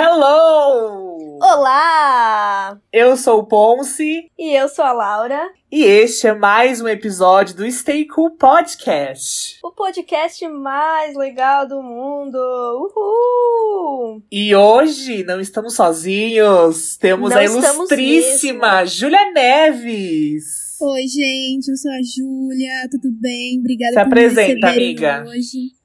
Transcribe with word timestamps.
Hello! 0.00 1.40
Olá! 1.42 2.78
Eu 2.92 3.16
sou 3.16 3.40
o 3.40 3.44
Ponce. 3.44 4.30
E 4.38 4.54
eu 4.54 4.68
sou 4.68 4.84
a 4.84 4.92
Laura. 4.92 5.50
E 5.72 5.82
este 5.82 6.28
é 6.28 6.34
mais 6.34 6.80
um 6.80 6.86
episódio 6.86 7.56
do 7.56 7.68
Stay 7.68 8.06
Cool 8.06 8.36
Podcast. 8.36 9.58
O 9.60 9.72
podcast 9.72 10.46
mais 10.46 11.16
legal 11.16 11.66
do 11.66 11.82
mundo. 11.82 12.38
Uhul! 12.38 14.22
E 14.30 14.54
hoje 14.54 15.24
não 15.24 15.40
estamos 15.40 15.74
sozinhos. 15.74 16.96
Temos 16.96 17.30
não 17.30 17.38
a 17.38 17.44
ilustríssima 17.44 18.86
Júlia 18.86 19.32
Neves. 19.32 20.78
Oi, 20.80 21.02
gente, 21.08 21.68
eu 21.72 21.76
sou 21.76 21.90
a 21.90 22.02
Júlia, 22.04 22.88
tudo 22.88 23.10
bem? 23.20 23.58
Obrigada 23.58 23.94
Se 23.94 23.98
por 23.98 24.06
apresenta, 24.06 24.66
me 24.68 24.72
amiga. 24.74 25.24
hoje. 25.26 25.77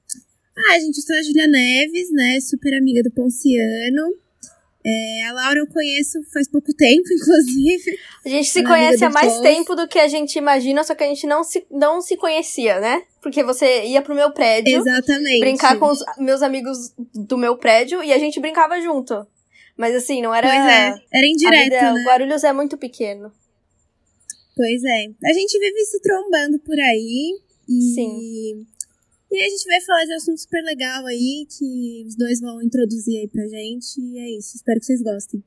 Ah, 0.56 0.78
gente, 0.78 0.98
eu 0.98 1.02
sou 1.02 1.16
a 1.16 1.22
Júlia 1.22 1.48
Neves, 1.48 2.12
né? 2.12 2.38
Super 2.40 2.74
amiga 2.74 3.02
do 3.02 3.10
Ponciano. 3.10 4.14
É, 4.86 5.26
a 5.28 5.32
Laura 5.32 5.60
eu 5.60 5.66
conheço 5.66 6.22
faz 6.30 6.46
pouco 6.46 6.72
tempo, 6.74 7.08
inclusive. 7.10 7.98
A 8.24 8.28
gente 8.28 8.50
se 8.50 8.60
Uma 8.60 8.68
conhece 8.68 9.04
há 9.04 9.10
mais 9.10 9.40
tempo 9.40 9.74
do 9.74 9.88
que 9.88 9.98
a 9.98 10.06
gente 10.06 10.36
imagina, 10.36 10.84
só 10.84 10.94
que 10.94 11.02
a 11.02 11.06
gente 11.06 11.26
não 11.26 11.42
se, 11.42 11.66
não 11.70 12.02
se 12.02 12.16
conhecia, 12.16 12.78
né? 12.78 13.02
Porque 13.22 13.42
você 13.42 13.84
ia 13.86 14.02
pro 14.02 14.14
meu 14.14 14.30
prédio 14.32 14.78
Exatamente. 14.78 15.40
brincar 15.40 15.78
com 15.78 15.86
os 15.86 16.04
meus 16.18 16.42
amigos 16.42 16.92
do 17.14 17.38
meu 17.38 17.56
prédio 17.56 18.04
e 18.04 18.12
a 18.12 18.18
gente 18.18 18.38
brincava 18.38 18.78
junto. 18.80 19.26
Mas 19.76 19.94
assim, 19.94 20.20
não 20.20 20.34
era. 20.34 20.46
Pois 20.46 20.60
é, 20.60 20.94
era 21.12 21.26
indireto, 21.26 21.64
vida, 21.64 21.92
né? 21.92 22.00
O 22.00 22.04
Guarulhos 22.04 22.44
é 22.44 22.52
muito 22.52 22.76
pequeno. 22.76 23.32
Pois 24.54 24.84
é. 24.84 25.06
A 25.24 25.32
gente 25.32 25.58
vive 25.58 25.80
se 25.86 26.00
trombando 26.00 26.58
por 26.60 26.78
aí. 26.78 27.40
E... 27.68 27.94
Sim. 27.94 28.66
E 29.34 29.42
a 29.42 29.48
gente 29.48 29.66
vai 29.66 29.80
falar 29.80 30.04
de 30.04 30.12
um 30.12 30.16
assunto 30.16 30.40
super 30.40 30.62
legal 30.62 31.04
aí, 31.06 31.44
que 31.50 32.04
os 32.06 32.14
dois 32.14 32.40
vão 32.40 32.62
introduzir 32.62 33.18
aí 33.18 33.26
pra 33.26 33.42
gente. 33.48 34.00
E 34.00 34.16
é 34.16 34.38
isso, 34.38 34.54
espero 34.54 34.78
que 34.78 34.86
vocês 34.86 35.02
gostem. 35.02 35.42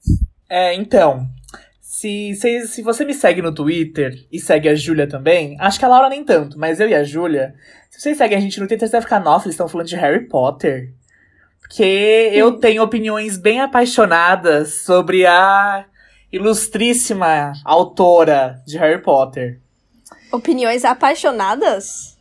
É, 0.50 0.74
então. 0.74 1.26
Se, 1.80 2.36
se, 2.36 2.68
se 2.68 2.82
você 2.82 3.06
me 3.06 3.14
segue 3.14 3.42
no 3.42 3.56
Twitter 3.56 4.28
e 4.30 4.42
segue 4.42 4.68
a 4.68 4.76
Júlia 4.76 5.08
também, 5.08 5.56
acho 5.58 5.80
que 5.80 5.86
a 5.86 5.88
Laura 5.88 6.10
nem 6.10 6.22
tanto, 6.22 6.60
mas 6.60 6.82
eu 6.82 6.90
e 6.90 6.94
a 6.94 7.02
Júlia, 7.02 7.56
se 7.90 8.02
vocês 8.02 8.18
seguem 8.18 8.38
a 8.38 8.42
gente 8.42 8.60
no 8.60 8.68
Twitter, 8.68 8.90
você 8.90 8.92
vai 8.92 9.02
ficar, 9.02 9.22
nossa, 9.22 9.46
eles 9.46 9.54
estão 9.54 9.70
falando 9.70 9.88
de 9.88 9.96
Harry 9.96 10.28
Potter. 10.28 10.94
Porque 11.62 12.30
eu 12.34 12.54
tenho 12.60 12.84
opiniões 12.84 13.38
bem 13.38 13.62
apaixonadas 13.62 14.82
sobre 14.84 15.26
a 15.26 15.86
ilustríssima 16.30 17.54
autora 17.64 18.62
de 18.68 18.78
Harry 18.78 19.02
Potter. 19.02 19.62
Opiniões 20.30 20.84
apaixonadas? 20.84 22.17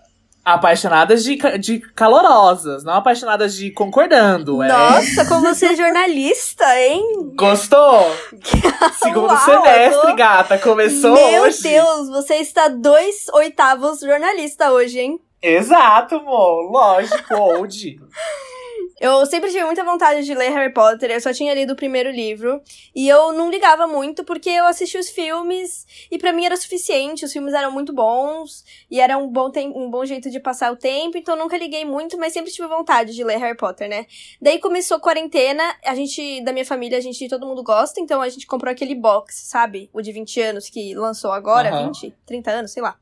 Apaixonadas 0.48 1.25
de, 1.25 1.34
de 1.58 1.80
calorosas, 1.80 2.84
não 2.84 2.92
apaixonadas 2.92 3.56
de 3.56 3.72
concordando. 3.72 4.62
É. 4.62 4.69
Nossa, 4.69 5.27
como 5.27 5.41
você 5.41 5.66
é 5.66 5.75
jornalista, 5.75 6.64
hein? 6.78 7.33
Gostou? 7.34 8.06
Segundo 9.02 9.27
Uau, 9.33 9.44
semestre, 9.44 10.11
tô- 10.11 10.14
gata. 10.14 10.56
Começou 10.56 11.14
Meu 11.14 11.42
hoje. 11.42 11.62
Deus, 11.64 12.08
você 12.11 12.36
está 12.36 12.69
dois 12.69 13.27
oitavos 13.34 13.98
jornalista 13.98 14.70
hoje, 14.70 15.00
hein? 15.00 15.20
Exato, 15.42 16.20
mo. 16.22 16.70
Lógico, 16.70 17.34
old. 17.34 18.00
Eu 18.98 19.27
sempre 19.27 19.50
tive 19.50 19.62
muita 19.64 19.84
vontade 19.84 20.25
de 20.25 20.34
ler 20.34 20.50
Harry 20.50 20.72
Potter, 20.72 21.11
eu 21.11 21.20
só 21.20 21.30
tinha 21.30 21.52
lido 21.52 21.75
o 21.75 21.77
primeiro 21.77 22.11
livro. 22.11 22.62
E 22.94 23.06
eu 23.06 23.30
não 23.30 23.50
ligava 23.50 23.86
muito 23.86 24.25
porque 24.25 24.48
eu 24.48 24.64
assisti 24.64 24.97
os 24.97 25.11
filmes 25.11 25.86
e 26.11 26.16
pra 26.16 26.33
mim 26.33 26.47
era 26.47 26.56
suficiente, 26.56 27.22
os 27.22 27.33
filmes 27.33 27.52
eram 27.52 27.70
muito 27.70 27.92
bons 27.92 28.64
e 28.91 28.98
era 28.98 29.19
um 29.19 29.28
bom, 29.28 29.52
um 29.74 29.91
bom 29.91 30.05
jeito 30.06 30.30
de 30.30 30.41
passar 30.41 30.72
o 30.72 30.77
tempo, 30.77 31.19
então 31.19 31.36
nunca 31.36 31.58
liguei 31.58 31.84
muito, 31.84 32.17
mas 32.17 32.33
sempre 32.33 32.50
tive 32.50 32.69
vontade 32.69 33.14
de 33.14 33.22
ler 33.22 33.36
Harry 33.36 33.56
Potter, 33.56 33.86
né? 33.86 34.06
Daí 34.41 34.58
começou 34.58 34.97
a 34.97 35.00
quarentena, 35.00 35.62
a 35.84 35.94
gente, 35.94 36.41
da 36.42 36.52
minha 36.52 36.64
família, 36.64 36.97
a 36.97 37.00
gente, 37.00 37.28
todo 37.28 37.47
mundo 37.47 37.62
gosta, 37.62 38.00
então 38.00 38.22
a 38.22 38.28
gente 38.30 38.47
comprou 38.47 38.72
aquele 38.72 38.94
box, 38.94 39.42
sabe? 39.47 39.91
O 39.92 40.00
de 40.00 40.11
20 40.11 40.41
anos 40.41 40.70
que 40.70 40.94
lançou 40.94 41.33
agora, 41.33 41.69
Aham. 41.69 41.89
20, 41.89 42.14
30 42.24 42.50
anos, 42.50 42.70
sei 42.70 42.83
lá. 42.83 42.98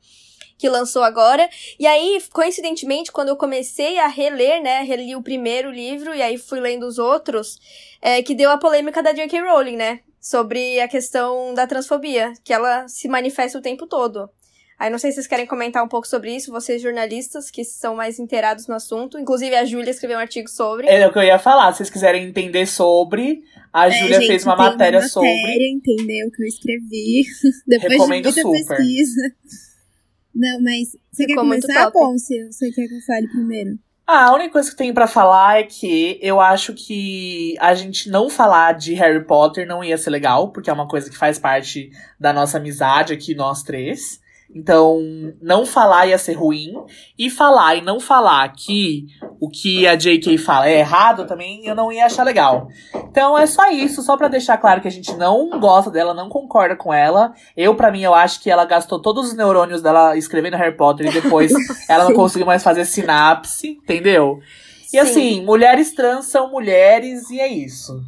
Que 0.58 0.68
lançou 0.68 1.02
agora. 1.02 1.48
E 1.78 1.86
aí, 1.86 2.22
coincidentemente, 2.32 3.10
quando 3.10 3.28
eu 3.28 3.36
comecei 3.36 3.98
a 3.98 4.06
reler, 4.06 4.62
né? 4.62 4.82
Reli 4.82 5.16
o 5.16 5.22
primeiro 5.22 5.70
livro 5.70 6.14
e 6.14 6.22
aí 6.22 6.38
fui 6.38 6.60
lendo 6.60 6.86
os 6.86 6.98
outros, 6.98 7.58
é, 8.00 8.22
que 8.22 8.34
deu 8.34 8.50
a 8.50 8.58
polêmica 8.58 9.02
da 9.02 9.12
J.K. 9.12 9.40
Rowling, 9.40 9.76
né? 9.76 10.00
Sobre 10.20 10.80
a 10.80 10.88
questão 10.88 11.52
da 11.54 11.66
transfobia, 11.66 12.32
que 12.44 12.52
ela 12.52 12.86
se 12.88 13.08
manifesta 13.08 13.58
o 13.58 13.62
tempo 13.62 13.86
todo. 13.86 14.30
Aí 14.78 14.90
não 14.90 14.98
sei 14.98 15.10
se 15.10 15.16
vocês 15.16 15.26
querem 15.28 15.46
comentar 15.46 15.84
um 15.84 15.88
pouco 15.88 16.06
sobre 16.06 16.34
isso, 16.34 16.50
vocês 16.50 16.82
jornalistas 16.82 17.48
que 17.50 17.62
são 17.64 17.94
mais 17.94 18.18
inteirados 18.18 18.66
no 18.66 18.74
assunto. 18.74 19.18
Inclusive 19.18 19.54
a 19.54 19.64
Júlia 19.64 19.90
escreveu 19.90 20.16
um 20.18 20.20
artigo 20.20 20.48
sobre. 20.48 20.88
É 20.88 21.06
o 21.06 21.12
que 21.12 21.18
eu 21.18 21.22
ia 21.22 21.38
falar. 21.38 21.70
Se 21.72 21.78
vocês 21.78 21.90
quiserem 21.90 22.24
entender 22.26 22.66
sobre, 22.66 23.42
a 23.72 23.86
É, 23.86 23.90
Júlia 23.92 24.20
fez 24.20 24.44
uma 24.44 24.56
matéria 24.56 24.98
uma 25.00 25.08
sobre. 25.08 25.28
matéria, 25.28 25.70
entendeu? 25.70 26.28
Que 26.34 26.42
eu 26.42 26.46
escrevi. 26.48 27.22
Depois 27.68 27.92
Recomendo 27.92 28.32
de 28.32 28.42
muita 28.42 28.60
super. 28.62 28.76
pesquisa. 28.76 29.20
Não, 30.34 30.60
mas 30.60 30.96
você 31.12 31.26
quer 31.26 31.32
Ficou 31.32 31.44
muito 31.44 31.66
começar. 31.66 31.90
Ponce? 31.90 32.42
Ou 32.42 32.52
Você 32.52 32.70
quer 32.72 32.88
que 32.88 32.94
eu 32.94 33.00
fale 33.06 33.28
primeiro? 33.28 33.78
Ah, 34.06 34.26
a 34.26 34.34
única 34.34 34.52
coisa 34.52 34.68
que 34.68 34.74
eu 34.74 34.78
tenho 34.78 34.92
pra 34.92 35.06
falar 35.06 35.60
é 35.60 35.62
que 35.62 36.18
eu 36.20 36.38
acho 36.38 36.74
que 36.74 37.56
a 37.58 37.74
gente 37.74 38.10
não 38.10 38.28
falar 38.28 38.72
de 38.72 38.92
Harry 38.94 39.24
Potter 39.24 39.66
não 39.66 39.82
ia 39.82 39.96
ser 39.96 40.10
legal, 40.10 40.52
porque 40.52 40.68
é 40.68 40.72
uma 40.72 40.86
coisa 40.86 41.08
que 41.08 41.16
faz 41.16 41.38
parte 41.38 41.90
da 42.20 42.30
nossa 42.30 42.58
amizade 42.58 43.14
aqui, 43.14 43.34
nós 43.34 43.62
três. 43.62 44.20
Então, 44.54 45.00
não 45.42 45.66
falar 45.66 46.06
ia 46.06 46.18
ser 46.18 46.34
ruim. 46.34 46.72
E 47.18 47.28
falar 47.28 47.76
e 47.76 47.80
não 47.80 47.98
falar 47.98 48.48
que 48.50 49.06
o 49.40 49.48
que 49.48 49.86
a 49.86 49.96
JK 49.96 50.38
fala 50.38 50.68
é 50.68 50.78
errado 50.78 51.26
também, 51.26 51.66
eu 51.66 51.74
não 51.74 51.90
ia 51.90 52.06
achar 52.06 52.24
legal. 52.24 52.68
Então 52.94 53.36
é 53.36 53.46
só 53.46 53.70
isso, 53.70 54.02
só 54.02 54.16
pra 54.16 54.28
deixar 54.28 54.56
claro 54.58 54.80
que 54.80 54.88
a 54.88 54.90
gente 54.90 55.14
não 55.16 55.50
gosta 55.58 55.90
dela, 55.90 56.14
não 56.14 56.28
concorda 56.28 56.76
com 56.76 56.92
ela. 56.92 57.32
Eu, 57.56 57.74
pra 57.74 57.90
mim, 57.90 58.02
eu 58.02 58.14
acho 58.14 58.40
que 58.40 58.50
ela 58.50 58.64
gastou 58.64 59.00
todos 59.00 59.28
os 59.28 59.36
neurônios 59.36 59.82
dela 59.82 60.16
escrevendo 60.16 60.56
Harry 60.56 60.76
Potter 60.76 61.06
e 61.06 61.20
depois 61.20 61.52
ela 61.88 62.04
não 62.04 62.14
conseguiu 62.14 62.46
mais 62.46 62.62
fazer 62.62 62.84
sinapse, 62.84 63.78
entendeu? 63.82 64.38
E 64.86 64.90
Sim. 64.90 64.98
assim, 64.98 65.44
mulheres 65.44 65.92
trans 65.92 66.26
são 66.26 66.50
mulheres 66.50 67.28
e 67.30 67.40
é 67.40 67.48
isso. 67.48 68.00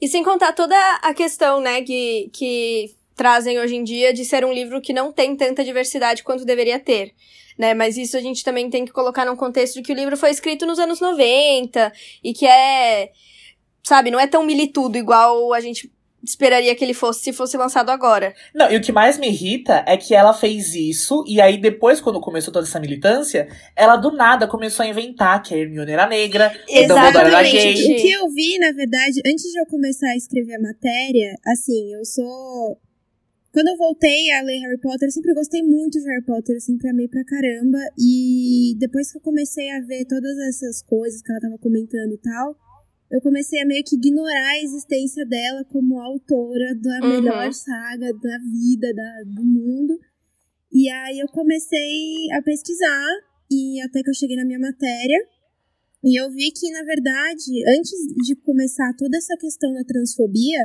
E 0.00 0.08
sem 0.08 0.24
contar 0.24 0.52
toda 0.52 0.76
a 1.02 1.14
questão, 1.14 1.60
né, 1.60 1.82
que, 1.82 2.30
que 2.32 2.94
trazem 3.14 3.58
hoje 3.58 3.76
em 3.76 3.84
dia 3.84 4.12
de 4.12 4.24
ser 4.24 4.44
um 4.44 4.52
livro 4.52 4.80
que 4.80 4.92
não 4.92 5.12
tem 5.12 5.36
tanta 5.36 5.64
diversidade 5.64 6.22
quanto 6.22 6.44
deveria 6.44 6.78
ter. 6.78 7.12
Né, 7.56 7.72
mas 7.72 7.96
isso 7.96 8.16
a 8.16 8.20
gente 8.20 8.42
também 8.42 8.68
tem 8.68 8.84
que 8.84 8.90
colocar 8.90 9.24
num 9.24 9.36
contexto 9.36 9.74
de 9.74 9.82
que 9.82 9.92
o 9.92 9.94
livro 9.94 10.16
foi 10.16 10.30
escrito 10.30 10.66
nos 10.66 10.80
anos 10.80 11.00
90 11.00 11.92
e 12.24 12.32
que 12.32 12.44
é, 12.44 13.12
sabe, 13.80 14.10
não 14.10 14.18
é 14.18 14.26
tão 14.26 14.44
militudo 14.44 14.98
igual 14.98 15.52
a 15.52 15.60
gente 15.60 15.88
esperaria 16.24 16.74
que 16.74 16.82
ele 16.82 16.94
fosse 16.94 17.22
se 17.22 17.32
fosse 17.32 17.56
lançado 17.56 17.90
agora. 17.90 18.34
Não, 18.54 18.70
e 18.70 18.76
o 18.76 18.80
que 18.80 18.90
mais 18.90 19.18
me 19.18 19.28
irrita 19.28 19.84
é 19.86 19.96
que 19.96 20.14
ela 20.14 20.32
fez 20.32 20.74
isso, 20.74 21.22
e 21.28 21.40
aí 21.40 21.58
depois, 21.58 22.00
quando 22.00 22.20
começou 22.20 22.52
toda 22.52 22.66
essa 22.66 22.80
militância, 22.80 23.46
ela 23.76 23.96
do 23.96 24.10
nada 24.10 24.48
começou 24.48 24.84
a 24.84 24.88
inventar 24.88 25.42
que 25.42 25.54
a 25.54 25.58
Hermione 25.58 25.92
era 25.92 26.06
negra, 26.06 26.52
o 26.68 26.88
Dumbledore 26.88 27.26
era 27.26 27.42
gay. 27.42 27.72
Exatamente. 27.72 27.92
O 27.92 28.02
que 28.02 28.10
eu 28.10 28.28
vi, 28.30 28.58
na 28.58 28.72
verdade, 28.72 29.20
antes 29.26 29.44
de 29.44 29.60
eu 29.60 29.66
começar 29.66 30.08
a 30.08 30.16
escrever 30.16 30.54
a 30.54 30.60
matéria, 30.60 31.34
assim, 31.46 31.94
eu 31.94 32.04
sou. 32.04 32.78
Quando 33.54 33.68
eu 33.68 33.76
voltei 33.76 34.32
a 34.32 34.42
ler 34.42 34.58
Harry 34.62 34.80
Potter, 34.80 35.06
eu 35.06 35.12
sempre 35.12 35.32
gostei 35.32 35.62
muito 35.62 36.00
de 36.00 36.04
Harry 36.10 36.24
Potter, 36.24 36.56
eu 36.56 36.60
sempre 36.60 36.90
amei 36.90 37.06
pra 37.06 37.24
caramba. 37.24 37.78
E 37.96 38.74
depois 38.78 39.12
que 39.12 39.18
eu 39.18 39.22
comecei 39.22 39.70
a 39.70 39.80
ver 39.80 40.06
todas 40.06 40.36
essas 40.48 40.82
coisas 40.82 41.22
que 41.22 41.30
ela 41.30 41.40
tava 41.40 41.56
comentando 41.58 42.12
e 42.12 42.18
tal, 42.18 42.56
eu 43.12 43.20
comecei 43.20 43.60
a 43.62 43.64
meio 43.64 43.84
que 43.84 43.94
ignorar 43.94 44.50
a 44.50 44.60
existência 44.60 45.24
dela 45.24 45.64
como 45.66 46.00
autora 46.00 46.74
da 46.74 46.98
Uhum. 47.06 47.08
melhor 47.14 47.52
saga 47.52 48.12
da 48.12 48.38
vida, 48.38 48.92
da, 48.92 49.22
do 49.24 49.44
mundo. 49.44 50.00
E 50.72 50.90
aí 50.90 51.20
eu 51.20 51.28
comecei 51.28 52.26
a 52.32 52.42
pesquisar, 52.42 53.06
e 53.48 53.80
até 53.82 54.02
que 54.02 54.10
eu 54.10 54.14
cheguei 54.14 54.36
na 54.36 54.44
minha 54.44 54.58
matéria. 54.58 55.28
E 56.02 56.20
eu 56.20 56.28
vi 56.32 56.50
que, 56.50 56.72
na 56.72 56.82
verdade, 56.82 57.62
antes 57.78 57.92
de 58.26 58.34
começar 58.34 58.92
toda 58.98 59.16
essa 59.16 59.36
questão 59.36 59.72
da 59.72 59.84
transfobia, 59.84 60.58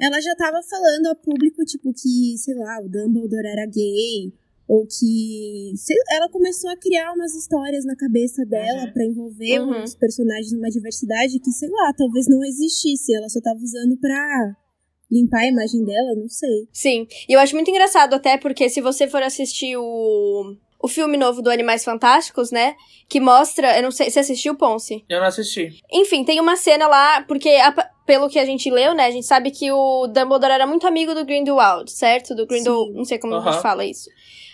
ela 0.00 0.20
já 0.20 0.34
tava 0.36 0.60
falando 0.68 1.06
ao 1.06 1.16
público, 1.16 1.64
tipo, 1.64 1.92
que, 1.92 2.36
sei 2.38 2.54
lá, 2.54 2.80
o 2.80 2.88
Dumbledore 2.88 3.46
era 3.46 3.66
gay, 3.66 4.32
ou 4.68 4.86
que. 4.86 5.72
sei- 5.76 5.96
ela 6.12 6.28
começou 6.28 6.70
a 6.70 6.76
criar 6.76 7.12
umas 7.12 7.34
histórias 7.34 7.84
na 7.84 7.94
cabeça 7.96 8.44
dela 8.46 8.84
Uhum. 8.84 8.92
pra 8.92 9.04
envolver 9.04 9.60
Uhum. 9.60 9.82
os 9.82 9.94
personagens 9.94 10.52
numa 10.52 10.68
diversidade 10.70 11.38
que, 11.40 11.50
sei 11.50 11.68
lá, 11.68 11.92
talvez 11.96 12.26
não 12.28 12.42
existisse. 12.44 13.14
Ela 13.14 13.28
só 13.28 13.40
tava 13.40 13.58
usando 13.60 13.96
pra 13.98 14.56
limpar 15.10 15.40
a 15.40 15.46
imagem 15.48 15.84
dela, 15.84 16.14
não 16.16 16.28
sei. 16.28 16.68
Sim, 16.72 17.06
e 17.28 17.32
eu 17.34 17.40
acho 17.40 17.54
muito 17.54 17.70
engraçado 17.70 18.14
até 18.14 18.38
porque 18.38 18.68
se 18.70 18.80
você 18.80 19.06
for 19.06 19.22
assistir 19.22 19.76
o, 19.76 20.56
o 20.82 20.88
filme 20.88 21.18
novo 21.18 21.42
do 21.42 21.50
Animais 21.50 21.84
Fantásticos, 21.84 22.50
né, 22.50 22.74
que 23.10 23.20
mostra, 23.20 23.76
eu 23.76 23.82
não 23.82 23.90
sei, 23.90 24.10
você 24.10 24.20
assistiu, 24.20 24.56
Ponce? 24.56 25.04
Eu 25.10 25.20
não 25.20 25.26
assisti. 25.26 25.68
Enfim, 25.92 26.24
tem 26.24 26.40
uma 26.40 26.56
cena 26.56 26.86
lá, 26.86 27.20
porque 27.28 27.50
a- 27.50 27.90
pelo 28.06 28.28
que 28.28 28.38
a 28.38 28.44
gente 28.44 28.70
leu, 28.70 28.94
né, 28.94 29.06
a 29.06 29.10
gente 29.10 29.26
sabe 29.26 29.50
que 29.50 29.70
o 29.70 30.06
Dumbledore 30.06 30.52
era 30.52 30.66
muito 30.66 30.86
amigo 30.86 31.14
do 31.14 31.24
Grindelwald, 31.24 31.90
certo? 31.90 32.34
Do 32.34 32.46
Grindel, 32.46 32.92
não 32.92 33.04
sei 33.04 33.18
como 33.18 33.34
a 33.34 33.38
Aham. 33.38 33.52
gente 33.52 33.62
fala 33.62 33.84
isso. 33.84 34.08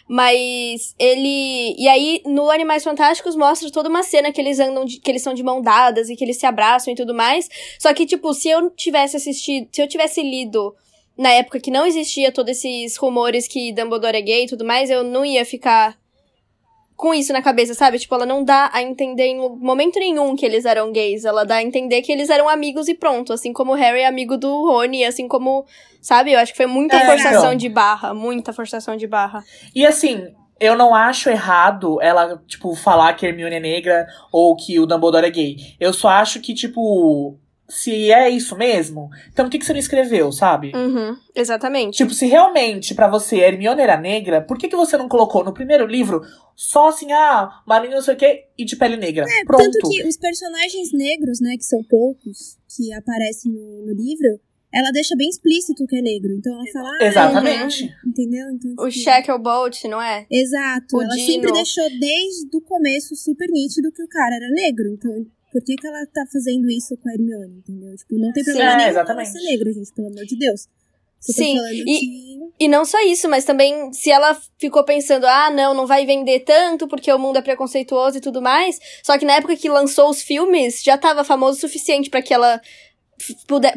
Mas 0.09 0.95
ele. 0.99 1.75
E 1.79 1.87
aí, 1.87 2.23
no 2.25 2.51
Animais 2.51 2.83
Fantásticos, 2.83 3.37
mostra 3.37 3.71
toda 3.71 3.91
uma 3.91 4.03
cena 4.03 4.33
que 4.33 4.41
eles 4.41 4.59
andam, 4.59 4.87
de... 4.87 4.99
que 4.99 5.11
eles 5.11 5.23
são 5.23 5.35
de 5.35 5.43
mão 5.43 5.61
dadas 5.61 6.09
e 6.09 6.17
que 6.17 6.25
eles 6.25 6.39
se 6.39 6.47
abraçam 6.47 6.93
e 6.93 6.97
tudo 6.97 7.15
mais. 7.15 7.47
Só 7.79 7.93
que, 7.93 8.07
tipo, 8.07 8.33
se 8.33 8.49
eu 8.49 8.71
tivesse 8.71 9.19
assistido. 9.19 9.69
Se 9.71 9.83
eu 9.83 9.87
tivesse 9.87 10.23
lido 10.23 10.75
na 11.17 11.31
época 11.33 11.61
que 11.61 11.71
não 11.71 11.85
existia 11.85 12.33
todos 12.33 12.53
esses 12.53 12.97
rumores 12.97 13.47
que 13.47 13.71
Dumbledore 13.73 14.17
é 14.17 14.23
gay 14.23 14.45
e 14.45 14.49
tudo 14.49 14.65
mais, 14.65 14.89
eu 14.89 15.05
não 15.05 15.27
ia 15.27 15.45
ficar 15.45 15.99
com 16.99 17.15
isso 17.15 17.33
na 17.33 17.41
cabeça, 17.41 17.75
sabe? 17.75 17.97
Tipo, 17.97 18.17
ela 18.17 18.27
não 18.27 18.43
dá 18.43 18.71
a 18.73 18.83
entender 18.83 19.27
em 19.27 19.39
momento 19.39 20.01
nenhum 20.01 20.35
que 20.35 20.45
eles 20.45 20.65
eram 20.65 20.91
gays. 20.91 21.25
Ela 21.25 21.45
dá 21.45 21.55
a 21.55 21.63
entender 21.63 22.03
que 22.03 22.11
eles 22.11 22.29
eram 22.29 22.49
amigos 22.49 22.89
e 22.89 22.95
pronto. 22.95 23.33
Assim 23.33 23.53
como 23.53 23.71
o 23.71 23.77
Harry 23.77 24.01
é 24.01 24.07
amigo 24.07 24.37
do 24.37 24.51
Rony, 24.67 25.05
assim 25.05 25.29
como. 25.29 25.65
Sabe? 26.03 26.33
Eu 26.33 26.41
acho 26.41 26.51
que 26.51 26.57
foi 26.57 26.67
muita 26.67 26.97
É, 26.97 27.07
forçação 27.07 27.39
então. 27.45 27.55
de 27.55 27.69
barra. 27.69 28.13
Muita 28.13 28.53
forçação 28.53 28.97
de 28.97 29.07
barra. 29.07 29.45
E 29.73 29.87
assim, 29.87 30.27
eu 30.59 30.77
não 30.77 30.93
acho 30.93 31.31
errado 31.31 32.03
ela, 32.03 32.43
tipo, 32.49 32.75
falar 32.75 33.15
que 33.15 33.25
a 33.25 33.29
Hermione 33.29 33.55
é 33.55 33.61
negra 33.61 34.05
ou 34.33 34.57
que 34.57 34.81
o 34.81 34.85
Dumbledore 34.85 35.25
é 35.27 35.31
gay. 35.31 35.57
Eu 35.79 35.93
só 35.93 36.09
acho 36.09 36.41
que, 36.41 36.53
tipo, 36.53 37.39
se 37.69 38.11
é 38.11 38.31
isso 38.31 38.57
mesmo, 38.57 39.11
então 39.31 39.45
por 39.45 39.51
que, 39.51 39.59
que 39.59 39.65
você 39.67 39.73
não 39.75 39.81
escreveu, 39.81 40.33
sabe? 40.33 40.73
Uhum, 40.75 41.17
exatamente. 41.35 41.99
Tipo, 41.99 42.15
se 42.15 42.27
realmente 42.27 42.95
pra 42.95 43.09
você 43.09 43.37
Hermione 43.37 43.83
era 43.83 44.01
negra, 44.01 44.41
por 44.41 44.57
que, 44.57 44.69
que 44.69 44.77
você 44.77 44.97
não 44.97 45.09
colocou 45.09 45.45
no 45.45 45.53
primeiro 45.53 45.87
livro 45.87 46.23
só 46.57 46.89
assim, 46.89 47.13
ah, 47.13 47.63
uma 47.67 47.79
menina 47.79 47.97
não 47.97 48.03
sei 48.03 48.15
o 48.15 48.17
quê 48.17 48.47
e 48.57 48.65
de 48.65 48.75
pele 48.75 48.97
negra? 48.97 49.27
Pronto. 49.47 49.63
Tanto 49.63 49.91
que 49.91 50.07
os 50.07 50.17
personagens 50.17 50.93
negros, 50.93 51.41
né, 51.41 51.57
que 51.59 51.65
são 51.65 51.83
poucos, 51.85 52.57
que 52.75 52.93
aparecem 52.95 53.53
no, 53.53 53.85
no 53.87 53.93
livro, 53.93 54.41
ela 54.73 54.91
deixa 54.91 55.15
bem 55.17 55.29
explícito 55.29 55.87
que 55.87 55.97
é 55.97 56.03
negro. 56.03 56.33
Então 56.33 56.53
ela 56.55 56.65
fala, 56.73 56.91
ah, 57.01 57.05
Exatamente. 57.05 57.95
entendeu? 58.07 58.47
Então, 58.51 58.71
O 58.85 58.89
tipo, 58.89 59.05
Shacklebolt, 59.05 59.85
não 59.85 60.01
é? 60.01 60.27
Exato. 60.31 60.97
o 60.97 61.03
ela 61.03 61.15
Dino. 61.15 61.27
sempre 61.27 61.53
deixou 61.53 61.85
desde 62.01 62.57
o 62.57 62.61
começo 62.61 63.15
super 63.15 63.49
nítido 63.51 63.93
que 63.93 64.03
o 64.03 64.09
cara 64.09 64.37
era 64.37 64.49
negro. 64.51 64.89
Então, 64.93 65.27
por 65.53 65.63
que, 65.65 65.75
que 65.77 65.87
ela 65.87 66.07
tá 66.13 66.25
fazendo 66.33 66.69
isso 66.71 66.97
com 66.97 67.09
a 67.09 67.13
Hermione, 67.13 67.59
entendeu? 67.59 67.97
Tipo, 67.97 68.19
não 68.19 68.33
tem 68.33 68.45
Sim. 68.45 68.51
problema 68.53 68.73
É, 68.73 68.77
nenhum 68.77 68.89
exatamente. 68.91 69.29
ela 69.31 69.39
ser 69.39 69.45
negro, 69.51 69.73
gente, 69.73 69.93
pelo 69.93 70.09
amor 70.09 70.25
de 70.25 70.39
Deus. 70.39 70.69
Tô 71.27 71.33
Sim, 71.33 71.59
e- 71.73 71.85
que... 71.85 72.39
E 72.61 72.69
não 72.69 72.85
só 72.85 73.01
isso, 73.05 73.29
mas 73.29 73.45
também 73.45 73.93
se 73.93 74.11
ela 74.11 74.37
ficou 74.59 74.85
pensando, 74.85 75.27
ah, 75.27 75.51
não, 75.51 75.75
não 75.75 75.87
vai 75.87 76.05
vender 76.05 76.41
tanto 76.41 76.89
porque 76.89 77.13
o 77.13 77.19
mundo 77.19 77.37
é 77.39 77.43
preconceituoso 77.43 78.19
e 78.19 78.21
tudo 78.21 78.43
mais. 78.43 78.79
Só 79.03 79.17
que 79.17 79.25
na 79.25 79.35
época 79.35 79.57
que 79.57 79.69
lançou 79.69 80.11
os 80.11 80.23
filmes, 80.23 80.83
já 80.83 80.99
tava 80.99 81.23
famoso 81.25 81.59
o 81.59 81.61
suficiente 81.61 82.11
pra 82.11 82.21
que 82.23 82.35
ela 82.35 82.61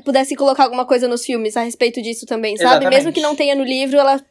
pudesse 0.03 0.35
colocar 0.35 0.63
alguma 0.63 0.85
coisa 0.85 1.07
nos 1.07 1.25
filmes 1.25 1.57
a 1.57 1.63
respeito 1.63 2.01
disso 2.01 2.25
também, 2.25 2.57
sabe? 2.57 2.69
Exatamente. 2.85 2.95
Mesmo 2.95 3.13
que 3.13 3.21
não 3.21 3.35
tenha 3.35 3.56
no 3.56 3.63
livro, 3.63 3.97
ela 4.00 4.23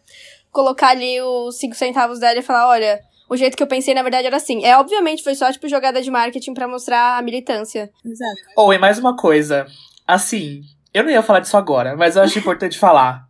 colocar 0.52 0.88
ali 0.90 1.20
os 1.20 1.56
cinco 1.58 1.74
centavos 1.74 2.18
dela 2.20 2.38
e 2.38 2.42
falar, 2.42 2.68
olha, 2.68 3.00
o 3.30 3.36
jeito 3.36 3.56
que 3.56 3.62
eu 3.62 3.66
pensei 3.68 3.94
na 3.94 4.02
verdade 4.02 4.26
era 4.26 4.36
assim. 4.36 4.64
É, 4.64 4.76
obviamente, 4.76 5.22
foi 5.22 5.36
só, 5.36 5.50
tipo, 5.52 5.68
jogada 5.68 6.02
de 6.02 6.10
marketing 6.10 6.52
pra 6.52 6.66
mostrar 6.66 7.16
a 7.16 7.22
militância. 7.22 7.88
Exato. 8.04 8.40
Ou, 8.56 8.74
e 8.74 8.78
mais 8.78 8.98
uma 8.98 9.16
coisa. 9.16 9.66
Assim, 10.06 10.62
eu 10.92 11.04
não 11.04 11.10
ia 11.10 11.22
falar 11.22 11.38
disso 11.38 11.56
agora, 11.56 11.96
mas 11.96 12.16
eu 12.16 12.22
acho 12.22 12.36
importante 12.40 12.76
falar. 12.76 13.28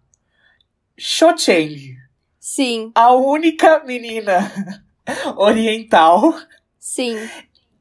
Cho 0.98 1.36
Chang, 1.36 1.96
Sim, 2.38 2.90
a 2.94 3.12
única 3.12 3.84
menina 3.84 4.50
oriental, 5.36 6.34
sim, 6.78 7.16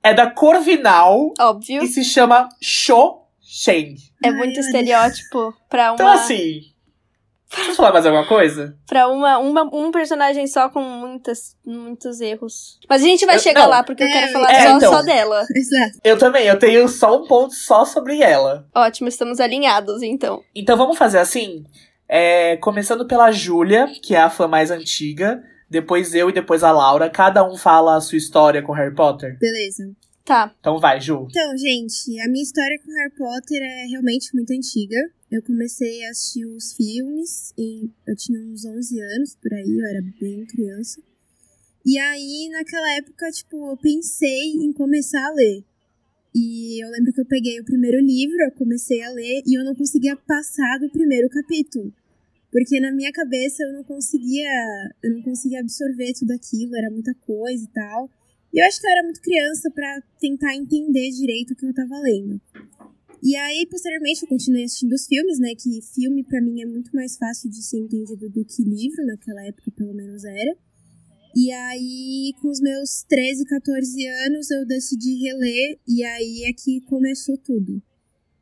é 0.03 0.13
da 0.13 0.29
Corvinal 0.29 1.33
óbvio. 1.39 1.83
e 1.83 1.87
se 1.87 2.03
chama 2.03 2.47
Cho 2.61 3.23
Chang. 3.41 3.95
É 4.23 4.31
muito 4.31 4.59
estereótipo 4.59 5.53
pra 5.69 5.91
uma... 5.91 5.95
Então, 5.95 6.07
assim. 6.07 6.68
Deixa 7.55 7.71
eu 7.71 7.75
falar 7.75 7.91
mais 7.93 8.05
alguma 8.05 8.27
coisa? 8.27 8.77
Pra 8.87 9.07
uma, 9.07 9.39
uma, 9.39 9.63
um 9.75 9.91
personagem 9.91 10.45
só 10.45 10.69
com 10.69 10.81
muitas, 10.81 11.55
muitos 11.65 12.21
erros. 12.21 12.79
Mas 12.87 13.01
a 13.01 13.05
gente 13.05 13.25
vai 13.25 13.35
Eu- 13.35 13.39
chegar 13.39 13.61
não. 13.63 13.69
lá, 13.69 13.83
porque 13.83 14.03
eu 14.03 14.07
É, 14.07 14.11
quero 14.11 14.31
falar 14.33 14.51
é, 14.51 14.67
só, 14.67 14.77
então. 14.77 14.91
só 14.93 15.01
dela. 15.01 15.45
Exato. 15.55 15.97
Eu 16.03 16.17
também, 16.17 16.45
eu 16.45 16.59
tenho 16.59 16.87
só 16.87 17.17
um 17.17 17.25
ponto 17.27 17.53
só 17.55 17.85
sobre 17.85 18.21
ela. 18.21 18.67
Ótimo, 18.75 19.09
estamos 19.09 19.39
alinhados, 19.39 20.03
então. 20.03 20.41
Então 20.55 20.77
vamos 20.77 20.97
fazer 20.97 21.17
assim. 21.19 21.63
É, 22.07 22.57
começando 22.57 23.05
pela 23.07 23.31
Júlia, 23.31 23.87
que 24.01 24.15
é 24.15 24.19
a 24.19 24.29
fã 24.29 24.47
mais 24.47 24.71
antiga. 24.71 25.41
Depois 25.69 26.13
eu 26.15 26.29
e 26.29 26.33
depois 26.33 26.63
a 26.63 26.71
Laura. 26.71 27.09
Cada 27.09 27.43
um 27.43 27.55
fala 27.55 27.95
a 27.95 28.01
sua 28.01 28.17
história 28.17 28.61
com 28.61 28.73
Harry 28.73 28.93
Potter. 28.95 29.37
Beleza. 29.39 29.83
Tá. 30.25 30.51
Então 30.59 30.77
vai, 30.79 30.99
Ju. 31.01 31.27
Então, 31.29 31.57
gente, 31.57 32.19
a 32.21 32.27
minha 32.29 32.43
história 32.43 32.77
com 32.83 32.91
Harry 32.91 33.11
Potter 33.15 33.61
é 33.61 33.85
realmente 33.89 34.29
muito 34.35 34.51
antiga. 34.51 34.95
Eu 35.31 35.43
comecei 35.43 36.03
a 36.05 36.09
assistir 36.09 36.45
os 36.45 36.73
filmes, 36.73 37.53
em, 37.55 37.93
eu 38.07 38.15
tinha 38.15 38.39
uns 38.41 38.65
11 38.65 38.99
anos 38.99 39.35
por 39.35 39.53
aí, 39.53 39.77
eu 39.77 39.85
era 39.85 40.01
bem 40.19 40.43
criança. 40.45 41.01
E 41.85 41.99
aí, 41.99 42.49
naquela 42.51 42.97
época, 42.97 43.31
tipo, 43.31 43.69
eu 43.69 43.77
pensei 43.77 44.53
em 44.53 44.73
começar 44.73 45.23
a 45.23 45.31
ler. 45.31 45.63
E 46.33 46.83
eu 46.83 46.89
lembro 46.89 47.13
que 47.13 47.21
eu 47.21 47.25
peguei 47.25 47.59
o 47.59 47.65
primeiro 47.65 47.99
livro, 47.99 48.35
eu 48.41 48.51
comecei 48.51 49.01
a 49.03 49.11
ler 49.11 49.43
e 49.45 49.57
eu 49.57 49.63
não 49.63 49.75
conseguia 49.75 50.15
passar 50.15 50.79
do 50.79 50.89
primeiro 50.89 51.29
capítulo. 51.29 51.93
Porque 52.51 52.79
na 52.79 52.91
minha 52.91 53.11
cabeça 53.11 53.63
eu 53.63 53.73
não 53.73 53.83
conseguia, 53.83 54.49
eu 55.03 55.13
não 55.13 55.21
conseguia 55.21 55.59
absorver 55.59 56.13
tudo 56.13 56.31
aquilo, 56.31 56.75
era 56.75 56.89
muita 56.89 57.13
coisa 57.13 57.63
e 57.63 57.67
tal. 57.67 58.09
E 58.51 58.59
eu 58.59 58.65
acho 58.65 58.81
que 58.81 58.87
eu 58.87 58.91
era 58.91 59.03
muito 59.03 59.21
criança 59.21 59.69
pra 59.69 60.01
tentar 60.19 60.55
entender 60.55 61.11
direito 61.11 61.51
o 61.51 61.55
que 61.55 61.65
eu 61.65 61.73
tava 61.73 61.99
lendo. 61.99 62.41
E 63.21 63.35
aí, 63.35 63.67
posteriormente, 63.69 64.23
eu 64.23 64.29
continuei 64.29 64.63
assistindo 64.63 64.93
os 64.93 65.05
filmes, 65.05 65.39
né? 65.39 65.53
Que 65.55 65.81
filme, 65.93 66.23
pra 66.23 66.41
mim, 66.41 66.61
é 66.61 66.65
muito 66.65 66.89
mais 66.95 67.17
fácil 67.17 67.49
de 67.49 67.61
ser 67.61 67.79
entendido 67.79 68.29
do 68.29 68.45
que 68.45 68.63
livro, 68.63 69.05
naquela 69.05 69.45
época, 69.45 69.71
pelo 69.71 69.93
menos 69.93 70.23
era. 70.23 70.57
E 71.35 71.51
aí, 71.51 72.33
com 72.41 72.49
os 72.49 72.59
meus 72.61 73.03
13, 73.07 73.45
14 73.45 74.07
anos, 74.25 74.49
eu 74.49 74.65
decidi 74.65 75.15
reler, 75.15 75.79
e 75.87 76.03
aí 76.03 76.43
é 76.45 76.53
que 76.53 76.81
começou 76.81 77.37
tudo. 77.37 77.81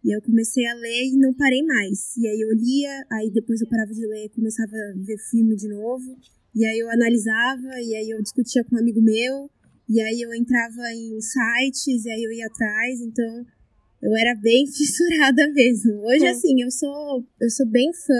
E 0.06 0.15
eu 0.15 0.21
comecei 0.21 0.65
a 0.65 0.74
ler 0.75 1.06
e 1.07 1.18
não 1.18 1.33
parei 1.33 1.63
mais. 1.63 2.15
E 2.15 2.27
aí 2.27 2.39
eu 2.39 2.53
lia, 2.53 3.06
aí 3.12 3.31
depois 3.31 3.59
eu 3.59 3.68
parava 3.68 3.91
de 3.91 4.06
ler, 4.06 4.29
começava 4.29 4.71
a 4.71 5.03
ver 5.03 5.18
filme 5.29 5.56
de 5.56 5.68
novo. 5.68 6.18
E 6.56 6.65
aí 6.65 6.79
eu 6.79 6.89
analisava, 6.89 7.81
e 7.81 7.95
aí 7.95 8.09
eu 8.12 8.21
discutia 8.21 8.63
com 8.63 8.75
um 8.75 8.79
amigo 8.79 9.01
meu. 9.01 9.50
E 9.89 10.00
aí 10.00 10.21
eu 10.21 10.33
entrava 10.33 10.81
em 10.94 11.19
sites, 11.19 12.06
e 12.06 12.09
aí 12.09 12.24
eu 12.24 12.31
ia 12.31 12.45
atrás, 12.45 13.01
então 13.01 13.45
eu 14.02 14.16
era 14.16 14.36
bem 14.36 14.66
fissurada 14.72 15.48
mesmo. 15.54 16.02
Hoje, 16.06 16.26
Hum. 16.26 16.32
assim, 16.32 16.62
eu 16.62 16.72
sou, 16.72 17.24
eu 17.42 17.50
sou 17.50 17.66
bem 17.66 17.92
fã, 17.94 18.14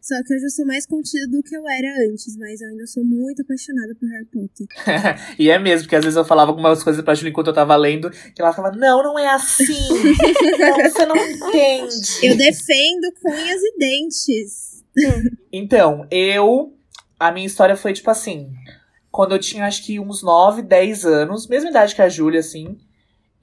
só 0.00 0.16
que 0.24 0.34
hoje 0.34 0.44
eu 0.46 0.50
sou 0.50 0.66
mais 0.66 0.84
contida 0.84 1.28
do 1.28 1.42
que 1.44 1.56
eu 1.56 1.62
era 1.68 1.88
antes, 2.10 2.36
mas 2.36 2.60
eu 2.60 2.68
ainda 2.70 2.86
sou 2.88 3.04
muito 3.04 3.42
apaixonada 3.42 3.94
por 3.94 4.08
Harry 4.08 4.26
Potter. 4.26 4.66
E 5.38 5.48
é 5.48 5.58
mesmo, 5.60 5.84
porque 5.84 5.94
às 5.96 6.04
vezes 6.04 6.16
eu 6.16 6.24
falava 6.24 6.50
algumas 6.50 6.82
coisas 6.82 7.04
pra 7.04 7.14
Júlia 7.14 7.30
enquanto 7.30 7.46
eu 7.48 7.52
tava 7.54 7.76
lendo, 7.76 8.10
que 8.10 8.42
ela 8.42 8.52
falava, 8.52 8.76
não, 8.76 9.00
não 9.02 9.18
é 9.18 9.28
assim. 9.28 9.88
não, 10.58 10.90
você 10.90 11.06
não 11.06 11.16
entende. 11.16 11.94
Eu 12.26 12.36
defendo 12.36 13.12
com 13.22 13.30
unhas 13.30 13.62
e 13.62 13.78
dentes. 13.78 14.84
Então, 15.52 16.06
eu. 16.10 16.76
A 17.18 17.30
minha 17.30 17.46
história 17.46 17.76
foi 17.76 17.92
tipo 17.92 18.10
assim. 18.10 18.50
Quando 19.10 19.32
eu 19.32 19.38
tinha 19.38 19.66
acho 19.66 19.84
que 19.84 20.00
uns 20.00 20.22
9, 20.22 20.62
10 20.62 21.04
anos, 21.06 21.46
mesma 21.46 21.70
idade 21.70 21.94
que 21.94 22.02
a 22.02 22.08
Júlia, 22.08 22.40
assim, 22.40 22.76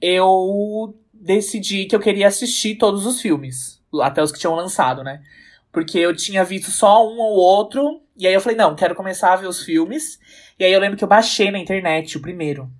eu 0.00 0.94
decidi 1.20 1.84
que 1.84 1.94
eu 1.94 2.00
queria 2.00 2.28
assistir 2.28 2.76
todos 2.76 3.04
os 3.06 3.20
filmes. 3.20 3.80
Até 4.00 4.22
os 4.22 4.32
que 4.32 4.38
tinham 4.38 4.54
lançado, 4.54 5.04
né? 5.04 5.22
Porque 5.70 5.98
eu 5.98 6.16
tinha 6.16 6.42
visto 6.44 6.70
só 6.70 7.06
um 7.06 7.18
ou 7.18 7.36
outro. 7.36 8.00
E 8.16 8.26
aí 8.26 8.32
eu 8.32 8.40
falei, 8.40 8.56
não, 8.56 8.74
quero 8.74 8.94
começar 8.94 9.32
a 9.32 9.36
ver 9.36 9.46
os 9.46 9.62
filmes. 9.62 10.18
E 10.58 10.64
aí 10.64 10.72
eu 10.72 10.80
lembro 10.80 10.96
que 10.96 11.04
eu 11.04 11.08
baixei 11.08 11.50
na 11.50 11.58
internet 11.58 12.16
o 12.16 12.22
primeiro. 12.22 12.70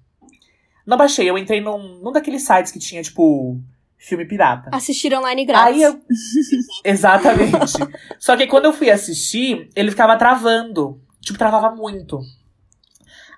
Não 0.87 0.97
baixei, 0.97 1.29
eu 1.29 1.39
entrei 1.39 1.61
num, 1.61 2.01
num 2.01 2.13
daqueles 2.13 2.43
sites 2.43 2.73
que 2.73 2.79
tinha, 2.79 3.03
tipo, 3.03 3.61
filme 3.97 4.25
pirata. 4.25 4.71
Assistir 4.73 5.15
online 5.15 5.45
grátis. 5.45 5.75
Aí 5.75 5.83
eu. 5.83 6.01
Exatamente. 6.85 7.75
Só 8.19 8.37
que 8.37 8.47
quando 8.47 8.65
eu 8.65 8.73
fui 8.73 8.91
assistir, 8.91 9.69
ele 9.77 9.91
ficava 9.91 10.17
travando. 10.17 11.01
Tipo, 11.21 11.39
travava 11.39 11.71
muito. 11.75 12.21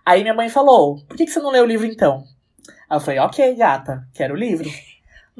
Aí 0.04 0.22
minha 0.22 0.34
mãe 0.34 0.48
falou: 0.48 1.04
por 1.06 1.16
que, 1.16 1.26
que 1.26 1.30
você 1.30 1.40
não 1.40 1.50
lê 1.50 1.60
o 1.60 1.66
livro 1.66 1.86
então? 1.86 2.24
Aí 2.88 2.96
eu 2.96 3.00
falei: 3.00 3.20
ok, 3.20 3.54
gata, 3.54 4.08
quero 4.14 4.34
o 4.34 4.36
livro. 4.36 4.68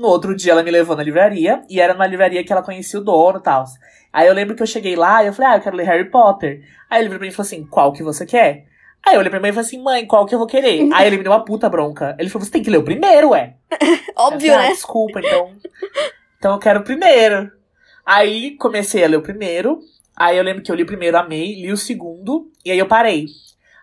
No 0.02 0.08
outro 0.08 0.34
dia 0.34 0.50
ela 0.50 0.64
me 0.64 0.70
levou 0.72 0.96
na 0.96 1.02
livraria, 1.04 1.62
e 1.70 1.80
era 1.80 1.94
numa 1.94 2.08
livraria 2.08 2.42
que 2.42 2.52
ela 2.52 2.60
conhecia 2.60 2.98
o 2.98 3.04
dono 3.04 3.38
e 3.38 3.42
tal. 3.42 3.64
Aí 4.12 4.26
eu 4.26 4.34
lembro 4.34 4.56
que 4.56 4.60
eu 4.60 4.66
cheguei 4.66 4.96
lá 4.96 5.22
e 5.22 5.28
eu 5.28 5.32
falei: 5.32 5.52
ah, 5.52 5.56
eu 5.56 5.60
quero 5.60 5.76
ler 5.76 5.86
Harry 5.86 6.10
Potter. 6.10 6.60
Aí 6.90 7.00
ele 7.00 7.08
virou 7.08 7.20
pra 7.20 7.26
mim 7.26 7.32
e 7.32 7.36
falou 7.36 7.46
assim: 7.46 7.64
qual 7.64 7.92
que 7.92 8.02
você 8.02 8.26
quer? 8.26 8.66
Aí 9.06 9.14
eu 9.14 9.20
olhei 9.20 9.30
pra 9.30 9.38
mãe 9.38 9.50
e 9.50 9.52
falei 9.52 9.64
assim: 9.64 9.80
mãe, 9.80 10.04
qual 10.04 10.26
que 10.26 10.34
eu 10.34 10.40
vou 10.40 10.48
querer? 10.48 10.88
Aí 10.92 11.06
ele 11.06 11.18
me 11.18 11.22
deu 11.22 11.30
uma 11.30 11.44
puta 11.44 11.70
bronca. 11.70 12.16
Ele 12.18 12.28
falou: 12.28 12.44
você 12.44 12.50
tem 12.50 12.64
que 12.64 12.68
ler 12.68 12.78
o 12.78 12.84
primeiro, 12.84 13.30
ué. 13.30 13.54
Óbvio, 14.18 14.50
falei, 14.50 14.66
ah, 14.66 14.68
né? 14.68 14.68
Desculpa, 14.70 15.20
então. 15.20 15.52
Então 16.36 16.52
eu 16.54 16.58
quero 16.58 16.80
o 16.80 16.84
primeiro. 16.84 17.52
Aí 18.04 18.56
comecei 18.56 19.04
a 19.04 19.06
ler 19.06 19.18
o 19.18 19.22
primeiro. 19.22 19.78
Aí 20.16 20.36
eu 20.36 20.42
lembro 20.42 20.64
que 20.64 20.72
eu 20.72 20.74
li 20.74 20.82
o 20.82 20.86
primeiro, 20.86 21.16
amei, 21.16 21.54
li 21.54 21.70
o 21.70 21.76
segundo, 21.76 22.50
e 22.64 22.72
aí 22.72 22.78
eu 22.78 22.88
parei. 22.88 23.26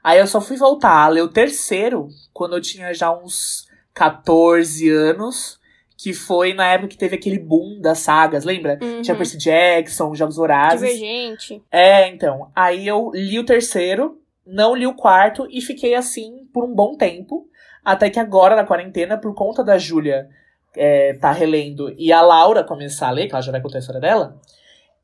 Aí 0.04 0.20
eu 0.20 0.28
só 0.28 0.42
fui 0.42 0.58
voltar 0.58 1.06
a 1.06 1.08
ler 1.08 1.22
o 1.22 1.30
terceiro 1.30 2.10
quando 2.34 2.58
eu 2.58 2.62
tinha 2.62 2.94
já 2.94 3.10
uns 3.10 3.70
14 3.94 4.90
anos. 4.90 5.59
Que 6.02 6.14
foi 6.14 6.54
na 6.54 6.66
época 6.68 6.90
que 6.90 6.98
teve 6.98 7.16
aquele 7.16 7.38
boom 7.38 7.82
das 7.82 8.00
sagas, 8.00 8.46
lembra? 8.46 8.80
Uhum. 8.82 9.02
Tinha 9.02 9.18
Percy 9.18 9.38
Jackson, 9.38 10.16
Jogos 10.16 10.38
Vorazes. 10.38 10.80
Divergente. 10.80 11.62
É, 11.70 12.08
então. 12.08 12.50
Aí 12.56 12.88
eu 12.88 13.12
li 13.14 13.38
o 13.38 13.46
terceiro 13.46 14.20
não 14.50 14.76
li 14.76 14.88
o 14.88 14.96
quarto 14.96 15.48
e 15.50 15.62
fiquei 15.62 15.94
assim 15.94 16.48
por 16.52 16.64
um 16.64 16.74
bom 16.74 16.96
tempo. 16.96 17.48
Até 17.86 18.10
que 18.10 18.20
agora, 18.20 18.56
na 18.56 18.66
quarentena, 18.66 19.18
por 19.18 19.34
conta 19.36 19.64
da 19.64 19.78
Júlia 19.78 20.28
é, 20.76 21.14
tá 21.14 21.32
relendo 21.32 21.94
e 21.98 22.12
a 22.12 22.22
Laura 22.22 22.64
começar 22.64 23.08
a 23.08 23.12
ler, 23.12 23.28
que 23.28 23.34
ela 23.34 23.42
já 23.42 23.52
vai 23.52 23.62
contar 23.62 23.78
a 23.78 23.80
história 23.80 24.02
dela, 24.02 24.40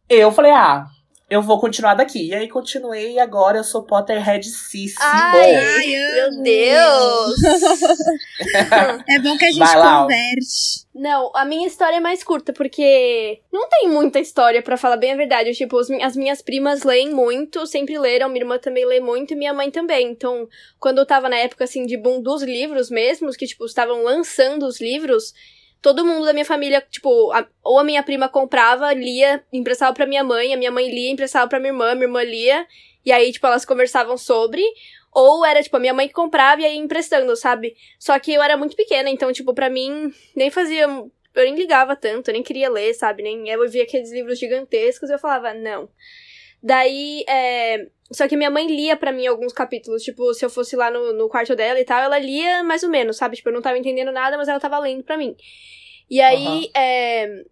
eu 0.09 0.31
falei, 0.31 0.51
ah, 0.51 0.85
eu 1.29 1.41
vou 1.41 1.59
continuar 1.59 1.95
daqui. 1.95 2.27
E 2.27 2.35
aí 2.35 2.47
continuei 2.47 3.13
e 3.13 3.19
agora 3.19 3.57
eu 3.57 3.63
sou 3.63 3.83
Potterheadíssimo. 3.83 4.95
Ai, 4.99 5.55
Ai 5.55 5.87
meu 5.87 6.43
Deus! 6.43 7.35
é 9.09 9.19
bom 9.19 9.37
que 9.37 9.45
a 9.45 9.51
gente 9.51 9.59
Vai, 9.59 10.01
converte. 10.01 10.85
Não, 10.93 11.31
a 11.35 11.43
minha 11.43 11.67
história 11.67 11.97
é 11.97 11.99
mais 11.99 12.23
curta, 12.23 12.53
porque 12.53 13.41
não 13.51 13.67
tem 13.67 13.89
muita 13.89 14.19
história, 14.19 14.61
para 14.61 14.77
falar 14.77 14.97
bem 14.97 15.11
a 15.11 15.17
verdade. 15.17 15.53
Tipo, 15.53 15.77
as 15.79 16.15
minhas 16.15 16.41
primas 16.41 16.83
leem 16.83 17.09
muito, 17.09 17.65
sempre 17.65 17.97
leram, 17.97 18.29
minha 18.29 18.43
irmã 18.43 18.57
também 18.57 18.85
lê 18.85 18.99
muito 18.99 19.33
e 19.33 19.35
minha 19.35 19.53
mãe 19.53 19.69
também. 19.71 20.11
Então, 20.11 20.47
quando 20.79 20.99
eu 20.99 21.05
tava 21.05 21.27
na 21.27 21.37
época, 21.37 21.63
assim, 21.63 21.85
de 21.85 21.97
boom 21.97 22.21
dos 22.21 22.43
livros 22.43 22.89
mesmos, 22.89 23.35
que, 23.35 23.45
tipo, 23.45 23.65
estavam 23.65 24.03
lançando 24.03 24.65
os 24.65 24.79
livros, 24.79 25.33
todo 25.85 26.03
mundo 26.03 26.25
da 26.25 26.33
minha 26.33 26.43
família, 26.43 26.83
tipo, 26.89 27.31
a, 27.31 27.47
ou 27.63 27.77
a 27.77 27.83
minha 27.83 28.01
prima 28.01 28.27
comprava, 28.27 28.91
lia, 28.91 29.45
emprestava 29.53 29.93
pra 29.93 30.07
minha 30.07 30.23
mãe, 30.23 30.51
a 30.51 30.57
minha 30.57 30.71
mãe 30.71 30.89
lia, 30.89 31.11
emprestava 31.11 31.47
pra 31.47 31.59
minha 31.59 31.69
irmã, 31.71 31.93
minha 31.93 32.05
irmã 32.05 32.23
lia, 32.23 32.65
e 33.05 33.11
aí, 33.11 33.31
tipo, 33.31 33.45
elas 33.45 33.65
conversavam 33.65 34.17
sobre. 34.17 34.63
Ou 35.13 35.45
era, 35.45 35.61
tipo, 35.61 35.77
a 35.77 35.79
minha 35.79 35.93
mãe 35.93 36.07
que 36.07 36.13
comprava 36.15 36.63
e 36.63 36.65
aí 36.65 36.75
emprestando, 36.75 37.35
sabe? 37.35 37.75
Só 37.99 38.17
que 38.17 38.33
eu 38.33 38.41
era 38.41 38.57
muito 38.57 38.75
pequena, 38.75 39.11
então, 39.11 39.31
tipo, 39.31 39.53
pra 39.53 39.69
mim, 39.69 40.11
nem 40.35 40.49
fazia. 40.49 40.85
Eu 40.85 41.43
nem 41.43 41.53
ligava 41.53 41.95
tanto, 41.95 42.29
eu 42.29 42.33
nem 42.33 42.41
queria 42.41 42.67
ler, 42.67 42.95
sabe? 42.95 43.21
Nem 43.21 43.47
eu 43.47 43.69
via 43.69 43.83
aqueles 43.83 44.11
livros 44.11 44.39
gigantescos 44.39 45.07
e 45.07 45.13
eu 45.13 45.19
falava, 45.19 45.53
não. 45.53 45.87
Daí, 46.63 47.23
é... 47.29 47.85
Só 48.11 48.27
que 48.27 48.37
minha 48.37 48.51
mãe 48.51 48.67
lia 48.67 48.95
para 48.95 49.11
mim 49.11 49.25
alguns 49.25 49.51
capítulos. 49.51 50.03
Tipo, 50.03 50.33
se 50.33 50.45
eu 50.45 50.49
fosse 50.49 50.75
lá 50.75 50.91
no, 50.91 51.13
no 51.13 51.27
quarto 51.27 51.55
dela 51.55 51.79
e 51.79 51.85
tal, 51.85 52.01
ela 52.01 52.19
lia 52.19 52.63
mais 52.63 52.83
ou 52.83 52.89
menos, 52.89 53.17
sabe? 53.17 53.35
Tipo, 53.35 53.49
eu 53.49 53.53
não 53.53 53.61
tava 53.61 53.77
entendendo 53.77 54.11
nada, 54.11 54.37
mas 54.37 54.47
ela 54.47 54.59
tava 54.59 54.77
lendo 54.79 55.03
para 55.03 55.17
mim. 55.17 55.35
E 56.09 56.21
aí, 56.21 56.45
uhum. 56.45 56.69
é... 56.75 57.43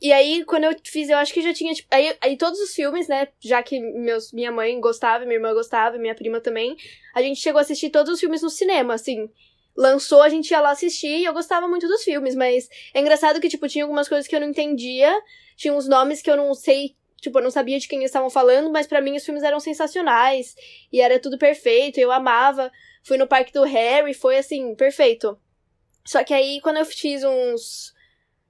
E 0.00 0.12
aí, 0.12 0.44
quando 0.44 0.64
eu 0.64 0.74
fiz, 0.84 1.08
eu 1.08 1.16
acho 1.16 1.32
que 1.32 1.40
já 1.40 1.54
tinha, 1.54 1.72
tipo, 1.72 1.86
aí, 1.94 2.12
aí 2.20 2.36
todos 2.36 2.58
os 2.58 2.74
filmes, 2.74 3.06
né, 3.06 3.28
já 3.40 3.62
que 3.62 3.78
meus, 3.78 4.32
minha 4.32 4.50
mãe 4.50 4.80
gostava, 4.80 5.24
minha 5.24 5.36
irmã 5.36 5.54
gostava, 5.54 5.96
minha 5.96 6.12
prima 6.12 6.40
também, 6.40 6.76
a 7.14 7.22
gente 7.22 7.38
chegou 7.38 7.60
a 7.60 7.62
assistir 7.62 7.88
todos 7.88 8.12
os 8.12 8.18
filmes 8.18 8.42
no 8.42 8.50
cinema, 8.50 8.94
assim. 8.94 9.30
Lançou, 9.76 10.20
a 10.20 10.28
gente 10.28 10.50
ia 10.50 10.60
lá 10.60 10.72
assistir 10.72 11.18
e 11.18 11.24
eu 11.24 11.32
gostava 11.32 11.68
muito 11.68 11.86
dos 11.86 12.02
filmes, 12.02 12.34
mas 12.34 12.68
é 12.92 13.00
engraçado 13.00 13.40
que, 13.40 13.48
tipo, 13.48 13.68
tinha 13.68 13.84
algumas 13.84 14.08
coisas 14.08 14.26
que 14.26 14.34
eu 14.34 14.40
não 14.40 14.48
entendia, 14.48 15.16
tinha 15.56 15.72
uns 15.72 15.88
nomes 15.88 16.20
que 16.20 16.28
eu 16.28 16.36
não 16.36 16.52
sei, 16.52 16.96
tipo, 17.22 17.38
eu 17.38 17.42
não 17.42 17.50
sabia 17.50 17.78
de 17.78 17.86
quem 17.86 18.00
eles 18.00 18.10
estavam 18.10 18.28
falando, 18.28 18.70
mas 18.70 18.86
para 18.86 19.00
mim 19.00 19.16
os 19.16 19.24
filmes 19.24 19.44
eram 19.44 19.60
sensacionais, 19.60 20.56
e 20.92 21.00
era 21.00 21.20
tudo 21.20 21.38
perfeito, 21.38 21.98
eu 21.98 22.10
amava. 22.10 22.70
Fui 23.04 23.16
no 23.16 23.28
parque 23.28 23.52
do 23.52 23.62
Harry, 23.62 24.12
foi 24.12 24.36
assim, 24.36 24.74
perfeito. 24.74 25.38
Só 26.04 26.22
que 26.24 26.34
aí, 26.34 26.60
quando 26.60 26.78
eu 26.78 26.84
fiz 26.84 27.22
uns. 27.22 27.94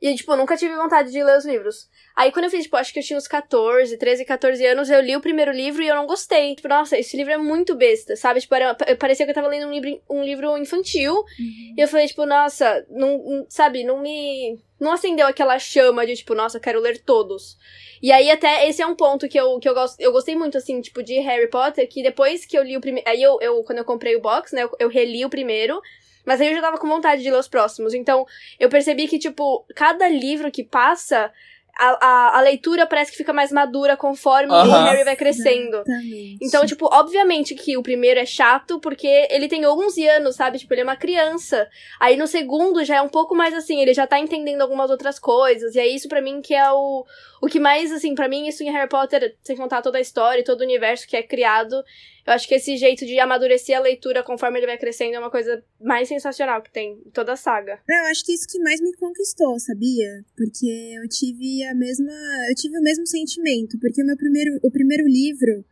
E, 0.00 0.14
tipo, 0.14 0.32
eu 0.32 0.36
nunca 0.38 0.56
tive 0.56 0.74
vontade 0.74 1.12
de 1.12 1.22
ler 1.22 1.36
os 1.36 1.44
livros. 1.44 1.88
Aí, 2.14 2.30
quando 2.30 2.44
eu 2.44 2.50
fiz, 2.50 2.64
tipo, 2.64 2.76
acho 2.76 2.92
que 2.92 2.98
eu 2.98 3.02
tinha 3.02 3.16
uns 3.16 3.26
14, 3.26 3.96
13, 3.96 4.24
14 4.24 4.66
anos, 4.66 4.90
eu 4.90 5.00
li 5.00 5.16
o 5.16 5.20
primeiro 5.20 5.50
livro 5.50 5.82
e 5.82 5.88
eu 5.88 5.94
não 5.94 6.06
gostei. 6.06 6.54
Tipo, 6.54 6.68
nossa, 6.68 6.98
esse 6.98 7.16
livro 7.16 7.32
é 7.32 7.38
muito 7.38 7.74
besta, 7.74 8.16
sabe? 8.16 8.40
Tipo, 8.40 8.54
era, 8.54 8.74
parecia 8.74 9.24
que 9.24 9.30
eu 9.30 9.34
tava 9.34 9.48
lendo 9.48 9.66
um 9.66 9.72
livro, 9.72 10.02
um 10.10 10.22
livro 10.22 10.58
infantil. 10.58 11.14
Uhum. 11.14 11.74
E 11.76 11.80
eu 11.80 11.88
falei, 11.88 12.06
tipo, 12.06 12.26
nossa, 12.26 12.84
não, 12.90 13.46
sabe, 13.48 13.84
não 13.84 14.00
me. 14.00 14.58
Não 14.78 14.92
acendeu 14.92 15.26
aquela 15.26 15.58
chama 15.58 16.04
de, 16.04 16.16
tipo, 16.16 16.34
nossa, 16.34 16.58
quero 16.58 16.80
ler 16.80 17.00
todos. 17.00 17.56
E 18.02 18.10
aí, 18.10 18.30
até, 18.30 18.68
esse 18.68 18.82
é 18.82 18.86
um 18.86 18.96
ponto 18.96 19.28
que 19.28 19.38
eu, 19.38 19.58
que 19.60 19.68
eu, 19.68 19.74
gosto, 19.74 20.00
eu 20.00 20.10
gostei 20.10 20.34
muito, 20.34 20.58
assim, 20.58 20.80
tipo, 20.80 21.02
de 21.02 21.20
Harry 21.20 21.48
Potter, 21.48 21.88
que 21.88 22.02
depois 22.02 22.44
que 22.44 22.58
eu 22.58 22.62
li 22.64 22.76
o 22.76 22.80
primeiro. 22.80 23.08
Aí, 23.08 23.22
eu, 23.22 23.38
eu, 23.40 23.62
quando 23.62 23.78
eu 23.78 23.84
comprei 23.84 24.16
o 24.16 24.20
box, 24.20 24.54
né, 24.54 24.64
eu, 24.64 24.70
eu 24.78 24.88
reli 24.88 25.24
o 25.24 25.30
primeiro. 25.30 25.80
Mas 26.24 26.40
aí 26.40 26.48
eu 26.48 26.54
já 26.54 26.60
tava 26.60 26.78
com 26.78 26.88
vontade 26.88 27.22
de 27.22 27.30
ler 27.30 27.38
os 27.38 27.48
próximos. 27.48 27.94
Então, 27.94 28.26
eu 28.58 28.68
percebi 28.68 29.08
que, 29.08 29.18
tipo, 29.18 29.64
cada 29.74 30.08
livro 30.08 30.50
que 30.50 30.62
passa, 30.62 31.32
a, 31.78 32.06
a, 32.06 32.38
a, 32.38 32.40
leitura 32.42 32.86
parece 32.86 33.10
que 33.10 33.16
fica 33.16 33.32
mais 33.32 33.50
madura 33.50 33.96
conforme 33.96 34.52
o 34.52 34.84
Harry 34.84 35.04
vai 35.04 35.16
crescendo. 35.16 35.76
Exatamente. 35.78 36.38
Então, 36.42 36.66
tipo, 36.66 36.86
obviamente 36.92 37.54
que 37.54 37.76
o 37.76 37.82
primeiro 37.82 38.20
é 38.20 38.26
chato, 38.26 38.78
porque 38.78 39.26
ele 39.30 39.48
tem 39.48 39.66
11 39.66 40.06
anos, 40.06 40.36
sabe? 40.36 40.58
Tipo, 40.58 40.74
ele 40.74 40.82
é 40.82 40.84
uma 40.84 40.96
criança. 40.96 41.68
Aí 41.98 42.16
no 42.16 42.26
segundo 42.26 42.84
já 42.84 42.96
é 42.96 43.02
um 43.02 43.08
pouco 43.08 43.34
mais 43.34 43.54
assim, 43.54 43.80
ele 43.80 43.94
já 43.94 44.06
tá 44.06 44.18
entendendo 44.18 44.60
algumas 44.60 44.90
outras 44.90 45.18
coisas. 45.18 45.74
E 45.74 45.80
é 45.80 45.86
isso 45.86 46.08
para 46.08 46.20
mim 46.20 46.42
que 46.42 46.54
é 46.54 46.70
o, 46.70 47.06
o 47.42 47.48
que 47.48 47.58
mais, 47.58 47.90
assim, 47.90 48.14
para 48.14 48.28
mim, 48.28 48.46
isso 48.46 48.62
em 48.62 48.70
Harry 48.70 48.88
Potter, 48.88 49.34
sem 49.42 49.56
contar 49.56 49.82
toda 49.82 49.98
a 49.98 50.00
história 50.00 50.40
e 50.40 50.44
todo 50.44 50.60
o 50.60 50.64
universo 50.64 51.08
que 51.08 51.16
é 51.16 51.22
criado, 51.24 51.82
eu 52.26 52.32
acho 52.32 52.46
que 52.46 52.54
esse 52.54 52.76
jeito 52.76 53.04
de 53.04 53.18
amadurecer 53.18 53.76
a 53.76 53.80
leitura 53.80 54.22
conforme 54.22 54.58
ele 54.58 54.66
vai 54.66 54.78
crescendo 54.78 55.14
é 55.14 55.18
uma 55.18 55.30
coisa 55.30 55.62
mais 55.80 56.08
sensacional 56.08 56.62
que 56.62 56.72
tem 56.72 57.00
em 57.04 57.10
toda 57.10 57.32
a 57.32 57.36
saga. 57.36 57.80
eu 57.88 58.04
acho 58.10 58.24
que 58.24 58.32
isso 58.32 58.46
que 58.48 58.60
mais 58.60 58.80
me 58.80 58.94
conquistou, 58.94 59.58
sabia? 59.58 60.24
Porque 60.36 60.94
eu 60.96 61.08
tive 61.08 61.64
a 61.64 61.74
mesma. 61.74 62.12
Eu 62.48 62.54
tive 62.54 62.78
o 62.78 62.82
mesmo 62.82 63.06
sentimento. 63.06 63.78
Porque 63.80 64.02
o 64.02 64.06
meu 64.06 64.16
primeiro, 64.16 64.58
o 64.62 64.70
primeiro 64.70 65.04
livro, 65.06 65.64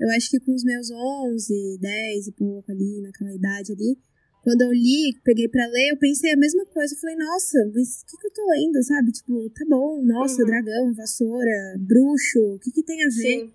eu 0.00 0.08
acho 0.16 0.30
que 0.30 0.40
com 0.40 0.54
os 0.54 0.64
meus 0.64 0.90
11, 0.90 1.78
10 1.78 2.26
e 2.28 2.32
pouco 2.32 2.72
ali, 2.72 3.02
naquela 3.02 3.34
idade 3.34 3.72
ali, 3.72 3.98
quando 4.42 4.62
eu 4.62 4.72
li, 4.72 5.12
peguei 5.22 5.46
para 5.46 5.66
ler, 5.66 5.90
eu 5.90 5.98
pensei 5.98 6.32
a 6.32 6.36
mesma 6.36 6.64
coisa. 6.64 6.94
Eu 6.94 6.98
falei, 6.98 7.16
nossa, 7.16 7.58
mas 7.74 8.00
o 8.00 8.06
que, 8.06 8.16
que 8.16 8.26
eu 8.28 8.32
tô 8.32 8.46
lendo, 8.50 8.82
sabe? 8.82 9.12
Tipo, 9.12 9.50
tá 9.50 9.64
bom, 9.68 10.02
nossa, 10.02 10.40
uhum. 10.40 10.46
dragão, 10.46 10.94
vassoura, 10.94 11.76
bruxo, 11.78 12.54
o 12.54 12.58
que, 12.58 12.70
que 12.70 12.82
tem 12.82 13.02
a 13.02 13.08
ver? 13.08 13.12
Sim. 13.12 13.52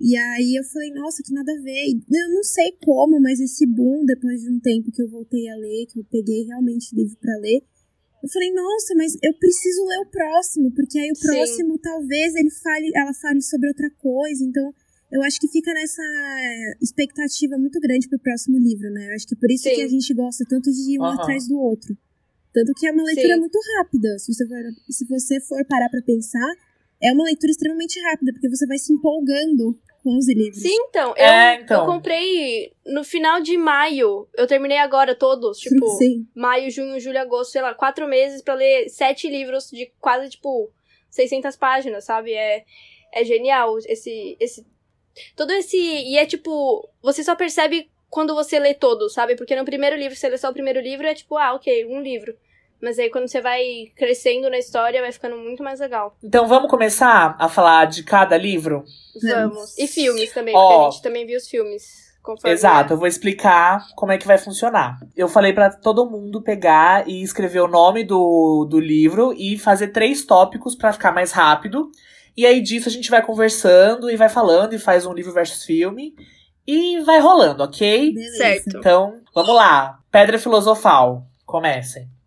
E 0.00 0.16
aí 0.16 0.54
eu 0.54 0.64
falei, 0.64 0.90
nossa, 0.92 1.22
que 1.22 1.32
nada 1.32 1.52
a 1.52 1.60
ver. 1.60 1.90
Eu 1.90 2.28
não 2.30 2.42
sei 2.44 2.72
como, 2.84 3.20
mas 3.20 3.40
esse 3.40 3.66
boom, 3.66 4.04
depois 4.04 4.42
de 4.42 4.50
um 4.50 4.60
tempo 4.60 4.92
que 4.92 5.02
eu 5.02 5.08
voltei 5.08 5.48
a 5.48 5.56
ler, 5.56 5.86
que 5.86 5.98
eu 5.98 6.04
peguei 6.04 6.44
realmente 6.44 6.94
livro 6.94 7.16
para 7.20 7.36
ler, 7.38 7.62
eu 8.22 8.28
falei, 8.28 8.52
nossa, 8.52 8.94
mas 8.94 9.16
eu 9.22 9.34
preciso 9.34 9.84
ler 9.84 9.98
o 9.98 10.10
próximo, 10.10 10.70
porque 10.72 10.98
aí 10.98 11.10
o 11.10 11.18
próximo 11.18 11.74
Sim. 11.74 11.80
talvez 11.82 12.34
ele 12.34 12.50
fale, 12.50 12.90
ela 12.94 13.14
fale 13.14 13.42
sobre 13.42 13.68
outra 13.68 13.90
coisa. 13.98 14.44
Então, 14.44 14.72
eu 15.10 15.22
acho 15.22 15.40
que 15.40 15.48
fica 15.48 15.72
nessa 15.72 16.02
expectativa 16.80 17.56
muito 17.56 17.80
grande 17.80 18.08
pro 18.08 18.18
próximo 18.18 18.58
livro, 18.58 18.90
né? 18.90 19.08
Eu 19.10 19.14
acho 19.14 19.26
que 19.26 19.34
é 19.34 19.38
por 19.38 19.50
isso 19.50 19.64
Sim. 19.64 19.74
que 19.74 19.82
a 19.82 19.88
gente 19.88 20.14
gosta 20.14 20.44
tanto 20.48 20.70
de 20.70 20.94
ir 20.94 20.98
um 20.98 21.02
uhum. 21.02 21.08
atrás 21.10 21.48
do 21.48 21.58
outro. 21.58 21.96
Tanto 22.52 22.72
que 22.74 22.86
é 22.86 22.92
uma 22.92 23.04
leitura 23.04 23.34
Sim. 23.34 23.40
muito 23.40 23.58
rápida. 23.76 24.18
Se 24.18 24.32
você, 24.32 24.46
for, 24.46 24.62
se 24.90 25.04
você 25.06 25.40
for 25.40 25.64
parar 25.66 25.88
pra 25.88 26.02
pensar, 26.02 26.54
é 27.02 27.12
uma 27.12 27.24
leitura 27.24 27.50
extremamente 27.50 28.00
rápida, 28.00 28.32
porque 28.32 28.48
você 28.48 28.66
vai 28.66 28.78
se 28.78 28.92
empolgando 28.92 29.78
com 30.02 30.16
os 30.16 30.28
livros. 30.28 30.62
Sim, 30.62 30.76
então. 30.88 31.10
Eu, 31.16 31.24
é, 31.24 31.60
então. 31.60 31.80
eu 31.80 31.86
comprei 31.86 32.72
no 32.86 33.04
final 33.04 33.40
de 33.40 33.56
maio. 33.56 34.28
Eu 34.34 34.46
terminei 34.46 34.78
agora 34.78 35.14
todos. 35.14 35.58
Tipo, 35.68 35.86
Sim. 35.96 36.26
maio, 36.34 36.70
junho, 36.70 36.98
julho, 37.00 37.20
agosto, 37.20 37.52
sei 37.52 37.62
lá, 37.62 37.74
quatro 37.74 38.06
meses 38.08 38.42
para 38.42 38.54
ler 38.54 38.88
sete 38.88 39.28
livros 39.28 39.70
de 39.70 39.92
quase, 40.00 40.30
tipo, 40.30 40.70
600 41.10 41.56
páginas, 41.56 42.04
sabe? 42.04 42.32
É, 42.32 42.64
é 43.12 43.24
genial 43.24 43.78
esse, 43.78 44.36
esse. 44.40 44.66
Todo 45.36 45.52
esse. 45.52 45.76
E 45.76 46.16
é 46.16 46.26
tipo. 46.26 46.88
Você 47.02 47.22
só 47.22 47.34
percebe 47.34 47.90
quando 48.08 48.34
você 48.34 48.58
lê 48.58 48.74
todo, 48.74 49.08
sabe? 49.08 49.36
Porque 49.36 49.54
no 49.54 49.64
primeiro 49.64 49.96
livro, 49.96 50.16
você 50.16 50.28
lê 50.28 50.38
só 50.38 50.50
o 50.50 50.52
primeiro 50.52 50.80
livro, 50.80 51.06
é 51.06 51.14
tipo, 51.14 51.36
ah, 51.36 51.54
ok, 51.54 51.84
um 51.86 52.00
livro. 52.00 52.36
Mas 52.80 52.98
aí 52.98 53.10
quando 53.10 53.28
você 53.28 53.40
vai 53.40 53.62
crescendo 53.96 54.48
na 54.48 54.58
história, 54.58 55.00
vai 55.00 55.12
ficando 55.12 55.36
muito 55.36 55.62
mais 55.62 55.80
legal. 55.80 56.16
Então 56.22 56.46
vamos 56.46 56.70
começar 56.70 57.36
a 57.38 57.48
falar 57.48 57.86
de 57.86 58.02
cada 58.02 58.36
livro? 58.36 58.84
Vamos. 59.22 59.76
E 59.76 59.86
filmes 59.86 60.32
também, 60.32 60.54
Ó, 60.54 60.60
porque 60.60 60.86
a 60.86 60.90
gente 60.90 61.02
também 61.02 61.26
viu 61.26 61.36
os 61.36 61.48
filmes. 61.48 62.08
Exato, 62.44 62.92
é. 62.92 62.94
eu 62.94 62.98
vou 62.98 63.06
explicar 63.06 63.86
como 63.96 64.12
é 64.12 64.18
que 64.18 64.26
vai 64.26 64.36
funcionar. 64.36 64.98
Eu 65.16 65.28
falei 65.28 65.52
para 65.52 65.70
todo 65.70 66.08
mundo 66.08 66.42
pegar 66.42 67.08
e 67.08 67.22
escrever 67.22 67.60
o 67.60 67.68
nome 67.68 68.04
do, 68.04 68.66
do 68.68 68.78
livro 68.78 69.32
e 69.32 69.56
fazer 69.56 69.88
três 69.88 70.24
tópicos 70.26 70.74
para 70.74 70.92
ficar 70.92 71.10
mais 71.10 71.32
rápido. 71.32 71.90
E 72.36 72.44
aí 72.44 72.60
disso 72.60 72.88
a 72.88 72.92
gente 72.92 73.10
vai 73.10 73.24
conversando 73.24 74.10
e 74.10 74.16
vai 74.16 74.28
falando 74.28 74.74
e 74.74 74.78
faz 74.78 75.06
um 75.06 75.14
livro 75.14 75.32
versus 75.32 75.64
filme. 75.64 76.14
E 76.66 77.00
vai 77.00 77.18
rolando, 77.18 77.64
ok? 77.64 78.14
Certo. 78.36 78.76
Então, 78.76 79.22
vamos 79.34 79.54
lá. 79.54 79.98
Pedra 80.10 80.38
Filosofal. 80.38 81.24
Comecem. 81.46 82.17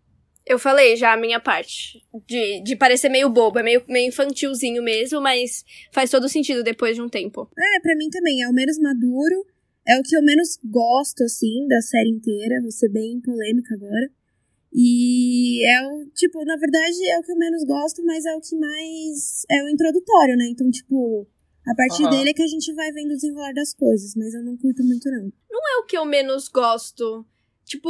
Eu 0.52 0.58
falei 0.58 0.96
já 0.96 1.14
a 1.14 1.16
minha 1.16 1.40
parte. 1.40 2.04
De, 2.26 2.62
de 2.62 2.76
parecer 2.76 3.08
meio 3.08 3.30
bobo, 3.30 3.58
é 3.58 3.62
meio, 3.62 3.82
meio 3.88 4.08
infantilzinho 4.08 4.82
mesmo, 4.82 5.18
mas 5.18 5.64
faz 5.90 6.10
todo 6.10 6.28
sentido 6.28 6.62
depois 6.62 6.94
de 6.94 7.00
um 7.00 7.08
tempo. 7.08 7.48
É, 7.58 7.80
pra 7.80 7.96
mim 7.96 8.10
também. 8.10 8.42
É 8.42 8.48
o 8.48 8.52
menos 8.52 8.78
maduro. 8.78 9.46
É 9.88 9.98
o 9.98 10.02
que 10.02 10.14
eu 10.14 10.22
menos 10.22 10.58
gosto, 10.62 11.24
assim, 11.24 11.66
da 11.68 11.80
série 11.80 12.10
inteira. 12.10 12.60
Vou 12.60 12.70
ser 12.70 12.90
bem 12.90 13.18
polêmica 13.22 13.74
agora. 13.74 14.10
E 14.74 15.66
é 15.66 15.86
o, 15.86 16.06
tipo, 16.14 16.44
na 16.44 16.56
verdade 16.56 17.02
é 17.08 17.18
o 17.18 17.22
que 17.22 17.32
eu 17.32 17.36
menos 17.36 17.64
gosto, 17.64 18.04
mas 18.04 18.26
é 18.26 18.34
o 18.34 18.40
que 18.40 18.54
mais. 18.54 19.46
É 19.50 19.64
o 19.64 19.70
introdutório, 19.70 20.36
né? 20.36 20.48
Então, 20.50 20.70
tipo, 20.70 21.26
a 21.66 21.74
partir 21.74 22.04
uhum. 22.04 22.10
dele 22.10 22.30
é 22.30 22.34
que 22.34 22.42
a 22.42 22.46
gente 22.46 22.74
vai 22.74 22.92
vendo 22.92 23.12
o 23.12 23.14
desenrolar 23.14 23.54
das 23.54 23.72
coisas, 23.72 24.14
mas 24.14 24.34
eu 24.34 24.42
não 24.42 24.56
curto 24.58 24.84
muito, 24.84 25.10
não. 25.10 25.32
Não 25.50 25.60
é 25.60 25.80
o 25.80 25.86
que 25.86 25.96
eu 25.96 26.04
menos 26.04 26.48
gosto. 26.48 27.24
Tipo, 27.64 27.88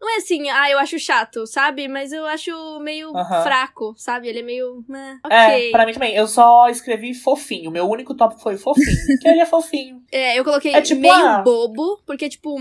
Não 0.00 0.10
é 0.14 0.16
assim, 0.18 0.48
ah, 0.50 0.70
eu 0.70 0.78
acho 0.78 0.98
chato, 0.98 1.46
sabe? 1.46 1.88
Mas 1.88 2.12
eu 2.12 2.24
acho 2.26 2.50
meio 2.80 3.16
Aham. 3.16 3.42
fraco, 3.42 3.94
sabe? 3.96 4.28
Ele 4.28 4.40
é 4.40 4.42
meio. 4.42 4.84
eh, 4.94 5.16
ok. 5.24 5.36
É, 5.36 5.70
pra 5.70 5.86
mim 5.86 5.92
também. 5.94 6.14
Eu 6.14 6.26
só 6.28 6.68
escrevi 6.68 7.14
fofinho. 7.14 7.70
Meu 7.70 7.88
único 7.88 8.14
tópico 8.14 8.40
foi 8.42 8.56
fofinho. 8.58 8.86
que 9.20 9.26
ele 9.26 9.40
é 9.40 9.46
fofinho. 9.46 10.02
É, 10.12 10.38
eu 10.38 10.44
coloquei 10.44 10.74
É 10.74 10.82
tipo, 10.82 11.00
meio 11.00 11.14
ah- 11.14 11.38
bobo, 11.42 12.00
porque, 12.06 12.28
tipo, 12.28 12.56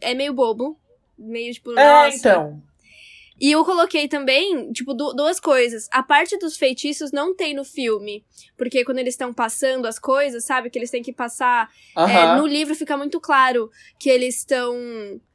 é 0.00 0.12
meio 0.14 0.34
bobo. 0.34 0.78
Meio, 1.18 1.52
tipo, 1.54 1.72
É, 1.78 2.04
nossa. 2.04 2.16
então. 2.16 2.62
E 3.40 3.50
eu 3.50 3.64
coloquei 3.64 4.06
também, 4.06 4.70
tipo, 4.72 4.94
du- 4.94 5.12
duas 5.14 5.40
coisas. 5.40 5.88
A 5.90 6.02
parte 6.02 6.36
dos 6.38 6.56
feitiços 6.56 7.10
não 7.10 7.34
tem 7.34 7.52
no 7.54 7.64
filme. 7.64 8.24
Porque 8.56 8.84
quando 8.84 8.98
eles 8.98 9.14
estão 9.14 9.32
passando 9.32 9.86
as 9.86 9.98
coisas, 9.98 10.44
sabe? 10.44 10.70
Que 10.70 10.78
eles 10.78 10.90
têm 10.90 11.02
que 11.02 11.12
passar. 11.12 11.68
é, 11.96 12.00
Aham. 12.00 12.36
no 12.38 12.46
livro 12.46 12.74
fica 12.74 12.96
muito 12.96 13.18
claro 13.20 13.70
que 13.98 14.08
eles 14.10 14.36
estão. 14.38 14.74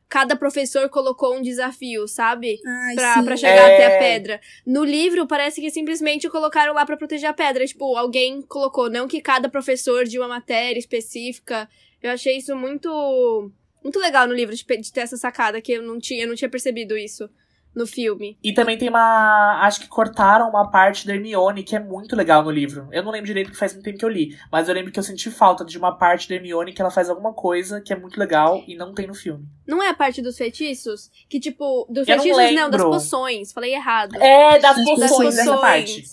Cada 0.09 0.35
professor 0.35 0.89
colocou 0.89 1.35
um 1.37 1.41
desafio, 1.41 2.07
sabe? 2.07 2.59
Ai, 2.65 2.95
Pra, 2.95 3.37
chegar 3.37 3.69
É. 3.69 3.75
até 3.75 3.95
a 3.95 3.99
pedra. 3.99 4.41
No 4.65 4.83
livro, 4.83 5.27
parece 5.27 5.61
que 5.61 5.69
simplesmente 5.69 6.27
colocaram 6.27 6.73
lá 6.73 6.83
pra 6.83 6.97
proteger 6.97 7.29
a 7.29 7.33
pedra. 7.33 7.65
Tipo, 7.65 7.95
alguém 7.95 8.41
colocou, 8.41 8.89
não 8.89 9.07
que 9.07 9.21
cada 9.21 9.47
professor 9.47 10.05
de 10.05 10.17
uma 10.17 10.27
matéria 10.27 10.79
específica. 10.79 11.69
Eu 12.01 12.11
achei 12.11 12.37
isso 12.37 12.55
muito. 12.55 13.51
Muito 13.83 13.99
legal 13.99 14.27
no 14.27 14.33
livro 14.33 14.53
de, 14.55 14.65
de 14.65 14.91
ter 14.91 15.01
essa 15.01 15.15
sacada, 15.15 15.61
que 15.61 15.73
eu 15.73 15.83
não 15.83 15.99
tinha, 15.99 16.23
eu 16.23 16.27
não 16.27 16.35
tinha 16.35 16.49
percebido 16.49 16.97
isso 16.97 17.29
no 17.75 17.85
filme. 17.87 18.37
E 18.43 18.53
também 18.53 18.77
tem 18.77 18.89
uma. 18.89 19.61
Acho 19.63 19.79
que 19.81 19.87
cortaram 19.87 20.49
uma 20.49 20.69
parte 20.69 21.05
da 21.05 21.13
Hermione 21.13 21.63
que 21.63 21.75
é 21.75 21.79
muito 21.79 22.15
legal 22.15 22.43
no 22.43 22.51
livro. 22.51 22.87
Eu 22.91 23.03
não 23.03 23.11
lembro 23.11 23.27
direito, 23.27 23.47
porque 23.47 23.59
faz 23.59 23.73
muito 23.73 23.85
tempo 23.85 23.97
que 23.97 24.05
eu 24.05 24.09
li. 24.09 24.37
Mas 24.51 24.67
eu 24.67 24.73
lembro 24.73 24.91
que 24.91 24.99
eu 24.99 25.03
senti 25.03 25.29
falta 25.31 25.63
de 25.63 25.77
uma 25.77 25.97
parte 25.97 26.27
da 26.27 26.35
Hermione 26.35 26.73
que 26.73 26.81
ela 26.81 26.91
faz 26.91 27.09
alguma 27.09 27.33
coisa 27.33 27.79
que 27.81 27.93
é 27.93 27.95
muito 27.95 28.19
legal 28.19 28.63
e 28.67 28.75
não 28.75 28.93
tem 28.93 29.07
no 29.07 29.13
filme. 29.13 29.45
Não 29.67 29.81
é 29.83 29.89
a 29.89 29.93
parte 29.93 30.21
dos 30.21 30.37
feitiços? 30.37 31.09
Que, 31.29 31.39
tipo, 31.39 31.85
dos 31.89 32.07
Eu 32.07 32.17
não 32.17 32.23
feitiços, 32.23 32.55
não, 32.55 32.69
das 32.69 32.81
lembro. 32.81 32.89
poções. 32.95 33.51
Falei 33.51 33.73
errado. 33.73 34.15
É, 34.21 34.59
das 34.59 34.75
Das 34.75 34.85
das 34.85 35.09
poções, 35.09 35.37
essa 35.37 35.57
parte. 35.57 36.03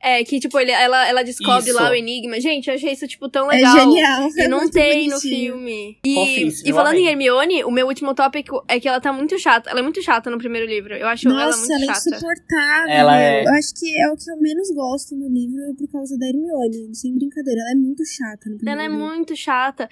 É, 0.00 0.22
que, 0.22 0.38
tipo, 0.38 0.56
ele, 0.60 0.70
ela, 0.70 1.08
ela 1.08 1.24
descobre 1.24 1.70
Isso. 1.70 1.74
lá 1.74 1.90
o 1.90 1.94
enigma. 1.94 2.40
Gente, 2.40 2.68
eu 2.68 2.74
achei 2.76 2.92
isso, 2.92 3.08
tipo, 3.08 3.28
tão 3.28 3.50
É 3.50 3.56
legal. 3.56 3.74
genial. 3.80 4.28
E 4.36 4.42
é 4.42 4.48
não 4.48 4.70
tem 4.70 5.08
no 5.08 5.16
bonitinho. 5.16 5.36
filme. 5.54 5.98
E, 6.06 6.46
e 6.64 6.72
falando 6.72 6.94
eu 6.94 7.00
em 7.00 7.02
amei. 7.02 7.26
Hermione, 7.26 7.64
o 7.64 7.70
meu 7.72 7.84
último 7.88 8.14
tópico 8.14 8.64
é 8.68 8.78
que 8.78 8.86
ela 8.86 9.00
tá 9.00 9.12
muito 9.12 9.36
chata. 9.40 9.68
Ela 9.70 9.80
é 9.80 9.82
muito 9.82 10.00
chata 10.00 10.30
no 10.30 10.38
primeiro 10.38 10.68
livro. 10.68 10.94
Eu 10.94 11.08
acho 11.08 11.28
ela 11.28 11.46
Nossa, 11.46 11.58
muito 11.58 11.72
ela 11.72 11.82
é 11.82 11.86
chata. 11.94 12.10
insuportável. 12.10 12.90
Ela 12.94 13.20
é- 13.20 13.44
Eu 13.44 13.52
acho 13.54 13.74
que 13.74 14.00
é 14.00 14.08
o 14.08 14.16
que 14.16 14.30
eu 14.30 14.40
menos 14.40 14.70
gosto 14.72 15.16
no 15.16 15.28
livro 15.28 15.74
por 15.76 15.90
causa 15.90 16.16
da 16.16 16.26
Hermione. 16.28 16.94
Sem 16.94 17.14
brincadeira, 17.16 17.60
ela 17.60 17.72
é 17.72 17.74
muito 17.74 18.04
chata 18.06 18.48
no 18.50 18.56
primeiro 18.56 18.80
Ela 18.80 18.88
é 18.88 18.88
livro. 18.92 19.04
muito 19.04 19.34
chata. 19.36 19.88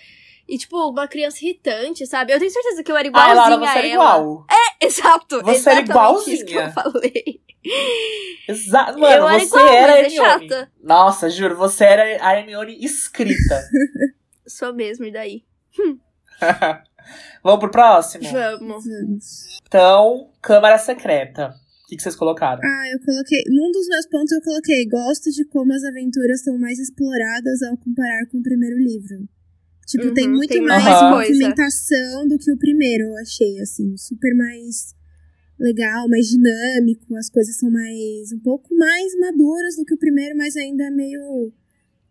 E, 0.48 0.56
tipo, 0.58 0.76
uma 0.90 1.08
criança 1.08 1.38
irritante, 1.44 2.06
sabe? 2.06 2.32
Eu 2.32 2.38
tenho 2.38 2.50
certeza 2.50 2.82
que 2.84 2.90
eu 2.92 2.96
era 2.96 3.08
Ah, 3.08 3.10
igualzinha 3.10 3.34
Laura, 3.34 3.54
a 3.54 3.58
você 3.58 3.78
era 3.78 3.86
ela. 3.88 3.92
igual. 3.94 4.46
Exato. 4.80 5.42
Você 5.42 5.70
era 5.70 5.80
exatamente 5.80 6.32
isso 6.34 6.44
que 6.44 6.54
eu 6.54 6.60
igualzinha. 6.60 6.72
falei. 6.72 7.40
Exato. 8.48 8.98
Mano, 8.98 9.12
eu 9.14 9.28
era 9.28 9.38
você 9.40 9.46
igual, 9.46 9.68
era 9.68 9.92
a 9.92 9.96
é 9.98 10.00
Hermione. 10.04 10.48
chata. 10.48 10.72
Nossa, 10.82 11.28
juro, 11.30 11.56
você 11.56 11.84
era 11.84 12.24
a 12.24 12.38
Hermione 12.38 12.78
escrita. 12.84 13.60
Sou 14.46 14.72
mesmo, 14.72 15.04
e 15.04 15.12
daí? 15.12 15.42
Vamos 17.42 17.60
pro 17.60 17.70
próximo? 17.70 18.24
Vamos. 18.30 18.84
Vamos. 18.84 19.24
Então, 19.66 20.30
Câmara 20.42 20.78
Secreta. 20.78 21.48
O 21.84 21.88
que, 21.88 21.96
que 21.96 22.02
vocês 22.02 22.16
colocaram? 22.16 22.60
Ah, 22.64 22.88
eu 22.92 22.98
coloquei. 23.04 23.42
Num 23.48 23.70
dos 23.70 23.86
meus 23.88 24.06
pontos 24.08 24.32
eu 24.32 24.42
coloquei. 24.42 24.86
Gosto 24.88 25.30
de 25.30 25.44
como 25.46 25.72
as 25.72 25.84
aventuras 25.84 26.42
são 26.42 26.58
mais 26.58 26.78
exploradas 26.80 27.62
ao 27.62 27.76
comparar 27.78 28.26
com 28.30 28.38
o 28.38 28.42
primeiro 28.42 28.76
livro. 28.76 29.28
Tipo, 29.87 30.09
Uhum, 30.09 30.14
tem 30.14 30.28
muito 30.28 30.49
tem 30.49 30.61
mais 30.61 30.85
movimentação 31.11 32.26
do 32.26 32.37
que 32.38 32.50
o 32.50 32.59
primeiro, 32.59 33.05
eu 33.05 33.16
achei, 33.19 33.61
assim. 33.61 33.97
Super 33.97 34.35
mais 34.35 34.95
legal, 35.59 36.09
mais 36.09 36.26
dinâmico. 36.26 37.14
As 37.16 37.31
coisas 37.31 37.57
são 37.57 37.71
mais. 37.71 38.33
um 38.33 38.40
pouco 38.40 38.75
mais 38.75 39.16
maduras 39.19 39.76
do 39.76 39.85
que 39.85 39.95
o 39.95 39.99
primeiro, 39.99 40.37
mas 40.37 40.57
ainda 40.57 40.85
é 40.85 40.90
meio. 40.90 41.52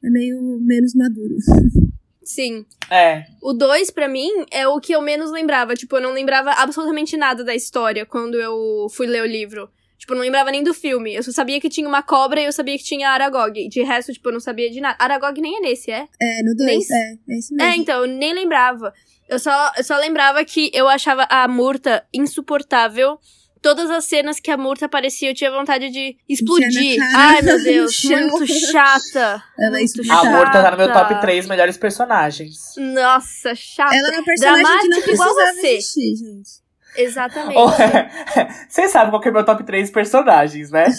é 0.04 0.10
meio 0.10 0.60
menos 0.62 0.94
maduro. 0.96 1.36
Sim. 2.24 2.66
É. 2.90 3.26
O 3.42 3.54
2, 3.54 3.92
pra 3.92 4.08
mim, 4.08 4.30
é 4.52 4.68
o 4.68 4.80
que 4.80 4.94
eu 4.94 5.02
menos 5.02 5.32
lembrava. 5.32 5.76
Tipo, 5.76 5.98
eu 5.98 6.02
não 6.02 6.12
lembrava 6.12 6.52
absolutamente 6.52 7.16
nada 7.16 7.44
da 7.44 7.54
história 7.54 8.04
quando 8.06 8.36
eu 8.36 8.88
fui 8.90 9.06
ler 9.06 9.22
o 9.22 9.28
livro. 9.28 9.70
Tipo, 10.06 10.14
eu 10.14 10.18
não 10.18 10.24
lembrava 10.24 10.52
nem 10.52 10.62
do 10.64 10.72
filme. 10.72 11.16
Eu 11.16 11.24
só 11.24 11.32
sabia 11.32 11.60
que 11.60 11.68
tinha 11.68 11.88
uma 11.88 12.04
cobra 12.04 12.40
e 12.40 12.46
eu 12.46 12.52
sabia 12.52 12.78
que 12.78 12.84
tinha 12.84 13.10
Aragog. 13.10 13.68
De 13.68 13.82
resto, 13.82 14.14
tipo, 14.14 14.30
eu 14.30 14.34
não 14.34 14.40
sabia 14.40 14.70
de 14.70 14.80
nada. 14.80 14.96
Aragog 15.00 15.42
nem 15.42 15.58
é 15.58 15.60
nesse, 15.62 15.90
é? 15.90 16.08
É, 16.22 16.44
no 16.44 16.54
Nem- 16.64 16.78
2, 16.78 16.90
é, 16.92 16.96
é 17.28 17.38
esse 17.40 17.56
mesmo. 17.56 17.72
É, 17.72 17.76
então, 17.76 18.02
eu 18.02 18.08
nem 18.08 18.32
lembrava. 18.32 18.94
Eu 19.28 19.40
só, 19.40 19.72
eu 19.76 19.84
só 19.84 19.98
lembrava 19.98 20.46
que 20.46 20.70
eu 20.76 20.88
achava 20.88 21.26
a 21.28 21.48
Murta 21.48 22.06
insuportável. 22.14 23.18
Todas 23.64 23.90
as 23.90 24.06
cenas 24.06 24.40
que 24.40 24.52
a 24.52 24.58
Murta 24.58 24.86
aparecia, 24.86 25.32
eu 25.32 25.34
tinha 25.34 25.50
vontade 25.50 25.90
de 25.90 26.16
explodir. 26.30 27.00
Ai, 27.16 27.42
meu 27.42 27.58
Deus, 27.64 28.04
muito 28.04 28.46
chata. 28.46 29.44
Ela 29.60 29.78
é 29.78 29.80
muito 29.82 29.84
insuportável. 30.02 30.30
A 30.30 30.38
Murta 30.38 30.52
tá 30.62 30.70
no 30.72 30.78
meu 30.78 30.88
chata. 30.88 31.08
top 31.10 31.22
3 31.22 31.48
melhores 31.48 31.78
personagens. 31.78 32.60
Nossa, 32.78 33.56
chata. 33.56 33.96
Ela 33.96 34.10
é 34.10 34.12
uma 34.12 34.24
personagem 34.24 34.64
que 34.64 34.70
não 34.70 34.80
Dramática 35.02 35.12
igual 35.12 35.34
você. 35.34 35.68
existir, 35.78 36.16
gente. 36.18 36.65
Exatamente. 36.98 37.58
Oh, 37.58 37.70
Vocês 38.70 38.92
sabem 38.92 39.10
qual 39.10 39.22
que 39.22 39.28
é 39.28 39.32
o 39.32 39.34
meu 39.34 39.46
top 39.46 39.64
3 39.64 39.90
personagens, 39.92 40.72
né? 40.72 40.86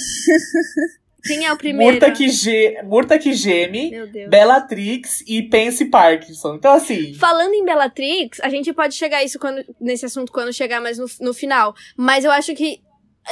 Quem 1.27 1.45
é 1.45 1.53
o 1.53 1.57
primeiro? 1.57 1.93
Murta 1.93 2.11
que, 2.13 2.29
ge... 2.29 2.81
Murta 2.85 3.19
que 3.19 3.33
geme. 3.33 3.93
Bellatrix 4.29 5.25
e 5.27 5.43
Pense 5.43 5.87
Parkinson. 5.87 6.55
Então, 6.55 6.73
assim. 6.73 7.15
Falando 7.15 7.53
em 7.53 7.65
Bellatrix, 7.65 8.39
a 8.41 8.49
gente 8.49 8.73
pode 8.73 8.95
chegar 8.95 9.25
isso 9.25 9.39
quando, 9.39 9.65
nesse 9.81 10.07
assunto 10.07 10.31
quando 10.31 10.53
chegar 10.53 10.81
mais 10.81 10.99
no, 10.99 11.07
no 11.21 11.35
final. 11.35 11.75
Mas 11.97 12.25
eu 12.25 12.31
acho 12.31 12.55
que 12.55 12.81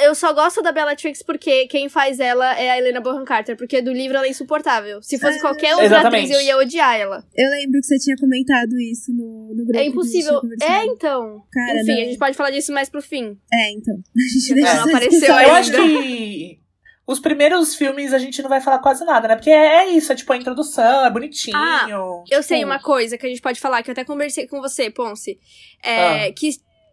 eu 0.03 0.13
só 0.15 0.33
gosto 0.33 0.61
da 0.61 0.71
Bellatrix 0.71 1.23
porque 1.23 1.67
quem 1.67 1.87
faz 1.89 2.19
ela 2.19 2.57
é 2.59 2.69
a 2.71 2.77
Helena 2.77 2.99
Bonham 3.01 3.23
Carter, 3.25 3.55
porque 3.57 3.81
do 3.81 3.91
livro 3.93 4.17
ela 4.17 4.25
é 4.25 4.29
insuportável. 4.29 5.01
Se 5.01 5.17
fosse 5.19 5.37
Ah, 5.37 5.41
qualquer 5.41 5.71
outra 5.71 5.85
Exatamente. 5.85 6.25
atriz, 6.25 6.37
eu 6.39 6.45
ia 6.45 6.57
odiar 6.57 6.95
ela. 6.95 7.23
Eu 7.35 7.49
lembro 7.51 7.79
que 7.79 7.85
você 7.87 7.97
tinha 7.99 8.15
comentado 8.17 8.79
isso 8.79 9.11
no, 9.13 9.53
no 9.55 9.65
grupo. 9.65 9.77
É 9.79 9.85
impossível. 9.85 10.41
É, 10.61 10.85
então. 10.85 11.41
Cara, 11.51 11.81
Enfim, 11.81 11.91
não. 11.95 12.01
a 12.01 12.05
gente 12.05 12.17
pode 12.17 12.37
falar 12.37 12.51
disso 12.51 12.71
mais 12.73 12.89
pro 12.89 13.01
fim. 13.01 13.37
É, 13.53 13.71
então. 13.71 13.95
A 14.15 14.33
gente 14.33 14.49
Não, 14.49 14.55
deixa 14.55 14.71
essa 14.71 14.81
apareceu 14.89 15.09
discussão. 15.11 15.41
Eu 15.41 15.53
ainda. 15.53 15.59
acho 15.59 15.71
que 15.71 16.59
os 17.07 17.19
primeiros 17.19 17.75
filmes 17.75 18.13
a 18.13 18.17
gente 18.17 18.41
não 18.41 18.49
vai 18.49 18.59
falar 18.59 18.79
quase 18.79 19.05
nada, 19.05 19.27
né? 19.27 19.35
Porque 19.35 19.51
é 19.51 19.87
isso, 19.91 20.11
é 20.11 20.15
tipo 20.15 20.33
a 20.33 20.37
introdução, 20.37 21.05
é 21.05 21.11
bonitinho. 21.11 21.55
Ah, 21.55 21.87
Eu 22.31 22.41
sei 22.41 22.65
uma 22.65 22.79
coisa 22.79 23.15
que 23.17 23.25
a 23.25 23.29
gente 23.29 23.41
pode 23.41 23.59
falar, 23.59 23.83
que 23.83 23.89
eu 23.89 23.93
até 23.93 24.03
conversei 24.03 24.47
com 24.47 24.59
você, 24.59 24.89
Ponce. 24.89 25.37
É, 25.83 26.27
Ah. 26.27 26.33
Que, 26.33 26.49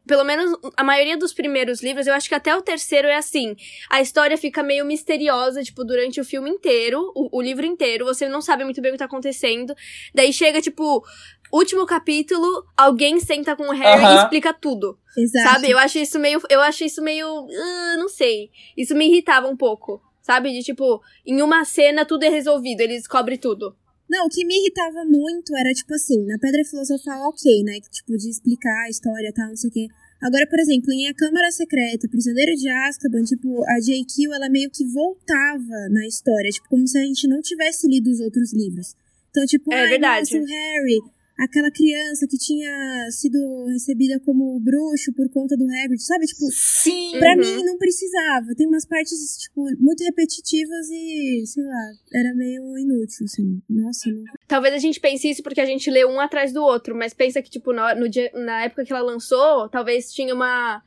pelo 0.06 0.24
menos, 0.24 0.58
a 0.76 0.82
maioria 0.82 1.16
dos 1.16 1.32
primeiros 1.32 1.82
livros, 1.82 2.06
eu 2.06 2.14
acho 2.14 2.28
que 2.28 2.34
até 2.34 2.54
o 2.56 2.62
terceiro 2.62 3.08
é 3.08 3.16
assim. 3.16 3.54
A 3.88 4.00
história 4.00 4.36
fica 4.36 4.62
meio 4.62 4.84
misteriosa, 4.84 5.62
tipo, 5.62 5.84
durante 5.84 6.20
o 6.20 6.24
filme 6.24 6.50
inteiro, 6.50 7.12
o, 7.14 7.38
o 7.38 7.42
livro 7.42 7.64
inteiro. 7.64 8.04
Você 8.04 8.28
não 8.28 8.40
sabe 8.40 8.64
muito 8.64 8.80
bem 8.80 8.90
o 8.90 8.94
que 8.94 8.98
tá 8.98 9.04
acontecendo. 9.04 9.74
Daí 10.14 10.32
chega, 10.32 10.60
tipo, 10.60 11.04
último 11.52 11.86
capítulo, 11.86 12.64
alguém 12.76 13.20
senta 13.20 13.54
com 13.54 13.64
o 13.64 13.72
Harry 13.72 14.04
e 14.04 14.16
explica 14.22 14.52
tudo. 14.52 14.98
Exato. 15.16 15.48
Sabe? 15.48 15.70
Eu 15.70 15.78
acho 15.78 15.98
isso 15.98 16.18
meio. 16.18 16.40
Eu 16.48 16.60
acho 16.60 16.84
isso 16.84 17.02
meio. 17.02 17.26
ah, 17.26 17.96
não 17.98 18.08
sei. 18.08 18.50
Isso 18.76 18.94
me 18.94 19.06
irritava 19.06 19.46
um 19.46 19.56
pouco. 19.56 20.02
Sabe? 20.20 20.52
De 20.52 20.62
tipo, 20.62 21.00
em 21.26 21.42
uma 21.42 21.64
cena 21.64 22.04
tudo 22.04 22.24
é 22.24 22.28
resolvido, 22.28 22.80
ele 22.80 22.94
descobre 22.94 23.36
tudo. 23.36 23.76
Não, 24.12 24.26
o 24.26 24.28
que 24.28 24.44
me 24.44 24.54
irritava 24.60 25.06
muito 25.06 25.56
era, 25.56 25.72
tipo 25.72 25.94
assim, 25.94 26.22
na 26.26 26.38
Pedra 26.38 26.62
Filosofal, 26.66 27.30
ok, 27.30 27.62
né? 27.64 27.80
que, 27.80 27.88
Tipo, 27.88 28.14
de 28.18 28.28
explicar 28.28 28.84
a 28.84 28.90
história 28.90 29.28
e 29.28 29.32
tal, 29.32 29.48
não 29.48 29.56
sei 29.56 29.70
o 29.70 29.72
quê. 29.72 29.86
Agora, 30.20 30.46
por 30.46 30.60
exemplo, 30.60 30.92
em 30.92 31.08
A 31.08 31.14
Câmara 31.14 31.50
Secreta, 31.50 32.06
Prisioneiro 32.08 32.52
de 32.54 32.68
Azkaban, 32.68 33.24
tipo, 33.24 33.64
a 33.64 33.80
J.Q., 33.80 34.34
ela 34.34 34.50
meio 34.50 34.70
que 34.70 34.84
voltava 34.86 35.88
na 35.90 36.06
história, 36.06 36.50
tipo, 36.50 36.68
como 36.68 36.86
se 36.86 36.98
a 36.98 37.02
gente 37.02 37.26
não 37.26 37.40
tivesse 37.40 37.88
lido 37.88 38.10
os 38.10 38.20
outros 38.20 38.52
livros. 38.52 38.94
Então, 39.30 39.46
tipo, 39.46 39.72
É 39.72 39.80
ai, 39.80 39.88
verdade. 39.88 40.34
nossa, 40.34 40.44
o 40.44 40.46
Harry, 40.46 41.00
aquela 41.44 41.70
criança 41.70 42.26
que 42.28 42.36
tinha 42.38 42.70
sido 43.10 43.38
recebida 43.66 44.20
como 44.24 44.58
bruxo 44.60 45.12
por 45.14 45.28
conta 45.30 45.56
do 45.56 45.64
Hagrid, 45.64 46.00
sabe? 46.02 46.26
Tipo, 46.26 46.46
Sim! 46.52 47.18
Pra 47.18 47.32
Uhum. 47.32 47.38
mim 47.38 47.64
não 47.64 47.78
precisava. 47.78 48.54
Tem 48.56 48.66
umas 48.66 48.86
partes, 48.86 49.18
tipo, 49.38 49.64
muito 49.78 50.04
repetitivas 50.04 50.88
e, 50.90 51.44
sei 51.46 51.64
lá, 51.64 51.92
era 52.14 52.34
meio 52.34 52.78
inútil, 52.78 53.24
assim. 53.24 53.60
Nossa, 53.68 54.08
não. 54.10 54.22
Talvez 54.46 54.74
a 54.74 54.78
gente 54.78 55.00
pense 55.00 55.28
isso 55.28 55.42
porque 55.42 55.60
a 55.60 55.66
gente 55.66 55.90
lê 55.90 56.04
um 56.04 56.20
atrás 56.20 56.52
do 56.52 56.62
outro, 56.62 56.94
mas 56.94 57.12
pensa 57.14 57.42
que, 57.42 57.50
tipo, 57.50 57.72
na, 57.72 57.94
no 57.94 58.08
dia, 58.08 58.30
na 58.34 58.64
época 58.64 58.84
que 58.84 58.92
ela 58.92 59.02
lançou, 59.02 59.68
talvez 59.68 60.12
tinha 60.12 60.34
uma. 60.34 60.82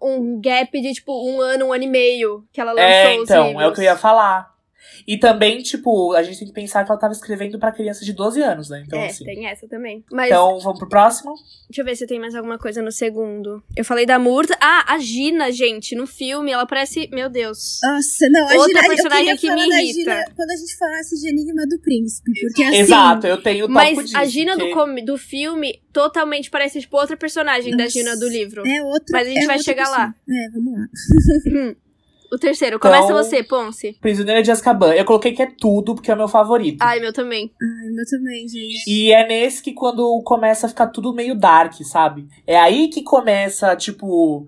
um 0.00 0.40
gap 0.40 0.70
de, 0.80 0.92
tipo, 0.92 1.12
um 1.28 1.40
ano, 1.40 1.66
um 1.66 1.72
ano 1.72 1.84
e 1.84 1.88
meio 1.88 2.44
que 2.52 2.60
ela 2.60 2.72
lançou 2.72 2.84
É, 2.90 3.14
então, 3.16 3.60
é 3.60 3.66
o 3.68 3.72
que 3.72 3.80
eu 3.80 3.84
ia 3.84 3.96
falar. 3.96 4.51
E 5.06 5.16
também, 5.18 5.62
tipo, 5.62 6.12
a 6.12 6.22
gente 6.22 6.38
tem 6.38 6.48
que 6.48 6.54
pensar 6.54 6.84
que 6.84 6.90
ela 6.90 7.00
tava 7.00 7.12
escrevendo 7.12 7.58
pra 7.58 7.72
criança 7.72 8.04
de 8.04 8.12
12 8.12 8.42
anos, 8.42 8.70
né? 8.70 8.82
Então, 8.86 8.98
é, 8.98 9.06
assim. 9.06 9.24
tem 9.24 9.46
essa 9.46 9.66
também. 9.68 10.04
Mas 10.10 10.26
Então, 10.28 10.58
vamos 10.60 10.78
pro 10.78 10.88
próximo? 10.88 11.34
deixa 11.68 11.80
eu 11.80 11.84
ver 11.84 11.96
se 11.96 12.06
tem 12.06 12.20
mais 12.20 12.34
alguma 12.34 12.58
coisa 12.58 12.82
no 12.82 12.92
segundo. 12.92 13.62
Eu 13.76 13.84
falei 13.84 14.06
da 14.06 14.18
Murta. 14.18 14.56
Ah, 14.60 14.94
a 14.94 14.98
Gina, 14.98 15.50
gente, 15.50 15.94
no 15.94 16.06
filme, 16.06 16.52
ela 16.52 16.66
parece. 16.66 17.08
Meu 17.12 17.28
Deus. 17.28 17.80
Nossa, 17.82 18.28
não, 18.30 18.48
a 18.48 18.54
Outra 18.54 18.68
Gina, 18.82 18.88
personagem 18.94 19.30
eu 19.30 19.36
que 19.38 19.50
me 19.50 19.68
da 19.68 19.82
irrita. 19.82 20.10
Gina 20.12 20.24
quando 20.36 20.50
a 20.50 20.56
gente 20.56 20.76
falasse 20.76 21.20
de 21.20 21.28
Enigma 21.28 21.66
do 21.66 21.78
Príncipe, 21.80 22.30
porque 22.40 22.62
assim... 22.62 22.76
Exato, 22.76 23.26
eu 23.26 23.42
tenho 23.42 23.62
topo 23.66 23.72
Mas 23.74 23.98
disso. 23.98 24.16
a 24.16 24.24
Gina 24.24 24.56
do, 24.56 24.66
do 25.04 25.18
filme 25.18 25.80
totalmente 25.92 26.50
parece, 26.50 26.80
tipo, 26.80 26.96
outra 26.96 27.16
personagem 27.16 27.76
da 27.76 27.84
Nossa. 27.84 27.98
Gina 27.98 28.16
do 28.16 28.28
livro. 28.28 28.62
É 28.66 28.82
outra, 28.82 29.06
Mas 29.12 29.26
a 29.26 29.30
gente 29.30 29.44
é 29.44 29.46
vai 29.46 29.58
chegar 29.58 29.84
pessoa. 29.84 29.98
lá. 29.98 30.14
É, 30.28 30.50
vamos 30.50 30.72
lá. 30.72 30.86
O 32.32 32.38
terceiro. 32.38 32.80
Começa 32.80 33.04
Então- 33.04 33.16
você, 33.16 33.42
Ponce. 33.42 33.92
Prisioneira 34.00 34.42
de 34.42 34.50
Azkaban. 34.50 34.94
Eu 34.94 35.04
coloquei 35.04 35.32
que 35.32 35.42
é 35.42 35.46
tudo, 35.46 35.94
porque 35.94 36.10
é 36.10 36.14
o 36.14 36.16
meu 36.16 36.28
favorito. 36.28 36.78
Ai, 36.80 36.98
meu 36.98 37.12
também. 37.12 37.52
Ai, 37.60 37.90
meu 37.90 38.04
também, 38.06 38.48
gente. 38.48 38.88
E 38.88 39.12
é 39.12 39.26
nesse 39.28 39.62
que 39.62 39.72
quando 39.74 40.22
começa 40.24 40.64
a 40.66 40.68
ficar 40.68 40.86
tudo 40.86 41.12
meio 41.12 41.34
dark, 41.38 41.74
sabe? 41.84 42.26
É 42.46 42.58
aí 42.58 42.88
que 42.88 43.02
começa, 43.02 43.76
tipo, 43.76 44.46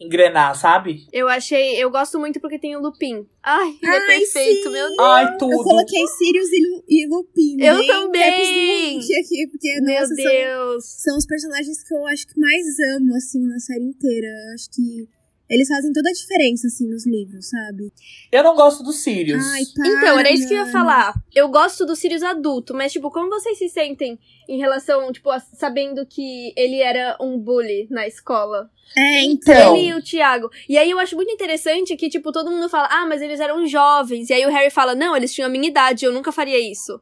engrenar, 0.00 0.56
sabe? 0.56 1.06
Eu 1.12 1.28
achei. 1.28 1.76
Eu 1.76 1.88
gosto 1.90 2.18
muito 2.18 2.40
porque 2.40 2.58
tem 2.58 2.74
o 2.74 2.80
Lupin. 2.80 3.24
Ai, 3.44 3.76
ele 3.82 3.92
é 3.92 3.98
Ai, 3.98 4.06
perfeito, 4.06 4.62
sim. 4.64 4.72
meu 4.72 4.86
Deus. 4.88 4.98
Ai, 4.98 5.24
Eu 5.34 5.38
tudo. 5.38 5.62
coloquei 5.62 6.06
Sirius 6.18 6.48
e, 6.52 6.66
Lu, 6.66 6.84
e 6.88 7.06
Lupin. 7.06 7.56
Eu 7.62 7.76
bem 7.78 7.86
também! 7.86 8.98
aqui, 8.98 9.46
porque, 9.52 9.80
Meu 9.82 10.00
nossa, 10.00 10.14
são, 10.14 10.24
Deus. 10.24 10.84
são 11.02 11.16
os 11.16 11.26
personagens 11.26 11.84
que 11.86 11.94
eu 11.94 12.06
acho 12.06 12.26
que 12.26 12.40
mais 12.40 12.64
amo, 12.96 13.14
assim, 13.14 13.46
na 13.46 13.58
série 13.60 13.84
inteira. 13.84 14.26
Eu 14.26 14.54
acho 14.54 14.70
que 14.70 15.19
eles 15.50 15.66
fazem 15.68 15.92
toda 15.92 16.08
a 16.08 16.12
diferença, 16.12 16.68
assim, 16.68 16.86
nos 16.88 17.04
livros, 17.04 17.48
sabe? 17.48 17.92
Eu 18.30 18.44
não 18.44 18.54
gosto 18.54 18.84
dos 18.84 18.96
Sirius. 19.02 19.44
Ai, 19.44 19.62
para, 19.74 19.88
Então, 19.88 20.18
era 20.18 20.30
isso 20.30 20.46
que 20.46 20.54
eu 20.54 20.58
ia 20.64 20.66
falar. 20.72 21.12
Eu 21.34 21.48
gosto 21.48 21.84
do 21.84 21.96
Sirius 21.96 22.22
adulto, 22.22 22.72
mas, 22.72 22.92
tipo, 22.92 23.10
como 23.10 23.28
vocês 23.28 23.58
se 23.58 23.68
sentem 23.68 24.18
em 24.48 24.58
relação, 24.58 25.10
tipo, 25.12 25.28
a- 25.28 25.40
sabendo 25.40 26.06
que 26.06 26.52
ele 26.56 26.80
era 26.80 27.16
um 27.20 27.36
bully 27.38 27.88
na 27.90 28.06
escola? 28.06 28.70
É, 28.96 29.22
então. 29.24 29.76
Ele 29.76 29.88
e 29.88 29.94
o 29.94 30.02
Thiago. 30.02 30.48
E 30.68 30.78
aí 30.78 30.90
eu 30.90 30.98
acho 30.98 31.16
muito 31.16 31.32
interessante 31.32 31.96
que, 31.96 32.08
tipo, 32.08 32.30
todo 32.32 32.50
mundo 32.50 32.68
fala, 32.68 32.88
ah, 32.90 33.06
mas 33.06 33.20
eles 33.20 33.40
eram 33.40 33.66
jovens. 33.66 34.30
E 34.30 34.32
aí 34.32 34.46
o 34.46 34.50
Harry 34.50 34.70
fala, 34.70 34.94
não, 34.94 35.16
eles 35.16 35.34
tinham 35.34 35.48
a 35.48 35.50
minha 35.50 35.68
idade, 35.68 36.04
eu 36.04 36.12
nunca 36.12 36.30
faria 36.32 36.58
isso. 36.58 37.00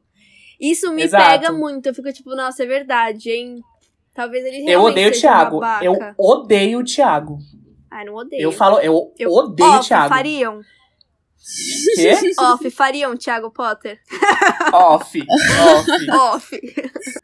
Isso 0.60 0.90
me 0.92 1.02
Exato. 1.02 1.24
pega 1.24 1.52
muito. 1.52 1.86
Eu 1.86 1.94
fico 1.94 2.12
tipo, 2.12 2.34
nossa, 2.34 2.62
é 2.62 2.66
verdade, 2.66 3.30
hein? 3.30 3.60
Talvez 4.14 4.44
ele 4.44 4.62
Eu 4.62 4.80
realmente 4.82 4.90
odeio 4.92 5.10
o 5.10 5.14
seja 5.14 5.28
um 5.28 5.30
Thiago. 5.60 5.60
Eu 5.82 6.14
odeio 6.18 6.78
o 6.80 6.84
Thiago. 6.84 7.38
Ai, 7.90 8.04
não 8.04 8.14
odeio. 8.14 8.42
Eu 8.42 8.52
falo, 8.52 8.78
eu, 8.80 9.12
Eu- 9.18 9.30
odeio 9.30 9.68
Off, 9.70 9.88
Thiago. 9.88 10.08
fariam. 10.08 10.60
Quê? 11.96 12.12
Off, 12.38 12.70
fariam, 12.70 13.16
Thiago 13.16 13.50
Potter. 13.50 13.98
Off. 14.72 15.18
Off. 15.22 16.10
Off. 16.12 16.60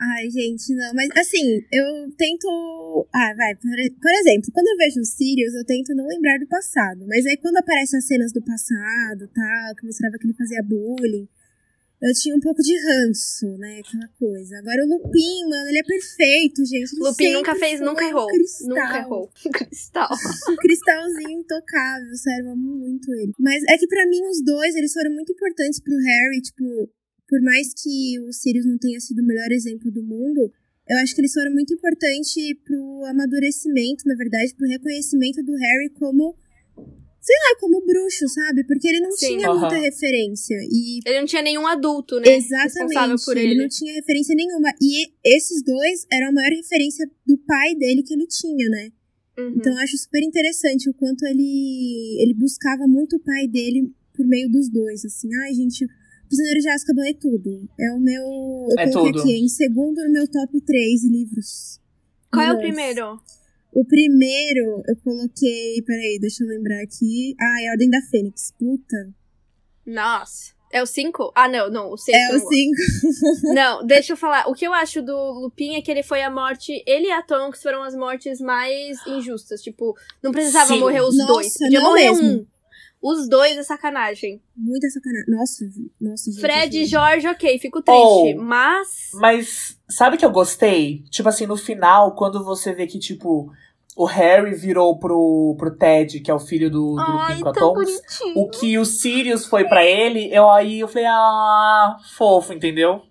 Ai, 0.00 0.30
gente, 0.30 0.74
não. 0.74 0.94
Mas, 0.94 1.08
assim, 1.18 1.60
eu 1.70 1.84
tento... 2.16 3.06
Ah, 3.14 3.34
vai. 3.36 3.54
Por, 3.56 3.68
por 4.00 4.10
exemplo, 4.12 4.50
quando 4.52 4.68
eu 4.68 4.76
vejo 4.78 5.00
os 5.00 5.10
Sirius, 5.10 5.52
eu 5.54 5.64
tento 5.66 5.94
não 5.94 6.06
lembrar 6.06 6.38
do 6.38 6.46
passado. 6.48 7.04
Mas 7.06 7.26
aí, 7.26 7.36
quando 7.36 7.58
aparecem 7.58 7.98
as 7.98 8.06
cenas 8.06 8.32
do 8.32 8.42
passado, 8.42 9.28
tal, 9.34 9.74
que 9.76 9.84
mostrava 9.86 10.16
que 10.18 10.26
ele 10.26 10.34
fazia 10.38 10.62
bullying, 10.62 11.28
eu 12.02 12.12
tinha 12.12 12.36
um 12.36 12.40
pouco 12.40 12.60
de 12.60 12.74
ranço, 12.76 13.46
né? 13.58 13.80
Aquela 13.80 14.08
coisa. 14.18 14.58
Agora, 14.58 14.84
o 14.84 14.88
Lupin, 14.88 15.48
mano, 15.48 15.68
ele 15.68 15.78
é 15.78 15.82
perfeito, 15.82 16.64
gente. 16.64 16.92
Ele 16.92 17.00
Lupin 17.00 17.32
nunca 17.32 17.54
fez, 17.54 17.80
nunca 17.80 18.04
errou. 18.04 18.26
cristal. 18.26 18.68
Nunca 18.68 18.98
errou. 18.98 19.30
Cristal. 19.52 20.10
um 20.50 20.56
cristalzinho 20.56 21.40
intocável, 21.40 22.14
sério, 22.16 22.46
eu 22.46 22.52
amo 22.52 22.76
muito 22.76 23.12
ele. 23.14 23.32
Mas 23.38 23.62
é 23.68 23.78
que 23.78 23.86
pra 23.86 24.06
mim 24.06 24.22
os 24.26 24.42
dois, 24.44 24.74
eles 24.74 24.92
foram 24.92 25.12
muito 25.12 25.32
importantes 25.32 25.80
pro 25.80 25.96
Harry, 25.96 26.40
tipo, 26.40 26.90
por 27.28 27.40
mais 27.42 27.72
que 27.74 28.20
o 28.20 28.32
Sirius 28.32 28.66
não 28.66 28.78
tenha 28.78 29.00
sido 29.00 29.20
o 29.20 29.26
melhor 29.26 29.50
exemplo 29.50 29.90
do 29.90 30.02
mundo, 30.02 30.52
eu 30.88 30.98
acho 30.98 31.14
que 31.14 31.20
eles 31.20 31.32
foram 31.32 31.50
muito 31.52 31.72
importantes 31.72 32.34
pro 32.62 33.04
amadurecimento, 33.06 34.06
na 34.06 34.14
verdade, 34.14 34.54
pro 34.54 34.68
reconhecimento 34.68 35.42
do 35.42 35.56
Harry 35.56 35.90
como, 35.90 36.36
sei 37.26 37.34
lá, 37.36 37.58
como 37.58 37.80
bruxo, 37.80 38.28
sabe? 38.28 38.64
Porque 38.64 38.86
ele 38.86 39.00
não 39.00 39.10
Sim. 39.12 39.36
tinha 39.38 39.48
Aham. 39.48 39.60
muita 39.60 39.76
referência. 39.76 40.56
E 40.70 41.00
Ele 41.06 41.20
não 41.20 41.26
tinha 41.26 41.40
nenhum 41.40 41.66
adulto, 41.66 42.20
né? 42.20 42.28
Exatamente. 42.28 42.74
Responsável 42.74 43.16
por 43.24 43.36
ele. 43.38 43.54
não 43.56 43.66
tinha 43.68 43.94
referência 43.94 44.34
nenhuma. 44.34 44.68
E 44.78 45.08
esses 45.24 45.62
dois 45.64 46.06
eram 46.12 46.28
a 46.28 46.32
maior 46.32 46.50
referência 46.54 47.10
do 47.26 47.38
pai 47.38 47.74
dele 47.76 48.02
que 48.02 48.12
ele 48.12 48.26
tinha, 48.26 48.68
né? 48.68 48.92
Uhum. 49.38 49.54
Então 49.56 49.72
eu 49.72 49.78
acho 49.78 49.96
super 49.96 50.22
interessante 50.22 50.88
o 50.90 50.92
quanto 50.94 51.24
ele 51.26 52.18
ele 52.20 52.34
buscava 52.34 52.86
muito 52.86 53.16
o 53.16 53.20
pai 53.20 53.48
dele 53.48 53.90
por 54.14 54.26
meio 54.26 54.50
dos 54.50 54.68
dois, 54.68 55.02
assim. 55.06 55.28
Ai, 55.46 55.54
gente, 55.54 55.86
Prisioneiro 56.28 56.60
de 56.60 56.68
Azkaban 56.68 57.06
é 57.08 57.14
tudo. 57.14 57.68
É 57.80 57.92
o 57.92 58.00
meu... 58.00 58.22
Eu 58.70 58.78
É 58.78 58.90
coloquei 58.90 59.12
tudo. 59.12 59.20
aqui, 59.22 59.32
em 59.38 59.48
segundo 59.48 60.02
no 60.04 60.10
meu 60.12 60.26
top 60.28 60.60
3 60.60 61.04
livros. 61.04 61.80
Qual 62.32 62.44
é 62.44 62.52
o 62.52 62.58
primeiro? 62.58 63.20
O 63.74 63.84
primeiro 63.84 64.82
eu 64.86 64.96
coloquei... 65.02 65.82
Peraí, 65.84 66.18
deixa 66.20 66.44
eu 66.44 66.48
lembrar 66.48 66.80
aqui. 66.82 67.34
Ah, 67.40 67.62
é 67.62 67.68
a 67.68 67.72
Ordem 67.72 67.90
da 67.90 68.00
Fênix. 68.10 68.52
Puta. 68.58 69.12
Nossa. 69.86 70.54
É 70.72 70.82
o 70.82 70.86
5? 70.86 71.32
Ah, 71.36 71.48
não, 71.48 71.70
não. 71.70 71.90
O 71.92 71.96
6 71.96 72.16
É 72.16 72.34
o 72.34 72.38
5. 72.40 73.52
Não, 73.54 73.86
deixa 73.86 74.12
eu 74.14 74.16
falar. 74.16 74.48
O 74.48 74.54
que 74.54 74.66
eu 74.66 74.72
acho 74.72 75.00
do 75.02 75.14
Lupin 75.14 75.76
é 75.76 75.80
que 75.80 75.88
ele 75.88 76.02
foi 76.02 76.20
a 76.20 76.28
morte. 76.28 76.82
Ele 76.84 77.06
e 77.06 77.12
a 77.12 77.22
Tonks 77.22 77.62
foram 77.62 77.84
as 77.84 77.94
mortes 77.94 78.40
mais 78.40 78.96
injustas. 79.06 79.60
Tipo, 79.62 79.94
não 80.20 80.32
precisava 80.32 80.74
Sim. 80.74 80.80
morrer 80.80 81.00
os 81.02 81.16
Nossa, 81.16 81.32
dois. 81.32 81.52
Podia 81.56 81.80
não 81.80 81.90
morrer 81.90 82.10
mesmo. 82.10 82.28
um. 82.28 82.46
Os 83.00 83.28
dois 83.28 83.56
é 83.56 83.62
sacanagem. 83.62 84.42
Muita 84.56 84.88
sacanagem. 84.88 85.26
Nossa, 85.28 85.64
nossa, 86.00 86.30
gente. 86.32 86.40
Fred 86.40 86.80
e. 86.80 86.86
Jorge, 86.86 87.28
ok, 87.28 87.58
fico 87.60 87.80
triste. 87.80 88.00
Oh. 88.02 88.42
Mas. 88.42 88.88
Mas 89.14 89.78
sabe 89.88 90.16
que 90.16 90.24
eu 90.24 90.32
gostei? 90.32 91.04
Tipo 91.10 91.28
assim, 91.28 91.46
no 91.46 91.56
final, 91.56 92.16
quando 92.16 92.42
você 92.42 92.72
vê 92.72 92.86
que, 92.88 92.98
tipo, 92.98 93.52
o 93.96 94.04
Harry 94.04 94.54
virou 94.54 94.98
pro, 94.98 95.54
pro 95.58 95.76
Ted, 95.76 96.20
que 96.20 96.30
é 96.30 96.34
o 96.34 96.38
filho 96.38 96.70
do, 96.70 96.96
do 96.96 97.02
Ai, 97.02 97.38
bonitinho. 97.38 98.34
o 98.36 98.48
que 98.48 98.76
o 98.78 98.84
Sirius 98.84 99.46
foi 99.46 99.64
pra 99.64 99.84
ele, 99.84 100.28
eu 100.32 100.50
aí 100.50 100.80
eu 100.80 100.88
falei, 100.88 101.06
ah, 101.06 101.96
fofo, 102.16 102.52
entendeu? 102.52 103.02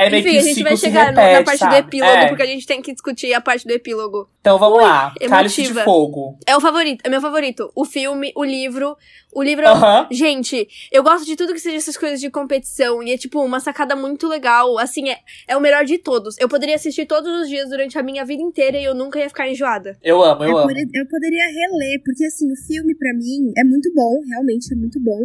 É 0.00 0.10
meio 0.10 0.20
Enfim, 0.20 0.30
que 0.30 0.38
a 0.38 0.40
o 0.40 0.44
gente 0.44 0.62
vai 0.62 0.76
chegar 0.76 1.04
repete, 1.10 1.32
na 1.38 1.42
parte 1.44 1.58
sabe? 1.58 1.74
do 1.74 1.78
epílogo, 1.88 2.12
É. 2.12 2.28
porque 2.28 2.42
a 2.42 2.46
gente 2.46 2.66
tem 2.66 2.80
que 2.80 2.92
discutir 2.92 3.34
a 3.34 3.40
parte 3.40 3.66
do 3.66 3.70
epílogo. 3.72 4.28
Então 4.40 4.58
vamos 4.58 4.78
lá. 4.80 5.12
Cálice 5.28 5.60
emotiva. 5.60 5.80
de 5.80 5.84
Fogo. 5.84 6.38
É 6.46 6.56
o 6.56 6.60
favorito, 6.60 7.02
é 7.04 7.08
meu 7.10 7.20
favorito. 7.20 7.70
O 7.74 7.84
filme, 7.84 8.32
o 8.34 8.42
livro. 8.44 8.96
O 9.32 9.42
livro. 9.42 9.66
Aham. 9.68 10.08
Gente, 10.10 10.66
eu 10.90 11.02
gosto 11.02 11.24
de 11.26 11.36
tudo 11.36 11.52
que 11.52 11.60
seja 11.60 11.76
essas 11.76 11.96
coisas 11.96 12.18
de 12.20 12.30
competição. 12.30 13.02
E 13.02 13.12
é, 13.12 13.18
tipo, 13.18 13.40
uma 13.44 13.60
sacada 13.60 13.94
muito 13.94 14.26
legal. 14.26 14.78
Assim, 14.78 15.08
é, 15.10 15.18
é 15.46 15.56
o 15.56 15.60
melhor 15.60 15.84
de 15.84 15.98
todos. 15.98 16.36
Eu 16.38 16.48
poderia 16.48 16.74
assistir 16.74 17.04
todos 17.06 17.30
os 17.42 17.48
dias 17.48 17.68
durante 17.68 17.98
a 17.98 18.02
minha 18.02 18.24
vida 18.24 18.42
inteira 18.42 18.78
e 18.78 18.84
eu 18.84 18.94
nunca 18.94 19.18
ia 19.20 19.28
ficar 19.28 19.48
enjoada. 19.48 19.98
Eu 20.02 20.22
amo, 20.22 20.42
eu 20.44 20.50
Eu, 20.50 20.58
amo. 20.58 20.68
poder- 20.68 20.88
eu 20.94 21.06
poderia 21.08 21.44
reler, 21.44 22.02
porque 22.04 22.24
assim, 22.24 22.50
o 22.50 22.56
filme 22.66 22.94
pra 22.96 23.12
mim 23.14 23.52
é 23.56 23.62
muito 23.64 23.92
bom, 23.94 24.18
realmente 24.30 24.72
é 24.72 24.76
muito 24.76 24.98
bom. 25.00 25.20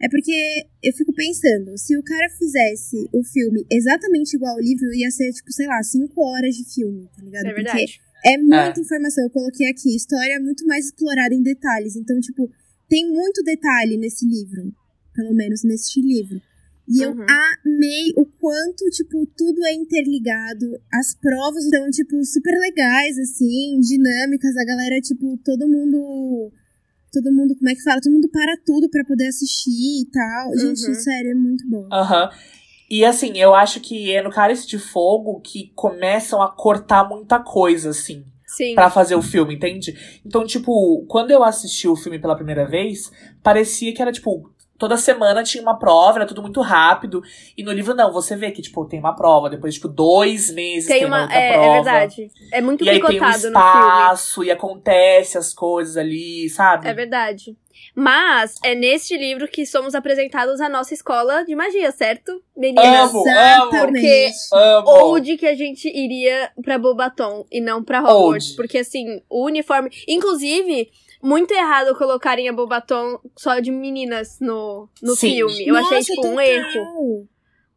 É 0.00 0.08
porque 0.10 0.66
eu 0.82 0.92
fico 0.92 1.12
pensando, 1.14 1.76
se 1.78 1.96
o 1.96 2.02
cara 2.02 2.28
fizesse 2.38 3.08
o 3.12 3.22
filme 3.24 3.64
exatamente 3.70 4.34
igual 4.36 4.52
ao 4.54 4.60
livro, 4.60 4.92
ia 4.94 5.10
ser, 5.10 5.32
tipo, 5.32 5.50
sei 5.52 5.66
lá, 5.66 5.82
cinco 5.82 6.20
horas 6.22 6.54
de 6.54 6.64
filme, 6.74 7.08
tá 7.16 7.22
ligado? 7.22 7.46
É 7.46 7.48
Porque 7.54 7.62
verdade. 7.62 8.00
é 8.26 8.36
muita 8.38 8.80
informação. 8.80 9.24
Eu 9.24 9.30
coloquei 9.30 9.68
aqui, 9.70 9.96
história 9.96 10.34
é 10.34 10.38
muito 10.38 10.66
mais 10.66 10.86
explorada 10.86 11.34
em 11.34 11.42
detalhes. 11.42 11.96
Então, 11.96 12.20
tipo, 12.20 12.50
tem 12.88 13.10
muito 13.10 13.42
detalhe 13.42 13.96
nesse 13.96 14.26
livro. 14.28 14.70
Pelo 15.14 15.32
menos 15.34 15.64
neste 15.64 16.02
livro. 16.02 16.42
E 16.86 17.02
eu 17.02 17.10
Uhum. 17.12 17.26
amei 17.64 18.12
o 18.16 18.26
quanto, 18.26 18.84
tipo, 18.90 19.26
tudo 19.34 19.64
é 19.64 19.72
interligado. 19.72 20.78
As 20.92 21.14
provas 21.14 21.64
estão, 21.64 21.90
tipo, 21.90 22.22
super 22.22 22.54
legais, 22.60 23.18
assim, 23.18 23.80
dinâmicas. 23.80 24.54
A 24.58 24.64
galera, 24.64 25.00
tipo, 25.00 25.38
todo 25.38 25.66
mundo. 25.66 26.52
Todo 27.16 27.32
mundo, 27.32 27.56
como 27.56 27.70
é 27.70 27.74
que 27.74 27.82
fala? 27.82 27.98
Todo 28.02 28.12
mundo 28.12 28.28
para 28.30 28.58
tudo 28.66 28.90
pra 28.90 29.02
poder 29.04 29.28
assistir 29.28 30.02
e 30.02 30.06
tal. 30.12 30.52
Gente, 30.58 30.86
Uhum. 30.86 30.94
sério, 30.94 31.30
é 31.30 31.34
muito 31.34 31.66
bom. 31.66 31.88
Aham. 31.90 32.28
E 32.90 33.04
assim, 33.06 33.38
eu 33.38 33.54
acho 33.54 33.80
que 33.80 34.12
é 34.12 34.22
no 34.22 34.30
Cálice 34.30 34.66
de 34.66 34.78
Fogo 34.78 35.40
que 35.40 35.72
começam 35.74 36.42
a 36.42 36.48
cortar 36.54 37.08
muita 37.08 37.38
coisa, 37.40 37.88
assim. 37.90 38.22
Sim. 38.46 38.74
Pra 38.74 38.90
fazer 38.90 39.14
o 39.16 39.22
filme, 39.22 39.54
entende? 39.54 40.20
Então, 40.24 40.46
tipo, 40.46 41.04
quando 41.08 41.30
eu 41.30 41.42
assisti 41.42 41.88
o 41.88 41.96
filme 41.96 42.18
pela 42.18 42.36
primeira 42.36 42.66
vez, 42.66 43.10
parecia 43.42 43.92
que 43.94 44.00
era, 44.02 44.12
tipo, 44.12 44.50
toda 44.78 44.96
semana 44.96 45.42
tinha 45.42 45.62
uma 45.62 45.78
prova, 45.78 46.18
era 46.18 46.26
tudo 46.26 46.42
muito 46.42 46.60
rápido. 46.60 47.22
E 47.56 47.62
no 47.62 47.72
livro, 47.72 47.94
não, 47.94 48.12
você 48.12 48.36
vê 48.36 48.50
que, 48.50 48.62
tipo, 48.62 48.84
tem 48.84 48.98
uma 49.00 49.14
prova, 49.14 49.48
depois, 49.50 49.74
tipo, 49.74 49.88
dois 49.88 50.50
meses 50.50 50.88
tem, 50.88 50.98
Tem 51.00 51.06
uma. 51.06 51.22
outra 51.22 51.36
É, 51.36 51.52
prova. 51.52 51.66
é 51.66 51.72
verdade. 51.74 52.30
É 52.52 52.60
muito 52.60 52.84
E 52.84 52.88
aí 52.90 52.96
tem 52.96 53.04
um 53.04 53.08
picotado 53.08 53.32
no 53.36 53.40
filme. 53.40 53.48
espaço, 53.58 54.44
e 54.44 54.50
acontece 54.50 55.38
as 55.38 55.52
coisas 55.54 55.96
ali, 55.96 56.48
sabe? 56.50 56.88
É 56.88 56.94
verdade. 56.94 57.56
Mas 57.94 58.56
é 58.62 58.74
neste 58.74 59.16
livro 59.16 59.48
que 59.48 59.64
somos 59.64 59.94
apresentados 59.94 60.60
à 60.60 60.68
nossa 60.68 60.92
escola 60.92 61.44
de 61.44 61.54
magia, 61.54 61.90
certo? 61.92 62.42
Meninas? 62.56 63.10
Amo, 63.10 63.24
amo. 63.28 63.70
Porque 63.70 64.28
Amo. 64.52 64.88
Ou 64.88 65.20
de 65.20 65.36
que 65.36 65.46
a 65.46 65.54
gente 65.54 65.88
iria 65.88 66.50
pra 66.62 66.78
Bobaton 66.78 67.46
e 67.50 67.60
não 67.60 67.82
pra 67.82 68.00
Hogwarts. 68.00 68.48
Old. 68.48 68.56
Porque, 68.56 68.78
assim, 68.78 69.22
o 69.30 69.44
uniforme. 69.46 69.90
Inclusive, 70.06 70.90
muito 71.26 71.52
errado 71.52 71.96
colocarem 71.98 72.48
a 72.48 72.52
Bobaton 72.52 73.18
só 73.36 73.58
de 73.58 73.72
meninas 73.72 74.38
no, 74.40 74.88
no 75.02 75.16
Sim. 75.16 75.30
filme. 75.30 75.66
Eu 75.66 75.74
achei, 75.74 75.98
Nossa, 75.98 76.12
tipo, 76.12 76.28
um 76.28 76.40
erro. 76.40 77.28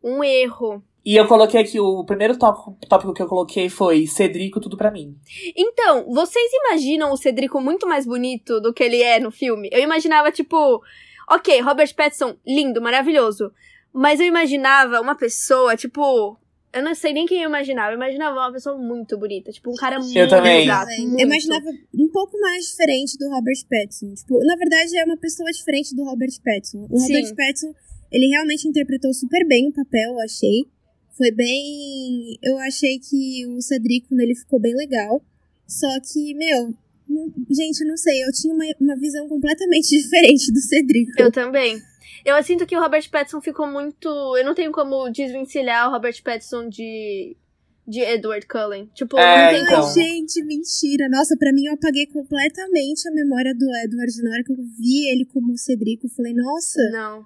Um 0.04 0.24
erro. 0.24 0.84
E 1.04 1.16
eu 1.16 1.28
coloquei 1.28 1.60
aqui, 1.60 1.80
o 1.80 2.06
primeiro 2.06 2.38
tópico, 2.38 2.78
tópico 2.88 3.12
que 3.12 3.24
eu 3.24 3.28
coloquei 3.28 3.68
foi 3.68 4.06
Cedrico, 4.06 4.60
tudo 4.60 4.78
pra 4.78 4.92
mim. 4.92 5.18
Então, 5.58 6.06
vocês 6.14 6.52
imaginam 6.66 7.12
o 7.12 7.18
Cedrico 7.18 7.60
muito 7.60 7.88
mais 7.88 8.06
bonito 8.06 8.62
do 8.62 8.72
que 8.72 8.84
ele 8.84 9.02
é 9.02 9.20
no 9.20 9.32
filme? 9.32 9.68
Eu 9.72 9.80
imaginava, 9.80 10.32
tipo, 10.32 10.80
ok, 11.28 11.60
Robert 11.62 11.96
Pattinson, 11.96 12.36
lindo, 12.46 12.80
maravilhoso. 12.80 13.52
Mas 13.92 14.20
eu 14.20 14.28
imaginava 14.28 15.02
uma 15.02 15.16
pessoa, 15.16 15.76
tipo. 15.76 16.38
Eu 16.72 16.84
não 16.84 16.94
sei 16.94 17.14
nem 17.14 17.26
quem 17.26 17.42
eu 17.42 17.50
imaginava. 17.50 17.92
Eu 17.92 17.96
imaginava 17.96 18.36
uma 18.36 18.52
pessoa 18.54 18.78
muito 18.78 19.18
bonita. 19.18 19.52
Tipo, 19.52 19.72
um 19.72 19.76
cara 19.76 20.00
muito 20.00 20.14
também. 20.30 20.64
exato. 20.66 20.92
Eu 20.92 21.26
imaginava 21.26 21.66
um 21.94 22.08
pouco 22.10 22.40
mais 22.40 22.66
diferente 22.66 23.18
do 23.18 23.28
Robert 23.30 23.58
Pattinson. 23.68 24.14
Tipo, 24.14 24.40
na 24.46 24.56
verdade, 24.56 24.96
é 24.98 25.04
uma 25.04 25.18
pessoa 25.18 25.50
diferente 25.52 25.96
do 25.96 26.04
Robert 26.04 26.30
Pattinson. 26.44 26.86
O 26.90 27.00
Sim. 27.00 27.14
Robert 27.14 27.36
Pattinson, 27.36 27.74
ele 28.12 28.28
realmente 28.28 28.68
interpretou 28.68 29.12
super 29.14 29.48
bem 29.48 29.68
o 29.68 29.74
papel, 29.74 30.12
eu 30.12 30.20
achei. 30.20 30.66
Foi 31.18 31.32
bem. 31.32 32.38
Eu 32.44 32.58
achei 32.60 33.00
que 33.00 33.46
o 33.48 33.60
Cedrico 33.62 34.14
nele 34.14 34.36
ficou 34.36 34.60
bem 34.60 34.76
legal. 34.76 35.24
Só 35.68 35.88
que, 36.02 36.34
meu. 36.36 36.74
não- 37.08 37.34
Gente, 37.50 37.82
eu 37.82 37.88
não 37.88 37.98
sei, 37.98 38.24
eu 38.24 38.32
tinha 38.32 38.54
uma, 38.54 38.64
uma 38.80 38.96
visão 38.96 39.28
completamente 39.28 39.90
diferente 39.98 40.52
do 40.54 40.60
Cedrico. 40.60 41.12
Eu 41.18 41.32
também. 41.32 41.82
Eu 42.26 42.42
sinto 42.44 42.66
que 42.66 42.76
o 42.76 42.80
Robert 42.82 43.10
Pattinson 43.10 43.42
ficou 43.42 43.68
muito. 43.68 44.08
Eu 44.38 44.46
não 44.46 44.54
tenho 44.56 44.72
como 44.72 45.10
desvencilhar 45.10 45.88
o 45.88 45.92
Robert 45.92 46.22
Pattinson 46.24 46.68
de. 46.70 47.36
de 47.88 48.02
Edward 48.02 48.46
Cullen. 48.48 48.88
Tipo, 48.94 49.18
É, 49.18 49.44
não 49.46 49.50
tem 49.54 49.64
então. 49.64 49.82
como. 49.82 49.94
Gente, 49.94 50.44
mentira. 50.44 51.08
Nossa, 51.10 51.36
pra 51.38 51.52
mim 51.54 51.66
eu 51.66 51.74
apaguei 51.74 52.06
completamente 52.08 53.08
a 53.08 53.12
memória 53.12 53.54
do 53.56 53.66
Edward. 53.84 54.24
Na 54.24 54.32
hora 54.32 54.44
que 54.44 54.52
eu 54.52 54.58
vi 54.78 55.08
ele 55.12 55.26
como 55.26 55.58
Cedrico, 55.58 56.06
eu 56.06 56.10
falei, 56.12 56.34
nossa. 56.34 56.80
Não. 56.92 57.26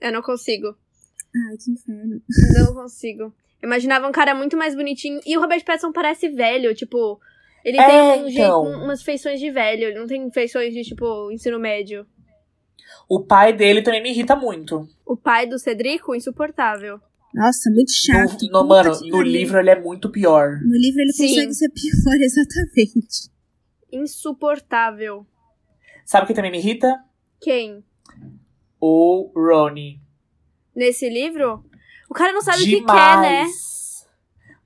Eu 0.00 0.12
não 0.12 0.22
consigo. 0.22 0.68
Ai, 0.68 1.56
que 1.56 1.70
inferno. 1.70 2.20
Eu 2.58 2.64
não 2.66 2.74
consigo. 2.74 3.22
Eu 3.62 3.66
imaginava 3.66 4.08
um 4.08 4.12
cara 4.12 4.34
muito 4.34 4.56
mais 4.56 4.74
bonitinho. 4.74 5.20
E 5.26 5.36
o 5.36 5.40
Robert 5.40 5.64
Pattinson 5.64 5.92
parece 5.92 6.28
velho, 6.28 6.74
tipo. 6.74 7.20
Ele 7.64 7.78
É, 7.78 7.86
tem 7.86 8.00
um 8.24 8.24
jeito, 8.24 8.30
então. 8.40 8.64
um- 8.64 8.84
umas 8.84 9.02
feições 9.02 9.38
de 9.38 9.50
velho. 9.50 9.84
Ele 9.84 9.98
não 9.98 10.06
tem 10.06 10.30
feições 10.30 10.72
de, 10.72 10.82
tipo, 10.82 11.30
ensino 11.30 11.58
médio. 11.60 12.06
O 13.08 13.24
pai 13.24 13.52
dele 13.52 13.82
também 13.82 14.02
me 14.02 14.10
irrita 14.10 14.36
muito. 14.36 14.88
O 15.06 15.16
pai 15.16 15.46
do 15.46 15.58
Cedrico, 15.58 16.14
insuportável. 16.14 17.00
Nossa, 17.34 17.70
muito 17.70 17.92
chato. 17.92 18.42
No, 18.46 18.62
no- 18.62 18.68
mano, 18.68 18.98
que 18.98 19.08
no 19.10 19.22
livro 19.22 19.58
ele 19.58 19.70
é 19.70 19.80
muito 19.80 20.10
pior. 20.10 20.58
No 20.64 20.76
livro 20.76 21.00
ele 21.00 21.12
Sim. 21.12 21.28
consegue 21.28 21.54
ser 21.54 21.68
pior, 21.70 22.14
exatamente. 22.20 23.30
Insuportável. 23.92 25.26
Sabe 26.04 26.26
quem 26.26 26.34
também 26.36 26.50
me 26.50 26.58
irrita? 26.58 26.96
Quem? 27.40 27.84
O 28.80 29.30
Ronnie. 29.34 30.00
Nesse 30.74 31.08
livro? 31.08 31.64
O 32.08 32.14
cara 32.14 32.32
não 32.32 32.40
sabe 32.42 32.62
o 32.62 32.66
que 32.66 32.80
quer, 32.84 33.20
né? 33.20 33.46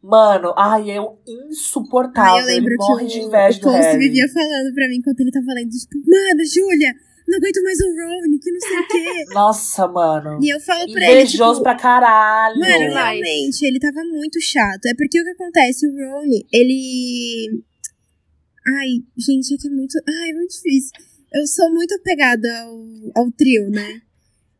Mano, 0.02 0.52
ai, 0.56 0.90
é 0.90 1.00
um 1.00 1.16
insuportável. 1.26 2.34
Ai, 2.34 2.42
eu 2.42 2.46
lembro 2.46 2.70
ele 2.70 2.76
morre 2.76 3.06
que 3.06 3.12
de 3.12 3.20
o, 3.20 3.26
inveja 3.26 3.66
o 3.66 3.70
Harry. 3.70 3.98
vivia 3.98 4.26
falando 4.28 4.74
pra 4.74 4.88
mim 4.88 4.96
enquanto 4.96 5.20
ele 5.20 5.30
tava 5.30 5.46
lendo, 5.54 5.70
tipo, 5.70 5.94
mano, 5.96 6.44
Júlia, 6.54 6.92
não 7.28 7.38
aguento 7.38 7.62
mais 7.62 7.78
o 7.80 7.86
Ron, 7.88 8.38
que 8.38 8.50
não 8.52 8.60
sei 8.60 8.78
o 8.78 8.88
quê. 8.88 9.24
Nossa, 9.34 9.88
mano. 9.88 10.38
E 10.42 10.48
eu 10.54 10.60
falo 10.60 10.90
pra 10.92 11.02
ele, 11.10 11.26
tipo, 11.26 11.34
Invejoso 11.42 11.62
pra 11.62 11.74
caralho. 11.74 12.58
Mano, 12.60 12.72
realmente, 12.94 13.62
ele 13.64 13.78
tava 13.80 14.02
muito 14.04 14.40
chato. 14.40 14.86
É 14.86 14.94
porque 14.94 15.20
o 15.20 15.24
que 15.24 15.30
acontece, 15.30 15.86
o 15.86 15.90
Ron, 15.92 16.28
ele. 16.52 17.62
Ai, 18.66 18.88
gente, 19.18 19.54
é 19.54 19.58
que 19.58 19.68
é 19.68 19.70
muito. 19.70 19.94
Ai, 20.08 20.30
é 20.30 20.34
muito 20.34 20.50
difícil. 20.52 20.90
Eu 21.32 21.46
sou 21.46 21.70
muito 21.72 21.94
apegada 21.94 22.48
ao, 22.62 23.22
ao 23.24 23.30
trio, 23.32 23.68
né? 23.70 24.00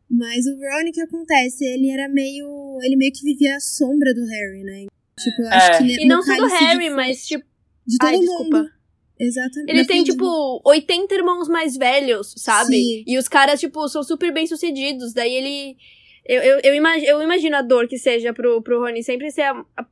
Mas 0.09 0.45
o 0.45 0.51
Ron, 0.55 0.89
o 0.89 0.91
que 0.91 1.01
acontece? 1.01 1.65
Ele 1.65 1.89
era 1.89 2.07
meio. 2.09 2.77
Ele 2.83 2.95
meio 2.95 3.11
que 3.11 3.23
vivia 3.23 3.55
à 3.55 3.59
sombra 3.59 4.13
do 4.13 4.25
Harry, 4.25 4.63
né? 4.63 4.85
Tipo, 5.19 5.41
eu 5.41 5.47
acho 5.47 5.71
É. 5.71 5.77
que 5.77 5.83
ne- 5.85 6.03
E 6.03 6.07
não 6.07 6.21
só 6.21 6.35
do 6.35 6.47
de 6.47 6.53
Harry, 6.53 6.83
fogo- 6.85 6.95
mas, 6.95 7.25
tipo. 7.25 7.43
De 7.87 7.97
todo 7.97 8.07
Ai, 8.09 8.15
mundo. 8.17 8.27
desculpa. 8.27 8.71
Exatamente. 9.19 9.71
Ele 9.71 9.85
tem, 9.85 10.03
tipo, 10.03 10.61
80 10.65 11.13
irmãos 11.15 11.47
mais 11.47 11.75
velhos, 11.77 12.33
sabe? 12.37 12.75
Sim. 12.75 13.03
E 13.07 13.17
os 13.17 13.27
caras, 13.27 13.59
tipo, 13.59 13.87
são 13.87 14.03
super 14.03 14.33
bem 14.33 14.45
sucedidos. 14.45 15.13
Daí 15.13 15.33
ele. 15.33 15.77
Eu, 16.25 16.41
eu, 16.41 16.59
eu, 16.63 16.75
imagi- 16.75 17.05
eu 17.05 17.21
imagino 17.21 17.55
a 17.55 17.61
dor 17.61 17.87
que 17.87 17.97
seja 17.97 18.33
pro, 18.33 18.61
pro 18.61 18.79
Rony 18.81 19.03
sempre 19.03 19.29
ser 19.31 19.43
a- 19.43 19.63
a- 19.77 19.87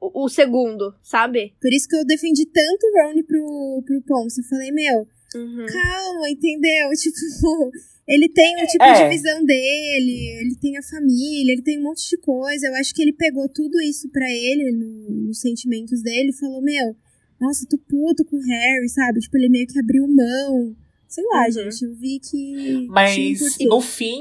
o, 0.00 0.24
o 0.24 0.28
segundo, 0.28 0.94
sabe? 1.02 1.54
Por 1.60 1.72
isso 1.72 1.88
que 1.88 1.96
eu 1.96 2.04
defendi 2.06 2.46
tanto 2.46 2.86
o 2.86 3.02
Ron 3.08 3.22
pro, 3.24 3.82
pro 3.84 4.02
Ponce. 4.02 4.40
Eu 4.40 4.46
falei, 4.48 4.70
meu, 4.70 5.06
Uhum. 5.34 5.66
calma, 5.66 6.30
entendeu? 6.30 6.88
Tipo, 6.96 7.70
ele 8.06 8.28
tem 8.28 8.62
o 8.62 8.66
tipo 8.66 8.84
É. 8.84 9.02
de 9.08 9.08
visão 9.16 9.44
dele, 9.44 10.28
ele 10.40 10.56
tem 10.60 10.76
a 10.76 10.82
família, 10.82 11.52
ele 11.52 11.62
tem 11.62 11.78
um 11.78 11.82
monte 11.84 12.08
de 12.08 12.16
coisa. 12.18 12.66
Eu 12.68 12.74
acho 12.76 12.94
que 12.94 13.02
ele 13.02 13.12
pegou 13.12 13.48
tudo 13.48 13.80
isso 13.80 14.08
pra 14.10 14.26
ele, 14.30 14.72
no- 14.72 15.26
nos 15.28 15.40
sentimentos 15.40 16.02
dele, 16.02 16.30
e 16.30 16.38
falou: 16.38 16.60
Meu, 16.62 16.94
nossa, 17.42 17.66
tô 17.68 17.76
puto 17.78 18.24
com 18.24 18.36
o 18.36 18.40
Harry, 18.40 18.88
sabe? 18.88 19.20
Tipo, 19.20 19.36
ele 19.36 19.48
meio 19.48 19.66
que 19.66 19.78
abriu 19.78 20.06
mão. 20.08 20.74
Sei 21.08 21.22
lá, 21.24 21.44
Uhum. 21.44 21.52
gente, 21.52 21.82
eu 21.84 21.94
vi 21.94 22.18
que. 22.20 22.86
Mas 22.88 23.58
no 23.60 23.80
fim, 23.82 24.20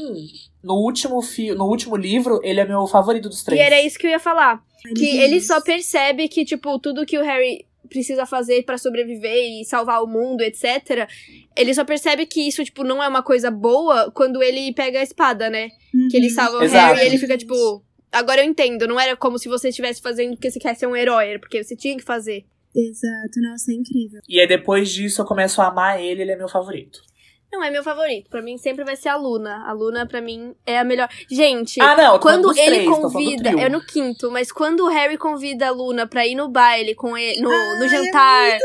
no 0.63 0.73
último, 0.75 1.21
fi 1.21 1.51
no 1.53 1.65
último 1.65 1.95
livro, 1.95 2.41
ele 2.43 2.59
é 2.59 2.65
meu 2.65 2.85
favorito 2.87 3.29
dos 3.29 3.41
E 3.41 3.45
três. 3.45 3.61
era 3.61 3.81
isso 3.81 3.97
que 3.97 4.05
eu 4.07 4.11
ia 4.11 4.19
falar. 4.19 4.61
Ai, 4.85 4.93
Que 4.93 5.05
ele 5.17 5.39
só 5.39 5.61
percebe 5.61 6.27
que, 6.27 6.43
tipo, 6.43 6.77
tudo 6.79 7.05
que 7.05 7.17
o 7.17 7.23
Harry 7.23 7.65
precisa 7.89 8.25
fazer 8.25 8.63
pra 8.63 8.77
sobreviver 8.77 9.61
e 9.61 9.63
salvar 9.65 10.01
o 10.03 10.07
mundo, 10.07 10.41
etc. 10.41 11.07
Ele 11.55 11.73
só 11.73 11.83
percebe 11.85 12.25
que 12.25 12.41
isso, 12.47 12.63
tipo, 12.63 12.83
não 12.83 13.01
é 13.03 13.07
uma 13.07 13.21
coisa 13.23 13.49
boa 13.51 14.11
quando 14.11 14.41
ele 14.43 14.73
pega 14.73 14.99
a 14.99 15.03
espada, 15.03 15.49
né? 15.49 15.69
Que 16.09 16.17
ele 16.17 16.27
Uhum. 16.27 16.33
salva 16.33 16.57
o 16.59 16.63
Exato. 16.63 16.93
Harry 16.95 17.05
e 17.05 17.09
ele 17.09 17.17
fica, 17.17 17.37
tipo. 17.37 17.83
Agora 18.11 18.41
eu 18.41 18.45
entendo, 18.49 18.85
não 18.87 18.99
era 18.99 19.15
como 19.15 19.37
se 19.39 19.47
você 19.47 19.69
estivesse 19.69 20.01
fazendo 20.01 20.31
porque 20.31 20.51
você 20.51 20.59
quer 20.59 20.75
ser 20.75 20.87
um 20.87 20.95
herói, 20.95 21.29
era 21.29 21.39
porque 21.39 21.63
você 21.63 21.75
tinha 21.77 21.95
que 21.95 22.03
fazer. 22.03 22.43
Exato, 22.75 23.41
nossa, 23.41 23.71
é 23.71 23.75
incrível. 23.75 24.21
E 24.27 24.39
aí 24.39 24.47
depois 24.47 24.89
disso 24.89 25.21
eu 25.21 25.25
começo 25.25 25.61
a 25.61 25.67
amar 25.67 26.01
ele, 26.01 26.21
ele 26.21 26.31
é 26.31 26.35
meu 26.37 26.47
favorito. 26.47 26.99
Não 27.51 27.61
é 27.61 27.69
meu 27.69 27.83
favorito. 27.83 28.29
Pra 28.29 28.41
mim 28.41 28.57
sempre 28.57 28.85
vai 28.85 28.95
ser 28.95 29.09
a 29.09 29.17
Luna. 29.17 29.65
A 29.67 29.73
Luna, 29.73 30.05
pra 30.05 30.21
mim, 30.21 30.55
é 30.65 30.79
a 30.79 30.85
melhor. 30.85 31.09
Gente, 31.29 31.81
Ah, 31.81 31.97
não, 31.97 32.17
quando 32.17 32.49
ele 32.57 32.85
três, 32.85 32.89
convida. 32.89 33.49
É 33.49 33.67
no 33.67 33.81
quinto, 33.81 34.31
mas 34.31 34.53
quando 34.53 34.85
o 34.85 34.87
Harry 34.87 35.17
convida 35.17 35.67
a 35.67 35.71
Luna 35.71 36.07
pra 36.07 36.25
ir 36.25 36.33
no 36.35 36.47
baile 36.47 36.95
com 36.95 37.17
ele, 37.17 37.41
no, 37.41 37.49
no 37.49 37.81
Ai, 37.81 37.85
é 37.85 37.89
jantar. 37.89 38.57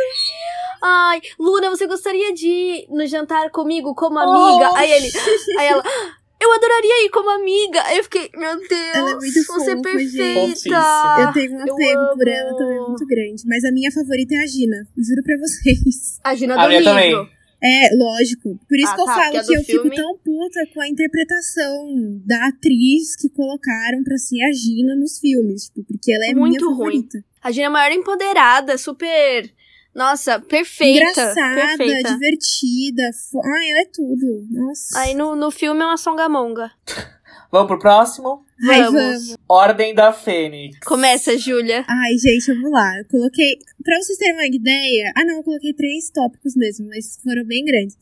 Ai, 0.81 1.21
Luna, 1.39 1.69
você 1.71 1.85
gostaria 1.87 2.33
de 2.33 2.47
ir 2.49 2.87
no 2.89 3.05
jantar 3.07 3.51
comigo 3.51 3.93
como 3.93 4.21
amiga? 4.21 4.71
Oh. 4.71 4.77
Aí 4.77 4.91
ele. 4.93 5.11
Aí 5.59 5.67
ela. 5.67 5.83
Eu 6.41 6.53
adoraria 6.53 7.07
ir 7.07 7.11
como 7.11 7.31
amiga. 7.31 7.83
Eu 7.97 8.05
fiquei, 8.05 8.31
meu 8.37 8.57
Deus, 8.59 8.71
Ela 8.95 9.11
é 9.11 9.15
muito 9.15 9.33
você 9.33 9.41
é 9.41 9.45
fofa, 9.45 9.83
perfeita. 9.83 10.11
gente. 10.11 10.45
Fofíssima. 10.45 11.17
Eu 11.21 11.33
tenho 11.33 11.53
um 11.53 11.63
apego 11.63 12.15
por 12.17 12.29
ela 12.29 12.51
amo. 12.51 12.59
também 12.59 12.79
muito 12.81 13.07
grande. 13.07 13.43
Mas 13.47 13.65
a 13.65 13.73
minha 13.73 13.91
favorita 13.91 14.35
é 14.35 14.39
a 14.43 14.47
Gina. 14.47 14.77
Juro 14.97 15.23
pra 15.25 15.37
vocês. 15.39 16.19
A 16.25 16.35
Gina 16.35 16.55
A 16.55 16.63
do 16.63 16.69
minha 16.69 16.81
livro. 16.81 16.95
também. 16.95 17.37
É, 17.63 17.97
lógico. 17.97 18.61
Por 18.69 18.77
isso 18.79 18.93
Ah, 18.93 18.95
que 18.95 19.01
eu 19.01 19.05
tá, 19.07 19.15
falo 19.15 19.33
porque 19.33 19.39
a 19.39 19.45
que 19.45 19.55
eu 19.57 19.65
filme- 19.65 19.91
fico 19.91 19.97
tão 19.97 20.19
puta 20.19 20.61
com 20.75 20.81
a 20.83 20.89
interpretação 20.89 22.21
da 22.27 22.49
atriz 22.49 23.17
que 23.17 23.29
colocaram 23.31 24.05
pra 24.05 24.17
ser 24.19 24.43
a 24.43 24.53
Gina 24.53 24.95
nos 24.95 25.19
filmes. 25.19 25.65
Tipo, 25.69 25.85
porque 25.85 26.13
ela 26.13 26.27
é 26.27 26.35
Muito 26.35 26.51
minha 26.67 26.77
ruim. 26.77 26.77
favorita. 26.77 27.25
A 27.43 27.51
Gina 27.51 27.65
é 27.65 27.69
a 27.69 27.71
maior 27.71 27.93
empoderada, 27.93 28.77
super. 28.77 29.51
Nossa, 29.97 30.39
perfeita. 30.39 31.01
Engraçada, 31.11 31.55
perfeita. 31.77 32.13
divertida. 32.13 33.03
fo- 33.31 33.41
Ai, 33.43 33.71
ela 33.71 33.81
é 33.81 33.87
tudo. 33.93 34.47
Nossa. 34.51 34.99
Aí 35.01 35.15
no, 35.15 35.35
no 35.35 35.51
filme 35.51 35.81
é 35.83 35.87
uma 35.87 35.97
songamonga. 35.97 36.71
Vamos 37.51 37.69
pro 37.69 37.79
próximo? 37.79 38.45
Ai, 38.69 38.83
vamos. 38.83 38.93
vamos. 38.93 39.37
Ordem 39.49 39.95
da 39.95 40.13
Fênix. 40.13 40.79
Começa, 40.85 41.39
Júlia. 41.39 41.85
Ai, 41.89 42.19
gente, 42.19 42.49
eu 42.51 42.61
vou 42.61 42.71
lá. 42.71 42.99
Eu 42.99 43.05
coloquei. 43.07 43.59
Pra 43.85 43.97
vocês 44.03 44.19
terem 44.19 44.35
uma 44.35 44.47
ideia. 44.47 45.13
Ah, 45.17 45.25
não, 45.25 45.37
eu 45.37 45.43
coloquei 45.45 45.73
três 45.73 46.11
tópicos 46.11 46.55
mesmo, 46.57 46.87
mas 46.89 47.17
foram 47.23 47.45
bem 47.47 47.65
grandes. 47.65 47.97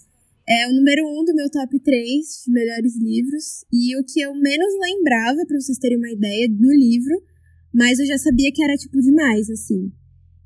É 0.48 0.66
o 0.68 0.72
número 0.72 1.06
um 1.06 1.24
do 1.24 1.34
meu 1.34 1.50
top 1.50 1.78
3 1.78 2.42
de 2.46 2.52
melhores 2.52 2.96
livros. 2.98 3.64
E 3.72 3.96
o 3.98 4.04
que 4.04 4.20
eu 4.20 4.34
menos 4.34 4.72
lembrava, 4.80 5.44
pra 5.46 5.60
vocês 5.60 5.78
terem 5.78 5.98
uma 5.98 6.10
ideia, 6.10 6.48
no 6.50 6.72
livro. 6.72 7.14
Mas 7.72 7.98
eu 7.98 8.06
já 8.06 8.16
sabia 8.18 8.50
que 8.52 8.62
era, 8.64 8.74
tipo, 8.76 8.98
demais, 9.00 9.50
assim. 9.50 9.92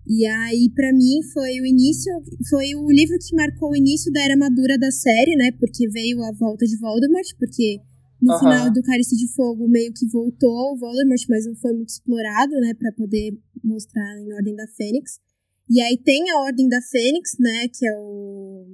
E 0.09 0.25
aí, 0.25 0.71
pra 0.75 0.90
mim, 0.90 1.23
foi 1.35 1.61
o 1.61 1.66
início. 1.66 2.11
Foi 2.49 2.75
o 2.75 2.90
livro 2.90 3.18
que 3.18 3.37
marcou 3.37 3.73
o 3.73 3.77
início 3.77 4.11
da 4.11 4.23
era 4.25 4.37
madura 4.38 4.79
da 4.79 4.90
série, 4.90 5.37
né? 5.37 5.53
Porque 5.61 5.87
veio 5.90 6.23
a 6.23 6.33
volta 6.33 6.64
de 6.64 6.79
Voldemort, 6.79 7.29
porque 7.38 7.79
no 8.21 8.38
final 8.38 8.73
do 8.73 8.83
Cálice 8.83 9.14
de 9.16 9.31
Fogo 9.35 9.68
meio 9.68 9.92
que 9.92 10.09
voltou 10.09 10.73
o 10.73 10.79
Voldemort, 10.79 11.21
mas 11.29 11.44
não 11.44 11.55
foi 11.57 11.75
muito 11.75 11.90
explorado, 11.90 12.53
né? 12.59 12.73
Pra 12.73 12.90
poder 12.92 13.38
mostrar 13.62 14.18
em 14.18 14.33
Ordem 14.33 14.57
da 14.57 14.66
Fênix. 14.68 15.21
E 15.68 15.79
aí 15.83 15.99
tem 15.99 16.31
a 16.31 16.40
Ordem 16.40 16.71
da 16.71 16.81
Fênix, 16.81 17.37
né? 17.38 17.68
Que 17.68 17.87
é 17.87 17.92
o. 17.99 18.64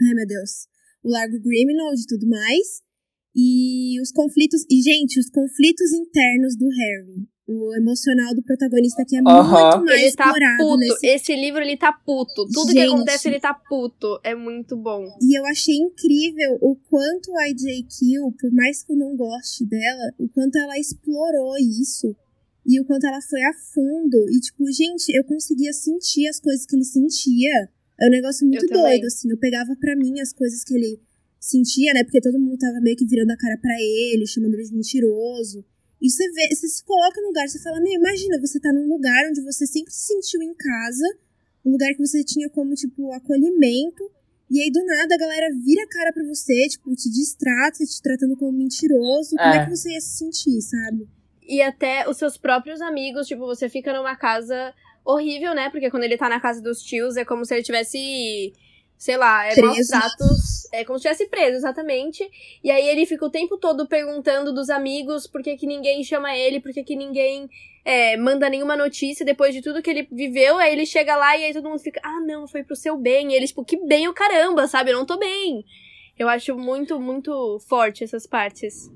Ai, 0.00 0.14
meu 0.14 0.26
Deus. 0.26 0.68
O 1.04 1.10
Largo 1.10 1.38
Grimnold 1.38 2.00
e 2.00 2.06
tudo 2.06 2.26
mais. 2.26 2.80
E 3.34 4.00
os 4.00 4.10
conflitos. 4.10 4.64
E, 4.70 4.80
gente, 4.80 5.20
os 5.20 5.28
conflitos 5.28 5.92
internos 5.92 6.56
do 6.56 6.66
Harry. 6.66 7.28
O 7.48 7.72
emocional 7.76 8.34
do 8.34 8.42
protagonista 8.42 9.02
aqui 9.02 9.16
é 9.16 9.20
Aham. 9.20 9.70
muito 9.78 9.84
mais 9.86 10.02
Ele 10.02 10.12
tá 10.16 10.24
explorado 10.24 10.62
puto. 10.64 10.76
nesse 10.78 11.06
Esse 11.06 11.36
livro, 11.36 11.60
ele 11.62 11.76
tá 11.76 11.92
puto. 11.92 12.44
Tudo 12.52 12.72
que 12.72 12.80
Gente. 12.80 12.92
acontece, 12.92 13.28
ele 13.28 13.38
tá 13.38 13.54
puto. 13.54 14.18
É 14.24 14.34
muito 14.34 14.76
bom. 14.76 15.06
E 15.22 15.38
eu 15.38 15.46
achei 15.46 15.76
incrível 15.76 16.58
o 16.60 16.74
quanto 16.90 17.32
a 17.38 17.46
J. 17.48 17.84
Kill, 17.88 18.32
por 18.40 18.50
mais 18.52 18.82
que 18.82 18.92
eu 18.92 18.96
não 18.96 19.14
goste 19.16 19.64
dela, 19.64 20.12
o 20.18 20.28
quanto 20.28 20.58
ela 20.58 20.76
explorou 20.76 21.56
isso. 21.58 22.16
E 22.66 22.80
o 22.80 22.84
quanto 22.84 23.06
ela 23.06 23.20
foi 23.22 23.40
a 23.44 23.52
fundo. 23.72 24.26
E, 24.28 24.40
tipo, 24.40 24.64
gente, 24.72 25.16
eu 25.16 25.22
conseguia 25.22 25.72
sentir 25.72 26.26
as 26.26 26.40
coisas 26.40 26.66
que 26.66 26.74
ele 26.74 26.84
sentia. 26.84 27.68
É 28.00 28.06
um 28.08 28.10
negócio 28.10 28.44
muito 28.44 28.64
Eu 28.64 28.68
também. 28.68 28.82
doido, 28.82 29.06
assim. 29.06 29.30
Eu 29.30 29.38
pegava 29.38 29.76
pra 29.78 29.94
mim 29.94 30.18
as 30.20 30.32
coisas 30.32 30.64
que 30.64 30.74
ele 30.74 30.98
sentia, 31.38 31.94
né? 31.94 32.02
Porque 32.02 32.20
todo 32.20 32.40
mundo 32.40 32.58
tava 32.58 32.80
meio 32.80 32.96
que 32.96 33.06
virando 33.06 33.30
a 33.30 33.36
cara 33.36 33.56
pra 33.56 33.72
ele, 33.80 34.26
chamando 34.26 34.54
ele 34.54 34.64
de 34.64 34.74
mentiroso. 34.74 35.64
E 36.00 36.10
você 36.10 36.30
vê, 36.32 36.54
você 36.54 36.68
se 36.68 36.84
coloca 36.84 37.20
no 37.20 37.28
lugar, 37.28 37.48
você 37.48 37.58
fala, 37.62 37.80
meu, 37.80 37.92
imagina, 37.94 38.38
você 38.40 38.60
tá 38.60 38.72
num 38.72 38.86
lugar 38.86 39.28
onde 39.28 39.40
você 39.42 39.66
sempre 39.66 39.92
se 39.92 40.06
sentiu 40.12 40.42
em 40.42 40.54
casa, 40.54 41.18
um 41.64 41.72
lugar 41.72 41.92
que 41.94 42.06
você 42.06 42.22
tinha 42.22 42.48
como, 42.50 42.74
tipo, 42.74 43.10
acolhimento, 43.12 44.10
e 44.50 44.60
aí 44.60 44.70
do 44.70 44.84
nada 44.84 45.14
a 45.14 45.18
galera 45.18 45.46
vira 45.64 45.82
a 45.82 45.88
cara 45.88 46.12
pra 46.12 46.22
você, 46.24 46.68
tipo, 46.68 46.94
te 46.94 47.10
distrata, 47.10 47.78
te 47.84 48.00
tratando 48.02 48.36
como 48.36 48.52
mentiroso. 48.56 49.34
Como 49.36 49.54
É. 49.54 49.56
é 49.56 49.64
que 49.64 49.70
você 49.70 49.90
ia 49.90 50.00
se 50.00 50.18
sentir, 50.18 50.60
sabe? 50.62 51.08
E 51.48 51.60
até 51.62 52.08
os 52.08 52.16
seus 52.16 52.36
próprios 52.36 52.80
amigos, 52.80 53.26
tipo, 53.26 53.40
você 53.46 53.68
fica 53.68 53.92
numa 53.92 54.14
casa 54.16 54.72
horrível, 55.04 55.54
né? 55.54 55.70
Porque 55.70 55.90
quando 55.90 56.04
ele 56.04 56.16
tá 56.16 56.28
na 56.28 56.40
casa 56.40 56.60
dos 56.60 56.80
tios, 56.82 57.16
é 57.16 57.24
como 57.24 57.44
se 57.44 57.54
ele 57.54 57.62
tivesse, 57.62 58.52
sei 58.98 59.16
lá, 59.16 59.46
é 59.46 59.60
maus 59.60 59.74
Preso. 59.74 59.90
tratos. 59.90 60.68
É 60.72 60.84
como 60.84 60.98
se 60.98 61.02
tivesse 61.02 61.26
preso, 61.28 61.56
exatamente. 61.56 62.28
E 62.62 62.70
aí 62.70 62.88
ele 62.88 63.06
fica 63.06 63.24
o 63.24 63.30
tempo 63.30 63.58
todo 63.58 63.86
perguntando 63.86 64.52
dos 64.52 64.70
amigos 64.70 65.26
por 65.26 65.42
que, 65.42 65.56
que 65.56 65.66
ninguém 65.66 66.02
chama 66.02 66.36
ele, 66.36 66.60
por 66.60 66.72
que, 66.72 66.82
que 66.82 66.96
ninguém 66.96 67.48
é, 67.84 68.16
manda 68.16 68.48
nenhuma 68.48 68.76
notícia 68.76 69.24
depois 69.24 69.54
de 69.54 69.62
tudo 69.62 69.82
que 69.82 69.90
ele 69.90 70.08
viveu. 70.10 70.58
Aí 70.58 70.72
ele 70.72 70.86
chega 70.86 71.16
lá 71.16 71.36
e 71.36 71.44
aí 71.44 71.52
todo 71.52 71.68
mundo 71.68 71.78
fica, 71.78 72.00
ah, 72.02 72.20
não, 72.20 72.48
foi 72.48 72.64
pro 72.64 72.74
seu 72.74 72.96
bem. 72.96 73.32
E 73.32 73.34
ele, 73.34 73.46
tipo, 73.46 73.64
que 73.64 73.76
bem 73.86 74.08
o 74.08 74.14
caramba, 74.14 74.66
sabe? 74.66 74.90
Eu 74.90 74.98
não 74.98 75.06
tô 75.06 75.18
bem. 75.18 75.64
Eu 76.18 76.28
acho 76.28 76.56
muito, 76.56 76.98
muito 76.98 77.58
forte 77.68 78.02
essas 78.02 78.26
partes. 78.26 78.90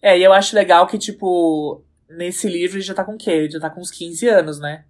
É, 0.00 0.16
e 0.16 0.22
eu 0.22 0.32
acho 0.32 0.54
legal 0.54 0.86
que, 0.86 0.98
tipo, 0.98 1.82
nesse 2.08 2.48
livro 2.48 2.76
ele 2.76 2.84
já 2.84 2.94
tá 2.94 3.04
com 3.04 3.14
o 3.14 3.18
quê? 3.18 3.30
Ele 3.30 3.50
já 3.50 3.60
tá 3.60 3.70
com 3.70 3.80
uns 3.80 3.90
15 3.90 4.28
anos, 4.28 4.60
né? 4.60 4.84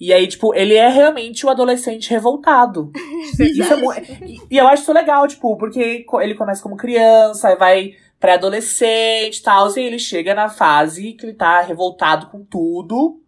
E 0.00 0.14
aí, 0.14 0.26
tipo, 0.26 0.54
ele 0.54 0.74
é 0.74 0.88
realmente 0.88 1.44
o 1.44 1.50
adolescente 1.50 2.08
revoltado. 2.08 2.90
Isso 3.38 3.74
é 3.74 4.26
e, 4.26 4.40
e 4.50 4.56
eu 4.56 4.66
acho 4.66 4.82
isso 4.82 4.92
legal, 4.94 5.28
tipo, 5.28 5.58
porque 5.58 6.06
ele 6.22 6.34
começa 6.34 6.62
como 6.62 6.76
criança, 6.76 7.48
aí 7.48 7.56
vai 7.56 7.94
pré-adolescente 8.18 9.38
e 9.38 9.42
tal, 9.42 9.70
e 9.76 9.80
ele 9.80 9.98
chega 9.98 10.34
na 10.34 10.48
fase 10.48 11.12
que 11.12 11.26
ele 11.26 11.34
tá 11.34 11.60
revoltado 11.60 12.28
com 12.28 12.42
tudo. 12.42 13.20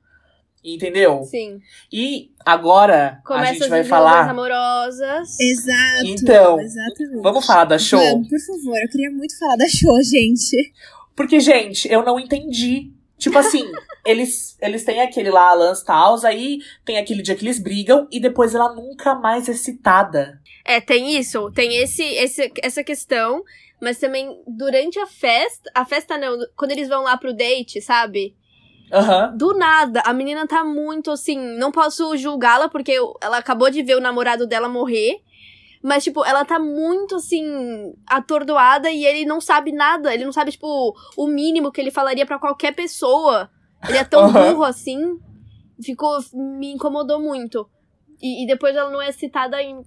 Entendeu? 0.65 1.25
Sim. 1.25 1.61
E 1.93 2.31
agora 2.47 3.21
Começa 3.25 3.51
a 3.51 3.53
gente 3.55 3.63
as 3.65 3.69
vai 3.69 3.83
falar. 3.85 4.31
amorosas. 4.31 5.37
Exato. 5.41 6.07
Então, 6.07 6.61
exatamente. 6.61 7.21
Vamos 7.21 7.45
falar 7.45 7.65
da 7.65 7.79
show? 7.79 7.99
Vamos, 7.99 8.29
por 8.29 8.39
favor. 8.39 8.79
Eu 8.81 8.89
queria 8.89 9.11
muito 9.11 9.37
falar 9.39 9.57
da 9.57 9.69
show, 9.69 10.01
gente. 10.05 10.73
Porque, 11.17 11.41
gente, 11.41 11.91
eu 11.91 12.05
não 12.05 12.21
entendi. 12.21 12.93
Tipo 13.23 13.39
assim, 13.39 13.71
eles, 14.05 14.59
eles 14.61 14.85
têm 14.85 15.01
aquele 15.01 15.31
lá, 15.31 15.51
a 15.51 15.55
Lance 15.55 15.85
Taus, 15.85 16.25
aí 16.25 16.59
tem 16.85 16.99
aquele 16.99 17.23
dia 17.23 17.37
que 17.37 17.45
eles 17.45 17.61
brigam 17.61 18.09
e 18.11 18.19
depois 18.19 18.53
ela 18.53 18.75
nunca 18.75 19.15
mais 19.15 19.49
é 19.49 19.53
citada. 19.53 20.41
É, 20.65 20.81
tem 20.81 21.17
isso, 21.17 21.51
tem 21.53 21.77
esse, 21.77 22.03
esse, 22.03 22.53
essa 22.61 22.83
questão, 22.83 23.45
mas 23.81 23.99
também 23.99 24.43
durante 24.45 24.99
a 24.99 25.07
festa, 25.07 25.71
a 25.73 25.85
festa 25.85 26.19
não, 26.19 26.37
quando 26.57 26.73
eles 26.73 26.89
vão 26.89 27.05
lá 27.05 27.17
pro 27.17 27.33
date, 27.33 27.81
sabe? 27.81 28.35
Aham. 28.93 29.37
Do 29.37 29.55
nada, 29.55 30.03
a 30.05 30.13
menina 30.13 30.45
tá 30.47 30.65
muito 30.65 31.13
assim, 31.13 31.39
não 31.57 31.71
posso 31.71 32.17
julgá-la 32.17 32.69
porque 32.69 32.97
ela 33.21 33.39
acabou 33.39 33.71
de 33.71 33.85
ver 33.85 33.97
o 33.97 34.01
namorado 34.01 34.49
dela 34.49 34.69
morrer, 34.69 35.23
mas 35.83 36.05
tipo, 36.05 36.25
ela 36.25 36.45
tá 36.45 36.59
muito 36.59 37.17
assim 37.17 37.45
atordoada 38.07 38.91
e 38.91 39.05
ele 39.05 39.25
não 39.25 39.41
sabe 39.41 39.73
nada, 39.73 40.15
ele 40.15 40.25
não 40.25 40.33
sabe 40.33 40.53
tipo 40.53 40.95
o 41.17 41.27
mínimo 41.27 41.73
que 41.73 41.81
ele 41.81 41.91
falaria 41.91 42.25
pra 42.27 42.39
qualquer 42.39 42.75
pessoa. 42.75 43.51
Ele 43.89 43.99
é 43.99 44.05
tão 44.05 44.31
burro 44.33 44.63
assim. 44.65 45.19
Ficou 45.83 46.19
me 46.33 46.73
incomodou 46.73 47.21
muito. 47.21 47.69
E, 48.21 48.45
e 48.45 48.47
depois 48.47 48.77
ela 48.77 48.91
não 48.91 49.03
é 49.03 49.11
citada 49.11 49.61
em, 49.61 49.83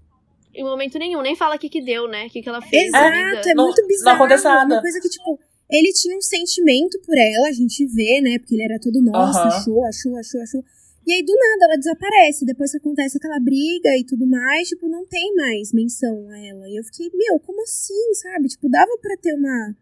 em 0.53 0.63
momento 0.63 0.99
nenhum, 0.99 1.21
nem 1.21 1.35
fala 1.35 1.55
o 1.55 1.59
que 1.59 1.69
que 1.69 1.81
deu, 1.81 2.07
né? 2.07 2.25
O 2.25 2.29
que 2.29 2.41
que 2.41 2.49
ela 2.49 2.61
fez 2.61 2.87
Exato, 2.89 3.47
é 3.49 3.53
Não- 3.53 3.63
muito 3.65 3.81
não 3.81 3.87
bizarro. 3.87 4.15
acontece 4.17 4.43
nada. 4.43 4.73
Uma 4.75 4.81
coisa 4.81 4.99
que, 4.99 5.07
tipo, 5.07 5.39
ele 5.71 5.93
tinha 5.93 6.17
um 6.17 6.21
sentimento 6.21 6.99
por 7.05 7.15
ela, 7.17 7.47
a 7.47 7.51
gente 7.53 7.85
vê, 7.85 8.19
né? 8.21 8.37
Porque 8.39 8.55
ele 8.55 8.63
era 8.63 8.77
todo, 8.79 9.01
nossa, 9.01 9.39
Aham. 9.39 9.47
achou, 9.47 9.85
achou, 9.85 10.17
achou, 10.17 10.41
achou. 10.41 10.63
E 11.07 11.13
aí, 11.13 11.23
do 11.23 11.33
nada, 11.33 11.65
ela 11.65 11.77
desaparece. 11.77 12.45
Depois 12.45 12.71
que 12.71 12.77
acontece 12.77 13.17
aquela 13.17 13.39
briga 13.39 13.89
e 13.97 14.03
tudo 14.05 14.25
mais, 14.25 14.67
tipo, 14.69 14.87
não 14.87 15.05
tem 15.05 15.35
mais 15.35 15.71
menção 15.73 16.27
a 16.29 16.37
ela. 16.39 16.67
E 16.67 16.77
eu 16.79 16.83
fiquei, 16.83 17.09
meu, 17.13 17.39
como 17.39 17.61
assim, 17.61 18.13
sabe? 18.15 18.47
Tipo, 18.47 18.67
dava 18.69 18.89
pra 19.01 19.15
ter 19.21 19.33
uma, 19.33 19.75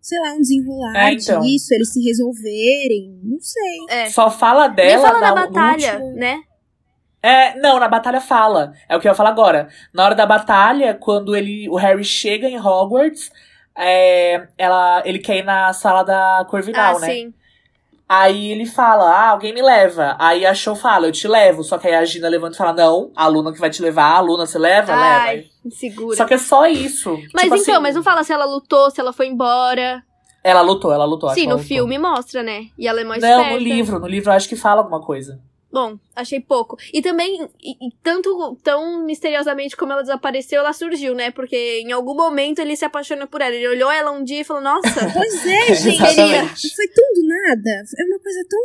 sei 0.00 0.18
lá, 0.20 0.32
um 0.34 0.40
desenrolar 0.40 1.08
É, 1.08 1.12
então. 1.14 1.40
disso, 1.40 1.72
eles 1.72 1.90
se 1.92 2.02
resolverem, 2.04 3.18
não 3.22 3.38
sei. 3.40 3.78
É. 3.88 4.10
Só 4.10 4.30
fala 4.30 4.66
Nem 4.68 4.76
dela 4.76 5.08
fala 5.08 5.20
da 5.20 5.34
na- 5.34 5.46
batalha, 5.46 5.92
último- 5.94 6.16
né? 6.16 6.42
É, 7.22 7.58
não, 7.60 7.78
na 7.78 7.88
batalha 7.88 8.20
fala. 8.20 8.72
É 8.88 8.96
o 8.96 9.00
que 9.00 9.06
eu 9.06 9.10
ia 9.10 9.14
falar 9.14 9.28
agora. 9.30 9.68
Na 9.92 10.04
hora 10.04 10.14
da 10.14 10.24
batalha, 10.26 10.94
quando 10.94 11.36
ele, 11.36 11.68
o 11.68 11.76
Harry 11.76 12.02
chega 12.04 12.48
em 12.48 12.58
Hogwarts, 12.58 13.30
é, 13.76 14.46
ela, 14.56 15.02
ele 15.06 15.18
quer 15.18 15.38
ir 15.38 15.44
na 15.44 15.72
sala 15.72 16.02
da 16.02 16.46
Corvinal, 16.50 16.96
ah, 16.96 17.00
né? 17.00 17.06
sim. 17.12 17.34
Aí 18.12 18.50
ele 18.50 18.66
fala, 18.66 19.04
ah, 19.08 19.28
alguém 19.28 19.54
me 19.54 19.62
leva. 19.62 20.16
Aí 20.18 20.44
a 20.44 20.52
Show 20.52 20.74
fala, 20.74 21.06
eu 21.06 21.12
te 21.12 21.28
levo. 21.28 21.62
Só 21.62 21.78
que 21.78 21.86
aí 21.86 21.94
a 21.94 22.04
Gina 22.04 22.28
levanta 22.28 22.54
e 22.54 22.58
fala, 22.58 22.72
não, 22.72 23.12
a 23.14 23.28
Luna 23.28 23.52
que 23.52 23.60
vai 23.60 23.70
te 23.70 23.80
levar, 23.80 24.16
a 24.16 24.20
Luna 24.20 24.46
você 24.46 24.58
leva, 24.58 24.92
Ai, 24.92 25.36
leva. 25.36 25.48
insegura. 25.64 26.16
Só 26.16 26.24
que 26.24 26.34
é 26.34 26.38
só 26.38 26.66
isso. 26.66 27.10
Mas 27.32 27.44
Tipo 27.44 27.54
então, 27.56 27.74
assim, 27.74 27.82
mas 27.82 27.94
não 27.94 28.02
fala 28.02 28.24
se 28.24 28.32
ela 28.32 28.44
lutou, 28.44 28.90
se 28.90 29.00
ela 29.00 29.12
foi 29.12 29.28
embora. 29.28 30.02
Ela 30.42 30.60
lutou, 30.60 30.92
ela 30.92 31.04
lutou. 31.04 31.30
Sim, 31.30 31.46
no 31.46 31.60
filme 31.60 31.98
mostra, 31.98 32.42
né? 32.42 32.64
E 32.76 32.88
ela 32.88 33.00
é 33.00 33.04
mais 33.04 33.22
Não, 33.22 33.28
esperta. 33.42 33.52
no 33.52 33.58
livro. 33.62 34.00
No 34.00 34.08
livro 34.08 34.30
eu 34.30 34.34
acho 34.34 34.48
que 34.48 34.56
fala 34.56 34.80
alguma 34.80 35.00
coisa. 35.00 35.38
Bom, 35.72 35.98
achei 36.16 36.40
pouco. 36.40 36.76
E 36.92 37.00
também, 37.00 37.48
e- 37.62 37.86
e 37.88 37.92
tanto 38.02 38.56
tão 38.62 39.04
misteriosamente 39.06 39.76
como 39.76 39.92
ela 39.92 40.02
desapareceu, 40.02 40.58
ela 40.60 40.72
surgiu, 40.72 41.14
né? 41.14 41.30
Porque 41.30 41.80
em 41.80 41.92
algum 41.92 42.14
momento 42.14 42.58
ele 42.58 42.74
se 42.76 42.84
apaixonou 42.84 43.28
por 43.28 43.40
ela. 43.40 43.54
Ele 43.54 43.68
olhou 43.68 43.90
ela 43.90 44.10
um 44.10 44.24
dia 44.24 44.40
e 44.40 44.44
falou, 44.44 44.62
nossa, 44.62 44.88
Pois 45.14 45.46
é, 45.46 45.74
gente. 45.74 45.98
Foi 46.74 46.88
tão 46.88 47.14
do 47.14 47.22
nada. 47.28 47.84
É 47.98 48.04
uma 48.04 48.18
coisa 48.18 48.44
tão. 48.48 48.60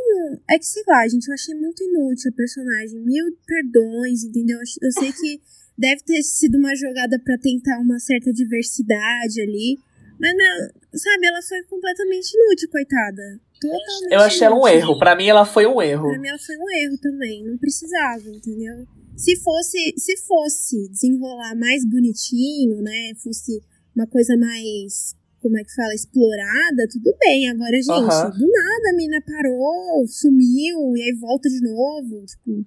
É 0.49 0.57
que, 0.57 0.65
sei 0.65 0.83
lá, 0.87 1.07
gente, 1.07 1.27
eu 1.27 1.33
achei 1.35 1.53
muito 1.53 1.83
inútil 1.83 2.31
a 2.33 2.35
personagem. 2.35 2.99
Mil 3.01 3.25
perdões, 3.45 4.23
entendeu? 4.23 4.57
Eu 4.81 4.91
sei 4.91 5.11
que 5.13 5.39
deve 5.77 6.01
ter 6.03 6.23
sido 6.23 6.57
uma 6.57 6.73
jogada 6.75 7.19
pra 7.23 7.37
tentar 7.37 7.77
uma 7.81 7.99
certa 7.99 8.33
diversidade 8.33 9.41
ali. 9.41 9.77
Mas, 10.19 10.33
meu, 10.35 10.99
sabe, 10.99 11.27
ela 11.27 11.41
foi 11.41 11.61
completamente 11.63 12.31
inútil, 12.33 12.69
coitada. 12.71 13.39
Totalmente 13.67 14.13
Eu 14.13 14.19
achei 14.19 14.47
ela 14.47 14.55
um 14.55 14.67
erro. 14.67 14.97
Pra 14.99 15.15
mim 15.15 15.27
ela 15.27 15.45
foi 15.45 15.65
um 15.65 15.81
erro. 15.81 16.09
Pra 16.09 16.19
mim 16.19 16.27
ela 16.27 16.39
foi 16.39 16.55
um 16.57 16.69
erro 16.69 16.97
também. 17.01 17.43
Não 17.43 17.57
precisava, 17.57 18.29
entendeu? 18.29 18.85
Se 19.15 19.35
fosse, 19.37 19.93
se 19.97 20.17
fosse 20.25 20.89
desenrolar 20.89 21.55
mais 21.55 21.85
bonitinho, 21.85 22.81
né? 22.81 23.13
Fosse 23.23 23.61
uma 23.95 24.05
coisa 24.07 24.35
mais, 24.35 25.15
como 25.41 25.57
é 25.57 25.63
que 25.63 25.73
fala, 25.73 25.93
explorada, 25.93 26.87
tudo 26.91 27.15
bem. 27.19 27.49
Agora, 27.49 27.71
gente, 27.71 28.37
do 28.37 28.47
nada 28.51 28.89
a 28.91 28.95
mina 28.95 29.21
parou, 29.25 30.05
sumiu, 30.07 30.97
e 30.97 31.01
aí 31.01 31.13
volta 31.19 31.47
de 31.47 31.61
novo. 31.61 32.25
Tipo, 32.25 32.65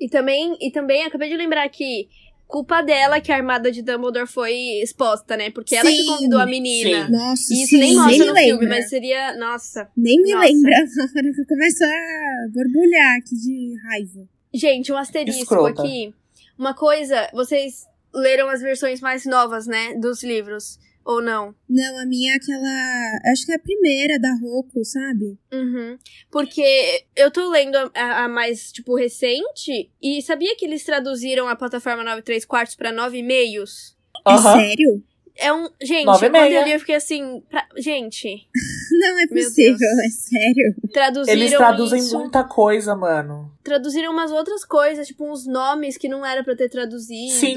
E 0.00 0.08
também, 0.08 0.56
e 0.60 0.70
também 0.70 1.04
acabei 1.04 1.28
de 1.28 1.36
lembrar 1.36 1.68
que 1.68 2.08
culpa 2.52 2.82
dela 2.82 3.18
que 3.18 3.32
a 3.32 3.36
armada 3.36 3.72
de 3.72 3.80
Dumbledore 3.80 4.26
foi 4.26 4.52
exposta, 4.82 5.36
né? 5.38 5.50
Porque 5.50 5.74
ela 5.74 5.90
que 5.90 6.04
convidou 6.04 6.38
a 6.38 6.44
menina. 6.46 7.06
sim. 7.06 7.10
nossa, 7.12 7.54
E 7.54 7.62
isso 7.62 7.70
sim, 7.70 7.78
nem 7.78 7.94
mostra 7.96 8.12
me 8.12 8.18
no 8.18 8.32
lembra. 8.34 8.42
filme, 8.42 8.66
mas 8.68 8.88
seria. 8.90 9.34
Nossa. 9.36 9.88
Nem 9.96 10.22
me 10.22 10.32
Nossa. 10.32 10.46
lembra 10.46 10.70
na 10.96 11.02
hora 11.04 11.32
que 11.34 11.40
eu 11.40 11.46
começo 11.46 11.82
a 11.82 12.48
borbulhar 12.52 13.16
aqui 13.16 13.34
de 13.36 13.74
raiva. 13.88 14.28
Gente, 14.52 14.92
um 14.92 14.98
asterisco 14.98 15.42
Escrota. 15.42 15.82
aqui. 15.82 16.14
Uma 16.58 16.74
coisa, 16.74 17.28
vocês 17.32 17.86
leram 18.14 18.48
as 18.50 18.60
versões 18.60 19.00
mais 19.00 19.24
novas, 19.24 19.66
né? 19.66 19.94
Dos 19.98 20.22
livros. 20.22 20.78
Ou 21.04 21.20
não? 21.22 21.54
Não, 21.68 21.98
a 21.98 22.06
minha 22.06 22.32
é 22.32 22.36
aquela. 22.36 23.32
Acho 23.32 23.44
que 23.46 23.52
é 23.52 23.56
a 23.56 23.58
primeira 23.58 24.18
da 24.20 24.32
Roku, 24.40 24.84
sabe? 24.84 25.36
Uhum. 25.52 25.98
Porque 26.30 27.04
eu 27.16 27.30
tô 27.30 27.50
lendo 27.50 27.76
a, 27.76 27.90
a- 27.94 28.24
a 28.24 28.28
mais, 28.28 28.70
tipo, 28.72 28.96
recente. 28.96 29.90
E 30.00 30.22
sabia 30.22 30.54
que 30.56 30.64
eles 30.64 30.84
traduziram 30.84 31.48
a 31.48 31.56
plataforma 31.56 32.04
9 32.04 32.22
3 32.22 32.44
quartos 32.44 32.76
pra 32.76 32.92
9 32.92 33.22
meios? 33.22 33.96
Aham. 34.26 34.60
É 34.60 34.68
sério? 34.68 35.02
É 35.42 35.52
um. 35.52 35.68
Gente, 35.82 36.04
Nove 36.06 36.30
quando 36.30 36.36
eu 36.36 36.64
li, 36.64 36.72
eu 36.72 36.80
fiquei 36.80 36.94
assim. 36.94 37.42
pra- 37.50 37.66
Gente, 37.76 38.46
Não 39.00 39.18
é 39.18 39.26
possível, 39.26 39.88
é 40.04 40.08
sério. 40.08 40.74
traduziram. 40.92 41.38
Eles 41.38 41.50
traduzem 41.56 41.98
isso, 41.98 42.18
muita 42.18 42.44
coisa, 42.44 42.94
mano. 42.94 43.50
Traduziram 43.64 44.12
umas 44.12 44.30
outras 44.30 44.64
coisas, 44.64 45.06
tipo 45.06 45.24
uns 45.30 45.46
nomes 45.46 45.96
que 45.96 46.08
não 46.08 46.24
era 46.24 46.44
pra 46.44 46.54
ter 46.54 46.68
traduzido. 46.68 47.32
Sim. 47.32 47.54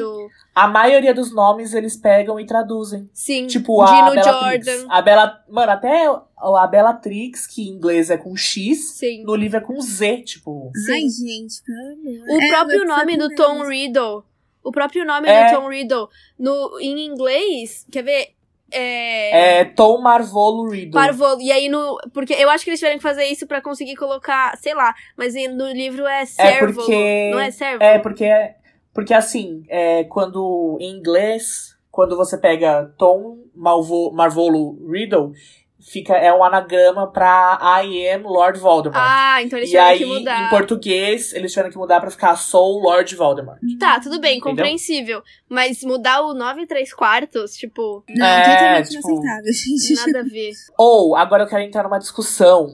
A 0.54 0.67
maioria 0.67 1.13
dos 1.13 1.34
nomes 1.34 1.74
eles 1.74 1.95
pegam 1.98 2.39
e 2.39 2.45
traduzem. 2.45 3.10
Sim. 3.13 3.48
Tipo, 3.48 3.82
a 3.82 3.86
Dino 3.86 4.12
Bellatrix. 4.24 4.65
Jordan. 4.65 4.88
A 4.93 5.02
Bella... 5.02 5.43
Mano, 5.50 5.71
até 5.71 6.06
a 6.08 6.67
Bellatrix, 6.67 7.45
que 7.48 7.63
em 7.63 7.74
inglês 7.74 8.10
é 8.10 8.17
com 8.17 8.36
X, 8.36 8.93
Sim. 8.98 9.24
no 9.24 9.36
livro 9.36 9.58
é 9.58 9.62
com 9.62 9.80
Z, 9.82 10.21
tipo. 10.24 10.71
Sim. 10.76 10.91
Ai, 10.93 11.02
gente, 11.10 11.62
pelo 11.63 11.93
amor. 11.93 12.30
O 12.30 12.41
É, 12.41 12.48
próprio 12.50 12.86
nome 12.86 13.17
do 13.17 13.30
Tom 13.36 13.63
Riddle. 13.67 14.24
O 14.65 14.71
próprio 14.71 15.06
nome 15.06 15.30
É. 15.30 15.51
do 15.51 15.55
Tom 15.61 15.70
Riddle. 15.70 16.09
No, 16.38 16.80
em 16.82 17.05
inglês, 17.05 17.86
quer 17.91 18.03
ver? 18.03 18.30
É. 18.72 19.59
É 19.59 19.66
Tom 19.66 20.01
Marvolo 20.01 20.68
Riddle. 20.70 20.91
Parvolo. 20.91 21.39
E 21.39 21.51
aí 21.51 21.70
no. 21.70 21.97
Porque 22.13 22.34
eu 22.34 22.49
acho 22.49 22.63
que 22.63 22.72
eles 22.72 22.80
tiveram 22.80 22.97
que 22.97 23.03
fazer 23.03 23.26
isso 23.26 23.45
pra 23.47 23.61
conseguir 23.61 23.95
colocar, 23.95 24.57
sei 24.57 24.74
lá, 24.74 24.93
mas 25.16 25.34
no 25.53 25.68
livro 25.72 26.05
é 26.07 26.26
servo. 26.26 26.74
porque- 26.74 27.30
Não 27.32 27.39
é 27.39 27.51
servo? 27.51 27.84
É, 27.84 27.99
porque, 27.99 28.28
porque 28.93 29.13
assim, 29.13 29.63
é, 29.70 30.03
quando 30.05 30.78
em 30.82 30.97
inglês, 30.97 31.78
quando 31.91 32.18
você 32.18 32.38
pega 32.38 32.91
Tom 32.97 33.38
Malvo, 33.55 34.11
Marvolo 34.11 34.78
Riddle, 34.91 35.32
fica, 35.88 36.14
é 36.16 36.34
um 36.34 36.44
anagrama 36.44 37.08
pra 37.12 37.60
I 37.84 38.08
am 38.10 38.24
Lord 38.24 38.60
Voldemort. 38.60 39.00
Ah, 39.00 39.42
então 39.44 39.58
eles 39.60 39.70
e 39.70 39.72
tiveram 39.74 39.90
aí, 39.92 39.98
que 40.00 40.06
mudar. 40.06 40.48
em 40.48 40.50
português, 40.50 41.32
eles 41.34 41.52
tiveram 41.52 41.70
que 41.70 41.78
mudar 41.78 42.02
pra 42.02 42.10
ficar 42.10 42.36
Sou 42.36 42.80
Lord 42.80 43.16
Voldemort. 43.16 43.60
Tá, 43.80 44.00
tudo 44.00 44.20
bem, 44.20 44.38
Entendeu? 44.38 44.50
compreensível. 44.52 45.22
Mas 45.48 45.84
mudar 45.84 46.22
o 46.22 46.34
9 46.34 46.62
e 46.64 46.68
3 46.68 46.94
quartos, 46.94 47.56
tipo, 47.56 48.04
Não, 48.10 48.26
É, 48.26 48.42
totalmente 48.44 48.90
tipo- 48.90 49.10
inaceitável, 49.10 49.54
gente. 49.54 49.94
nada 49.96 50.20
a 50.20 50.24
ver. 50.24 50.52
Ou, 50.78 51.16
agora 51.16 51.44
eu 51.44 51.48
quero 51.48 51.62
entrar 51.64 51.84
numa 51.84 52.00
discussão. 52.00 52.68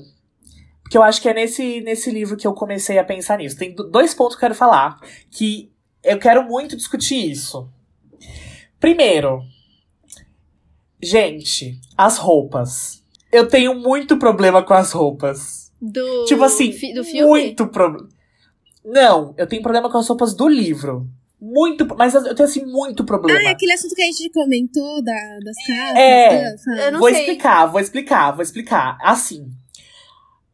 Porque 0.82 0.98
eu 0.98 1.04
acho 1.04 1.22
que 1.22 1.30
é 1.30 1.34
nesse, 1.34 1.80
nesse 1.82 2.12
livro 2.12 2.36
que 2.36 2.46
eu 2.46 2.54
comecei 2.54 2.98
a 2.98 3.04
pensar 3.04 3.38
nisso. 3.38 3.58
Tem 3.58 3.74
do- 3.74 3.90
dois 3.90 4.14
pontos 4.14 4.36
que 4.36 4.40
eu 4.44 4.48
quero 4.48 4.56
falar. 4.56 5.00
Que 5.30 5.72
eu 6.04 6.18
quero 6.20 6.44
muito 6.44 6.76
discutir 6.76 7.32
isso. 7.32 7.70
Primeiro, 8.80 9.42
gente, 11.02 11.80
as 11.98 12.18
roupas. 12.18 13.01
Eu 13.32 13.48
tenho 13.48 13.74
muito 13.76 14.18
problema 14.18 14.64
com 14.64 14.74
as 14.74 14.92
roupas. 14.92 15.72
Do, 15.82 16.26
tipo 16.26 16.44
assim, 16.44 16.72
fi- 16.72 16.94
do 16.94 17.04
filme? 17.04 17.28
muito 17.28 17.68
problema. 17.68 18.08
Não, 18.84 19.34
eu 19.38 19.48
tenho 19.48 19.62
problema 19.62 19.90
com 19.90 19.98
as 19.98 20.08
roupas 20.08 20.34
do 20.34 20.48
livro. 20.48 21.08
Muito, 21.40 21.88
mas 21.98 22.14
eu 22.14 22.36
tenho 22.36 22.48
assim 22.48 22.64
muito 22.66 23.04
problema. 23.04 23.40
Ah, 23.40 23.44
é 23.44 23.48
aquele 23.48 23.72
assunto 23.74 23.96
que 23.96 24.02
a 24.02 24.06
gente 24.06 24.30
comentou 24.30 25.04
da, 25.04 25.40
das 25.44 25.56
casas. 25.66 25.98
É. 25.98 26.44
né. 26.68 26.88
Eu 26.88 26.92
não 26.92 27.00
vou 27.00 27.10
sei. 27.10 27.20
explicar, 27.22 27.66
vou 27.66 27.80
explicar, 27.82 28.32
vou 28.32 28.44
explicar. 28.44 28.98
Assim, 29.02 29.50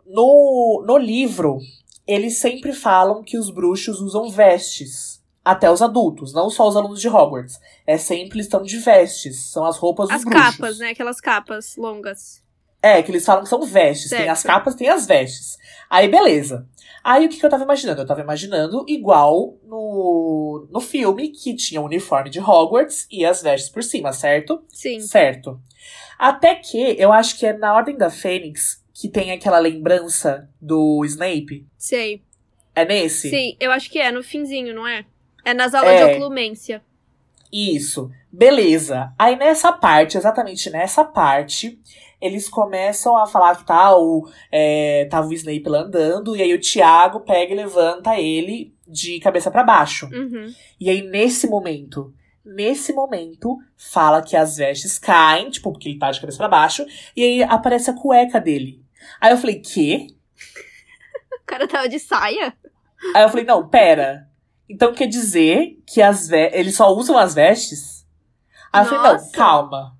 no, 0.06 0.84
no 0.88 0.98
livro, 0.98 1.60
eles 2.08 2.38
sempre 2.38 2.72
falam 2.74 3.22
que 3.24 3.38
os 3.38 3.50
bruxos 3.50 4.00
usam 4.00 4.30
vestes. 4.30 5.18
Até 5.44 5.72
os 5.72 5.82
adultos, 5.82 6.34
não 6.34 6.50
só 6.50 6.68
os 6.68 6.76
alunos 6.76 7.00
de 7.00 7.08
Hogwarts. 7.08 7.58
É 7.86 7.98
sempre 7.98 8.38
eles 8.38 8.48
estão 8.48 8.64
de 8.64 8.78
vestes. 8.80 9.50
São 9.52 9.66
as 9.66 9.78
roupas 9.78 10.08
dos 10.10 10.18
As 10.18 10.24
bruxos. 10.26 10.56
capas, 10.58 10.80
né? 10.80 10.90
Aquelas 10.90 11.22
capas 11.22 11.76
longas. 11.78 12.42
É, 12.82 13.02
que 13.02 13.12
eles 13.12 13.26
falam 13.26 13.44
que 13.44 13.50
são 13.50 13.62
vestes. 13.64 14.10
Tem 14.10 14.30
as 14.30 14.40
Certo. 14.40 14.54
capas, 14.54 14.76
tem 14.76 14.90
as 14.90 15.06
vestes. 15.08 15.58
Aí, 15.90 16.08
beleza. 16.08 16.68
Aí, 17.04 17.26
o 17.26 17.30
que, 17.30 17.38
que 17.40 17.46
eu 17.46 17.50
tava 17.50 17.64
imaginando? 17.64 18.02
Eu 18.02 18.06
tava 18.06 18.22
imaginando 18.22 18.86
igual 18.88 19.58
no, 19.64 20.68
no 20.70 20.80
filme, 20.82 21.30
que 21.30 21.56
tinha 21.56 21.82
o 21.82 21.86
uniforme 21.86 22.30
de 22.30 22.40
Hogwarts 22.40 23.08
e 23.10 23.26
as 23.26 23.42
vestes 23.42 23.70
por 23.70 23.82
cima, 23.84 24.12
certo? 24.14 24.62
Sim. 24.70 25.00
Certo. 25.00 25.60
Até 26.20 26.56
que 26.56 26.96
eu 27.00 27.12
acho 27.14 27.38
que 27.38 27.46
é 27.46 27.54
na 27.54 27.74
Ordem 27.74 27.96
da 27.98 28.10
Fênix 28.10 28.84
que 28.94 29.08
tem 29.08 29.32
aquela 29.32 29.60
lembrança 29.60 30.50
do 30.60 31.04
Snape. 31.06 31.66
Sei. 31.78 32.24
É 32.76 32.84
nesse? 32.84 33.30
Sim, 33.30 33.56
eu 33.60 33.72
acho 33.72 33.90
que 33.90 34.00
é, 34.00 34.12
no 34.12 34.24
finzinho, 34.24 34.74
não 34.76 34.88
é? 34.88 35.06
É 35.46 35.54
nas 35.54 35.74
aulas 35.74 35.94
É. 35.94 36.06
de 36.08 36.16
oclumência. 36.16 36.84
Isso. 37.52 38.10
Beleza. 38.32 39.14
Aí 39.18 39.36
nessa 39.36 39.72
parte, 39.72 40.18
exatamente 40.18 40.70
nessa 40.70 41.04
parte, 41.04 41.80
eles 42.20 42.50
começam 42.50 43.16
a 43.18 43.28
falar 43.28 43.56
que 43.58 43.66
tal, 43.66 44.24
é, 44.52 45.06
tava 45.10 45.28
o 45.28 45.34
Snape 45.34 45.70
lá 45.70 45.82
andando, 45.82 46.36
e 46.36 46.42
aí 46.42 46.54
o 46.54 46.60
Tiago 46.60 47.20
pega 47.22 47.54
e 47.54 47.58
levanta 47.58 48.20
ele 48.20 48.74
de 48.88 49.20
cabeça 49.20 49.52
pra 49.52 49.64
baixo. 49.64 50.08
Uhum. 50.08 50.52
E 50.80 50.90
aí, 50.90 51.02
nesse 51.02 51.48
momento, 51.48 52.14
nesse 52.44 52.94
momento, 52.94 53.58
fala 53.76 54.22
que 54.22 54.36
as 54.36 54.58
vestes 54.58 54.98
caem, 54.98 55.50
tipo, 55.50 55.72
porque 55.72 55.90
ele 55.90 56.00
tá 56.00 56.10
de 56.10 56.20
cabeça 56.20 56.38
pra 56.38 56.48
baixo, 56.48 56.86
e 57.16 57.24
aí 57.24 57.44
aparece 57.44 57.90
a 57.90 57.94
cueca 57.94 58.40
dele. 58.40 58.82
Aí 59.22 59.32
eu 59.32 59.38
falei, 59.38 59.60
quê? 59.60 60.08
O 61.44 61.46
cara 61.46 61.68
tava 61.68 61.88
de 61.88 62.00
saia? 62.00 62.54
Aí 63.16 63.24
eu 63.24 63.30
falei, 63.30 63.46
não, 63.46 63.68
pera. 63.68 64.28
Então 64.70 64.94
quer 64.94 65.08
dizer 65.08 65.82
que 65.86 66.02
as 66.02 66.30
eles 66.32 66.76
só 66.76 66.94
usam 66.94 67.18
as 67.18 67.34
vestes? 67.34 68.06
Aí 68.72 68.82
eu 68.82 68.86
falei, 68.86 69.04
não, 69.04 69.14
Nossa. 69.14 69.32
calma. 69.32 69.97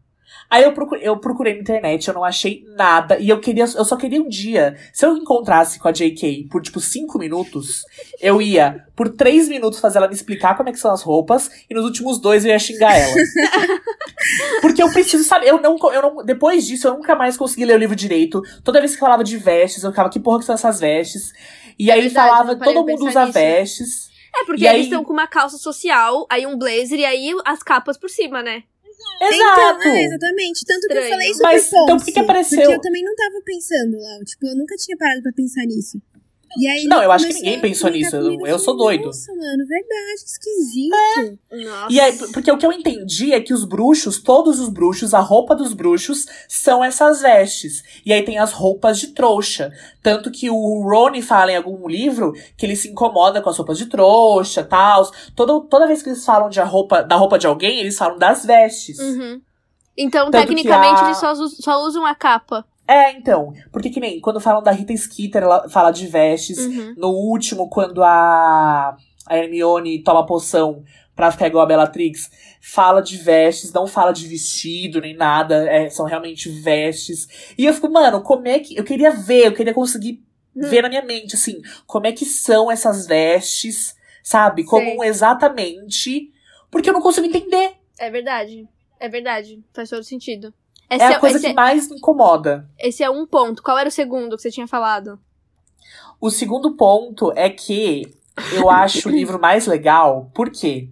Aí 0.50 0.64
eu 0.64 0.72
procurei, 0.72 1.06
eu 1.08 1.18
procurei 1.18 1.54
na 1.56 1.60
internet, 1.60 2.08
eu 2.08 2.14
não 2.14 2.24
achei 2.24 2.64
nada. 2.76 3.20
E 3.20 3.28
eu 3.28 3.40
queria, 3.40 3.64
eu 3.66 3.84
só 3.84 3.98
queria 3.98 4.22
um 4.22 4.30
dia. 4.30 4.78
Se 4.94 5.06
eu 5.06 5.18
encontrasse 5.18 5.78
com 5.78 5.88
a 5.88 5.92
JK 5.92 6.48
por, 6.50 6.62
tipo, 6.62 6.80
cinco 6.80 7.20
minutos, 7.20 7.82
eu 8.22 8.42
ia, 8.42 8.86
por 8.96 9.10
três 9.10 9.50
minutos, 9.50 9.80
fazer 9.80 9.98
ela 9.98 10.08
me 10.08 10.14
explicar 10.14 10.56
como 10.56 10.70
é 10.70 10.72
que 10.72 10.80
são 10.80 10.92
as 10.92 11.02
roupas, 11.02 11.50
e 11.70 11.74
nos 11.74 11.84
últimos 11.84 12.18
dois 12.20 12.46
eu 12.46 12.52
ia 12.52 12.60
xingar 12.60 12.96
ela. 12.98 13.14
Porque 14.62 14.82
eu 14.82 14.92
preciso 14.92 15.24
saber. 15.24 15.48
Eu 15.50 15.62
não, 15.62 15.78
eu 15.94 16.02
não, 16.02 16.26
depois 16.26 16.66
disso, 16.66 16.88
eu 16.88 16.94
nunca 16.94 17.16
mais 17.16 17.38
consegui 17.38 17.66
ler 17.66 17.76
o 17.76 17.80
livro 17.80 17.96
direito. 17.96 18.42
Toda 18.64 18.80
vez 18.80 18.94
que 18.94 19.00
falava 19.00 19.24
de 19.24 19.38
vestes, 19.38 19.84
eu 19.84 19.92
ficava, 19.92 20.10
que 20.10 20.20
porra 20.20 20.40
que 20.40 20.46
são 20.46 20.56
essas 20.56 20.80
vestes? 20.80 21.32
E 21.78 21.90
É 21.90 21.94
aí 21.94 22.00
ele 22.00 22.08
verdade, 22.10 22.30
falava, 22.30 22.52
não 22.54 22.60
parei 22.60 22.74
todo 22.74 22.88
mundo 22.88 23.06
usa 23.08 23.22
nisso. 23.26 23.34
vestes. 23.34 24.08
É, 24.36 24.44
porque 24.46 24.64
E 24.64 24.68
aí- 24.68 24.76
eles 24.76 24.88
estão 24.88 25.04
com 25.04 25.14
uma 25.14 25.28
calça 25.28 25.58
social, 25.58 26.26
aí 26.30 26.46
um 26.46 26.58
blazer 26.58 27.00
e 27.00 27.06
aí 27.06 27.34
as 27.46 27.64
capas 27.64 27.98
por 27.98 28.10
cima, 28.10 28.42
né? 28.44 28.64
Exato! 29.22 29.80
Então, 29.80 29.92
é, 29.92 30.06
exatamente. 30.06 30.66
Tanto 30.66 30.88
que 30.88 30.94
eu 30.94 31.02
Estranho. 31.02 31.10
falei 31.12 31.34
sobre 31.34 31.44
Mas, 31.44 31.70
Ponce, 31.70 31.84
então, 31.84 31.98
por 31.98 32.06
que 32.06 32.12
que 32.12 32.20
apareceu? 32.20 32.60
Porque 32.60 32.76
eu 32.76 32.82
também 32.82 33.04
não 33.04 33.16
tava 33.16 33.42
pensando 33.44 33.98
lá. 34.00 34.20
Tipo, 34.26 34.48
eu 34.48 34.56
nunca 34.56 34.76
tinha 34.76 34.98
parado 34.98 35.22
pra 35.24 35.32
pensar 35.34 35.66
nisso. 35.66 36.02
E 36.58 36.68
aí 36.68 36.86
Não, 36.86 37.04
eu 37.04 37.12
acho 37.12 37.28
que 37.28 37.34
ninguém 37.34 37.60
pensou 37.60 37.90
nisso, 37.90 38.16
eu- 38.16 38.24
comigo, 38.24 38.48
eu 38.48 38.58
sou 38.60 38.76
doido. 38.78 39.06
Nossa, 39.08 39.32
mano, 39.34 39.66
verdade, 39.68 40.24
que 40.24 40.30
esquisito. 40.30 41.40
Nossa. 41.52 41.88
E 41.94 42.00
aí, 42.00 42.18
porque 42.32 42.52
o 42.52 42.58
que 42.58 42.66
eu 42.66 42.72
entendi 42.72 43.34
é 43.34 43.42
que 43.42 43.54
os 43.54 43.66
bruxos, 43.66 44.20
todos 44.22 44.60
os 44.60 44.70
bruxos, 44.70 45.14
a 45.14 45.20
roupa 45.20 45.56
dos 45.56 45.74
bruxos 45.74 46.26
são 46.48 46.84
essas 46.84 47.22
vestes. 47.22 47.84
E 48.06 48.14
aí 48.14 48.24
tem 48.24 48.38
as 48.38 48.54
roupas 48.54 49.00
de 49.00 49.08
trouxa. 49.08 49.72
Tanto 50.02 50.32
que 50.32 50.50
o 50.50 50.82
Rony 50.84 51.22
fala 51.22 51.52
em 51.52 51.58
algum 51.58 51.88
livro 51.88 52.34
que 52.56 52.66
ele 52.66 52.76
se 52.76 52.88
incomoda 52.90 53.42
com 53.42 53.50
as 53.50 53.58
roupas 53.58 53.78
de 53.78 53.86
trouxa, 53.88 54.64
tal. 54.64 55.12
Toda, 55.36 55.60
toda 55.68 55.88
vez 55.88 56.02
que 56.02 56.10
eles 56.10 56.24
falam 56.26 56.50
de 56.50 56.60
a 56.62 56.66
roupa, 56.66 57.04
da 57.04 57.16
roupa 57.16 57.38
de 57.38 57.46
alguém, 57.48 57.80
eles 57.80 57.98
falam 57.98 58.18
das 58.18 58.46
vestes. 58.46 58.98
Uhum. 59.00 59.42
Então, 59.98 60.30
Tanto 60.30 60.48
tecnicamente, 60.48 61.02
a- 61.02 61.06
eles 61.06 61.18
só, 61.18 61.34
só 61.36 61.82
usam 61.84 62.06
a 62.06 62.14
capa. 62.14 62.64
É, 62.88 63.12
então. 63.12 63.54
Porque 63.72 63.90
que 63.90 64.00
nem 64.00 64.20
quando 64.20 64.40
falam 64.40 64.64
da 64.64 64.72
Rita 64.72 64.96
Skeeter, 64.96 65.44
ela 65.44 65.68
fala 65.70 65.92
de 65.92 66.08
vestes. 66.08 66.58
Uhum. 66.60 66.94
No 66.98 67.10
último, 67.10 67.70
quando 67.70 68.04
a, 68.04 68.96
a 69.26 69.38
Hermione 69.38 70.04
toma 70.04 70.26
poção 70.26 70.84
pra 71.16 71.32
ficar 71.32 71.48
igual 71.48 71.64
a 71.64 71.68
Bellatrix, 71.68 72.30
fala 72.62 73.02
de 73.02 73.18
vestes, 73.18 73.74
não 73.74 73.88
fala 73.88 74.14
de 74.14 74.28
vestido 74.28 75.02
nem 75.02 75.16
nada, 75.16 75.68
é, 75.68 75.90
são 75.90 76.06
realmente 76.06 76.48
vestes. 76.48 77.54
E 77.58 77.66
eu 77.66 77.74
fico, 77.74 77.90
mano, 77.90 78.22
como 78.22 78.48
é 78.48 78.60
que. 78.60 78.78
Eu 78.78 78.84
queria 78.84 79.12
ver, 79.12 79.48
eu 79.48 79.54
queria 79.54 79.74
conseguir 79.74 80.24
Hum. 80.58 80.70
ver 80.70 80.82
na 80.82 80.90
minha 80.90 81.04
mente, 81.04 81.36
assim, 81.36 81.62
como 81.86 82.08
é 82.08 82.12
que 82.12 82.26
são 82.26 82.72
essas 82.72 83.06
vestes, 83.06 83.96
sabe? 84.24 84.64
Como 84.64 85.02
Sei. 85.02 85.08
exatamente. 85.10 86.32
Porque 86.72 86.90
eu 86.90 86.94
não 86.94 87.02
consigo 87.02 87.28
entender. 87.28 87.74
É 88.00 88.10
verdade. 88.10 88.68
É 89.00 89.08
verdade. 89.08 89.64
Faz 89.72 89.90
todo 89.90 90.04
sentido. 90.04 90.52
É 90.90 90.96
Esse 90.96 91.04
a 91.06 91.20
coisa 91.20 91.38
esse 91.38 91.48
que 91.48 91.54
mais 91.54 91.90
me 91.90 91.98
incomoda. 91.98 92.70
esse 92.80 93.04
é 93.04 93.10
um 93.10 93.26
ponto. 93.26 93.62
Qual 93.62 93.78
era 93.78 93.90
o 93.90 93.92
segundo 93.92 94.36
que 94.36 94.42
você 94.42 94.52
tinha 94.52 94.68
falado? 94.68 95.20
O 96.20 96.30
segundo 96.30 96.76
ponto 96.76 97.32
é 97.36 97.50
que 97.50 98.16
eu 98.54 98.70
acho 98.70 99.10
o 99.10 99.12
livro 99.12 99.40
mais 99.40 99.68
legal, 99.68 100.32
porque 100.34 100.90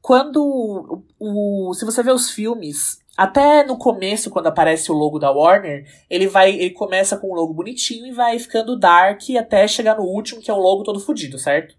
quando 0.00 1.04
o, 1.18 1.68
o- 1.70 1.74
se 1.74 1.84
você 1.84 2.02
vê 2.02 2.10
os 2.12 2.30
filmes, 2.30 3.00
até 3.16 3.64
no 3.64 3.76
começo 3.76 4.30
quando 4.30 4.46
aparece 4.48 4.90
o 4.90 4.94
logo 4.94 5.18
da 5.18 5.30
Warner, 5.30 5.86
ele 6.10 6.26
vai 6.26 6.50
ele 6.50 6.70
começa 6.70 7.16
com 7.16 7.30
um 7.30 7.34
logo 7.34 7.52
bonitinho 7.54 8.06
e 8.06 8.12
vai 8.12 8.38
ficando 8.38 8.78
dark 8.78 9.22
até 9.38 9.66
chegar 9.68 9.96
no 9.96 10.04
último 10.04 10.40
que 10.40 10.50
é 10.50 10.54
um 10.54 10.58
logo 10.60 10.82
todo 10.82 11.00
fudido, 11.00 11.38
certo? 11.38 11.74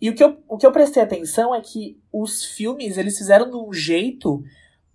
E 0.00 0.08
o 0.08 0.14
que 0.14 0.24
eu, 0.24 0.38
o 0.48 0.56
que 0.56 0.66
eu 0.66 0.72
prestei 0.72 1.02
atenção 1.02 1.54
é 1.54 1.60
que 1.60 1.98
os 2.12 2.44
filmes 2.44 2.96
eles 2.96 3.18
fizeram 3.18 3.50
de 3.50 3.56
um 3.56 3.72
jeito 3.72 4.42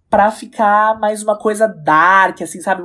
pra 0.10 0.32
ficar 0.32 1.00
mais 1.00 1.24
uma 1.24 1.38
coisa 1.38 1.68
dark, 1.68 2.42
assim, 2.42 2.62
sabe, 2.62 2.84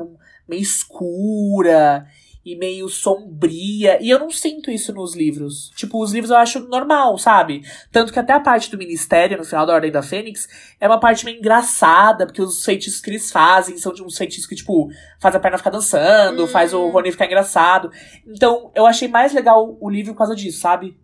meio 0.48 0.62
escura. 0.62 2.06
e 2.42 2.56
meio 2.56 2.88
sombria. 2.88 4.02
E 4.02 4.08
eu 4.08 4.18
não 4.18 4.30
sinto 4.30 4.70
isso 4.70 4.94
nos 4.94 5.14
livros. 5.14 5.70
Tipo, 5.76 6.02
os 6.02 6.10
livros 6.10 6.30
eu 6.30 6.38
acho 6.38 6.60
normal, 6.68 7.18
sabe? 7.18 7.60
Tanto 7.92 8.10
que 8.14 8.18
até 8.18 8.32
a 8.32 8.40
parte 8.40 8.70
do 8.70 8.78
ministério, 8.78 9.36
no 9.36 9.44
final 9.44 9.66
da 9.66 9.74
Ordem 9.74 9.92
da 9.92 10.02
Fênix, 10.02 10.48
é 10.80 10.86
uma 10.86 10.98
parte 10.98 11.22
meio 11.26 11.36
engraçada, 11.36 12.24
porque 12.24 12.40
os 12.40 12.64
feitiços 12.64 12.98
que 12.98 13.10
eles 13.10 13.30
fazem 13.30 13.76
são 13.76 13.92
de 13.92 14.02
uns 14.02 14.16
feitiços 14.16 14.46
que, 14.46 14.54
tipo, 14.56 14.88
faz 15.20 15.34
a 15.34 15.38
perna 15.38 15.58
ficar 15.58 15.68
dançando, 15.68 16.48
faz 16.48 16.72
o 16.72 16.88
Rony 16.88 17.12
ficar 17.12 17.26
engraçado. 17.26 17.90
Então, 18.26 18.72
eu 18.74 18.86
achei 18.86 19.06
mais 19.06 19.34
legal 19.34 19.76
o 19.78 19.90
livro 19.90 20.14
por 20.14 20.18
causa 20.18 20.34
disso, 20.34 20.60
sabe? 20.60 20.96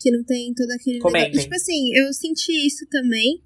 Que 0.00 0.12
não 0.12 0.22
tem 0.22 0.54
todo 0.54 0.70
aquele 0.70 1.00
Comentem. 1.00 1.30
negócio. 1.30 1.42
Tipo 1.42 1.56
assim, 1.56 1.92
eu 1.92 2.12
senti 2.12 2.52
isso 2.66 2.86
também, 2.88 3.42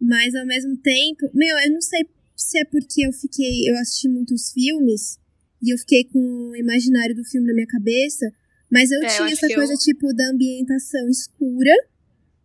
mas 0.00 0.34
ao 0.34 0.46
mesmo 0.46 0.76
tempo. 0.78 1.30
Meu, 1.34 1.56
eu 1.58 1.72
não 1.72 1.80
sei 1.80 2.06
se 2.36 2.58
é 2.58 2.64
porque 2.64 3.06
eu 3.06 3.12
fiquei. 3.12 3.68
Eu 3.68 3.76
assisti 3.78 4.08
muitos 4.08 4.52
filmes 4.52 5.18
e 5.62 5.72
eu 5.72 5.78
fiquei 5.78 6.04
com 6.04 6.18
o 6.50 6.56
imaginário 6.56 7.14
do 7.14 7.24
filme 7.24 7.46
na 7.48 7.54
minha 7.54 7.66
cabeça, 7.66 8.30
mas 8.70 8.90
eu 8.90 9.00
É, 9.00 9.04
eu 9.04 9.08
tinha 9.08 9.24
acho 9.24 9.44
essa 9.44 9.54
coisa, 9.54 9.72
eu- 9.72 9.78
tipo, 9.78 10.12
da 10.14 10.30
ambientação 10.30 11.08
escura. 11.08 11.72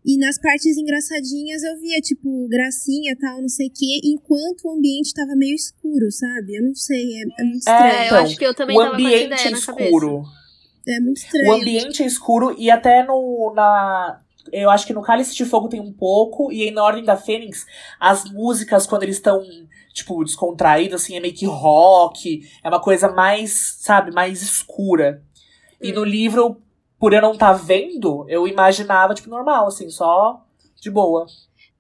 E 0.04 0.18
nas 0.18 0.40
partes 0.40 0.78
engraçadinhas 0.78 1.62
eu 1.62 1.80
via, 1.80 2.02
tipo, 2.02 2.48
gracinha 2.48 3.16
tal, 3.20 3.40
não 3.40 3.48
sei 3.48 3.68
o 3.68 3.72
quê, 3.72 4.00
enquanto 4.04 4.66
o 4.66 4.72
ambiente 4.72 5.14
tava 5.14 5.36
meio 5.36 5.54
escuro, 5.54 6.12
sabe? 6.12 6.56
Eu 6.56 6.64
não 6.64 6.74
sei, 6.74 7.18
é, 7.18 7.22
é 7.40 7.44
muito 7.44 7.60
estranho. 7.60 7.86
É, 7.86 8.02
eu 8.02 8.06
então, 8.08 8.18
acho 8.24 8.36
que 8.38 8.46
eu 8.46 8.54
também 8.56 8.76
o 8.76 8.80
tava 8.82 8.96
com 8.96 8.98
essa 8.98 9.08
ambiente 9.08 9.26
ideia 9.28 9.48
é 9.48 9.50
na 9.52 9.58
escuro. 9.60 10.24
É, 10.88 11.00
muito 11.00 11.18
O 11.18 11.20
estranho. 11.24 11.54
ambiente 11.54 12.02
é 12.02 12.06
escuro 12.08 12.56
e 12.58 12.72
até 12.72 13.04
no. 13.06 13.54
Na, 13.56 14.24
eu 14.52 14.70
acho 14.70 14.86
que 14.88 14.94
no 14.94 15.02
Cálice 15.02 15.36
de 15.36 15.46
Fogo 15.46 15.70
tem 15.70 15.80
um 15.80 15.92
pouco, 15.94 16.52
e 16.52 16.64
aí 16.64 16.72
na 16.72 16.84
Ordem 16.84 17.04
da 17.04 17.16
Fênix, 17.18 17.66
as 18.00 18.26
músicas, 18.26 18.88
quando 18.88 19.04
eles 19.04 19.18
estão, 19.18 19.42
tipo, 19.94 20.24
descontraídos, 20.24 21.02
assim, 21.02 21.16
é 21.16 21.20
meio 21.20 21.34
que 21.34 21.46
rock, 21.46 22.42
é 22.64 22.70
uma 22.70 22.80
coisa 22.82 23.12
mais, 23.12 23.78
sabe, 23.80 24.12
mais 24.12 24.42
escura. 24.42 25.24
E 25.82 25.92
Hum. 25.92 25.96
no 25.96 26.04
livro, 26.04 26.62
por 27.00 27.14
eu 27.14 27.22
não 27.22 27.34
estar 27.34 27.54
vendo, 27.54 28.26
eu 28.30 28.48
imaginava, 28.48 29.14
tipo, 29.14 29.30
normal, 29.30 29.68
assim, 29.68 29.90
só 29.90 30.46
de 30.80 30.90
boa. 30.90 31.26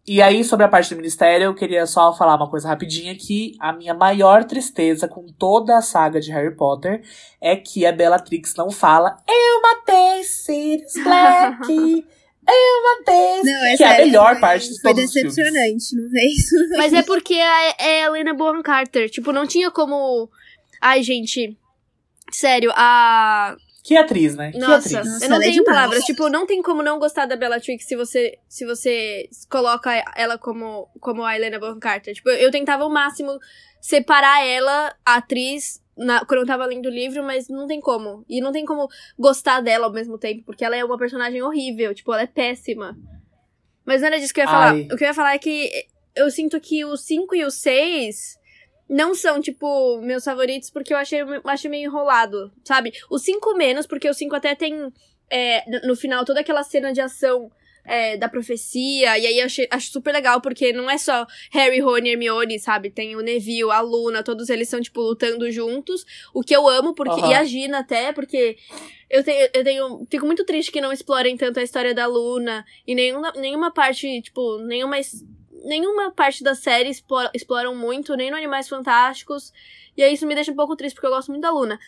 E 0.07 0.20
aí, 0.20 0.43
sobre 0.43 0.66
a 0.66 0.70
parte 0.70 0.89
do 0.89 0.97
ministério, 0.97 1.45
eu 1.45 1.53
queria 1.53 1.86
só 1.86 2.12
falar 2.12 2.36
uma 2.36 2.49
coisa 2.49 2.68
rapidinha 2.68 3.16
que 3.16 3.55
a 3.59 3.72
minha 3.72 3.93
maior 3.93 4.43
tristeza 4.45 5.07
com 5.07 5.28
toda 5.28 5.78
a 5.78 5.82
saga 5.82 6.20
de 6.20 6.32
Harry 6.32 6.55
Potter 6.55 7.03
é 7.39 7.55
que 7.55 7.86
a 7.86 7.91
Bellatrix 7.91 8.55
não 8.55 8.72
fala 8.72 9.18
Eu 9.30 9.62
matei 9.62 10.24
Sirius 10.24 10.93
Black! 11.03 12.07
Eu 12.47 12.83
matei! 12.99 13.43
Não, 13.51 13.65
essa 13.67 13.77
que 13.77 13.83
é 13.83 13.95
a 14.01 14.05
melhor 14.05 14.31
foi- 14.33 14.41
parte 14.41 14.69
de 14.69 14.81
Foi 14.81 14.93
decepcionante, 14.93 15.95
não 15.95 16.09
vê 16.09 16.25
isso? 16.27 16.55
Mas 16.77 16.91
é 16.93 17.01
porque 17.03 17.33
é, 17.35 17.75
é 17.77 18.03
a 18.03 18.07
Helena 18.07 18.33
Bonham 18.33 18.61
Carter. 18.63 19.09
Tipo, 19.09 19.31
não 19.31 19.45
tinha 19.47 19.69
como. 19.71 20.29
Ai, 20.81 21.03
gente. 21.03 21.57
Sério, 22.31 22.71
a. 22.75 23.55
Que 23.83 23.97
atriz, 23.97 24.35
né? 24.35 24.51
Nossa, 24.55 24.89
que 24.89 24.95
atriz. 24.95 25.13
Nossa, 25.13 25.25
eu 25.25 25.29
não 25.29 25.37
é 25.37 25.39
tenho 25.39 25.53
demais. 25.63 25.75
palavras. 25.75 26.03
Tipo, 26.03 26.29
não 26.29 26.45
tem 26.45 26.61
como 26.61 26.83
não 26.83 26.99
gostar 26.99 27.25
da 27.25 27.35
Bellatrix 27.35 27.85
se 27.85 27.95
você, 27.95 28.37
se 28.47 28.65
você 28.65 29.27
coloca 29.49 29.91
ela 30.15 30.37
como, 30.37 30.87
como 30.99 31.23
a 31.23 31.35
Helena 31.35 31.59
Bonham 31.59 31.79
Carter. 31.79 32.13
Tipo, 32.13 32.29
eu 32.29 32.51
tentava 32.51 32.83
ao 32.83 32.91
máximo 32.91 33.39
separar 33.79 34.45
ela, 34.45 34.95
a 35.05 35.15
atriz, 35.15 35.81
na- 36.06 36.26
quando 36.26 36.41
eu 36.41 36.45
tava 36.45 36.66
lendo 36.66 36.88
o 36.88 36.91
livro, 36.91 37.24
mas 37.24 37.47
não 37.47 37.68
tem 37.68 37.80
como. 37.80 38.26
E 38.28 38.41
não 38.41 38.52
tem 38.52 38.66
como 38.66 38.88
gostar 39.18 39.62
dela 39.62 39.86
ao 39.88 39.93
mesmo 39.93 40.18
tempo, 40.18 40.43
porque 40.45 40.66
ela 40.66 40.76
é 40.76 40.84
uma 40.84 40.97
personagem 40.97 41.41
horrível. 41.41 41.93
Tipo, 41.93 42.14
ela 42.14 42.24
é 42.24 42.28
péssima. 42.28 42.97
Mas 43.86 44.02
não 44.02 44.08
era 44.08 44.20
disso 44.20 44.34
que 44.34 44.39
eu 44.41 44.45
ia 44.45 44.49
falar. 44.52 44.74
Ai. 44.74 44.88
O 44.91 44.95
que 44.97 45.04
eu 45.04 45.08
ia 45.08 45.14
falar 45.14 45.34
é 45.34 45.39
que 45.39 45.70
eu 46.16 46.30
sinto 46.30 46.60
que 46.60 46.84
o 46.86 46.95
5 46.97 47.36
e 47.36 47.43
o 47.45 47.52
6 47.52 48.38
não 48.89 49.16
são, 49.16 49.39
tipo, 49.39 50.02
meus 50.02 50.24
favoritos, 50.24 50.70
porque 50.70 50.93
eu 50.93 50.97
achei, 50.97 51.20
achei 51.45 51.70
meio 51.72 51.86
enrolado, 51.89 52.52
sabe? 52.64 52.91
O 53.10 53.18
5 53.18 53.56
menos, 53.56 53.88
porque 53.88 54.10
o 54.10 54.14
5 54.14 54.36
até 54.36 54.54
tem, 54.54 54.91
é, 55.30 55.64
no 55.88 55.95
final, 55.95 56.26
toda 56.26 56.41
aquela 56.41 56.62
cena 56.64 56.91
de 56.91 56.99
ação 56.99 57.49
é, 57.86 58.17
da 58.17 58.29
profecia, 58.29 59.17
e 59.17 59.27
aí 59.27 59.39
eu 59.39 59.45
achei, 59.45 59.67
acho 59.71 59.91
super 59.91 60.13
legal, 60.13 60.41
porque 60.41 60.71
não 60.73 60.89
é 60.89 60.97
só 60.97 61.25
Harry, 61.51 61.79
Rony 61.79 62.09
e 62.09 62.11
Hermione, 62.13 62.59
sabe? 62.59 62.89
Tem 62.89 63.15
o 63.15 63.21
Neville, 63.21 63.71
a 63.71 63.82
Luna, 63.82 64.23
todos 64.23 64.49
eles 64.49 64.69
são, 64.69 64.82
tipo, 64.82 65.01
lutando 65.01 65.51
juntos, 65.51 66.05
o 66.34 66.41
que 66.41 66.55
eu 66.55 66.67
amo, 66.67 66.93
porque, 66.93 67.19
Aham. 67.21 67.32
e 67.32 67.34
a 67.34 67.43
Gina 67.43 67.79
até, 67.79 68.11
porque 68.11 68.57
eu 69.09 69.23
tenho, 69.23 69.49
eu 69.53 69.63
tenho, 69.63 70.07
fico 70.09 70.25
muito 70.25 70.45
triste 70.45 70.71
que 70.71 70.82
não 70.82 70.91
explorem 70.91 71.36
tanto 71.36 71.59
a 71.59 71.63
história 71.63 71.93
da 71.93 72.05
Luna, 72.05 72.65
e 72.86 72.93
nenhuma, 72.95 73.32
nenhuma 73.36 73.71
parte, 73.71 74.21
tipo, 74.21 74.59
nenhuma 74.59 74.97
nenhuma 75.63 76.11
parte 76.11 76.43
da 76.43 76.55
série 76.55 76.89
explora- 76.89 77.29
exploram 77.34 77.75
muito, 77.75 78.15
nem 78.15 78.32
no 78.32 78.38
Animais 78.38 78.67
Fantásticos. 78.67 79.53
E 79.95 80.01
aí 80.01 80.13
isso 80.13 80.25
me 80.25 80.34
deixa 80.34 80.51
um 80.51 80.55
pouco 80.55 80.75
triste, 80.75 80.95
porque 80.95 81.05
eu 81.05 81.11
gosto 81.11 81.29
muito 81.29 81.43
da 81.43 81.51
Luna. 81.51 81.79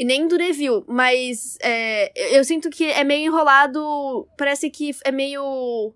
E 0.00 0.04
nem 0.04 0.26
do 0.26 0.38
Neville, 0.38 0.82
mas 0.88 1.58
é, 1.60 2.38
eu- 2.38 2.42
sinto 2.42 2.70
que 2.70 2.84
é 2.84 3.04
meio 3.04 3.26
enrolado. 3.26 4.26
Parece 4.38 4.70
que 4.70 4.92
é 5.04 5.12
meio. 5.12 5.92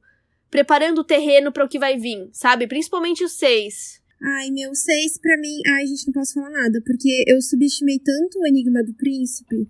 preparando 0.50 0.98
o 1.00 1.04
terreno 1.04 1.50
para 1.50 1.64
o 1.64 1.68
que 1.68 1.78
vai 1.78 1.96
vir, 1.98 2.28
sabe? 2.32 2.66
Principalmente 2.68 3.24
o 3.24 3.28
6. 3.28 4.00
Ai, 4.22 4.50
meu, 4.50 4.74
seis 4.74 5.18
pra 5.18 5.36
mim. 5.38 5.56
Ai, 5.74 5.86
gente, 5.86 6.06
não 6.06 6.12
posso 6.14 6.34
falar 6.34 6.50
nada, 6.50 6.80
porque 6.86 7.24
eu 7.26 7.40
subestimei 7.42 7.98
tanto 7.98 8.38
o 8.38 8.46
Enigma 8.46 8.82
do 8.84 8.94
Príncipe, 8.94 9.66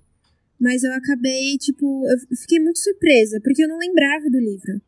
mas 0.61 0.82
eu 0.85 0.93
acabei, 0.93 1.57
tipo, 1.59 2.05
eu 2.07 2.37
fiquei 2.37 2.61
muito 2.61 2.78
surpresa, 2.80 3.41
porque 3.43 3.64
eu 3.64 3.68
não 3.68 3.78
lembrava 3.78 4.28
do 4.28 4.39
livro. 4.39 4.80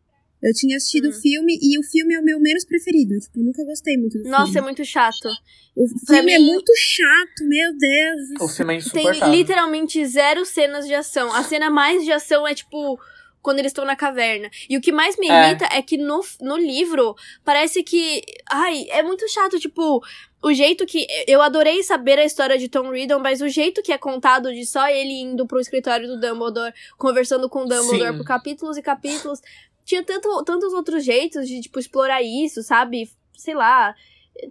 Eu 0.46 0.52
tinha 0.54 0.76
assistido 0.76 1.06
Hum. 1.08 1.10
o 1.10 1.12
filme 1.12 1.58
e 1.60 1.78
o 1.78 1.82
filme 1.82 2.14
é 2.14 2.20
o 2.20 2.24
meu 2.24 2.38
menos 2.40 2.64
preferido. 2.64 3.18
Tipo, 3.18 3.40
eu 3.40 3.44
nunca 3.44 3.64
gostei 3.64 3.96
muito 3.96 4.22
do 4.22 4.28
Nossa, 4.30 4.44
é 4.50 4.52
filme. 4.52 4.60
muito 4.68 4.84
chato. 4.84 5.28
O 5.74 5.86
pra 6.06 6.16
filme 6.18 6.32
é 6.32 6.38
mim- 6.38 6.46
muito 6.46 6.72
chato, 6.76 7.46
meu 7.48 7.76
Deus. 7.76 8.40
O 8.40 8.48
filme 8.48 8.76
é 8.76 8.78
Tem 8.78 8.86
insuportável. 9.02 9.34
literalmente 9.34 10.06
zero 10.06 10.44
cenas 10.46 10.86
de 10.86 10.94
ação. 10.94 11.32
A 11.34 11.42
cena 11.42 11.68
mais 11.68 12.04
de 12.04 12.12
ação 12.12 12.46
é 12.46 12.54
tipo. 12.54 12.98
Quando 13.42 13.60
eles 13.60 13.70
estão 13.70 13.84
na 13.84 13.94
caverna. 13.94 14.50
E 14.68 14.76
o 14.76 14.80
que 14.80 14.90
mais 14.90 15.16
me 15.16 15.28
É. 15.30 15.50
irrita 15.50 15.68
é 15.70 15.80
que 15.80 15.96
no, 15.96 16.20
no 16.40 16.56
livro 16.56 17.14
parece 17.44 17.80
que. 17.84 18.20
Ai, 18.50 18.86
é 18.90 19.04
muito 19.04 19.24
chato. 19.30 19.60
Tipo, 19.60 20.02
o 20.42 20.52
jeito 20.52 20.84
que. 20.84 21.06
Eu 21.28 21.40
adorei 21.40 21.80
saber 21.84 22.18
a 22.18 22.24
história 22.24 22.58
de 22.58 22.68
Tom 22.68 22.90
Riddle, 22.90 23.20
mas 23.20 23.40
o 23.40 23.48
jeito 23.48 23.82
que 23.84 23.92
é 23.92 23.98
contado 23.98 24.52
de 24.52 24.66
só 24.66 24.88
ele 24.88 25.12
indo 25.20 25.46
pro 25.46 25.60
escritório 25.60 26.08
do 26.08 26.18
Dumbledore, 26.20 26.74
conversando 26.98 27.48
com 27.48 27.60
o 27.60 27.68
Dumbledore 27.68 28.10
Sim. 28.12 28.16
por 28.18 28.26
capítulos 28.26 28.76
e 28.78 28.82
capítulos. 28.82 29.40
Tinha 29.86 30.02
tanto, 30.04 30.44
tantos 30.44 30.74
outros 30.74 31.02
jeitos 31.04 31.46
de, 31.48 31.60
tipo, 31.62 31.78
explorar 31.78 32.20
isso, 32.22 32.62
sabe? 32.62 33.08
Sei 33.38 33.54
lá. 33.54 33.94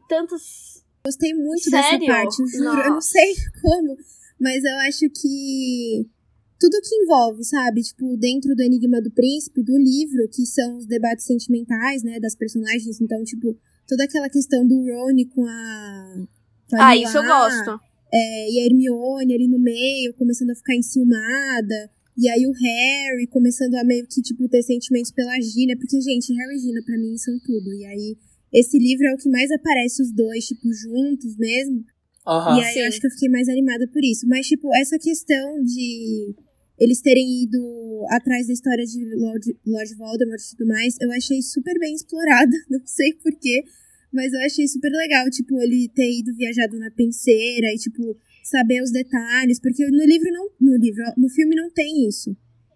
Tantos. 0.10 0.84
Gostei 1.06 1.34
muito 1.36 1.70
Sério? 1.70 2.00
dessa 2.00 2.12
parte, 2.14 2.38
juro. 2.58 2.80
Eu 2.80 2.92
não 2.94 3.02
sei 3.02 3.36
como, 3.62 3.96
mas 4.40 4.64
eu 4.64 4.76
acho 4.88 5.08
que 5.10 6.08
tudo 6.60 6.82
que 6.82 6.96
envolve, 6.96 7.44
sabe? 7.44 7.82
Tipo, 7.82 8.18
dentro 8.18 8.56
do 8.56 8.64
Enigma 8.64 9.02
do 9.02 9.12
Príncipe, 9.12 9.62
do 9.62 9.78
livro, 9.78 10.28
que 10.34 10.46
são 10.46 10.78
os 10.78 10.88
debates 10.88 11.26
sentimentais, 11.26 12.02
né, 12.02 12.20
das 12.20 12.34
personagens. 12.34 13.00
Então, 13.02 13.24
tipo, 13.24 13.56
toda 13.88 14.06
aquela 14.06 14.30
questão 14.30 14.66
do 14.68 14.76
Rony 14.84 15.26
com 15.26 15.46
a. 15.46 16.26
Com 16.70 16.76
a 16.78 16.88
Ah, 16.88 16.96
isso 16.98 17.18
eu 17.18 17.22
Lila, 17.22 17.38
gosto. 17.38 17.80
é, 18.12 18.52
e 18.52 18.60
a 18.62 18.66
Hermione 18.66 19.34
ali 19.36 19.48
no 19.48 19.60
meio, 19.60 20.14
começando 20.16 20.50
a 20.52 20.56
ficar 20.56 20.76
enciumada. 20.76 21.92
E 22.18 22.30
aí 22.30 22.48
o 22.48 22.52
Harry 22.52 23.28
começando 23.28 23.76
a 23.76 23.84
meio 23.84 24.08
que, 24.08 24.22
tipo, 24.22 24.48
ter 24.48 24.64
sentimentos 24.64 25.12
pela 25.12 25.40
Gina. 25.42 25.76
Porque, 25.78 26.00
gente, 26.00 26.34
Harry 26.34 26.56
e 26.56 26.60
Gina, 26.60 26.82
pra 26.84 26.98
mim, 26.98 27.18
são 27.18 27.38
tudo. 27.40 27.74
E 27.74 27.86
aí, 27.86 28.18
esse 28.54 28.78
livro 28.78 29.06
é 29.08 29.14
o 29.14 29.18
que 29.18 29.30
mais 29.30 29.52
aparece 29.52 30.02
os 30.02 30.12
dois, 30.12 30.46
tipo, 30.46 30.72
juntos 30.74 31.36
mesmo. 31.38 31.84
Aham. 32.26 32.58
E 32.58 32.64
aí 32.64 32.74
Sim. 32.74 32.80
eu 32.80 32.88
acho 32.88 33.02
que 33.02 33.08
eu 33.08 33.12
fiquei 33.12 33.30
mais 33.30 33.50
animada 33.50 33.88
por 33.88 34.04
isso. 34.04 34.28
Mas, 34.28 34.48
tipo, 34.48 34.74
essa 34.76 34.98
questão 34.98 35.62
de 35.64 36.34
eles 36.80 37.02
terem 37.02 37.44
ido 37.44 38.06
atrás 38.10 38.48
da 38.48 38.54
história 38.54 38.86
de 38.86 39.16
Lord, 39.16 39.58
Lord 39.66 39.96
Voldemort 39.96 40.42
e 40.42 40.58
tudo 40.58 40.68
mais, 40.68 40.96
eu 41.02 41.12
achei 41.12 41.42
super 41.42 41.78
bem 41.80 41.94
explorada. 41.94 42.52
Não 42.70 42.82
sei 42.86 43.14
porquê, 43.14 43.64
mas 44.12 44.34
eu 44.34 44.40
achei 44.42 44.68
super 44.68 44.92
legal, 44.92 45.30
tipo, 45.30 45.62
ele 45.62 45.90
ter 45.94 46.20
ido 46.20 46.36
viajado 46.36 46.78
na 46.80 46.92
penseira 46.92 47.68
e, 47.74 47.78
tipo, 47.78 48.18
saber 48.46 48.82
os 48.82 48.92
detalhes. 48.92 49.60
Porque 49.60 49.86
no 49.86 50.06
livro 50.06 50.32
não. 50.32 50.50
No 50.62 50.78
livro, 50.78 51.04
no 51.18 51.30
filme 51.30 51.56
não 51.56 51.70
tem 51.72 52.08
isso. 52.08 52.36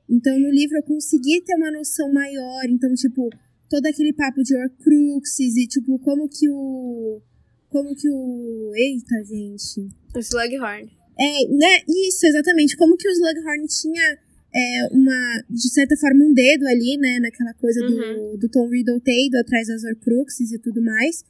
Então, 0.09 0.37
no 0.39 0.49
livro 0.49 0.77
eu 0.77 0.83
consegui 0.83 1.41
ter 1.41 1.55
uma 1.55 1.71
noção 1.71 2.11
maior. 2.11 2.65
Então, 2.67 2.93
tipo, 2.95 3.29
todo 3.69 3.85
aquele 3.85 4.11
papo 4.13 4.41
de 4.41 4.55
Horcruxes 4.55 5.55
e, 5.55 5.67
tipo, 5.67 5.99
como 5.99 6.27
que 6.27 6.49
o. 6.49 7.21
Como 7.69 7.95
que 7.95 8.09
o. 8.09 8.73
Eita, 8.75 9.23
gente. 9.23 9.87
O 10.15 10.19
Slughorn. 10.19 10.89
É, 11.19 11.47
né? 11.47 11.83
Isso, 12.07 12.25
exatamente. 12.25 12.75
Como 12.75 12.97
que 12.97 13.07
o 13.07 13.11
Slughorn 13.11 13.67
tinha 13.67 14.17
é, 14.55 14.87
uma, 14.91 15.43
de 15.49 15.69
certa 15.71 15.95
forma, 15.97 16.25
um 16.25 16.33
dedo 16.33 16.65
ali, 16.67 16.97
né? 16.97 17.19
Naquela 17.19 17.53
coisa 17.53 17.79
do, 17.85 18.37
do 18.37 18.49
Tom 18.49 18.67
Riddle 18.67 18.99
ter 19.01 19.27
ido 19.27 19.37
atrás 19.37 19.67
das 19.67 19.83
Horcruxes 19.83 20.51
e 20.51 20.59
tudo 20.59 20.81
mais. 20.81 21.23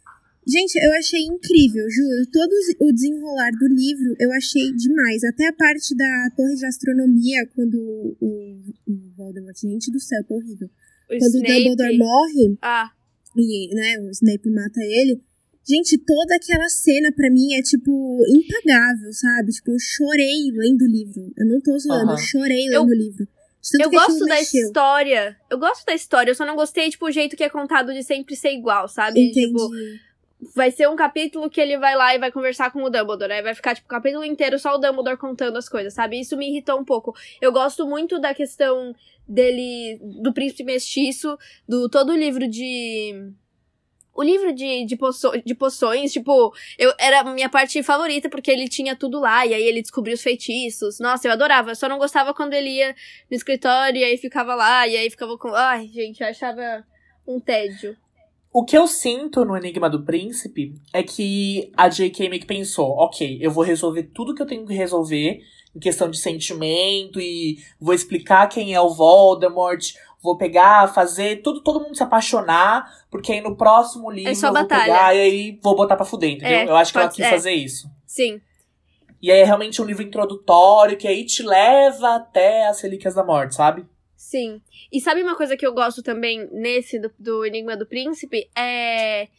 Gente, 0.49 0.75
eu 0.83 0.91
achei 0.93 1.21
incrível, 1.21 1.85
juro. 1.89 2.25
Todo 2.31 2.51
o 2.81 2.91
desenrolar 2.93 3.51
do 3.51 3.67
livro 3.67 4.15
eu 4.19 4.31
achei 4.33 4.71
demais. 4.73 5.23
Até 5.23 5.47
a 5.47 5.53
parte 5.53 5.95
da 5.95 6.29
torre 6.35 6.55
de 6.55 6.65
astronomia, 6.65 7.45
quando 7.55 7.75
o, 7.75 8.17
o, 8.19 8.61
o 8.87 9.13
Voldemort, 9.15 9.55
gente 9.59 9.91
do 9.91 9.99
céu, 9.99 10.23
tá 10.27 10.33
horrível. 10.35 10.67
O 10.67 11.17
Quando 11.17 11.33
o 11.33 11.37
Snape. 11.37 11.53
Dumbledore 11.65 11.97
morre, 11.97 12.57
Ah, 12.61 12.89
e 13.37 13.75
né, 13.75 13.99
o 13.99 14.09
Snape 14.09 14.49
mata 14.49 14.79
ele. 14.81 15.21
Gente, 15.67 15.99
toda 15.99 16.35
aquela 16.35 16.67
cena 16.67 17.11
pra 17.11 17.29
mim 17.29 17.53
é, 17.53 17.61
tipo, 17.61 18.17
impagável, 18.27 19.13
sabe? 19.13 19.51
Tipo, 19.51 19.71
eu 19.71 19.77
chorei 19.79 20.49
lendo 20.51 20.81
o 20.81 20.87
livro. 20.87 21.31
Eu 21.37 21.45
não 21.45 21.61
tô 21.61 21.77
zoando, 21.77 22.05
Aham. 22.05 22.13
eu 22.13 22.17
chorei 22.17 22.65
lendo 22.69 22.73
Eu- 22.73 22.83
o 22.85 22.93
livro. 22.93 23.27
Eu 23.79 23.89
gosto 23.91 24.25
da 24.25 24.35
mexeu. 24.35 24.65
história. 24.67 25.35
Eu 25.51 25.59
gosto 25.59 25.85
da 25.85 25.93
história, 25.93 26.31
eu 26.31 26.35
só 26.35 26.45
não 26.45 26.55
gostei, 26.55 26.89
tipo, 26.89 27.05
o 27.05 27.11
jeito 27.11 27.35
que 27.35 27.43
é 27.43 27.49
contado 27.49 27.93
de 27.93 28.01
sempre 28.03 28.35
ser 28.35 28.51
igual, 28.53 28.87
sabe? 28.87 29.19
Entendi. 29.19 29.47
Tipo, 29.47 29.69
vai 30.55 30.71
ser 30.71 30.87
um 30.87 30.95
capítulo 30.95 31.49
que 31.49 31.59
ele 31.59 31.77
vai 31.77 31.95
lá 31.95 32.15
e 32.15 32.19
vai 32.19 32.31
conversar 32.31 32.71
com 32.71 32.81
o 32.83 32.89
Dumbledore. 32.89 33.31
Aí 33.33 33.41
vai 33.41 33.53
ficar, 33.53 33.75
tipo, 33.75 33.87
o 33.87 33.89
capítulo 33.89 34.23
inteiro 34.23 34.57
só 34.57 34.75
o 34.75 34.77
Dumbledore 34.77 35.17
contando 35.17 35.57
as 35.57 35.67
coisas, 35.67 35.93
sabe? 35.93 36.19
Isso 36.19 36.37
me 36.37 36.47
irritou 36.49 36.79
um 36.79 36.85
pouco. 36.85 37.13
Eu 37.41 37.51
gosto 37.51 37.85
muito 37.85 38.19
da 38.19 38.33
questão 38.33 38.95
dele, 39.27 39.99
do 40.01 40.33
príncipe 40.33 40.63
mestiço, 40.63 41.37
do 41.67 41.89
todo 41.89 42.11
o 42.13 42.17
livro 42.17 42.47
de. 42.47 43.31
O 44.13 44.23
livro 44.23 44.51
de, 44.51 44.83
de, 44.85 44.97
poço- 44.97 45.31
de 45.45 45.55
poções, 45.55 46.11
tipo, 46.11 46.53
eu, 46.77 46.93
era 46.99 47.21
a 47.21 47.33
minha 47.33 47.47
parte 47.47 47.81
favorita, 47.81 48.29
porque 48.29 48.51
ele 48.51 48.67
tinha 48.67 48.93
tudo 48.93 49.17
lá, 49.17 49.45
e 49.45 49.53
aí 49.53 49.63
ele 49.63 49.81
descobriu 49.81 50.13
os 50.13 50.21
feitiços. 50.21 50.99
Nossa, 50.99 51.27
eu 51.27 51.31
adorava. 51.31 51.71
Eu 51.71 51.75
só 51.75 51.87
não 51.87 51.97
gostava 51.97 52.33
quando 52.33 52.53
ele 52.53 52.69
ia 52.69 52.93
no 53.29 53.37
escritório, 53.37 54.01
e 54.01 54.03
aí 54.03 54.17
ficava 54.17 54.55
lá, 54.55 54.85
e 54.87 54.97
aí 54.97 55.09
ficava 55.09 55.37
com. 55.37 55.53
Ai, 55.53 55.87
gente, 55.87 56.21
eu 56.21 56.27
achava 56.27 56.85
um 57.25 57.39
tédio. 57.39 57.95
O 58.51 58.65
que 58.65 58.75
eu 58.75 58.87
sinto 58.87 59.45
no 59.45 59.55
Enigma 59.55 59.89
do 59.89 60.03
Príncipe 60.03 60.73
é 60.91 61.03
que 61.03 61.71
a 61.77 61.87
J.K. 61.87 62.29
meio 62.29 62.41
que 62.41 62.47
pensou, 62.47 62.89
ok, 62.97 63.37
eu 63.39 63.51
vou 63.51 63.63
resolver 63.63 64.03
tudo 64.03 64.33
que 64.33 64.41
eu 64.41 64.47
tenho 64.47 64.65
que 64.65 64.73
resolver 64.73 65.41
em 65.75 65.79
questão 65.79 66.09
de 66.09 66.17
sentimento 66.17 67.21
e 67.21 67.59
vou 67.79 67.93
explicar 67.93 68.47
quem 68.47 68.73
é 68.73 68.81
o 68.81 68.89
Voldemort, 68.89 69.93
vou 70.19 70.35
pegar, 70.35 70.91
fazer 70.93 71.43
tudo, 71.43 71.61
todo 71.61 71.79
mundo 71.79 71.95
se 71.95 72.01
apaixonar, 72.01 72.91
porque 73.11 73.31
aí 73.31 73.41
no 73.41 73.55
próximo 73.55 74.09
livro 74.09 74.31
É 74.31 74.33
eu 74.33 74.53
vou 74.53 74.65
pegar 74.65 75.15
e 75.15 75.19
aí 75.19 75.59
vou 75.61 75.75
botar 75.75 75.95
pra 75.95 76.05
fuder, 76.05 76.31
entendeu? 76.31 76.57
É, 76.57 76.65
eu 76.65 76.75
acho 76.75 76.91
que 76.91 76.97
ela 76.97 77.09
quis 77.09 77.25
é. 77.25 77.29
fazer 77.29 77.53
isso. 77.53 77.87
Sim. 78.03 78.41
E 79.21 79.31
aí 79.31 79.41
é 79.41 79.43
realmente 79.43 79.79
um 79.79 79.85
livro 79.85 80.01
introdutório 80.01 80.97
que 80.97 81.07
aí 81.07 81.23
te 81.23 81.43
leva 81.43 82.15
até 82.15 82.67
as 82.67 82.81
Relíquias 82.81 83.13
da 83.13 83.23
Morte, 83.23 83.53
sabe? 83.53 83.85
Sim. 84.21 84.61
E 84.91 84.99
sabe 84.99 85.23
uma 85.23 85.33
coisa 85.33 85.55
que 85.55 85.65
eu 85.65 85.73
gosto 85.73 86.03
também 86.03 86.45
nesse 86.51 86.99
do, 86.99 87.09
do 87.17 87.45
Enigma 87.45 87.77
do 87.77 87.85
Príncipe? 87.85 88.49
É. 88.53 89.29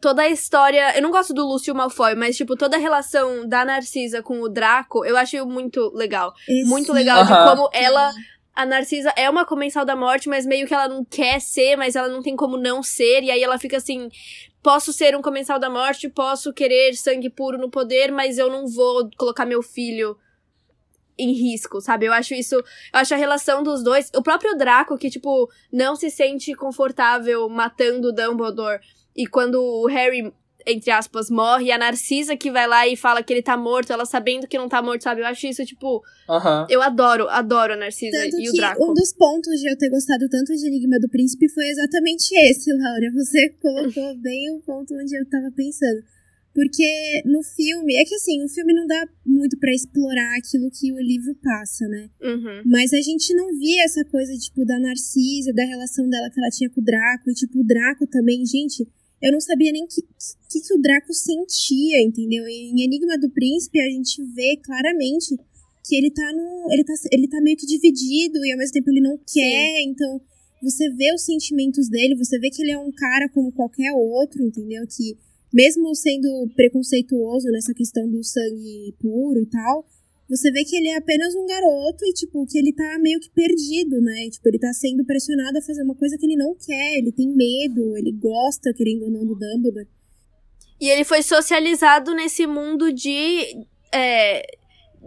Toda 0.00 0.22
a 0.22 0.28
história. 0.28 0.96
Eu 0.96 1.02
não 1.02 1.10
gosto 1.10 1.34
do 1.34 1.44
Lúcio 1.44 1.74
Malfoy, 1.74 2.14
mas, 2.14 2.36
tipo, 2.36 2.56
toda 2.56 2.76
a 2.76 2.80
relação 2.80 3.46
da 3.48 3.64
Narcisa 3.64 4.22
com 4.22 4.40
o 4.40 4.48
Draco, 4.48 5.04
eu 5.04 5.16
acho 5.16 5.44
muito 5.44 5.90
legal. 5.92 6.32
Esse- 6.48 6.68
Muito 6.68 6.92
legal 6.92 7.24
de 7.24 7.30
como 7.30 7.68
ela. 7.72 8.12
A 8.54 8.64
Narcisa 8.64 9.12
é 9.16 9.28
uma 9.28 9.44
comensal 9.44 9.84
da 9.84 9.96
morte, 9.96 10.28
mas 10.28 10.46
meio 10.46 10.68
que 10.68 10.74
ela 10.74 10.86
não 10.86 11.04
quer 11.04 11.40
ser, 11.40 11.74
mas 11.76 11.96
ela 11.96 12.08
não 12.08 12.22
tem 12.22 12.36
como 12.36 12.56
não 12.56 12.80
ser. 12.82 13.24
E 13.24 13.30
aí 13.30 13.42
ela 13.42 13.58
fica 13.58 13.76
assim: 13.78 14.08
posso 14.62 14.92
ser 14.92 15.16
um 15.16 15.22
comensal 15.22 15.58
da 15.58 15.68
morte, 15.68 16.08
posso 16.08 16.52
querer 16.52 16.94
sangue 16.94 17.28
puro 17.28 17.58
no 17.58 17.68
poder, 17.70 18.12
mas 18.12 18.38
eu 18.38 18.48
não 18.50 18.66
vou 18.68 19.10
colocar 19.18 19.44
meu 19.44 19.62
filho 19.62 20.16
em 21.22 21.32
risco, 21.32 21.80
sabe? 21.80 22.06
Eu 22.06 22.12
acho 22.12 22.34
isso. 22.34 22.56
Eu 22.56 22.64
acho 22.92 23.14
a 23.14 23.16
relação 23.16 23.62
dos 23.62 23.82
dois. 23.82 24.10
O 24.14 24.22
próprio 24.22 24.56
Draco, 24.56 24.98
que, 24.98 25.10
tipo, 25.10 25.50
não 25.72 25.94
se 25.96 26.10
sente 26.10 26.54
confortável 26.54 27.48
matando 27.48 28.08
o 28.08 28.12
Dumbledore. 28.12 28.80
E 29.16 29.26
quando 29.26 29.56
o 29.62 29.86
Harry, 29.86 30.32
entre 30.66 30.90
aspas, 30.90 31.30
morre, 31.30 31.66
e 31.66 31.72
a 31.72 31.78
Narcisa 31.78 32.36
que 32.36 32.50
vai 32.50 32.66
lá 32.66 32.86
e 32.86 32.96
fala 32.96 33.22
que 33.22 33.32
ele 33.32 33.42
tá 33.42 33.56
morto, 33.56 33.92
ela 33.92 34.04
sabendo 34.04 34.46
que 34.46 34.56
não 34.58 34.68
tá 34.68 34.80
morto, 34.82 35.02
sabe? 35.02 35.20
Eu 35.20 35.26
acho 35.26 35.46
isso, 35.46 35.64
tipo. 35.64 36.02
Aham. 36.28 36.66
Eu 36.70 36.82
adoro, 36.82 37.28
adoro 37.28 37.74
a 37.74 37.76
Narcisa 37.76 38.16
Tanto 38.16 38.40
e 38.40 38.48
o 38.48 38.52
Draco. 38.52 38.90
um 38.90 38.94
dos 38.94 39.12
pontos 39.12 39.60
de 39.60 39.70
eu 39.70 39.76
ter 39.76 39.90
gostado 39.90 40.28
tanto 40.28 40.54
de 40.54 40.66
Enigma 40.66 40.98
do 40.98 41.08
Príncipe 41.08 41.48
foi 41.52 41.68
exatamente 41.68 42.34
esse, 42.48 42.72
Laura. 42.72 43.12
Você 43.14 43.50
colocou 43.60 44.16
bem 44.22 44.50
o 44.56 44.60
ponto 44.60 44.94
onde 44.94 45.16
eu 45.16 45.28
tava 45.28 45.50
pensando. 45.54 46.02
Porque 46.54 47.22
no 47.24 47.42
filme, 47.42 47.96
é 47.96 48.04
que 48.04 48.14
assim, 48.14 48.44
o 48.44 48.48
filme 48.48 48.74
não 48.74 48.86
dá 48.86 49.08
muito 49.24 49.58
pra 49.58 49.72
explorar 49.72 50.36
aquilo 50.36 50.70
que 50.70 50.92
o 50.92 50.98
livro 50.98 51.34
passa, 51.42 51.88
né? 51.88 52.10
Uhum. 52.20 52.62
Mas 52.66 52.92
a 52.92 53.00
gente 53.00 53.34
não 53.34 53.56
via 53.58 53.84
essa 53.84 54.04
coisa, 54.04 54.36
tipo, 54.36 54.64
da 54.66 54.78
Narcisa, 54.78 55.52
da 55.52 55.64
relação 55.64 56.08
dela 56.08 56.28
que 56.30 56.38
ela 56.38 56.50
tinha 56.50 56.68
com 56.68 56.80
o 56.80 56.84
Draco. 56.84 57.30
E, 57.30 57.34
tipo, 57.34 57.58
o 57.58 57.64
Draco 57.64 58.06
também, 58.06 58.44
gente, 58.44 58.86
eu 59.22 59.32
não 59.32 59.40
sabia 59.40 59.72
nem 59.72 59.84
o 59.84 59.88
que, 59.88 60.02
que, 60.50 60.60
que 60.60 60.74
o 60.74 60.80
Draco 60.80 61.14
sentia, 61.14 62.02
entendeu? 62.02 62.46
Em 62.46 62.82
Enigma 62.82 63.16
do 63.18 63.30
Príncipe, 63.30 63.80
a 63.80 63.88
gente 63.88 64.22
vê 64.34 64.58
claramente 64.62 65.34
que 65.84 65.96
ele 65.96 66.10
tá 66.10 66.32
no. 66.32 66.66
Ele 66.70 66.84
tá, 66.84 66.92
ele 67.10 67.28
tá 67.28 67.40
meio 67.40 67.56
que 67.56 67.66
dividido 67.66 68.44
e 68.44 68.52
ao 68.52 68.58
mesmo 68.58 68.74
tempo 68.74 68.90
ele 68.90 69.00
não 69.00 69.18
quer. 69.18 69.82
Então, 69.84 70.20
você 70.62 70.90
vê 70.90 71.14
os 71.14 71.24
sentimentos 71.24 71.88
dele, 71.88 72.14
você 72.14 72.38
vê 72.38 72.50
que 72.50 72.62
ele 72.62 72.72
é 72.72 72.78
um 72.78 72.92
cara 72.92 73.28
como 73.28 73.52
qualquer 73.52 73.92
outro, 73.92 74.44
entendeu? 74.44 74.84
Que 74.86 75.16
mesmo 75.52 75.94
sendo 75.94 76.48
preconceituoso 76.54 77.48
nessa 77.50 77.74
questão 77.74 78.08
do 78.08 78.22
sangue 78.24 78.94
puro 78.98 79.40
e 79.40 79.46
tal, 79.46 79.86
você 80.28 80.50
vê 80.50 80.64
que 80.64 80.74
ele 80.76 80.88
é 80.88 80.96
apenas 80.96 81.34
um 81.34 81.46
garoto 81.46 82.04
e, 82.06 82.12
tipo, 82.14 82.46
que 82.46 82.58
ele 82.58 82.72
tá 82.72 82.98
meio 82.98 83.20
que 83.20 83.30
perdido, 83.30 84.00
né? 84.00 84.30
Tipo, 84.30 84.48
ele 84.48 84.58
tá 84.58 84.72
sendo 84.72 85.04
pressionado 85.04 85.58
a 85.58 85.62
fazer 85.62 85.82
uma 85.82 85.94
coisa 85.94 86.16
que 86.16 86.24
ele 86.24 86.36
não 86.36 86.54
quer, 86.54 86.98
ele 86.98 87.12
tem 87.12 87.28
medo, 87.28 87.96
ele 87.98 88.12
gosta, 88.12 88.72
querendo 88.72 89.02
ou 89.04 89.10
não, 89.10 89.26
do 89.26 89.34
Dumbledore. 89.34 89.86
E 90.80 90.88
ele 90.88 91.04
foi 91.04 91.22
socializado 91.22 92.14
nesse 92.14 92.46
mundo 92.46 92.92
de. 92.92 93.66
É, 93.94 94.42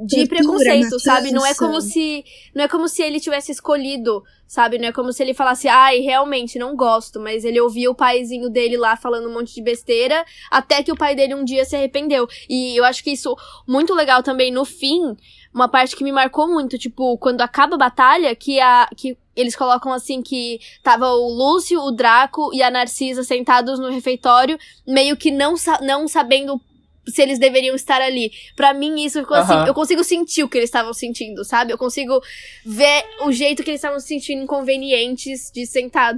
de 0.03 0.27
preconceito, 0.27 0.99
sabe? 0.99 1.31
Não 1.31 1.45
é 1.45 1.53
como 1.55 1.79
se. 1.79 2.25
Não 2.53 2.63
é 2.63 2.67
como 2.67 2.87
se 2.87 3.01
ele 3.01 3.19
tivesse 3.19 3.51
escolhido, 3.51 4.23
sabe? 4.45 4.77
Não 4.77 4.89
é 4.89 4.91
como 4.91 5.13
se 5.13 5.23
ele 5.23 5.33
falasse, 5.33 5.67
ai, 5.67 5.99
realmente, 5.99 6.59
não 6.59 6.75
gosto. 6.75 7.19
Mas 7.19 7.45
ele 7.45 7.59
ouvia 7.61 7.89
o 7.89 7.95
paizinho 7.95 8.49
dele 8.49 8.77
lá 8.77 8.97
falando 8.97 9.29
um 9.29 9.33
monte 9.33 9.55
de 9.55 9.61
besteira, 9.61 10.25
até 10.51 10.83
que 10.83 10.91
o 10.91 10.97
pai 10.97 11.15
dele 11.15 11.33
um 11.33 11.45
dia 11.45 11.63
se 11.63 11.75
arrependeu. 11.75 12.27
E 12.49 12.77
eu 12.77 12.83
acho 12.83 13.03
que 13.03 13.11
isso 13.11 13.35
muito 13.67 13.93
legal 13.93 14.21
também 14.21 14.51
no 14.51 14.65
fim. 14.65 15.15
Uma 15.53 15.69
parte 15.69 15.95
que 15.95 16.03
me 16.03 16.11
marcou 16.11 16.49
muito, 16.49 16.77
tipo, 16.77 17.17
quando 17.17 17.39
acaba 17.41 17.75
a 17.75 17.79
batalha, 17.79 18.35
que 18.35 18.59
a. 18.59 18.89
Que 18.95 19.17
eles 19.35 19.55
colocam 19.55 19.91
assim 19.91 20.21
que 20.21 20.59
tava 20.81 21.09
o 21.09 21.27
Lúcio, 21.27 21.81
o 21.81 21.91
Draco 21.91 22.51
e 22.53 22.63
a 22.63 22.71
Narcisa 22.71 23.21
sentados 23.21 23.77
no 23.77 23.89
refeitório, 23.89 24.57
meio 24.87 25.17
que 25.17 25.29
não, 25.29 25.55
não 25.81 26.07
sabendo 26.07 26.59
se 27.07 27.21
eles 27.21 27.39
deveriam 27.39 27.75
estar 27.75 28.01
ali. 28.01 28.31
Pra 28.55 28.73
mim, 28.73 29.03
isso 29.03 29.19
ficou 29.19 29.37
assim. 29.37 29.67
Eu 29.67 29.73
consigo 29.73 30.03
sentir 30.03 30.43
o 30.43 30.49
que 30.49 30.57
eles 30.57 30.69
estavam 30.69 30.93
sentindo, 30.93 31.43
sabe? 31.43 31.71
Eu 31.71 31.77
consigo 31.77 32.19
ver 32.65 33.03
o 33.23 33.31
jeito 33.31 33.63
que 33.63 33.69
eles 33.69 33.79
estavam 33.79 33.99
se 33.99 34.07
sentindo 34.07 34.43
inconvenientes 34.43 35.51
de 35.53 35.65
sentar 35.65 36.15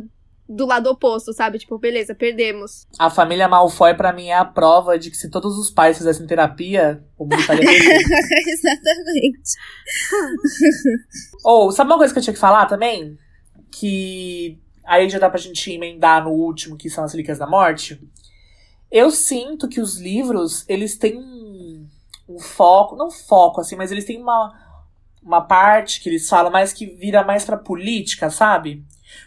do 0.49 0.65
lado 0.65 0.89
oposto, 0.89 1.33
sabe? 1.33 1.59
Tipo, 1.59 1.77
beleza, 1.77 2.15
perdemos. 2.15 2.87
A 2.97 3.09
família 3.09 3.47
Malfoy, 3.47 3.93
pra 3.93 4.13
mim, 4.13 4.27
é 4.27 4.37
a 4.37 4.45
prova 4.45 4.97
de 4.97 5.11
que 5.11 5.17
se 5.17 5.29
todos 5.29 5.57
os 5.57 5.69
pais 5.69 5.97
fizessem 5.97 6.25
terapia, 6.25 7.03
o 7.17 7.25
mundo 7.25 7.39
estaria. 7.39 7.67
Exatamente. 7.69 9.51
Ou, 11.43 11.71
sabe 11.71 11.91
uma 11.91 11.97
coisa 11.97 12.13
que 12.13 12.19
eu 12.19 12.23
tinha 12.23 12.33
que 12.33 12.39
falar 12.39 12.65
também? 12.65 13.17
Que 13.71 14.57
aí 14.85 15.09
já 15.09 15.19
dá 15.19 15.29
pra 15.29 15.39
gente 15.39 15.69
emendar 15.71 16.23
no 16.23 16.31
último, 16.31 16.77
que 16.77 16.89
são 16.89 17.03
as 17.03 17.11
Relíquias 17.11 17.37
da 17.37 17.45
Morte. 17.45 17.99
Eu 18.91 19.11
sinto 19.11 19.67
que 19.67 19.81
os 19.81 19.97
livros, 19.97 20.65
eles 20.67 20.97
têm 20.97 21.17
um, 21.17 21.87
foco, 22.39 22.95
não 22.95 23.09
foco, 23.09 23.61
assim, 23.61 23.75
mas 23.75 23.91
eles 23.91 24.05
têm 24.05 24.21
uma, 24.21 24.53
uma 25.21 25.41
parte 25.41 26.01
que 26.01 26.09
eles 26.09 26.27
falam 26.27 26.51
mais 26.51 26.73
que 26.73 26.85
vira 26.85 27.23
mais 27.23 27.45
pra 27.45 27.57
política, 27.57 28.29
sabe? 28.29 28.83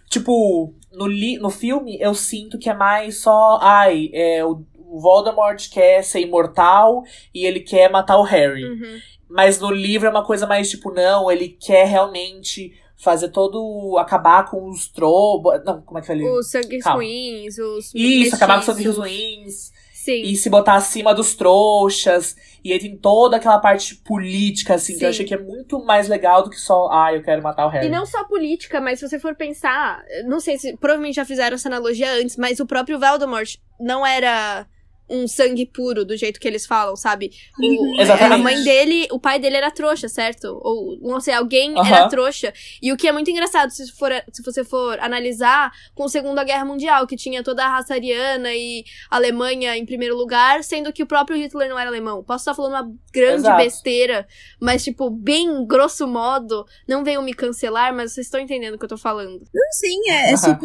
Tipo, 0.09 0.75
no, 0.93 1.07
li, 1.07 1.39
no 1.39 1.51
filme 1.51 1.99
eu 2.01 2.15
sinto 2.15 2.59
que 2.59 2.69
é 2.69 2.75
mais 2.75 3.21
só, 3.21 3.59
ai, 3.63 4.11
é, 4.13 4.45
o, 4.45 4.65
o 4.77 5.01
Voldemort 5.01 5.69
quer 5.71 6.03
ser 6.03 6.21
imortal 6.21 7.05
e 7.35 7.45
ele 7.45 7.61
quer 7.61 7.91
matar 7.91 8.19
o 8.19 8.25
Harry. 8.25 8.65
Uhum. 8.65 8.99
Mas 9.29 9.61
no 9.61 9.71
livro 9.71 10.09
é 10.09 10.11
uma 10.11 10.25
coisa 10.25 10.47
mais 10.47 10.69
tipo, 10.69 10.91
não, 10.91 11.31
ele 11.31 11.49
quer 11.49 11.87
realmente 11.87 12.75
fazer 13.03 13.29
todo. 13.29 13.97
acabar 13.99 14.49
com 14.49 14.69
os 14.69 14.89
trobos. 14.89 15.63
Não, 15.65 15.81
como 15.83 15.99
é 15.99 16.03
que 16.03 16.13
ele. 16.13 16.29
Os 16.29 16.51
sangues 16.51 16.85
Calma. 16.85 16.99
ruins, 16.99 17.59
os. 17.59 17.95
Isso, 17.95 18.35
acabar 18.35 18.55
com 18.55 18.61
os 18.61 18.67
sangues 18.67 18.97
ruins. 18.97 19.73
Sim. 19.93 20.23
E 20.23 20.35
se 20.35 20.49
botar 20.49 20.77
acima 20.77 21.15
dos 21.15 21.35
trouxas. 21.35 22.35
E 22.65 22.73
aí 22.73 22.79
tem 22.79 22.97
toda 22.97 23.37
aquela 23.37 23.59
parte 23.59 23.97
política, 23.97 24.75
assim, 24.75 24.97
que 24.97 25.05
eu 25.05 25.09
Sim. 25.09 25.15
achei 25.15 25.27
que 25.27 25.35
é 25.35 25.39
muito 25.39 25.85
mais 25.85 26.09
legal 26.09 26.43
do 26.43 26.49
que 26.49 26.59
só, 26.59 26.89
ah, 26.91 27.15
eu 27.15 27.23
quero 27.23 27.43
matar 27.43 27.67
o 27.67 27.69
Harry. 27.69 27.87
E 27.87 27.91
não 27.91 28.07
só 28.07 28.25
política, 28.25 28.81
mas 28.81 28.99
se 28.99 29.07
você 29.09 29.19
for 29.19 29.35
pensar, 29.35 30.03
não 30.25 30.41
sei 30.41 30.59
se 30.59 30.75
provavelmente 30.79 31.17
já 31.17 31.25
fizeram 31.25 31.55
essa 31.55 31.69
analogia 31.69 32.15
antes, 32.15 32.37
mas 32.39 32.61
o 32.61 32.67
próprio 32.67 32.99
Voldemort 32.99 33.57
não 33.79 34.07
era 34.07 34.67
um 35.11 35.27
sangue 35.27 35.67
puro 35.67 36.05
do 36.05 36.17
jeito 36.17 36.39
que 36.39 36.47
eles 36.47 36.65
falam, 36.67 36.95
sabe? 36.97 37.31
O- 37.59 37.67
Uhum. 37.91 38.01
Exatamente. 38.01 38.35
A 38.35 38.39
mãe 38.39 38.63
dele, 38.63 39.09
o 39.11 39.19
pai 39.19 39.39
dele 39.39 39.57
era 39.57 39.71
trouxa, 39.71 40.09
certo? 40.09 40.59
Ou 40.63 40.99
não 41.01 41.21
sei, 41.21 41.35
alguém 41.35 41.73
Aham. 41.77 41.87
era 41.97 42.09
trouxa. 42.09 42.53
E 42.81 42.93
o 42.93 42.97
que 42.97 43.09
é 43.09 43.13
muito 43.13 43.31
engraçado 43.31 43.71
se 43.71 43.91
for 43.93 44.11
se 44.33 44.43
você 44.43 44.63
for 44.65 44.99
analisar 45.01 45.73
com 45.95 46.05
a 46.05 46.09
Segunda 46.09 46.45
Guerra 46.45 46.65
Mundial, 46.65 47.07
que 47.07 47.17
tinha 47.17 47.43
toda 47.43 47.65
a 47.65 47.69
raça 47.69 47.95
ariana 47.95 48.55
e 48.55 48.85
a 49.11 49.17
Alemanha 49.17 49.77
em 49.77 49.85
primeiro 49.85 50.17
lugar, 50.17 50.63
sendo 50.65 50.93
que 50.93 51.03
o 51.03 51.07
próprio 51.07 51.37
Hitler 51.37 51.69
não 51.69 51.79
era 51.79 51.89
alemão. 51.91 52.23
Posso 52.23 52.43
estar 52.43 52.55
falando 52.55 52.73
uma 52.73 52.93
grande 53.13 53.43
Exato. 53.43 53.63
besteira, 53.63 54.27
mas 54.61 54.85
tipo, 54.85 55.11
bem 55.11 55.67
grosso 55.67 56.07
modo, 56.07 56.65
não 56.89 57.03
venham 57.05 57.23
me 57.23 57.35
cancelar, 57.35 57.95
mas 57.95 58.13
vocês 58.13 58.27
estão 58.27 58.41
entendendo 58.41 58.75
o 58.75 58.79
que 58.79 58.85
eu 58.85 58.89
tô 58.89 58.97
falando. 58.99 59.41
Não, 59.53 59.73
sim, 59.73 60.11
é, 60.11 60.33
é 60.33 60.37
super. 60.37 60.61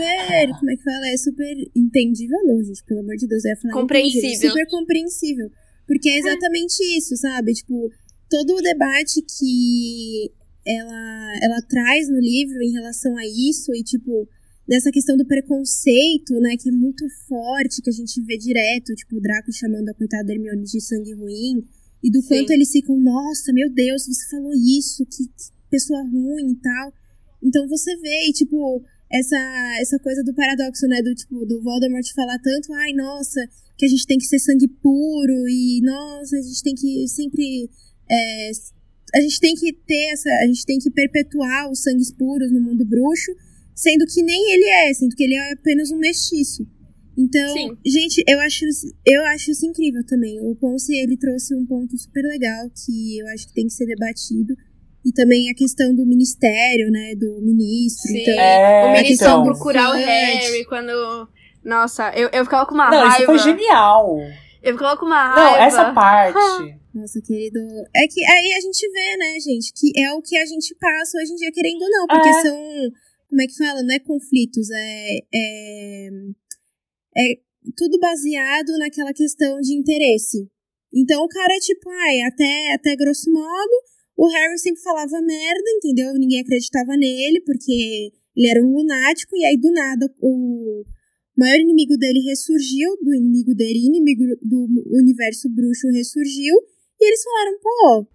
Como 0.60 0.72
é 0.72 0.76
que 0.76 0.84
fala? 0.84 1.08
É 1.14 1.18
super 1.18 1.56
entendível, 1.76 2.38
não, 2.46 2.64
gente. 2.64 2.84
Pelo 2.86 3.00
amor 3.02 3.16
de 3.16 3.28
Deus, 3.28 3.44
eu 3.46 3.50
ia 3.52 3.58
falar. 3.58 3.74
Compreensível. 3.74 4.35
Compreensível. 4.36 4.50
super 4.50 4.68
compreensível. 4.70 5.52
Porque 5.88 6.10
é 6.10 6.18
exatamente 6.18 6.82
isso, 6.98 7.16
sabe? 7.18 7.54
Tipo, 7.54 7.92
todo 8.30 8.56
o 8.56 8.62
debate 8.62 9.22
que 9.22 10.32
ela, 10.66 11.34
ela 11.44 11.62
traz 11.62 12.10
no 12.10 12.20
livro 12.20 12.62
em 12.62 12.72
relação 12.72 13.16
a 13.18 13.26
isso 13.26 13.74
e, 13.76 13.84
tipo, 13.84 14.28
dessa 14.68 14.92
questão 14.92 15.16
do 15.16 15.26
preconceito, 15.26 16.34
né, 16.40 16.58
que 16.58 16.70
é 16.70 16.72
muito 16.72 17.06
forte, 17.28 17.82
que 17.82 17.90
a 17.90 17.94
gente 17.94 18.20
vê 18.22 18.38
direto, 18.38 18.96
tipo, 18.96 19.18
o 19.18 19.22
Draco 19.22 19.52
chamando 19.54 19.90
a 19.90 19.94
coitada 19.94 20.32
Hermione 20.32 20.64
de 20.64 20.82
sangue 20.82 21.14
ruim, 21.14 21.64
e 22.04 22.12
do 22.12 22.22
Sim. 22.22 22.28
quanto 22.28 22.52
eles 22.52 22.72
ficam, 22.72 23.00
nossa, 23.00 23.54
meu 23.54 23.72
Deus, 23.72 24.06
você 24.06 24.30
falou 24.30 24.54
isso, 24.54 25.06
que, 25.06 25.26
que 25.26 25.56
pessoa 25.70 26.02
ruim 26.04 26.52
e 26.52 26.56
tal. 26.56 26.94
Então 27.44 27.68
você 27.68 27.96
vê, 27.98 28.30
e, 28.30 28.34
tipo, 28.34 28.84
essa, 29.12 29.38
essa 29.80 30.00
coisa 30.00 30.24
do 30.24 30.34
paradoxo, 30.34 30.88
né, 30.88 31.02
do 31.02 31.14
tipo, 31.14 31.46
do 31.46 31.62
Voldemort 31.62 32.06
falar 32.16 32.40
tanto, 32.40 32.74
ai, 32.74 32.94
nossa, 32.94 33.40
que 33.78 33.86
a 33.86 33.90
gente 33.90 34.06
tem 34.08 34.18
que 34.18 34.26
ser 34.26 34.40
sangue 34.40 34.68
puro, 34.68 35.48
e, 35.50 35.82
nossa, 35.84 36.38
a 36.38 36.42
gente 36.42 36.64
tem 36.64 36.74
que 36.76 37.08
sempre... 37.08 37.70
é, 38.10 38.52
a 39.14 39.22
gente 39.22 39.40
tem 39.40 39.56
que 39.56 39.72
ter 39.74 40.12
essa. 40.14 40.30
A 40.44 40.48
gente 40.48 40.66
tem 40.66 40.78
que 40.78 40.90
perpetuar 40.92 41.72
os 41.72 41.82
sangues 41.84 42.12
puros 42.12 42.52
no 42.52 42.60
mundo 42.60 42.84
bruxo, 42.86 43.32
sendo 43.74 44.06
que 44.06 44.22
nem 44.24 44.52
ele 44.54 44.66
é, 44.90 44.94
sendo 44.94 45.16
que 45.16 45.24
ele 45.24 45.36
é 45.36 45.54
apenas 45.54 45.92
um 45.92 45.98
mestiço. 45.98 46.68
Então, 47.18 47.54
Sim. 47.54 47.70
gente, 47.86 48.22
eu 48.28 48.38
acho, 48.42 48.66
isso- 48.66 48.94
eu 49.06 49.24
acho 49.28 49.52
isso 49.52 49.66
incrível 49.66 50.06
também. 50.06 50.38
O 50.42 50.54
Ponce, 50.56 50.94
ele 50.94 51.16
trouxe 51.16 51.56
um 51.56 51.66
ponto 51.66 51.98
super 51.98 52.24
legal 52.24 52.70
que 52.70 53.18
eu 53.20 53.28
acho 53.28 53.48
que 53.48 53.54
tem 53.54 53.68
que 53.68 53.74
ser 53.74 53.86
debatido. 53.86 54.54
E 55.06 55.12
também 55.14 55.50
a 55.50 55.54
questão 55.54 55.96
do 55.96 56.06
ministério, 56.06 56.90
né, 56.92 57.16
do 57.16 57.40
ministro. 57.42 58.12
Sim. 58.12 58.22
Então, 58.22 58.34
É, 58.40 58.86
o 58.86 58.92
ministro 59.02 59.28
então. 59.28 59.44
procurar 59.46 59.92
o. 59.92 59.94
Harry 59.94 60.66
quando. 60.66 60.92
Nossa, 61.66 62.12
eu, 62.16 62.30
eu 62.32 62.44
ficava 62.46 62.66
com 62.68 62.76
uma 62.76 62.92
Não, 62.92 63.00
raiva. 63.00 63.16
isso 63.18 63.26
foi 63.26 63.40
genial. 63.40 64.18
Eu 64.62 64.74
ficava 64.74 64.96
com 64.98 65.06
uma 65.08 65.36
Não, 65.36 65.52
raiva. 65.52 65.64
essa 65.66 65.92
parte. 65.94 66.38
Nossa, 66.94 67.20
querido. 67.22 67.60
É 67.94 68.08
que 68.08 68.24
aí 68.24 68.54
a 68.54 68.62
gente 68.62 68.88
vê, 68.90 69.18
né, 69.18 69.40
gente, 69.40 69.74
que 69.76 69.92
é 70.00 70.14
o 70.14 70.22
que 70.22 70.38
a 70.38 70.46
gente 70.46 70.74
passa 70.80 71.18
hoje 71.18 71.34
em 71.34 71.36
dia, 71.36 71.52
querendo 71.52 71.82
ou 71.82 71.90
não, 71.90 72.08
porque 72.08 72.30
É. 72.30 72.42
são. 72.42 72.58
Como 73.28 73.42
é 73.42 73.48
que 73.48 73.58
fala? 73.58 73.82
Não 73.84 73.94
é 73.96 74.00
conflitos, 74.00 74.70
é. 74.72 75.18
É, 75.34 76.10
é 77.18 77.36
tudo 77.76 78.00
baseado 78.00 78.78
naquela 78.78 79.12
questão 79.12 79.60
de 79.60 79.74
interesse. 79.76 80.48
Então 80.94 81.24
o 81.24 81.28
cara 81.28 81.54
é 81.54 81.60
tipo, 81.60 81.90
ai, 81.90 82.22
até, 82.22 82.74
até 82.76 82.96
grosso 82.96 83.30
modo, 83.34 83.74
o 84.16 84.28
Harry 84.30 84.58
sempre 84.60 84.82
falava 84.82 85.20
merda, 85.22 85.64
entendeu? 85.78 86.14
Ninguém 86.14 86.42
acreditava 86.42 86.96
nele, 86.96 87.42
porque 87.42 88.12
ele 88.38 88.48
era 88.48 88.62
um 88.62 88.72
lunático, 88.74 89.36
e 89.36 89.44
aí 89.46 89.58
do 89.58 89.72
nada 89.72 90.06
o 90.22 90.84
maior 91.38 91.60
inimigo 91.60 91.98
dele 91.98 92.20
ressurgiu, 92.22 92.98
do 93.02 93.14
inimigo 93.14 93.54
dele, 93.54 93.86
inimigo 93.86 94.24
do 94.42 94.68
universo 95.00 95.50
bruxo 95.50 95.88
ressurgiu, 95.92 96.56
e 97.00 97.08
eles 97.08 97.24
falaram, 97.24 97.60
pô. 97.62 98.08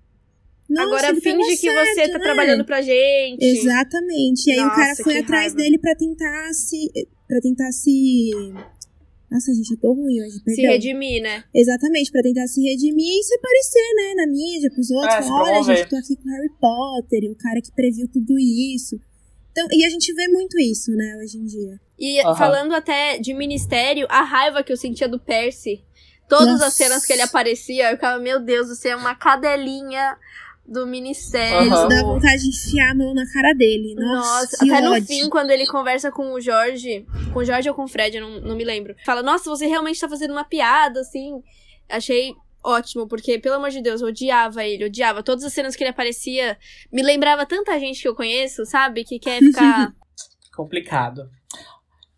Nossa, 0.71 0.87
Agora 0.87 1.09
ele 1.09 1.21
finge 1.21 1.57
que 1.57 1.73
você 1.73 2.09
tá 2.09 2.19
né? 2.19 2.25
trabalhando 2.25 2.65
pra 2.65 2.81
gente. 2.81 3.43
Exatamente. 3.45 4.47
E 4.49 4.53
aí 4.53 4.59
o 4.61 4.71
cara 4.71 4.89
Nossa, 4.91 5.03
foi 5.03 5.15
que 5.15 5.19
atrás 5.19 5.53
raiva. 5.53 5.57
dele 5.57 5.79
pra 5.79 5.95
tentar 5.97 6.53
se. 6.55 6.91
para 7.27 7.41
tentar 7.41 7.73
se. 7.73 8.31
Nossa, 9.29 9.53
gente, 9.53 9.71
eu 9.73 9.81
tô 9.81 9.93
ruim 9.95 10.21
hoje, 10.23 10.39
Se 10.39 10.45
perdão. 10.45 10.71
redimir, 10.73 11.23
né? 11.23 11.45
Exatamente, 11.55 12.11
pra 12.13 12.23
tentar 12.23 12.47
se 12.47 12.61
redimir 12.63 13.19
e 13.19 13.23
se 13.23 13.39
parecer, 13.39 13.95
né, 13.97 14.15
na 14.17 14.27
mídia, 14.29 14.71
pros 14.71 14.91
outros. 14.91 15.15
É, 15.15 15.23
se 15.23 15.29
falar, 15.29 15.53
Olha, 15.61 15.63
gente, 15.77 15.89
tô 15.89 15.97
aqui 15.97 16.17
com 16.17 16.29
Harry 16.29 16.51
Potter, 16.61 17.31
o 17.31 17.37
cara 17.37 17.61
que 17.61 17.73
previu 17.73 18.09
tudo 18.09 18.39
isso. 18.39 18.97
Então, 19.53 19.67
e 19.73 19.85
a 19.85 19.89
gente 19.89 20.13
vê 20.15 20.29
muito 20.29 20.59
isso, 20.61 20.93
né, 20.93 21.17
hoje 21.23 21.39
em 21.39 21.45
dia. 21.45 21.81
E 22.01 22.19
Aham. 22.23 22.35
falando 22.35 22.75
até 22.75 23.19
de 23.19 23.35
ministério, 23.35 24.07
a 24.09 24.23
raiva 24.23 24.63
que 24.63 24.73
eu 24.73 24.77
sentia 24.77 25.07
do 25.07 25.19
Percy. 25.21 25.85
Todas 26.29 26.47
Nossa. 26.55 26.67
as 26.69 26.75
cenas 26.75 27.05
que 27.05 27.13
ele 27.13 27.23
aparecia, 27.23 27.91
eu 27.91 27.97
ficava, 27.97 28.19
meu 28.19 28.41
Deus, 28.41 28.69
você 28.69 28.89
é 28.91 28.97
uma 28.97 29.15
cadelinha 29.15 30.17
do 30.67 30.87
ministério. 30.87 31.71
Aham. 31.73 31.89
Dá 31.89 32.03
vontade 32.03 32.43
de 32.43 32.49
enfiar 32.49 32.93
a 32.93 32.95
mão 32.95 33.13
na 33.13 33.25
cara 33.33 33.53
dele. 33.53 33.95
Nossa, 33.97 34.41
Nossa, 34.43 34.57
até 34.65 34.81
no 34.81 34.93
ódio. 34.93 35.07
fim, 35.07 35.29
quando 35.29 35.51
ele 35.51 35.67
conversa 35.67 36.11
com 36.11 36.33
o 36.33 36.41
Jorge, 36.41 37.05
com 37.33 37.41
o 37.41 37.45
Jorge 37.45 37.69
ou 37.69 37.75
com 37.75 37.85
o 37.85 37.89
Fred, 37.89 38.17
eu 38.17 38.23
não, 38.23 38.41
não 38.41 38.57
me 38.57 38.65
lembro. 38.65 38.95
Fala, 39.05 39.23
nossa, 39.23 39.51
você 39.51 39.67
realmente 39.67 40.01
tá 40.01 40.09
fazendo 40.09 40.31
uma 40.31 40.45
piada, 40.45 41.01
assim. 41.01 41.43
Achei 41.89 42.33
ótimo, 42.63 43.09
porque, 43.09 43.39
pelo 43.39 43.57
amor 43.57 43.71
de 43.71 43.83
Deus, 43.83 44.01
eu 44.01 44.09
odiava 44.09 44.65
ele, 44.65 44.85
odiava. 44.85 45.23
Todas 45.25 45.45
as 45.45 45.53
cenas 45.53 45.75
que 45.75 45.83
ele 45.83 45.91
aparecia, 45.91 46.57
me 46.93 47.03
lembrava 47.03 47.45
tanta 47.45 47.79
gente 47.81 48.01
que 48.01 48.07
eu 48.09 48.15
conheço, 48.15 48.65
sabe? 48.65 49.03
Que 49.05 49.19
quer 49.19 49.41
ficar. 49.43 49.93
Complicado. 50.55 51.29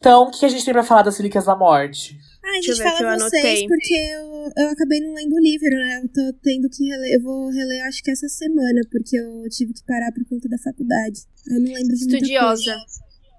Então, 0.03 0.25
o 0.25 0.31
que 0.33 0.45
a 0.45 0.49
gente 0.49 0.65
tem 0.65 0.75
pra 0.75 0.83
falar 0.83 1.03
das 1.03 1.17
Relíquias 1.17 1.45
da 1.45 1.55
Morte? 1.55 2.19
Ah, 2.45 2.49
a 2.49 2.53
Deixa 2.55 2.73
eu 2.73 2.75
gente 2.75 2.83
ver 2.85 2.97
que 2.97 3.03
eu 3.05 3.09
vocês 3.09 3.23
anotei. 3.23 3.69
porque 3.69 3.95
eu, 3.95 4.65
eu 4.65 4.71
acabei 4.71 4.99
não 5.01 5.15
lendo 5.15 5.33
o 5.33 5.39
livro, 5.41 5.71
né? 5.71 6.01
Eu 6.03 6.09
tô 6.09 6.39
tendo 6.43 6.69
que 6.69 6.85
reler. 6.89 7.15
Eu 7.15 7.23
vou 7.23 7.49
reler, 7.53 7.87
acho 7.87 8.03
que 8.03 8.11
essa 8.11 8.29
semana, 8.29 8.81
porque 8.91 9.17
eu 9.17 9.49
tive 9.49 9.73
que 9.73 9.85
parar 9.87 10.11
por 10.11 10.25
conta 10.29 10.49
da 10.49 10.59
faculdade. 10.59 11.21
Eu 11.47 11.61
não 11.61 11.67
lembro 11.73 11.95
de 11.95 12.01
muita 12.01 12.17
Estudiosa. 12.17 12.65
coisa. 12.73 12.77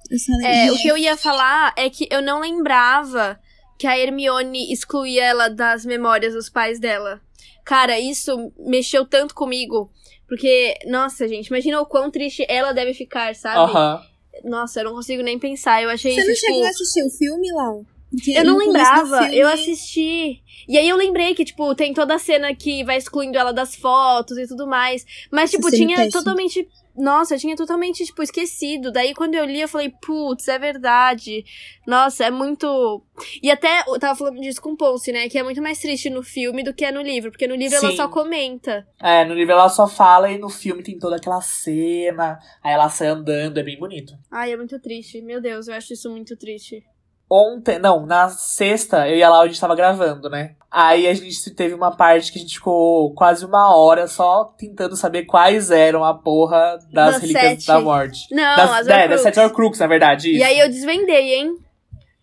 Eu 0.10 0.20
só 0.20 0.32
lembro 0.32 0.48
É, 0.48 0.72
o 0.72 0.78
que 0.78 0.88
eu 0.88 0.98
ia 0.98 1.18
falar 1.18 1.74
é 1.78 1.90
que 1.90 2.08
eu 2.10 2.22
não 2.22 2.40
lembrava 2.40 3.38
que 3.78 3.86
a 3.86 4.00
Hermione 4.00 4.72
excluía 4.72 5.26
ela 5.26 5.50
das 5.50 5.86
memórias 5.86 6.34
dos 6.34 6.50
pais 6.50 6.80
dela. 6.80 7.20
Cara, 7.66 8.00
isso 8.00 8.54
mexeu 8.58 9.06
tanto 9.06 9.36
comigo. 9.36 9.92
Porque, 10.30 10.76
nossa, 10.88 11.28
gente, 11.28 11.48
imagina 11.48 11.82
o 11.82 11.86
quão 11.86 12.10
triste 12.10 12.46
ela 12.48 12.72
deve 12.72 12.94
ficar, 12.94 13.36
sabe? 13.36 13.58
Aham. 13.60 14.13
Nossa, 14.44 14.80
eu 14.80 14.86
não 14.86 14.94
consigo 14.94 15.22
nem 15.24 15.38
pensar. 15.38 15.82
Eu 15.82 15.90
achei 15.90 16.14
Você 16.14 16.20
isso, 16.20 16.28
não 16.30 16.36
tipo... 16.36 16.48
chegou 16.48 16.66
a 16.66 16.70
assistir 16.70 17.04
o 17.04 17.10
filme, 17.10 17.52
Lau? 17.52 17.86
Porque 18.10 18.32
Eu 18.32 18.46
não 18.46 18.58
lembrava, 18.58 19.24
filme- 19.24 19.38
eu 19.38 19.48
assisti. 19.48 20.42
E 20.68 20.78
aí 20.78 20.88
eu 20.88 20.96
lembrei 20.96 21.34
que, 21.34 21.44
tipo, 21.44 21.74
tem 21.76 21.94
toda 21.94 22.16
a 22.16 22.20
cena 22.20 22.54
que 22.54 22.84
vai 22.84 22.98
excluindo 22.98 23.38
ela 23.38 23.52
das 23.52 23.76
fotos 23.76 24.38
e 24.38 24.48
tudo 24.48 24.68
mais. 24.68 25.06
Mas, 25.32 25.52
tipo, 25.52 25.68
é 25.68 25.72
tinha 25.72 26.10
totalmente. 26.12 26.68
Nossa, 26.96 27.36
eu 27.36 27.40
tinha 27.40 27.56
totalmente, 27.56 28.06
tipo, 28.06 28.22
esquecido. 28.22 28.92
Daí 28.92 29.14
quando 29.14 29.36
eu 29.36 29.46
li, 29.46 29.62
eu 29.62 29.68
falei, 29.68 29.92
putz, 30.02 30.48
é 30.48 30.60
verdade. 30.60 31.44
Nossa, 31.88 32.26
é 32.26 32.32
muito. 32.32 33.04
E 33.42 33.50
até 33.50 33.84
eu 33.88 34.00
tava 34.00 34.16
falando 34.16 34.40
disso 34.40 34.62
com 34.62 34.72
o 34.72 34.78
Ponce, 34.78 35.12
né? 35.12 35.28
Que 35.28 35.38
é 35.38 35.44
muito 35.44 35.62
mais 35.62 35.80
triste 35.80 36.10
no 36.10 36.24
filme 36.24 36.64
do 36.64 36.74
que 36.74 36.86
é 36.86 36.92
no 36.92 37.02
livro. 37.02 37.32
Porque 37.32 37.48
no 37.48 37.56
livro 37.56 37.78
ela 37.78 37.92
Sim. 37.92 37.98
só 37.98 38.08
comenta. 38.08 38.88
É, 39.02 39.26
no 39.26 39.34
livro 39.34 39.54
ela 39.54 39.70
só 39.70 39.88
fala 39.88 40.32
e 40.32 40.38
no 40.38 40.50
filme 40.50 40.84
tem 40.84 40.98
toda 40.98 41.16
aquela 41.16 41.42
cena. 41.42 42.40
Aí 42.64 42.74
ela 42.74 42.90
sai 42.90 43.08
andando, 43.08 43.60
é 43.60 43.64
bem 43.64 43.78
bonito. 43.78 44.14
Ai, 44.32 44.52
é 44.52 44.58
muito 44.58 44.80
triste. 44.80 45.22
Meu 45.22 45.42
Deus, 45.42 45.68
eu 45.68 45.76
acho 45.76 45.94
isso 45.94 46.10
muito 46.10 46.38
triste. 46.38 46.84
Ontem, 47.30 47.80
não, 47.80 48.06
na 48.06 48.30
sexta, 48.30 49.10
eu 49.10 49.18
e 49.18 49.24
a 49.24 49.30
Laura, 49.30 49.46
a 49.46 49.48
gente 49.48 49.60
tava 49.60 49.76
gravando, 49.76 50.30
né? 50.30 50.56
Aí 50.76 51.06
a 51.06 51.14
gente 51.14 51.52
teve 51.52 51.76
uma 51.76 51.96
parte 51.96 52.32
que 52.32 52.40
a 52.40 52.42
gente 52.42 52.56
ficou 52.56 53.14
quase 53.14 53.46
uma 53.46 53.76
hora 53.76 54.08
só 54.08 54.46
tentando 54.58 54.96
saber 54.96 55.26
quais 55.26 55.70
eram 55.70 56.04
a 56.04 56.16
porra 56.16 56.80
das 56.92 57.12
Das 57.14 57.22
Relíquias 57.22 57.46
sete. 57.50 57.68
da 57.68 57.80
Morte. 57.80 58.22
Não, 58.32 58.56
das, 58.56 58.72
as 58.72 58.88
é, 58.88 59.08
das 59.08 59.22
sete 59.22 59.40
Horcrux, 59.40 59.78
na 59.78 59.86
verdade. 59.86 60.30
E 60.30 60.38
isso. 60.38 60.44
aí 60.46 60.58
eu 60.58 60.68
desvendei, 60.68 61.36
hein? 61.36 61.56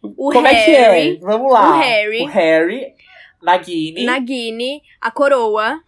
O 0.02 0.32
Como 0.32 0.40
Harry, 0.48 0.56
é 0.56 0.64
que 0.64 0.70
é? 0.72 1.18
Vamos 1.20 1.52
lá. 1.52 1.70
o 1.70 1.78
Harry. 1.78 2.22
O 2.22 2.26
Harry, 2.26 2.94
Nagini, 3.40 4.04
Nagini, 4.04 4.82
a 5.00 5.12
coroa, 5.12 5.80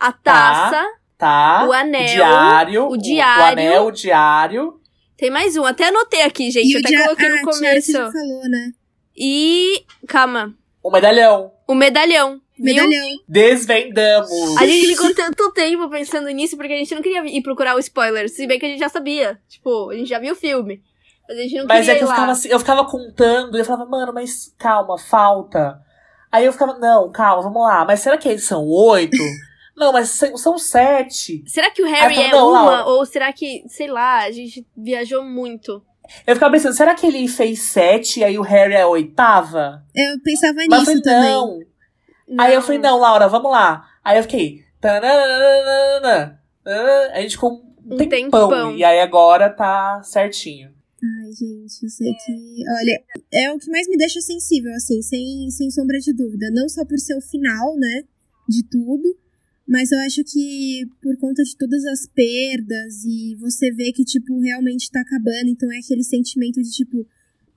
a 0.00 0.10
taça. 0.12 0.82
tá? 1.18 1.66
o 1.68 1.72
anel, 1.72 2.06
diário, 2.06 2.88
o 2.88 2.96
diário. 2.96 3.42
O 3.42 3.52
anel, 3.52 3.86
o 3.88 3.90
diário. 3.92 4.80
Tem 5.18 5.30
mais 5.30 5.54
um, 5.54 5.66
até 5.66 5.88
anotei 5.88 6.22
aqui, 6.22 6.50
gente. 6.50 6.72
E 6.72 6.76
o 6.76 6.78
até 6.80 7.04
coloquei 7.04 7.26
ah, 7.26 7.30
no 7.30 7.38
você 7.40 7.58
começo. 7.58 7.92
falou, 7.92 8.42
né? 8.48 8.72
E. 9.14 9.84
Calma. 10.08 10.54
O 10.82 10.90
medalhão. 10.90 11.52
O 11.66 11.74
medalhão. 11.74 12.40
Viu? 12.56 12.74
Medalhão. 12.74 13.18
Desvendamos. 13.28 14.56
A 14.58 14.66
gente 14.66 14.88
ficou 14.88 15.14
tanto 15.14 15.52
tempo 15.52 15.88
pensando 15.88 16.28
nisso 16.28 16.56
porque 16.56 16.72
a 16.72 16.76
gente 16.76 16.94
não 16.94 17.02
queria 17.02 17.24
ir 17.26 17.42
procurar 17.42 17.74
o 17.74 17.78
spoiler. 17.78 18.28
Se 18.28 18.46
bem 18.46 18.58
que 18.58 18.66
a 18.66 18.68
gente 18.68 18.80
já 18.80 18.88
sabia. 18.88 19.40
Tipo, 19.48 19.90
a 19.90 19.94
gente 19.94 20.08
já 20.08 20.18
viu 20.18 20.34
o 20.34 20.36
filme. 20.36 20.82
Mas 21.28 21.38
a 21.38 21.40
gente 21.40 21.54
não 21.56 21.66
Mas 21.66 21.86
queria 21.86 21.92
é 21.92 21.94
que 21.96 22.00
ir 22.00 22.04
eu 22.04 22.08
lá. 22.08 22.14
ficava, 22.14 22.32
assim, 22.32 22.48
eu 22.48 22.58
ficava 22.58 22.84
contando 22.84 23.56
e 23.56 23.60
eu 23.60 23.64
falava, 23.64 23.86
mano, 23.86 24.12
mas 24.12 24.54
calma, 24.58 24.98
falta. 24.98 25.80
Aí 26.30 26.44
eu 26.44 26.52
ficava, 26.52 26.78
não, 26.78 27.10
calma, 27.10 27.42
vamos 27.42 27.62
lá. 27.62 27.84
Mas 27.84 28.00
será 28.00 28.18
que 28.18 28.28
eles 28.28 28.44
são 28.44 28.66
oito? 28.66 29.16
não, 29.76 29.92
mas 29.92 30.10
são, 30.10 30.58
sete. 30.58 31.42
Será 31.46 31.70
que 31.70 31.82
o 31.82 31.86
Harry 31.86 32.20
é 32.20 32.30
não, 32.30 32.50
uma? 32.50 32.62
Laura. 32.62 32.84
Ou 32.86 33.06
será 33.06 33.32
que, 33.32 33.64
sei 33.68 33.88
lá, 33.88 34.24
a 34.24 34.30
gente 34.30 34.66
viajou 34.76 35.24
muito? 35.24 35.82
Eu 36.26 36.34
ficava 36.34 36.52
pensando, 36.52 36.74
será 36.74 36.94
que 36.94 37.06
ele 37.06 37.26
fez 37.28 37.62
sete 37.62 38.20
e 38.20 38.24
aí 38.24 38.38
o 38.38 38.42
Harry 38.42 38.74
é 38.74 38.82
a 38.82 38.88
oitava? 38.88 39.84
Eu 39.94 40.20
pensava 40.22 40.54
Mas 40.68 40.80
nisso 40.80 40.84
falei, 40.84 41.02
também. 41.02 41.30
não. 41.30 41.60
Aí 42.38 42.54
eu 42.54 42.62
falei, 42.62 42.78
não, 42.78 42.98
Laura, 42.98 43.28
vamos 43.28 43.50
lá. 43.50 43.84
Aí 44.04 44.18
eu 44.18 44.22
fiquei. 44.22 44.62
tananana, 44.80 46.40
A 47.12 47.20
gente 47.20 47.32
ficou 47.36 47.62
um 47.86 47.94
Um 47.94 47.96
tempão. 47.96 48.48
tempão. 48.48 48.76
E 48.76 48.84
aí 48.84 49.00
agora 49.00 49.50
tá 49.50 50.02
certinho. 50.02 50.72
Ai, 51.02 51.32
gente, 51.32 51.82
eu 51.82 51.88
sei 51.90 52.12
que. 52.24 52.62
Olha, 52.80 53.02
é 53.32 53.52
o 53.52 53.58
que 53.58 53.70
mais 53.70 53.86
me 53.88 53.96
deixa 53.96 54.20
sensível, 54.22 54.72
assim, 54.74 55.02
sem, 55.02 55.50
sem 55.50 55.70
sombra 55.70 55.98
de 55.98 56.14
dúvida. 56.14 56.46
Não 56.52 56.66
só 56.68 56.82
por 56.86 56.98
ser 56.98 57.14
o 57.16 57.20
final, 57.20 57.76
né? 57.76 58.02
De 58.48 58.62
tudo. 58.70 59.14
Mas 59.66 59.90
eu 59.92 59.98
acho 60.00 60.22
que 60.24 60.82
por 61.02 61.16
conta 61.16 61.42
de 61.42 61.56
todas 61.56 61.84
as 61.86 62.06
perdas 62.06 63.02
e 63.04 63.34
você 63.36 63.70
vê 63.72 63.92
que, 63.92 64.04
tipo, 64.04 64.38
realmente 64.40 64.90
tá 64.90 65.00
acabando. 65.00 65.48
Então 65.48 65.72
é 65.72 65.78
aquele 65.78 66.04
sentimento 66.04 66.60
de, 66.62 66.70
tipo, 66.70 67.06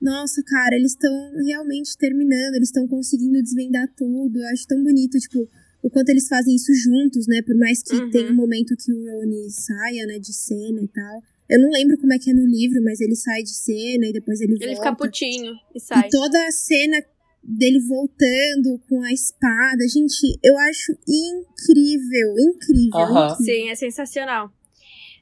nossa, 0.01 0.41
cara, 0.43 0.75
eles 0.75 0.91
estão 0.91 1.11
realmente 1.45 1.97
terminando, 1.97 2.55
eles 2.55 2.69
estão 2.69 2.87
conseguindo 2.87 3.41
desvendar 3.43 3.87
tudo. 3.95 4.39
Eu 4.39 4.47
acho 4.49 4.65
tão 4.67 4.81
bonito, 4.83 5.17
tipo, 5.19 5.49
o 5.83 5.89
quanto 5.89 6.09
eles 6.09 6.27
fazem 6.29 6.55
isso 6.55 6.73
juntos, 6.75 7.27
né? 7.27 7.41
Por 7.41 7.55
mais 7.57 7.83
que 7.83 7.95
Uhum. 7.95 8.09
tenha 8.09 8.31
um 8.31 8.35
momento 8.35 8.75
que 8.77 8.93
o 8.93 9.03
Rony 9.11 9.49
saia, 9.51 10.05
né, 10.05 10.17
de 10.17 10.33
cena 10.33 10.81
e 10.81 10.87
tal. 10.87 11.21
Eu 11.49 11.61
não 11.61 11.69
lembro 11.69 11.97
como 11.97 12.13
é 12.13 12.19
que 12.19 12.29
é 12.29 12.33
no 12.33 12.45
livro, 12.45 12.81
mas 12.83 12.99
ele 13.01 13.15
sai 13.15 13.41
de 13.41 13.53
cena 13.53 14.05
e 14.07 14.13
depois 14.13 14.39
ele, 14.41 14.53
Ele 14.53 14.75
volta. 14.75 14.81
fica 14.91 14.95
putinho 14.95 15.53
e 15.75 15.79
sai. 15.79 16.07
E 16.07 16.09
toda 16.09 16.37
a 16.47 16.51
cena 16.51 17.01
dele 17.47 17.79
voltando 17.87 18.77
com 18.89 19.01
a 19.01 19.11
espada, 19.11 19.87
gente, 19.87 20.37
eu 20.43 20.57
acho 20.57 20.91
incrível, 21.07 22.35
incrível. 22.37 23.01
Incrível. 23.01 23.35
Sim, 23.37 23.69
é 23.69 23.75
sensacional. 23.75 24.51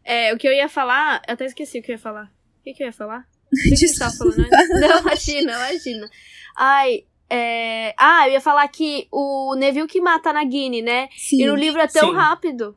É, 0.03 0.34
o 0.34 0.38
que 0.38 0.47
eu 0.47 0.51
ia 0.51 0.67
falar, 0.67 1.21
eu 1.28 1.34
até 1.36 1.45
esqueci 1.45 1.80
o 1.80 1.84
que 1.84 1.91
eu 1.91 1.95
ia 1.95 1.99
falar. 1.99 2.26
O 2.59 2.63
que, 2.63 2.73
que 2.73 2.84
eu 2.84 2.88
ia 2.88 2.93
falar? 2.93 3.28
O 3.53 3.55
que, 3.55 3.69
que 3.69 3.88
você 3.88 3.99
tava 3.99 4.13
falando 4.17 4.39
antes? 4.39 4.69
Não, 4.69 4.99
imagina, 5.01 5.51
imagina. 5.69 6.09
Ai, 6.57 7.05
é... 7.30 7.93
Ah, 7.97 8.28
eu 8.28 8.34
ia 8.34 8.41
falar 8.41 8.67
que 8.69 9.07
o 9.11 9.55
Neville 9.55 9.88
que 9.88 10.01
mata 10.01 10.32
a 10.32 10.34
Nagini, 10.34 10.82
né? 10.82 11.09
Sim. 11.15 11.43
E 11.43 11.45
no 11.47 11.55
livro 11.55 11.80
é 11.80 11.88
tão 11.88 12.09
Sim. 12.09 12.15
rápido. 12.15 12.76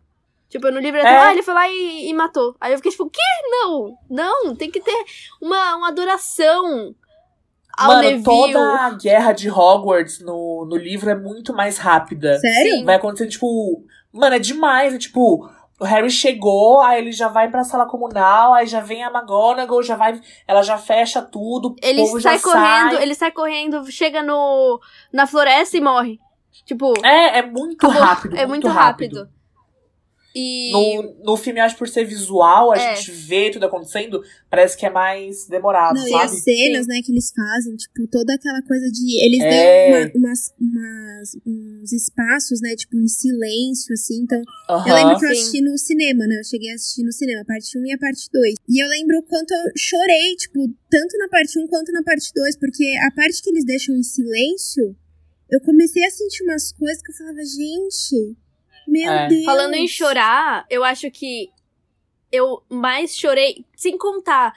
Tipo, 0.49 0.71
no 0.71 0.79
livro 0.81 0.99
é 0.99 1.03
É. 1.03 1.05
tão... 1.05 1.23
Ah, 1.23 1.33
ele 1.33 1.43
foi 1.43 1.55
lá 1.55 1.69
e, 1.69 2.09
e 2.09 2.15
matou. 2.15 2.55
Aí 2.61 2.73
eu 2.73 2.79
fiquei 2.79 2.91
tipo, 2.91 3.05
o 3.05 3.11
quê? 3.11 3.21
Não, 3.51 3.99
não, 4.09 4.57
tem 4.57 4.71
que 4.71 4.81
ter 4.81 5.05
uma, 5.41 5.77
uma 5.77 5.89
adoração 5.89 6.95
ao 7.79 7.87
Mano, 7.89 8.03
Neville. 8.03 8.25
toda 8.25 8.61
a 8.61 8.91
guerra 8.91 9.33
de 9.33 9.51
Hogwarts 9.51 10.21
no, 10.21 10.67
no 10.69 10.77
livro 10.77 11.09
é 11.11 11.15
muito 11.15 11.55
mais 11.55 11.79
rápida. 11.79 12.39
Sério? 12.39 12.85
Vai 12.85 12.97
acontecendo, 12.97 13.31
tipo. 13.31 13.85
Mano, 14.13 14.35
é 14.37 14.39
demais. 14.39 14.95
É 14.95 14.99
tipo. 14.99 15.49
O 15.81 15.85
Harry 15.85 16.11
chegou, 16.11 16.81
aí 16.81 16.99
ele 16.99 17.13
já 17.13 17.29
vai 17.29 17.49
pra 17.49 17.63
sala 17.63 17.87
comunal, 17.87 18.53
aí 18.53 18.67
já 18.67 18.81
vem 18.81 19.05
a 19.05 19.11
McGonagall, 19.13 19.81
já 19.81 19.95
vai. 19.95 20.21
Ela 20.47 20.61
já 20.63 20.77
fecha 20.77 21.23
tudo. 21.23 21.77
Ele 21.81 22.01
o 22.03 22.05
povo 22.07 22.19
já 22.19 22.31
sai 22.31 22.41
correndo, 22.41 22.95
sai. 22.95 23.03
ele 23.03 23.15
sai 23.15 23.31
correndo, 23.31 23.91
chega 23.93 24.21
no 24.25 24.81
na 25.13 25.25
floresta 25.25 25.77
e 25.77 25.81
morre. 25.81 26.19
Tipo, 26.65 26.93
É, 27.07 27.39
é 27.39 27.43
muito 27.47 27.87
acabou. 27.87 28.03
rápido. 28.03 28.37
é 28.37 28.45
muito 28.45 28.67
rápido. 28.67 29.29
E 30.39 30.71
No, 30.73 31.15
no 31.25 31.37
filme, 31.37 31.59
acho 31.61 31.75
que 31.75 31.79
por 31.81 31.89
ser 31.89 32.05
visual, 32.05 32.71
a 32.73 32.77
É. 32.77 32.95
gente 32.95 33.11
vê 33.11 33.51
tudo 33.51 33.67
acontecendo, 33.67 34.23
parece 34.49 34.77
que 34.77 34.87
é 34.87 34.91
mais 34.91 35.47
demorado, 35.49 35.97
Não, 35.99 36.07
e 36.07 36.11
sabe? 36.11 36.25
as 36.25 36.43
cenas, 36.45 36.87
né, 36.87 37.01
que 37.03 37.11
eles 37.11 37.33
fazem, 37.35 37.75
tipo, 37.77 38.07
toda 38.07 38.35
aquela 38.35 38.63
coisa 38.63 38.89
de. 38.91 39.25
Eles 39.25 39.43
É. 39.43 39.51
dão 39.51 40.01
uma- 40.01 40.11
umas, 40.29 40.39
umas- 40.61 41.37
uns 41.47 41.93
espaços, 41.93 42.61
né, 42.61 42.77
tipo, 42.77 42.97
em 42.97 43.09
silêncio, 43.09 43.93
assim. 43.95 44.21
Então, 44.23 44.39
eu 44.39 44.75
Aham. 44.77 44.95
lembro 44.95 45.19
que 45.19 45.25
eu 45.25 45.29
Sim. 45.35 45.41
assisti 45.41 45.61
no 45.61 45.77
cinema, 45.79 46.27
né? 46.27 46.39
Eu 46.39 46.45
cheguei 46.45 46.71
a 46.71 46.75
assistir 46.75 47.03
no 47.03 47.13
cinema, 47.13 47.41
a 47.41 47.45
parte 47.45 47.77
1 47.79 47.85
e 47.87 47.93
a 47.93 47.99
parte 47.99 48.29
2. 48.33 48.55
E 48.69 48.83
eu 48.83 48.89
lembro 48.89 49.19
o 49.19 49.23
quanto 49.23 49.51
eu 49.53 49.73
chorei, 49.77 50.37
tipo, 50.37 50.69
tanto 50.91 51.17
na 51.19 51.29
parte 51.29 51.59
1 51.59 51.67
quanto 51.67 51.91
na 51.93 52.03
parte 52.03 52.31
2, 52.35 52.57
porque 52.57 52.85
a 53.07 53.11
parte 53.11 53.43
que 53.43 53.51
eles 53.51 53.65
deixam 53.65 53.97
em 53.97 54.03
silêncio, 54.03 54.95
eu 55.51 55.61
comecei 55.63 56.05
a 56.05 56.11
sentir 56.11 56.43
umas 56.45 56.73
coisas 56.73 57.03
que 57.03 57.11
eu 57.11 57.17
falava, 57.17 57.39
gente, 57.45 58.37
meu 58.89 59.13
É. 59.13 59.29
Deus. 59.29 59.45
falando 59.45 59.75
em 59.75 59.87
chorar, 59.87 60.65
eu 60.71 60.83
acho 60.83 61.11
que 61.11 61.51
eu 62.33 62.63
mais 62.69 63.17
chorei, 63.17 63.65
sem 63.77 63.97
contar 63.97 64.53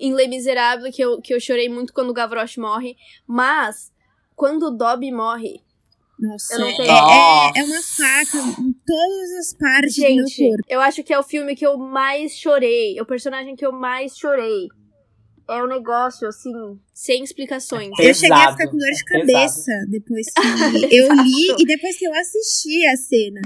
em 0.00 0.12
Les 0.14 0.28
Miserables, 0.28 0.94
que 0.94 1.02
eu, 1.02 1.20
que 1.20 1.34
eu 1.34 1.40
chorei 1.40 1.68
muito 1.68 1.92
quando 1.92 2.10
o 2.10 2.14
Gavroche 2.14 2.60
morre, 2.60 2.96
mas 3.26 3.90
quando 4.36 4.64
o 4.66 4.70
Dobby 4.70 5.10
morre, 5.10 5.60
Nossa, 6.20 6.54
Eu 6.54 6.58
não 6.60 6.66
é, 6.68 6.76
tenho- 6.76 6.90
é, 6.90 7.60
é 7.60 7.64
uma 7.64 7.80
faca 7.82 8.60
em 8.60 8.72
todas 8.84 9.30
as 9.38 9.54
partes 9.56 9.94
do 9.94 10.02
meu 10.02 10.26
gente, 10.26 10.36
corpo. 10.48 10.62
eu 10.68 10.80
acho 10.80 11.04
que 11.04 11.12
é 11.12 11.18
o 11.18 11.22
filme 11.22 11.54
que 11.54 11.64
eu 11.64 11.78
mais 11.78 12.32
chorei, 12.36 12.98
é 12.98 13.02
o 13.02 13.06
personagem 13.06 13.54
que 13.54 13.64
eu 13.64 13.70
mais 13.72 14.16
chorei. 14.18 14.66
É 15.48 15.62
um 15.62 15.66
negócio, 15.68 16.26
assim, 16.28 16.52
sem 16.92 17.22
explicações. 17.24 17.90
É 18.00 18.10
Eu 18.10 18.14
cheguei 18.14 18.36
a 18.36 18.50
ficar 18.52 18.66
com 18.68 18.76
dor 18.76 18.90
de 18.90 19.00
é 19.00 19.18
cabeça 19.20 19.70
depois 19.88 20.26
que 20.34 20.94
eu 20.96 21.12
li 21.14 21.54
e 21.58 21.64
depois 21.64 21.96
que 21.96 22.06
eu 22.06 22.12
assisti 22.14 22.84
a 22.86 22.96
cena. 22.96 23.40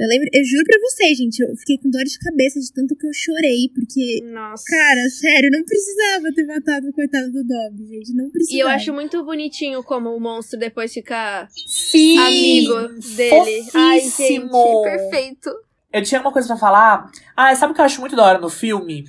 Eu 0.00 0.08
lembro, 0.08 0.28
eu 0.32 0.42
juro 0.42 0.64
pra 0.64 0.78
vocês, 0.80 1.18
gente, 1.18 1.40
eu 1.40 1.54
fiquei 1.56 1.76
com 1.76 1.90
dor 1.90 2.02
de 2.04 2.18
cabeça 2.18 2.58
de 2.58 2.72
tanto 2.72 2.96
que 2.96 3.06
eu 3.06 3.12
chorei, 3.12 3.70
porque, 3.74 4.24
Nossa. 4.32 4.64
cara, 4.66 5.10
sério, 5.10 5.50
não 5.50 5.62
precisava 5.62 6.32
ter 6.34 6.46
matado 6.46 6.88
o 6.88 6.92
coitado 6.94 7.30
do 7.30 7.44
Dobby, 7.44 7.86
gente, 7.86 8.14
não 8.14 8.30
precisava. 8.30 8.56
E 8.56 8.60
eu 8.60 8.68
acho 8.68 8.94
muito 8.94 9.22
bonitinho 9.22 9.82
como 9.82 10.08
o 10.08 10.18
monstro 10.18 10.58
depois 10.58 10.90
fica 10.90 11.46
Sim! 11.66 12.16
amigo 12.16 12.74
dele. 13.14 13.62
Ai, 13.74 14.00
gente, 14.00 14.10
Fofíssimo! 14.10 14.82
perfeito. 14.84 15.50
Eu 15.92 16.02
tinha 16.02 16.20
uma 16.22 16.32
coisa 16.32 16.48
pra 16.48 16.56
falar. 16.56 17.10
Ah, 17.36 17.54
sabe 17.54 17.72
o 17.72 17.74
que 17.74 17.82
eu 17.82 17.84
acho 17.84 18.00
muito 18.00 18.16
da 18.16 18.24
hora 18.24 18.38
no 18.38 18.48
filme? 18.48 19.04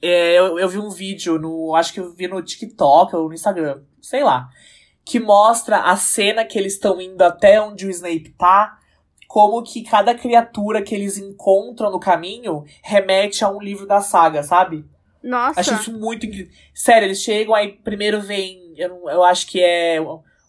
É, 0.00 0.38
eu, 0.38 0.56
eu 0.56 0.68
vi 0.68 0.78
um 0.78 0.90
vídeo 0.90 1.36
no. 1.36 1.74
Acho 1.74 1.92
que 1.92 1.98
eu 1.98 2.12
vi 2.14 2.28
no 2.28 2.40
TikTok 2.40 3.16
ou 3.16 3.26
no 3.28 3.34
Instagram, 3.34 3.80
sei 4.00 4.22
lá. 4.22 4.48
Que 5.04 5.18
mostra 5.18 5.78
a 5.78 5.96
cena 5.96 6.44
que 6.44 6.56
eles 6.56 6.74
estão 6.74 7.00
indo 7.00 7.22
até 7.22 7.60
onde 7.60 7.86
o 7.86 7.90
Snape 7.90 8.34
tá. 8.38 8.78
Como 9.28 9.62
que 9.62 9.82
cada 9.82 10.14
criatura 10.14 10.82
que 10.82 10.94
eles 10.94 11.18
encontram 11.18 11.92
no 11.92 12.00
caminho 12.00 12.64
remete 12.82 13.44
a 13.44 13.50
um 13.50 13.60
livro 13.60 13.86
da 13.86 14.00
saga, 14.00 14.42
sabe? 14.42 14.84
Nossa. 15.22 15.60
Acho 15.60 15.74
isso 15.74 15.92
muito 15.92 16.24
incrível. 16.24 16.50
Sério, 16.74 17.06
eles 17.06 17.20
chegam, 17.20 17.54
aí 17.54 17.72
primeiro 17.72 18.20
vem. 18.22 18.72
Eu, 18.76 19.08
eu 19.08 19.22
acho 19.22 19.46
que 19.46 19.62
é 19.62 20.00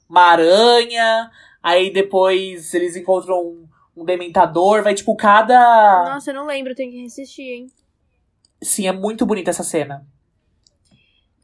uma 0.09 0.21
aranha. 0.21 1.29
Aí 1.61 1.91
depois 1.91 2.73
eles 2.73 2.95
encontram 2.95 3.41
um, 3.41 3.67
um 3.97 4.05
dementador. 4.05 4.81
Vai 4.81 4.93
tipo 4.95 5.13
cada. 5.13 6.05
Nossa, 6.13 6.31
eu 6.31 6.35
não 6.35 6.45
lembro, 6.47 6.73
tem 6.73 6.89
que 6.89 7.05
assistir, 7.05 7.51
hein? 7.51 7.67
Sim, 8.61 8.87
é 8.87 8.93
muito 8.93 9.25
bonita 9.25 9.49
essa 9.49 9.63
cena. 9.63 10.07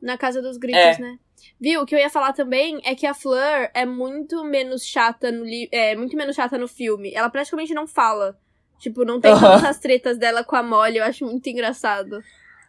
Na 0.02 0.18
Casa 0.18 0.42
dos 0.42 0.58
Gritos, 0.58 0.80
É. 0.82 1.00
né? 1.00 1.20
Viu? 1.60 1.82
O 1.82 1.86
que 1.86 1.96
eu 1.96 2.00
ia 2.00 2.10
falar 2.10 2.34
também 2.34 2.82
é 2.84 2.94
que 2.96 3.06
a 3.06 3.14
Fleur 3.14 3.70
é 3.74 3.86
muito 3.86 4.44
menos 4.44 4.86
chata 4.86 5.32
no 5.32 5.44
li 5.44 5.70
é 5.72 5.96
muito 5.96 6.16
menos 6.16 6.36
chata 6.36 6.58
no 6.58 6.68
filme. 6.68 7.12
Ela 7.14 7.30
praticamente 7.30 7.74
não 7.74 7.88
fala. 7.88 8.38
Tipo, 8.80 9.06
não 9.06 9.20
tem 9.22 9.32
Aham. 9.32 9.42
todas 9.42 9.64
as 9.64 9.80
tretas 9.80 10.18
dela 10.18 10.44
com 10.44 10.56
a 10.56 10.62
Molly, 10.64 10.98
eu 10.98 11.04
acho 11.04 11.26
muito 11.26 11.48
engraçado. 11.48 12.22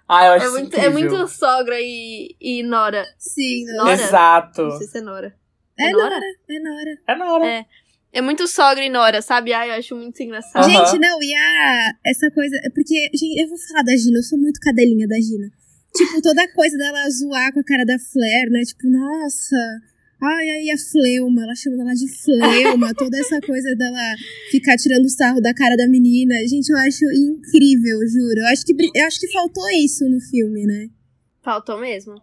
Ah, 0.08 0.26
eu 0.26 0.32
acho 0.34 0.46
É 0.46 0.50
muito, 0.50 0.76
é 0.76 0.88
muito 0.88 1.28
sogra 1.28 1.76
e, 1.80 2.36
e 2.40 2.62
Nora. 2.62 3.04
Sim, 3.18 3.64
não. 3.66 3.84
Nora? 3.86 3.92
Exato. 3.92 4.62
Não 4.62 4.78
sei 4.78 4.86
se 4.86 4.98
é 4.98 5.00
Nora. 5.00 5.34
É 5.78 5.90
Nora? 5.90 6.10
Nora, 6.10 6.26
é 6.48 6.58
Nora. 6.60 6.98
É 7.08 7.14
na 7.16 7.32
hora. 7.32 7.46
É. 7.46 7.66
É 8.12 8.22
muito 8.22 8.46
sogra 8.46 8.82
e 8.82 8.88
Nora, 8.88 9.20
sabe? 9.20 9.52
Ai, 9.52 9.68
eu 9.70 9.74
acho 9.74 9.94
muito 9.94 10.22
engraçado. 10.22 10.62
Aham. 10.62 10.86
Gente, 10.86 10.98
não, 11.00 11.22
e 11.22 11.34
a. 11.34 11.92
Essa 12.06 12.30
coisa. 12.30 12.56
é 12.64 12.70
Porque, 12.70 12.94
gente, 13.14 13.42
eu 13.42 13.48
vou 13.48 13.58
falar 13.68 13.82
da 13.82 13.96
Gina, 13.96 14.18
eu 14.18 14.22
sou 14.22 14.38
muito 14.38 14.60
cadelinha 14.60 15.06
da 15.08 15.16
Gina. 15.16 15.50
Tipo, 15.94 16.20
toda 16.22 16.52
coisa 16.52 16.76
dela 16.76 17.08
zoar 17.10 17.52
com 17.52 17.60
a 17.60 17.64
cara 17.64 17.84
da 17.84 17.98
Flair, 17.98 18.50
né? 18.50 18.62
Tipo, 18.62 18.88
nossa. 18.88 19.56
Ai, 20.22 20.48
aí 20.48 20.70
a 20.70 20.78
fleuma, 20.78 21.42
ela 21.42 21.54
chama 21.54 21.82
ela 21.82 21.92
de 21.92 22.08
fleuma, 22.08 22.92
toda 22.96 23.18
essa 23.18 23.38
coisa 23.40 23.74
dela 23.76 23.98
ficar 24.50 24.76
tirando 24.76 25.08
sarro 25.10 25.42
da 25.42 25.52
cara 25.52 25.76
da 25.76 25.86
menina. 25.86 26.34
Gente, 26.48 26.70
eu 26.70 26.78
acho 26.78 27.04
incrível, 27.12 27.98
juro. 28.08 28.40
Eu 28.40 28.46
acho 28.46 28.64
que, 28.64 28.74
eu 28.94 29.06
acho 29.06 29.20
que 29.20 29.30
faltou 29.30 29.68
isso 29.70 30.08
no 30.08 30.18
filme, 30.20 30.64
né? 30.64 30.88
Faltou 31.42 31.78
mesmo. 31.78 32.14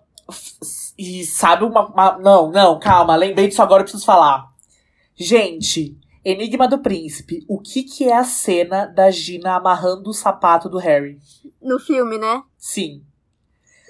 E 0.97 1.23
sabe 1.25 1.65
uma, 1.65 1.87
uma- 1.87 2.17
Não, 2.19 2.51
não, 2.51 2.79
calma. 2.79 3.15
Lembrei 3.15 3.47
disso 3.47 3.61
agora, 3.61 3.81
eu 3.81 3.85
preciso 3.85 4.05
falar. 4.05 4.43
Gente, 5.15 5.95
Enigma 6.25 6.67
do 6.67 6.79
Príncipe. 6.79 7.45
O 7.47 7.59
que 7.59 7.83
que 7.83 8.05
é 8.05 8.13
a 8.15 8.23
cena 8.23 8.85
da 8.87 9.11
Gina 9.11 9.55
amarrando 9.55 10.09
o 10.09 10.13
sapato 10.13 10.67
do 10.67 10.77
Harry? 10.79 11.19
No 11.61 11.79
filme, 11.79 12.17
né? 12.17 12.41
Sim. 12.57 13.03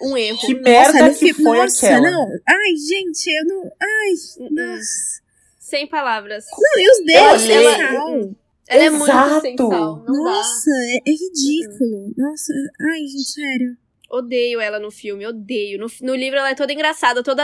Um 0.03 0.17
erro. 0.17 0.37
Que 0.39 0.53
merda 0.55 0.99
nossa, 0.99 1.11
no 1.11 1.15
que 1.17 1.33
foi 1.33 1.57
nossa, 1.57 1.85
aquela? 1.85 2.11
não. 2.11 2.27
Ai, 2.47 2.75
gente, 2.87 3.27
eu 3.27 3.45
não. 3.45 3.71
Ai, 3.81 4.49
nossa. 4.51 5.21
Sem 5.59 5.87
palavras. 5.87 6.45
Não, 6.51 6.81
e 6.81 6.91
os 6.91 7.05
dedos, 7.05 7.21
Ela- 7.21 7.39
sem 7.39 7.55
ela-. 7.55 8.29
Ela 8.67 8.83
é 8.83 8.89
muito 8.89 9.03
Exato. 9.11 9.41
sem 9.41 9.57
sal. 9.57 10.03
Nossa, 10.07 10.69
é, 10.71 10.97
é 11.09 11.11
ridículo. 11.11 12.13
Nossa, 12.17 12.53
ai, 12.81 12.99
gente, 13.07 13.29
sério. 13.31 13.77
Odeio 14.09 14.61
ela 14.61 14.79
no 14.79 14.91
filme, 14.91 15.25
odeio. 15.25 15.79
No, 15.79 15.87
no 16.03 16.15
livro 16.15 16.37
ela 16.37 16.51
é 16.51 16.55
toda 16.55 16.71
engraçada, 16.71 17.23
toda 17.23 17.43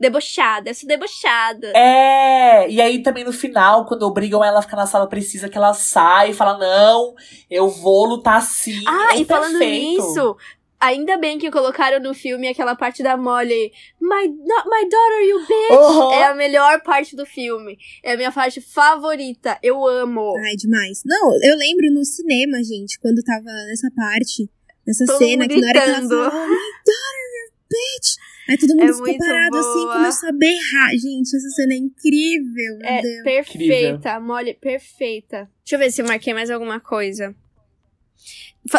debochada. 0.00 0.68
Essa 0.68 0.84
debochada. 0.84 1.68
É, 1.76 2.68
e 2.68 2.80
aí 2.80 3.02
também 3.04 3.22
no 3.24 3.32
final, 3.32 3.86
quando 3.86 4.02
obrigam 4.02 4.42
ela 4.44 4.58
a 4.58 4.62
ficar 4.62 4.76
na 4.76 4.86
sala 4.86 5.06
precisa, 5.08 5.48
que 5.48 5.56
ela 5.56 5.72
sai 5.74 6.30
e 6.30 6.34
fala, 6.34 6.58
não, 6.58 7.14
eu 7.48 7.68
vou 7.68 8.04
lutar 8.04 8.42
sim. 8.42 8.82
Ah, 8.84 9.10
é 9.14 9.20
e 9.20 9.24
falando 9.24 9.58
perfeito. 9.60 10.02
nisso, 10.02 10.36
ainda 10.80 11.16
bem 11.18 11.38
que 11.38 11.50
colocaram 11.50 12.00
no 12.00 12.14
filme 12.14 12.48
aquela 12.48 12.74
parte 12.76 13.02
da 13.02 13.16
Molly. 13.16 13.72
My, 14.00 14.26
not 14.28 14.68
my 14.68 14.88
daughter, 14.88 15.22
you 15.28 15.38
bitch! 15.40 15.72
Aham. 15.72 16.12
É 16.14 16.24
a 16.26 16.34
melhor 16.34 16.80
parte 16.82 17.14
do 17.16 17.26
filme. 17.26 17.78
É 18.02 18.12
a 18.12 18.16
minha 18.16 18.32
parte 18.32 18.60
favorita. 18.60 19.58
Eu 19.62 19.86
amo. 19.86 20.34
Ai, 20.38 20.56
demais. 20.56 21.02
Não, 21.04 21.30
eu 21.44 21.56
lembro 21.56 21.92
no 21.92 22.04
cinema, 22.04 22.62
gente, 22.62 22.98
quando 23.00 23.22
tava 23.22 23.44
nessa 23.68 23.90
parte, 23.96 24.48
nessa 24.86 25.04
Todo 25.06 25.18
cena, 25.18 25.46
que 25.48 25.60
na 25.60 25.68
hora 25.68 25.80
que 25.80 25.88
ela 25.88 25.98
falou, 26.08 26.28
oh, 26.28 26.46
my 26.46 26.56
daughter, 26.86 27.52
bitch! 27.70 28.16
Aí 28.48 28.56
todo 28.56 28.70
mundo 28.76 28.82
É 28.90 28.94
ficou 28.94 29.18
parado 29.18 29.58
assim 29.58 29.80
boa. 29.82 29.92
começou 29.96 30.28
a 30.30 30.32
berrar. 30.32 30.90
Gente, 30.92 31.36
essa 31.36 31.48
cena 31.50 31.74
é 31.74 31.76
incrível, 31.76 32.78
meu 32.78 32.88
É 32.88 33.02
Deus. 33.02 33.22
perfeita, 33.22 34.12
a 34.12 34.20
Molly, 34.20 34.54
perfeita. 34.54 35.50
Deixa 35.62 35.74
eu 35.74 35.78
ver 35.78 35.90
se 35.92 36.00
eu 36.00 36.06
marquei 36.06 36.32
mais 36.32 36.50
alguma 36.50 36.80
coisa. 36.80 37.34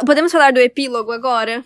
Podemos 0.05 0.31
falar 0.31 0.51
do 0.53 0.59
epílogo 0.59 1.11
agora? 1.11 1.63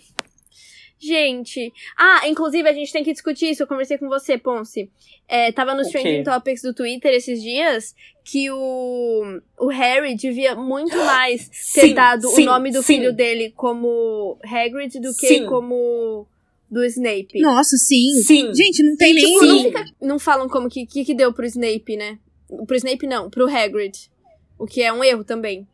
Gente. 1.05 1.73
Ah, 1.97 2.27
inclusive 2.27 2.67
a 2.67 2.71
gente 2.73 2.91
tem 2.93 3.03
que 3.03 3.11
discutir 3.11 3.49
isso. 3.51 3.63
Eu 3.63 3.67
conversei 3.67 3.97
com 3.97 4.07
você, 4.07 4.37
Ponce. 4.37 4.89
É, 5.27 5.51
tava 5.51 5.73
nos 5.75 5.87
O 5.87 5.91
quê? 5.91 5.99
Trending 5.99 6.23
Topics 6.23 6.61
do 6.61 6.73
Twitter 6.73 7.13
esses 7.13 7.41
dias 7.41 7.93
que 8.23 8.49
o, 8.49 9.41
o 9.59 9.67
Harry 9.67 10.15
devia 10.15 10.55
muito 10.55 10.95
mais 11.05 11.49
ter 11.73 11.87
Sim, 11.87 11.93
dado 11.93 12.27
sim, 12.29 12.43
o 12.43 12.45
nome 12.45 12.71
do 12.71 12.81
sim. 12.81 12.95
filho 12.97 13.11
dele 13.13 13.51
como 13.55 14.37
Hagrid 14.43 14.99
do 15.01 15.13
que 15.13 15.27
Sim. 15.27 15.45
como 15.45 16.25
do 16.71 16.83
Snape. 16.85 17.39
Nossa, 17.41 17.75
sim. 17.77 18.13
Sim. 18.23 18.53
Gente, 18.53 18.81
não 18.81 18.95
tem 18.95 19.13
nem. 19.13 19.25
Tipo, 19.25 19.45
não, 19.45 19.63
fica- 19.63 19.85
não 20.01 20.19
falam 20.19 20.47
como 20.47 20.69
que, 20.69 20.85
que 20.85 21.03
que 21.03 21.13
deu 21.13 21.33
pro 21.33 21.45
Snape, 21.45 21.97
né? 21.97 22.17
Pro 22.65 22.75
Snape 22.77 23.05
não, 23.05 23.29
pro 23.29 23.47
Hagrid. 23.47 24.09
O 24.57 24.65
que 24.65 24.81
é 24.81 24.93
um 24.93 25.03
erro 25.03 25.23
também. 25.23 25.67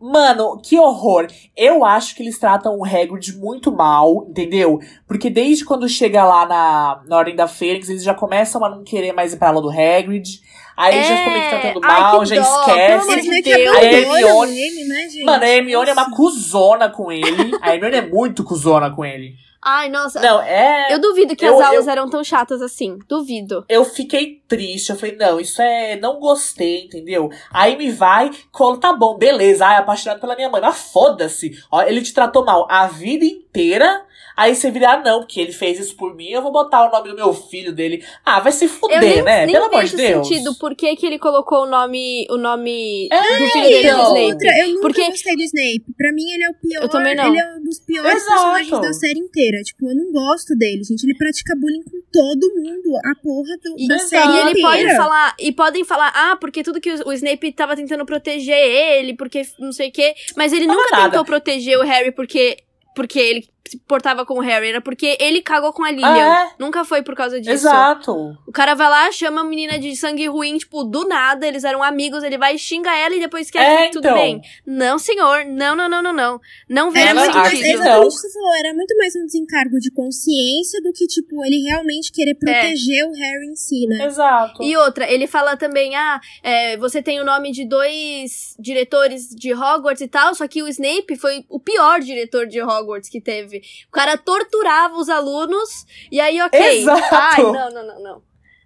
Mano, 0.00 0.60
que 0.62 0.78
horror. 0.78 1.26
Eu 1.56 1.84
acho 1.84 2.14
que 2.14 2.22
eles 2.22 2.38
tratam 2.38 2.76
o 2.78 2.84
Hagrid 2.84 3.36
muito 3.38 3.72
mal, 3.72 4.26
entendeu? 4.28 4.78
Porque 5.06 5.30
desde 5.30 5.64
quando 5.64 5.88
chega 5.88 6.24
lá 6.24 6.46
na, 6.46 7.02
na 7.06 7.16
Ordem 7.16 7.34
da 7.34 7.48
Fênix, 7.48 7.88
eles 7.88 8.02
já 8.02 8.14
começam 8.14 8.64
a 8.64 8.68
não 8.68 8.84
querer 8.84 9.12
mais 9.12 9.32
ir 9.32 9.38
pra 9.38 9.48
aula 9.48 9.62
do 9.62 9.70
Hagrid. 9.70 10.40
Aí 10.80 11.04
já 11.04 11.16
ficam 11.16 11.32
meio 11.32 11.44
que 11.44 11.50
tratando 11.50 11.84
É, 11.84 11.88
ai, 11.88 12.00
mal, 12.00 12.26
já 12.26 12.34
dó, 12.36 12.60
esquece. 12.60 13.12
Eles 13.12 13.44
de. 13.44 13.52
A 13.52 13.84
Hermione- 13.84 14.58
ele, 14.60 14.84
né, 14.84 15.00
gente? 15.08 15.24
Mano, 15.24 15.44
a 15.44 15.48
Hermione 15.48 15.90
é 15.90 15.92
uma 15.92 16.10
cuzona 16.10 16.88
com 16.88 17.12
ele. 17.12 17.56
A 17.60 17.74
Hermione 17.74 17.96
é 17.96 18.02
muito 18.02 18.42
cuzona 18.44 18.90
com 18.90 19.04
ele. 19.04 19.34
Ai, 19.62 19.90
nossa. 19.90 20.18
Não, 20.20 20.40
é. 20.40 20.86
Eu 20.90 20.98
duvido 20.98 21.36
que 21.36 21.44
Eu- 21.44 21.60
as 21.60 21.66
aulas 21.66 21.84
eu- 21.86 21.92
eram 21.92 22.08
tão 22.08 22.24
chatas 22.24 22.62
assim. 22.62 22.98
Duvido. 23.06 23.62
Eu 23.68 23.84
fiquei 23.84 24.40
triste, 24.48 24.88
eu 24.88 24.96
falei, 24.96 25.16
não, 25.16 25.38
isso 25.38 25.60
é. 25.60 25.96
Não 25.96 26.18
gostei, 26.18 26.84
entendeu? 26.86 27.28
Aí 27.52 27.76
me 27.76 27.90
vai, 27.90 28.30
colo, 28.50 28.78
tá 28.78 28.94
bom, 28.94 29.18
beleza, 29.18 29.66
ai, 29.66 29.76
apaixonado 29.76 30.18
pela 30.18 30.34
minha 30.34 30.48
mãe, 30.48 30.62
mas 30.62 30.78
foda-se. 30.90 31.52
Ó, 31.70 31.82
ele 31.82 32.00
te 32.00 32.14
tratou 32.14 32.42
mal 32.42 32.66
a 32.70 32.86
vida 32.86 33.22
inteira. 33.26 34.02
Aí 34.40 34.54
você 34.54 34.70
vira, 34.70 34.92
ah, 34.92 35.02
não, 35.02 35.20
porque 35.20 35.38
ele 35.38 35.52
fez 35.52 35.78
isso 35.78 35.94
por 35.96 36.14
mim, 36.16 36.28
eu 36.30 36.40
vou 36.40 36.50
botar 36.50 36.88
o 36.88 36.90
nome 36.90 37.10
do 37.10 37.14
meu 37.14 37.34
filho 37.34 37.74
dele. 37.74 38.02
Ah, 38.24 38.40
vai 38.40 38.50
se 38.52 38.66
fuder, 38.66 38.96
Eu 38.96 39.00
nem, 39.02 39.22
né? 39.22 39.44
nem 39.44 39.54
Pelo 39.54 39.66
amor 39.66 39.84
de 39.84 39.94
Deus. 39.96 40.26
sentido 40.26 40.54
por 40.58 40.74
que, 40.74 40.96
que 40.96 41.04
ele 41.04 41.18
colocou 41.18 41.64
o 41.64 41.66
nome, 41.66 42.26
o 42.30 42.38
nome 42.38 43.06
É, 43.12 43.18
do 43.38 43.46
filho 43.50 43.64
dele 43.68 43.88
então. 43.88 43.98
no 43.98 44.04
Snape. 44.16 44.32
Outra, 44.32 44.48
eu 44.60 44.68
nunca 44.68 44.80
Porque- 44.80 45.08
gostei 45.10 45.36
do 45.36 45.42
Snape. 45.42 45.84
Pra 45.96 46.12
mim, 46.12 46.30
ele 46.32 46.44
é 46.44 46.48
o 46.50 46.54
pior. 46.54 46.82
Eu 46.82 46.88
também 46.88 47.14
não. 47.14 47.26
Ele 47.26 47.38
é 47.38 47.54
um 47.58 47.62
dos 47.62 47.78
piores 47.80 48.14
Exato. 48.14 48.30
personagens 48.32 48.80
da 48.80 48.92
série 48.94 49.18
inteira. 49.18 49.58
Tipo, 49.62 49.90
eu 49.90 49.94
não 49.94 50.10
gosto 50.10 50.56
dele, 50.56 50.82
gente. 50.84 51.04
Ele 51.04 51.14
pratica 51.18 51.54
bullying 51.60 51.82
com 51.82 52.00
todo 52.10 52.54
mundo. 52.56 52.96
A 53.04 53.14
porra 53.22 53.56
do, 53.62 53.74
E, 53.78 53.88
da 53.88 53.94
Exato. 53.96 54.08
série 54.08 54.32
e 54.32 54.38
ele 54.40 54.50
inteira. 54.60 54.68
pode 54.68 54.96
falar, 54.96 55.34
e 55.38 55.52
podem 55.52 55.84
falar, 55.84 56.12
ah, 56.14 56.36
porque 56.40 56.62
tudo 56.62 56.80
que 56.80 56.90
o, 56.90 57.08
o 57.08 57.12
Snape 57.12 57.52
tava 57.52 57.76
tentando 57.76 58.06
proteger 58.06 58.56
ele, 58.56 59.14
porque 59.14 59.42
não 59.58 59.72
sei 59.72 59.90
o 59.90 59.92
quê. 59.92 60.14
Mas 60.36 60.52
ele 60.54 60.66
nunca 60.66 60.88
nada. 60.90 61.10
tentou 61.10 61.24
proteger 61.26 61.78
o 61.78 61.82
Harry 61.82 62.10
porque, 62.12 62.56
porque 62.94 63.18
ele 63.18 63.46
se 63.70 63.78
portava 63.86 64.26
com 64.26 64.34
o 64.34 64.40
Harry, 64.40 64.68
era 64.70 64.80
porque 64.80 65.16
ele 65.20 65.40
cagou 65.40 65.72
com 65.72 65.84
a 65.84 65.90
Lilian. 65.90 66.08
É. 66.08 66.50
Nunca 66.58 66.84
foi 66.84 67.02
por 67.02 67.14
causa 67.14 67.38
disso. 67.40 67.52
Exato. 67.52 68.12
O 68.46 68.52
cara 68.52 68.74
vai 68.74 68.88
lá, 68.88 69.12
chama 69.12 69.42
a 69.42 69.44
menina 69.44 69.78
de 69.78 69.94
sangue 69.94 70.26
ruim, 70.26 70.58
tipo, 70.58 70.82
do 70.84 71.06
nada, 71.06 71.46
eles 71.46 71.62
eram 71.64 71.82
amigos, 71.82 72.24
ele 72.24 72.36
vai 72.36 72.58
xinga 72.58 72.90
ela 72.96 73.14
e 73.14 73.20
depois 73.20 73.50
quer 73.50 73.60
É, 73.62 73.84
que 73.86 73.92
tudo 73.92 74.06
então. 74.08 74.14
bem. 74.14 74.40
Não, 74.66 74.98
senhor, 74.98 75.44
não, 75.44 75.76
não, 75.76 75.88
não, 75.88 76.02
não, 76.02 76.12
não. 76.12 76.40
Não 76.68 76.88
Era 76.88 76.92
vejo 76.92 77.14
mais, 77.14 77.28
acha 77.36 77.50
sentido. 77.50 77.62
que 77.62 77.74
não. 77.74 77.80
exatamente 77.82 78.06
o 78.06 78.08
que 78.08 78.16
você 78.16 78.32
falou. 78.32 78.54
Era 78.56 78.74
muito 78.74 78.96
mais 78.98 79.14
um 79.16 79.24
desencargo 79.26 79.78
de 79.78 79.90
consciência 79.92 80.80
do 80.82 80.92
que, 80.92 81.06
tipo, 81.06 81.44
ele 81.44 81.62
realmente 81.62 82.10
É. 82.10 82.14
querer 82.14 82.34
proteger 82.34 83.04
o 83.06 83.12
Harry 83.12 83.46
em 83.46 83.56
si, 83.56 83.86
né? 83.86 84.04
Exato. 84.06 84.62
E 84.62 84.76
outra, 84.76 85.10
ele 85.10 85.26
fala 85.26 85.56
também, 85.56 85.94
ah, 85.94 86.20
é, 86.42 86.76
você 86.76 87.00
tem 87.02 87.20
o 87.20 87.24
nome 87.24 87.52
de 87.52 87.64
dois 87.64 88.54
diretores 88.58 89.28
de 89.28 89.52
Hogwarts 89.54 90.00
e 90.00 90.08
tal, 90.08 90.34
só 90.34 90.46
que 90.48 90.62
o 90.62 90.68
Snape 90.68 91.16
foi 91.16 91.44
o 91.48 91.60
pior 91.60 92.00
diretor 92.00 92.46
de 92.46 92.60
Hogwarts 92.62 93.08
que 93.08 93.20
teve. 93.20 93.59
O 93.88 93.90
cara 93.92 94.16
torturava 94.18 94.96
os 94.96 95.08
alunos, 95.08 95.86
e 96.10 96.20
aí, 96.20 96.40
ok. 96.40 96.60
Exato. 96.80 97.14
Ai, 97.14 97.42
não, 97.42 97.52
não, 97.70 97.86
não, 97.86 98.02
não. 98.02 98.22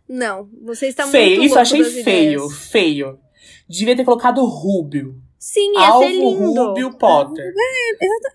Não, 0.06 0.48
você 0.62 0.88
está 0.88 1.06
feio. 1.06 1.36
muito 1.38 1.46
Isso 1.46 1.54
eu 1.56 1.60
achei 1.62 1.84
feio, 1.84 2.00
ideias. 2.44 2.58
feio. 2.68 3.18
Devia 3.68 3.96
ter 3.96 4.04
colocado 4.04 4.44
Rubio. 4.44 5.16
Sim, 5.38 5.72
ia 5.74 5.88
Alvo 5.88 6.06
ser 6.06 6.12
lindo. 6.12 6.64
Rubio 6.66 6.92
Potter. 6.98 7.52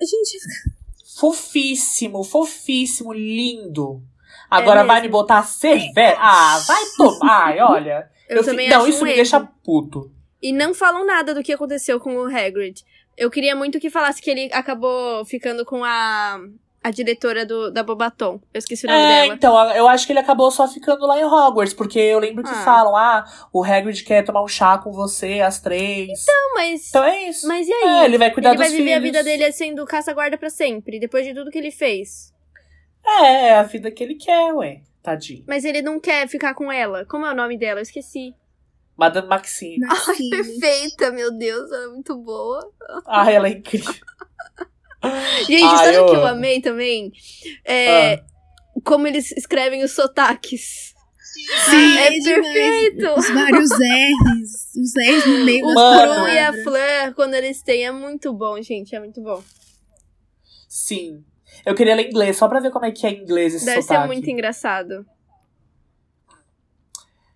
Gente, 0.01 0.37
Fofíssimo, 1.19 2.23
fofíssimo, 2.23 3.13
lindo. 3.13 4.01
Agora 4.49 4.81
É 4.81 4.83
vai 4.85 5.01
me 5.01 5.09
botar 5.09 5.43
severo. 5.43 6.17
Ah, 6.19 6.59
vai 6.65 6.83
tomar. 6.97 7.45
Ai, 7.47 7.59
olha. 7.59 8.09
Eu, 8.27 8.43
fi- 8.43 8.49
também 8.49 8.69
Não, 8.69 8.79
acho 8.79 8.89
isso 8.89 9.01
um 9.01 9.03
me 9.03 9.09
erro. 9.09 9.15
deixa 9.17 9.39
puto. 9.63 10.11
E 10.41 10.51
não 10.53 10.73
falam 10.73 11.05
nada 11.05 11.33
do 11.35 11.43
que 11.43 11.51
aconteceu 11.51 11.99
com 11.99 12.15
o 12.15 12.25
Hagrid. 12.25 12.83
Eu 13.19 13.29
queria 13.29 13.55
muito 13.55 13.79
que 13.79 13.89
falasse 13.89 14.21
que 14.21 14.29
ele 14.29 14.49
acabou 14.53 15.25
ficando 15.25 15.65
com 15.65 15.83
a, 15.83 16.39
a 16.83 16.89
diretora 16.91 17.45
do, 17.45 17.69
da 17.69 17.83
Bobaton. 17.83 18.39
Eu 18.53 18.59
esqueci 18.59 18.85
o 18.85 18.89
nome 18.89 19.01
É, 19.03 19.21
dela. 19.23 19.33
então, 19.35 19.71
eu 19.75 19.87
acho 19.87 20.05
que 20.07 20.13
ele 20.13 20.19
acabou 20.19 20.49
só 20.49 20.67
ficando 20.67 21.05
lá 21.05 21.19
em 21.19 21.25
Hogwarts, 21.25 21.73
porque 21.73 21.99
eu 21.99 22.17
lembro 22.19 22.43
que 22.43 22.49
Ah. 22.49 22.63
falam, 22.63 22.95
ah, 22.95 23.25
o 23.51 23.63
Hagrid 23.63 24.03
quer 24.03 24.23
tomar 24.23 24.41
um 24.41 24.47
chá 24.47 24.77
com 24.77 24.91
você 24.91 25.41
às 25.41 25.59
três. 25.59 26.07
Não, 26.27 26.53
mas. 26.55 26.87
Então 26.89 27.03
é 27.03 27.23
isso. 27.29 27.47
Mas 27.47 27.67
e 27.67 27.73
aí? 27.73 27.83
É, 28.01 28.05
ele 28.05 28.17
vai 28.17 28.31
cuidar 28.31 28.49
ele 28.49 28.57
vai 28.57 28.67
dos 28.67 28.75
viver 28.77 28.93
a 28.93 28.97
filhos. 29.01 29.11
vida 29.11 29.23
dele 29.23 29.51
sendo 29.51 29.85
caça-guarda 29.85 30.37
pra 30.37 30.49
sempre, 30.49 30.99
depois 30.99 31.25
de 31.25 31.33
tudo 31.33 31.51
que 31.51 31.57
ele 31.57 31.71
fez. 31.71 32.33
É, 33.05 33.47
é 33.47 33.55
a 33.55 33.63
vida 33.63 33.91
que 33.91 34.03
ele 34.03 34.15
quer, 34.15 34.53
ué. 34.53 34.81
Tadinho. 35.01 35.43
Mas 35.47 35.63
ele 35.63 35.81
não 35.81 35.99
quer 35.99 36.27
ficar 36.27 36.53
com 36.53 36.69
ela. 36.71 37.05
Como 37.05 37.25
é 37.25 37.31
o 37.31 37.35
nome 37.35 37.57
dela? 37.57 37.79
Eu 37.79 37.83
esqueci. 37.83 38.33
Madame 38.99 39.27
Maxine. 39.27 39.79
Maxine. 39.79 40.29
Perfeita, 40.29 41.11
meu 41.11 41.31
Deus, 41.31 41.71
ela 41.71 41.85
é 41.85 41.87
muito 41.87 42.15
boa. 42.17 42.59
Ai, 43.07 43.35
ela 43.35 43.47
é 43.47 43.51
incrível. 43.51 43.93
Gente, 45.47 45.63
Ai, 45.63 45.85
sabe 45.85 45.97
o 45.99 46.05
que 46.07 46.15
eu 46.15 46.27
amei 46.27 46.61
também? 46.61 47.11
É. 47.63 48.15
Ah. 48.15 48.23
Como 48.83 49.07
eles 49.07 49.31
escrevem 49.31 49.83
os 49.83 49.91
sotaques. 49.91 50.93
Sim, 51.69 51.97
é 51.97 52.09
demais. 52.19 52.53
perfeito! 52.53 53.09
Os 53.17 53.29
vários 53.29 53.69
R's. 53.71 54.75
Os 54.75 54.93
R's 54.95 55.25
no 55.25 55.45
meio 55.45 55.65
Mano. 55.73 56.13
Pro 56.15 56.27
e 56.27 56.37
a. 56.37 56.51
Fleur, 56.63 57.13
quando 57.15 57.33
eles 57.33 57.61
têm, 57.63 57.85
é 57.85 57.91
muito 57.91 58.33
bom, 58.33 58.61
gente. 58.61 58.93
É 58.93 58.99
muito 58.99 59.21
bom. 59.21 59.41
Sim. 60.67 61.23
Eu 61.65 61.75
queria 61.75 61.95
ler 61.95 62.07
inglês, 62.09 62.37
só 62.37 62.47
pra 62.47 62.59
ver 62.59 62.71
como 62.71 62.85
é 62.85 62.91
que 62.91 63.05
é 63.07 63.11
em 63.11 63.21
inglês 63.21 63.53
esse 63.53 63.65
Deve 63.65 63.81
sotaque. 63.81 64.01
ser 64.01 64.07
muito 64.07 64.29
engraçado. 64.29 65.05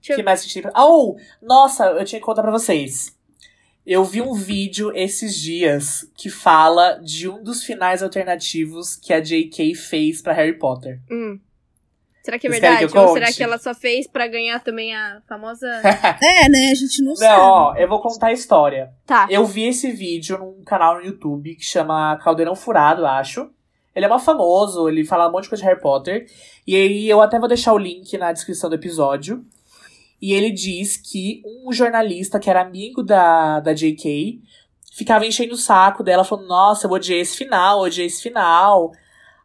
Deixa 0.08 0.16
que 0.16 0.24
mais 0.24 0.42
que 0.42 0.50
tinha? 0.50 0.72
Oh, 0.76 1.16
nossa, 1.42 1.86
eu 1.86 2.04
tinha 2.06 2.20
que 2.20 2.26
contar 2.26 2.42
pra 2.42 2.52
vocês. 2.52 3.16
Eu 3.86 4.04
vi 4.06 4.22
um 4.22 4.34
vídeo 4.34 4.92
esses 4.96 5.36
dias 5.36 6.10
que 6.16 6.30
fala 6.30 7.00
de 7.04 7.28
um 7.28 7.44
dos 7.44 7.64
finais 7.64 8.02
alternativos 8.02 8.96
que 8.96 9.14
a 9.14 9.20
J.K. 9.20 9.76
fez 9.76 10.22
pra 10.22 10.34
Harry 10.34 10.58
Potter. 10.58 11.00
Hum. 11.12 11.38
Será 12.24 12.40
que 12.40 12.48
é 12.48 12.50
Vocês 12.50 12.62
verdade? 12.62 12.88
que 12.90 12.98
Ou 12.98 13.06
conte? 13.08 13.14
será 13.20 13.34
que 13.34 13.44
ela 13.44 13.58
só 13.58 13.74
fez 13.74 14.08
pra 14.08 14.28
ganhar 14.28 14.64
também 14.64 14.96
a 14.96 15.22
famosa. 15.28 15.68
É, 16.24 16.48
né? 16.48 16.70
A 16.72 16.76
gente 16.76 17.04
não, 17.04 17.14
sabe. 17.18 17.34
Não, 17.34 17.42
ó, 17.50 17.76
eu 17.76 17.86
vou 17.88 18.02
contar 18.02 18.28
a 18.28 18.32
história. 18.32 18.94
tá. 19.06 19.28
Eu 19.30 19.46
vi 19.46 19.68
esse 19.68 19.92
vídeo 19.92 20.38
num 20.38 20.64
canal 20.64 20.96
no 20.96 21.06
YouTube 21.06 21.54
que 21.56 21.66
chama 21.66 22.18
Caldeirão 22.24 22.56
Furado, 22.56 23.06
acho. 23.06 23.50
Ele 23.94 24.06
é 24.06 24.10
mó 24.10 24.18
famoso, 24.18 24.88
ele 24.88 25.04
fala 25.04 25.28
um 25.28 25.34
monte 25.34 25.44
de 25.44 25.50
coisa 25.50 25.62
de 25.64 25.68
Harry 25.70 25.82
Potter. 25.82 26.26
E 26.66 26.76
aí 26.78 27.10
eu 27.10 27.20
até 27.22 27.38
vou 27.38 27.50
deixar 27.50 27.74
o 27.74 27.78
link 27.78 28.18
na 28.18 28.32
descrição 28.32 28.70
do 28.70 28.76
episódio. 28.78 29.46
E 30.24 30.32
ele 30.32 30.52
diz 30.52 30.96
que 30.96 31.44
um 31.46 31.74
jornalista 31.74 32.40
que 32.40 32.50
era 32.50 32.62
amigo 32.62 33.04
da, 33.04 33.60
da 33.60 33.74
JK 33.74 34.42
ficava 34.96 35.26
enchendo 35.26 35.54
o 35.54 35.58
saco 35.58 36.02
dela, 36.02 36.24
falando: 36.24 36.48
Nossa, 36.48 36.88
eu 36.88 36.92
odiei 36.92 37.20
esse 37.20 37.36
final, 37.36 37.82
odiei 37.82 38.08
esse 38.08 38.24
final. 38.24 38.94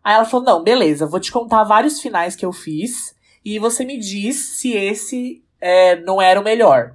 Aí 0.04 0.14
ela 0.14 0.24
falou: 0.24 0.46
Não, 0.46 0.62
beleza, 0.62 1.04
vou 1.04 1.18
te 1.18 1.32
contar 1.32 1.64
vários 1.64 2.00
finais 2.00 2.36
que 2.36 2.46
eu 2.46 2.52
fiz. 2.52 3.12
E 3.44 3.58
você 3.58 3.84
me 3.84 3.98
diz 3.98 4.36
se 4.36 4.70
esse 4.72 5.42
é, 5.60 5.96
não 5.96 6.22
era 6.22 6.40
o 6.40 6.44
melhor. 6.44 6.94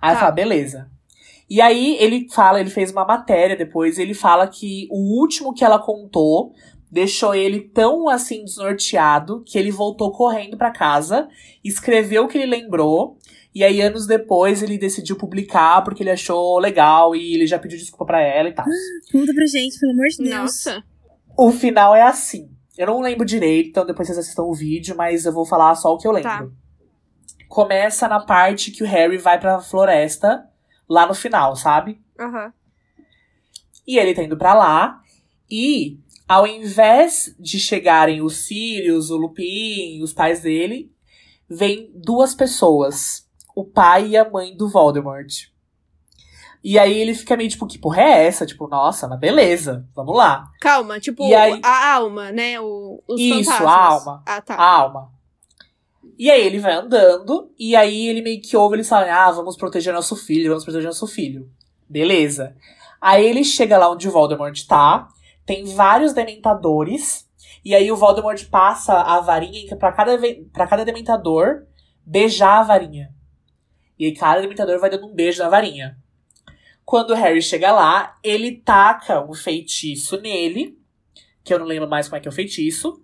Tá. 0.00 0.08
ela 0.12 0.16
fala: 0.16 0.32
Beleza. 0.32 0.90
E 1.50 1.60
aí 1.60 1.98
ele 2.00 2.26
fala, 2.30 2.58
ele 2.58 2.70
fez 2.70 2.90
uma 2.90 3.04
matéria 3.04 3.54
depois, 3.54 3.98
ele 3.98 4.14
fala 4.14 4.46
que 4.46 4.88
o 4.90 5.20
último 5.20 5.52
que 5.52 5.62
ela 5.62 5.78
contou 5.78 6.54
deixou 6.90 7.34
ele 7.34 7.60
tão 7.60 8.08
assim 8.08 8.44
desnorteado 8.44 9.42
que 9.46 9.58
ele 9.58 9.70
voltou 9.70 10.10
correndo 10.12 10.56
pra 10.56 10.70
casa, 10.70 11.28
escreveu 11.62 12.24
o 12.24 12.28
que 12.28 12.36
ele 12.36 12.46
lembrou, 12.46 13.16
e 13.54 13.62
aí 13.62 13.80
anos 13.80 14.06
depois 14.06 14.62
ele 14.62 14.78
decidiu 14.78 15.16
publicar 15.16 15.82
porque 15.82 16.02
ele 16.02 16.10
achou 16.10 16.58
legal 16.58 17.14
e 17.14 17.34
ele 17.34 17.46
já 17.46 17.58
pediu 17.58 17.78
desculpa 17.78 18.04
pra 18.06 18.20
ela 18.20 18.48
e 18.48 18.52
tal. 18.52 18.64
Conta 19.12 19.32
pra 19.34 19.46
gente, 19.46 19.78
pelo 19.78 19.92
amor 19.92 20.06
de 20.08 20.16
Deus. 20.18 20.30
Nossa. 20.30 20.84
O 21.36 21.50
final 21.50 21.94
é 21.94 22.02
assim. 22.02 22.50
Eu 22.76 22.86
não 22.86 23.00
lembro 23.00 23.26
direito, 23.26 23.68
então 23.68 23.84
depois 23.84 24.08
vocês 24.08 24.18
assistam 24.18 24.44
o 24.44 24.54
vídeo, 24.54 24.96
mas 24.96 25.26
eu 25.26 25.32
vou 25.32 25.44
falar 25.44 25.74
só 25.74 25.92
o 25.92 25.98
que 25.98 26.06
eu 26.06 26.12
lembro. 26.12 26.30
Tá. 26.30 26.48
Começa 27.48 28.08
na 28.08 28.20
parte 28.20 28.70
que 28.70 28.82
o 28.82 28.86
Harry 28.86 29.18
vai 29.18 29.38
pra 29.38 29.60
floresta, 29.60 30.46
lá 30.88 31.06
no 31.06 31.14
final, 31.14 31.56
sabe? 31.56 32.00
Aham. 32.18 32.52
E 33.86 33.98
ele 33.98 34.14
tá 34.14 34.22
indo 34.22 34.36
pra 34.36 34.54
lá. 34.54 35.00
E, 35.50 35.98
ao 36.32 36.46
invés 36.46 37.34
de 37.40 37.58
chegarem 37.58 38.22
os 38.22 38.36
Sirius, 38.46 39.10
o 39.10 39.16
Lupin, 39.16 40.00
os 40.00 40.12
pais 40.12 40.40
dele, 40.42 40.88
vem 41.48 41.90
duas 41.92 42.36
pessoas. 42.36 43.26
O 43.52 43.64
pai 43.64 44.10
e 44.10 44.16
a 44.16 44.30
mãe 44.30 44.56
do 44.56 44.68
Voldemort. 44.68 45.48
E 46.62 46.78
aí 46.78 46.96
ele 46.96 47.14
fica 47.14 47.36
meio 47.36 47.50
tipo, 47.50 47.66
que 47.66 47.80
porra 47.80 48.02
é 48.02 48.26
essa? 48.28 48.46
Tipo, 48.46 48.68
nossa, 48.68 49.08
mas 49.08 49.18
beleza, 49.18 49.88
vamos 49.92 50.16
lá. 50.16 50.44
Calma, 50.60 51.00
tipo, 51.00 51.24
aí- 51.34 51.60
a 51.64 51.94
alma, 51.94 52.30
né? 52.30 52.60
O, 52.60 53.02
os 53.08 53.20
Isso, 53.20 53.50
a 53.50 53.54
fantasmas. 53.54 54.06
alma. 54.06 54.22
Ah, 54.24 54.40
tá. 54.40 54.54
A 54.54 54.64
alma. 54.76 55.10
E 56.16 56.30
aí 56.30 56.46
ele 56.46 56.60
vai 56.60 56.74
andando, 56.74 57.50
e 57.58 57.74
aí 57.74 58.06
ele 58.06 58.22
meio 58.22 58.40
que 58.40 58.56
ouve 58.56 58.76
eles 58.76 58.88
falarem, 58.88 59.12
ah, 59.12 59.32
vamos 59.32 59.56
proteger 59.56 59.92
nosso 59.92 60.14
filho, 60.14 60.50
vamos 60.50 60.62
proteger 60.62 60.86
nosso 60.86 61.08
filho. 61.08 61.50
Beleza. 61.88 62.54
Aí 63.00 63.26
ele 63.26 63.42
chega 63.42 63.76
lá 63.76 63.90
onde 63.90 64.06
o 64.06 64.12
Voldemort 64.12 64.56
tá, 64.68 65.08
tem 65.50 65.64
vários 65.64 66.12
dementadores, 66.12 67.28
e 67.64 67.74
aí 67.74 67.90
o 67.90 67.96
Voldemort 67.96 68.40
passa 68.48 69.00
a 69.00 69.20
varinha 69.20 69.74
pra 69.74 69.90
cada, 69.90 70.16
pra 70.52 70.64
cada 70.64 70.84
dementador 70.84 71.66
beijar 72.06 72.60
a 72.60 72.62
varinha. 72.62 73.12
E 73.98 74.04
aí 74.04 74.14
cada 74.14 74.40
dementador 74.40 74.78
vai 74.78 74.88
dando 74.88 75.08
um 75.08 75.12
beijo 75.12 75.42
na 75.42 75.48
varinha. 75.48 75.98
Quando 76.84 77.10
o 77.10 77.14
Harry 77.14 77.42
chega 77.42 77.72
lá, 77.72 78.16
ele 78.22 78.58
taca 78.58 79.28
um 79.28 79.34
feitiço 79.34 80.20
nele, 80.20 80.78
que 81.42 81.52
eu 81.52 81.58
não 81.58 81.66
lembro 81.66 81.90
mais 81.90 82.06
como 82.06 82.18
é 82.18 82.20
que 82.20 82.28
é 82.28 82.30
o 82.30 82.32
feitiço. 82.32 83.02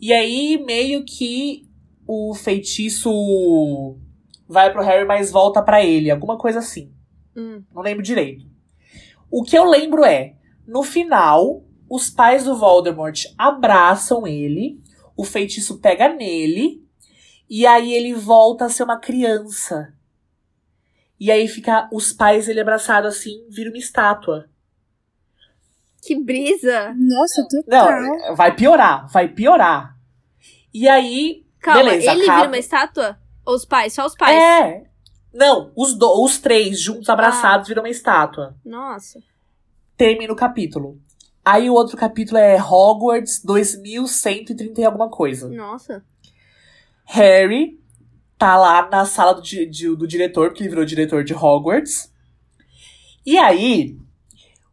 E 0.00 0.10
aí, 0.10 0.56
meio 0.64 1.04
que 1.04 1.68
o 2.06 2.32
feitiço 2.32 3.98
vai 4.48 4.72
pro 4.72 4.82
Harry, 4.82 5.06
mas 5.06 5.30
volta 5.30 5.60
pra 5.60 5.84
ele. 5.84 6.10
Alguma 6.10 6.38
coisa 6.38 6.60
assim. 6.60 6.94
Hum. 7.36 7.62
Não 7.74 7.82
lembro 7.82 8.02
direito. 8.02 8.46
O 9.30 9.42
que 9.42 9.56
eu 9.56 9.64
lembro 9.64 10.02
é, 10.02 10.36
no 10.66 10.82
final, 10.82 11.62
os 11.88 12.10
pais 12.10 12.44
do 12.44 12.56
Voldemort 12.56 13.24
abraçam 13.38 14.26
ele, 14.26 14.80
o 15.16 15.24
feitiço 15.24 15.78
pega 15.78 16.08
nele, 16.08 16.82
e 17.48 17.66
aí 17.66 17.92
ele 17.92 18.14
volta 18.14 18.64
a 18.64 18.68
ser 18.68 18.82
uma 18.82 18.98
criança. 18.98 19.94
E 21.20 21.30
aí 21.30 21.46
fica 21.46 21.88
os 21.92 22.12
pais 22.12 22.48
ele 22.48 22.60
abraçado 22.60 23.06
assim, 23.06 23.46
vira 23.48 23.70
uma 23.70 23.78
estátua. 23.78 24.48
Que 26.02 26.20
brisa! 26.20 26.94
Nossa, 26.98 27.46
total. 27.48 27.90
Não, 28.02 28.36
vai 28.36 28.54
piorar, 28.54 29.08
vai 29.10 29.28
piorar. 29.28 29.96
E 30.72 30.88
aí, 30.88 31.46
Calma, 31.60 31.82
Beleza, 31.84 32.12
ele 32.12 32.22
acaba- 32.24 32.36
vira 32.38 32.48
uma 32.48 32.58
estátua? 32.58 33.18
Ou 33.46 33.54
os 33.54 33.64
pais? 33.64 33.92
Só 33.94 34.04
os 34.04 34.14
pais? 34.14 34.36
É. 34.36 34.84
Não, 35.32 35.72
os, 35.74 35.94
do, 35.94 36.22
os 36.22 36.38
três 36.38 36.78
juntos 36.78 37.08
abraçados 37.08 37.68
viram 37.68 37.82
uma 37.82 37.88
estátua. 37.88 38.54
Nossa. 38.64 39.20
Termina 39.96 40.32
o 40.32 40.36
capítulo. 40.36 41.00
Aí 41.44 41.68
o 41.68 41.74
outro 41.74 41.96
capítulo 41.96 42.38
é 42.38 42.56
Hogwarts 42.60 43.42
2130 43.44 44.80
e 44.80 44.84
alguma 44.84 45.10
coisa. 45.10 45.48
Nossa. 45.48 46.02
Harry 47.04 47.78
tá 48.38 48.56
lá 48.56 48.88
na 48.88 49.04
sala 49.04 49.34
do, 49.34 49.42
di- 49.42 49.66
do 49.66 50.06
diretor, 50.06 50.48
porque 50.48 50.62
ele 50.62 50.70
virou 50.70 50.84
diretor 50.84 51.22
de 51.22 51.34
Hogwarts. 51.34 52.10
E 53.26 53.36
aí, 53.36 53.98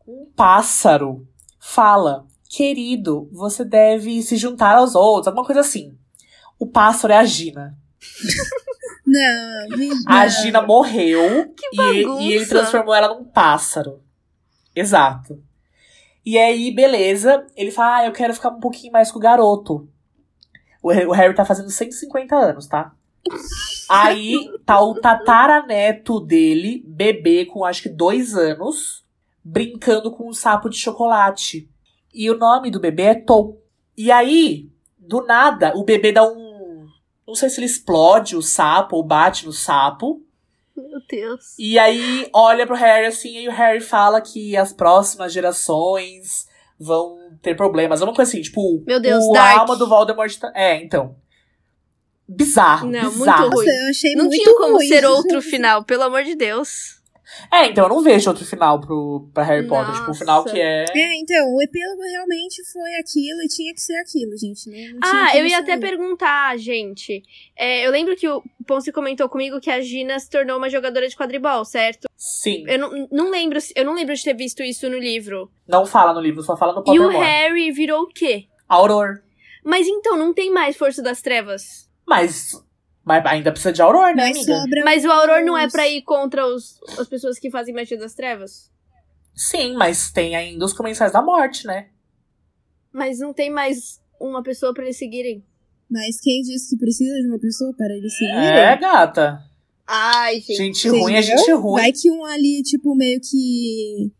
um 0.08 0.26
pássaro 0.36 1.28
fala: 1.60 2.26
Querido, 2.50 3.30
você 3.32 3.66
deve 3.66 4.22
se 4.22 4.38
juntar 4.38 4.76
aos 4.78 4.96
outros, 4.96 5.28
alguma 5.28 5.46
coisa 5.46 5.62
assim. 5.62 5.98
O 6.58 6.66
pássaro 6.68 7.12
é 7.14 7.18
a 7.18 7.26
Gina. 7.26 7.78
Não, 9.06 9.78
gente, 9.78 10.04
A 10.08 10.22
não. 10.24 10.30
Gina 10.30 10.62
morreu 10.62 11.54
e, 11.74 11.78
e 12.22 12.34
ele 12.34 12.46
transformou 12.46 12.94
ela 12.94 13.10
num 13.14 13.26
pássaro. 13.26 14.02
Exato. 14.76 15.44
E 16.26 16.38
aí, 16.38 16.72
beleza, 16.74 17.46
ele 17.56 17.72
fala: 17.72 17.98
Ah, 17.98 18.06
eu 18.06 18.12
quero 18.12 18.34
ficar 18.34 18.50
um 18.50 18.60
pouquinho 18.60 18.94
mais 18.94 19.12
com 19.12 19.18
o 19.20 19.22
garoto. 19.22 19.88
O, 20.84 20.90
Har- 20.92 21.08
o 21.08 21.12
Harry 21.12 21.34
tá 21.36 21.46
fazendo 21.46 21.70
150 21.70 22.36
anos, 22.36 22.68
tá? 22.68 22.94
Aí 23.90 24.50
tá 24.66 24.82
o 24.82 24.96
tataraneto 24.96 26.20
dele, 26.20 26.84
bebê 26.88 27.46
com 27.46 27.64
acho 27.66 27.84
que 27.84 27.90
dois 27.90 28.36
anos, 28.36 29.06
brincando 29.44 30.12
com 30.12 30.30
um 30.30 30.34
sapo 30.34 30.70
de 30.70 30.78
chocolate. 30.78 31.70
E 32.14 32.30
o 32.30 32.38
nome 32.38 32.72
do 32.72 32.80
bebê 32.80 33.04
é 33.04 33.16
Tom. 33.16 33.58
E 33.98 34.12
aí, 34.12 34.70
do 34.98 35.22
nada, 35.26 35.74
o 35.78 35.84
bebê 35.84 36.12
dá 36.12 36.24
um. 36.24 36.88
Não 37.28 37.36
sei 37.36 37.50
se 37.50 37.60
ele 37.60 37.66
explode 37.68 38.36
o 38.36 38.42
sapo 38.42 38.96
ou 38.96 39.04
bate 39.04 39.46
no 39.46 39.54
sapo. 39.54 40.22
Meu 40.90 41.00
Deus. 41.10 41.56
E 41.60 41.78
aí 41.80 42.28
olha 42.34 42.66
pro 42.66 42.76
Harry 42.76 43.06
assim, 43.08 43.38
e 43.40 43.48
o 43.48 43.52
Harry 43.52 43.80
fala 43.82 44.22
que 44.22 44.56
as 44.58 44.72
próximas 44.74 45.32
gerações 45.34 46.48
vão 46.80 47.18
ter 47.42 47.56
problemas. 47.56 48.02
Uma 48.02 48.14
coisa 48.14 48.30
assim, 48.30 48.42
tipo, 48.42 48.84
Meu 48.86 49.00
Deus, 49.00 49.24
o, 49.26 49.32
a 49.32 49.34
Dark. 49.36 49.60
alma 49.60 49.76
do 49.78 49.88
Voldemort 49.88 50.36
tá... 50.38 50.52
É, 50.56 50.82
então. 50.84 51.16
Bizarro, 52.28 52.88
Não, 52.88 53.10
bizarro. 53.10 53.42
muito 53.42 53.56
ruim. 53.56 53.66
Nossa, 53.66 53.78
eu 53.84 53.90
achei 53.90 54.14
Não 54.16 54.26
muito 54.26 54.42
tinha 54.44 54.56
como 54.58 54.76
ruim. 54.76 54.88
ser 54.88 55.06
outro 55.06 55.42
final, 55.44 55.84
pelo 55.84 56.04
amor 56.04 56.24
de 56.24 56.36
Deus. 56.36 57.01
É, 57.52 57.68
então 57.68 57.86
eu 57.86 57.90
não 57.90 58.02
vejo 58.02 58.30
outro 58.30 58.46
final 58.46 58.80
pro, 58.80 59.30
pra 59.34 59.44
Harry 59.44 59.68
Potter. 59.68 59.94
Tipo, 59.96 60.12
o 60.12 60.14
final 60.14 60.42
Nossa. 60.42 60.54
que 60.54 60.60
é. 60.60 60.86
É, 60.94 61.16
então, 61.20 61.54
o 61.56 61.62
epílogo 61.62 62.02
realmente 62.02 62.62
foi 62.72 62.94
aquilo 62.96 63.42
e 63.42 63.48
tinha 63.48 63.74
que 63.74 63.82
ser 63.82 63.96
aquilo, 63.98 64.38
gente. 64.38 64.70
Não, 64.70 65.00
não 65.00 65.00
Ah, 65.04 65.38
eu 65.38 65.46
ia 65.46 65.60
até 65.60 65.72
sair. 65.74 65.80
perguntar, 65.82 66.58
gente. 66.58 67.22
É, 67.58 67.86
eu 67.86 67.92
lembro 67.92 68.16
que 68.16 68.28
o 68.28 68.42
Ponce 68.68 68.92
comentou 68.92 69.28
comigo 69.30 69.60
que 69.60 69.70
a 69.70 69.82
Gina 69.82 70.20
se 70.20 70.30
tornou 70.30 70.58
uma 70.58 70.70
jogadora 70.70 71.08
de 71.08 71.16
quadribol, 71.16 71.64
certo? 71.66 72.08
Sim. 72.18 72.64
Eu 72.68 72.80
não, 72.80 73.08
não 73.12 73.30
lembro, 73.32 73.60
se- 73.60 73.74
eu 73.76 73.84
não 73.86 73.94
lembro 73.96 74.14
de 74.16 74.24
ter 74.24 74.34
visto 74.36 74.62
isso 74.64 74.90
no 74.90 74.98
livro. 74.98 75.52
Não 75.68 75.86
fala 75.86 76.14
no 76.14 76.20
livro, 76.22 76.42
só 76.44 76.56
fala 76.58 76.74
no 76.74 76.80
E 76.80 76.82
o 77.00 77.04
Pottermore. 77.04 77.18
Harry 77.18 77.72
virou 77.72 78.04
o 78.04 78.08
quê? 78.08 78.46
Auror. 78.68 79.22
Mas 79.64 79.88
então, 79.88 80.18
não 80.18 80.34
tem 80.34 80.52
mais 80.52 80.76
Força 80.76 81.02
das 81.04 81.22
Trevas. 81.22 81.90
Mas, 82.08 82.54
mas 83.04 83.26
ainda 83.26 83.52
precisa 83.52 83.74
de 83.74 83.82
Auror, 83.82 84.16
né, 84.16 84.28
Mas 84.28 84.38
amiga? 84.38 84.58
sobra 84.62 84.84
Mas 84.86 85.06
o 85.06 85.12
Auror 85.12 85.44
não 85.44 85.58
é 85.58 85.70
pra 85.70 85.88
ir 85.88 86.02
contra 86.04 86.46
os, 86.46 86.80
as 87.00 87.08
pessoas 87.08 87.40
que 87.40 87.50
fazem 87.50 87.74
magia 87.74 87.98
das 87.98 88.14
trevas? 88.14 88.70
Sim, 89.34 89.76
mas 89.76 90.12
tem 90.12 90.36
ainda 90.36 90.64
os 90.66 90.74
comensais 90.74 91.12
da 91.12 91.22
morte, 91.22 91.66
né? 91.66 91.88
Mas 92.92 93.20
não 93.20 93.34
tem 93.34 93.50
mais 93.50 94.00
uma 94.20 94.44
pessoa 94.44 94.74
pra 94.74 94.84
eles 94.84 94.98
seguirem. 94.98 95.44
Mas 95.90 96.22
quem 96.22 96.42
disse 96.42 96.70
que 96.70 96.78
precisa 96.80 97.16
de 97.20 97.28
uma 97.28 97.40
pessoa 97.40 97.74
para 97.76 97.94
eles 97.94 98.16
seguirem? 98.16 98.40
É, 98.40 98.78
gata. 98.78 99.44
Ai, 99.88 100.36
gente. 100.36 100.56
Gente 100.56 100.90
ruim 100.90 101.16
é 101.16 101.22
gente 101.22 101.52
ruim. 101.52 101.82
Vai 101.82 101.92
que 101.92 102.10
um 102.12 102.24
ali, 102.24 102.62
tipo, 102.64 102.96
meio 102.96 103.20
que 103.20 104.12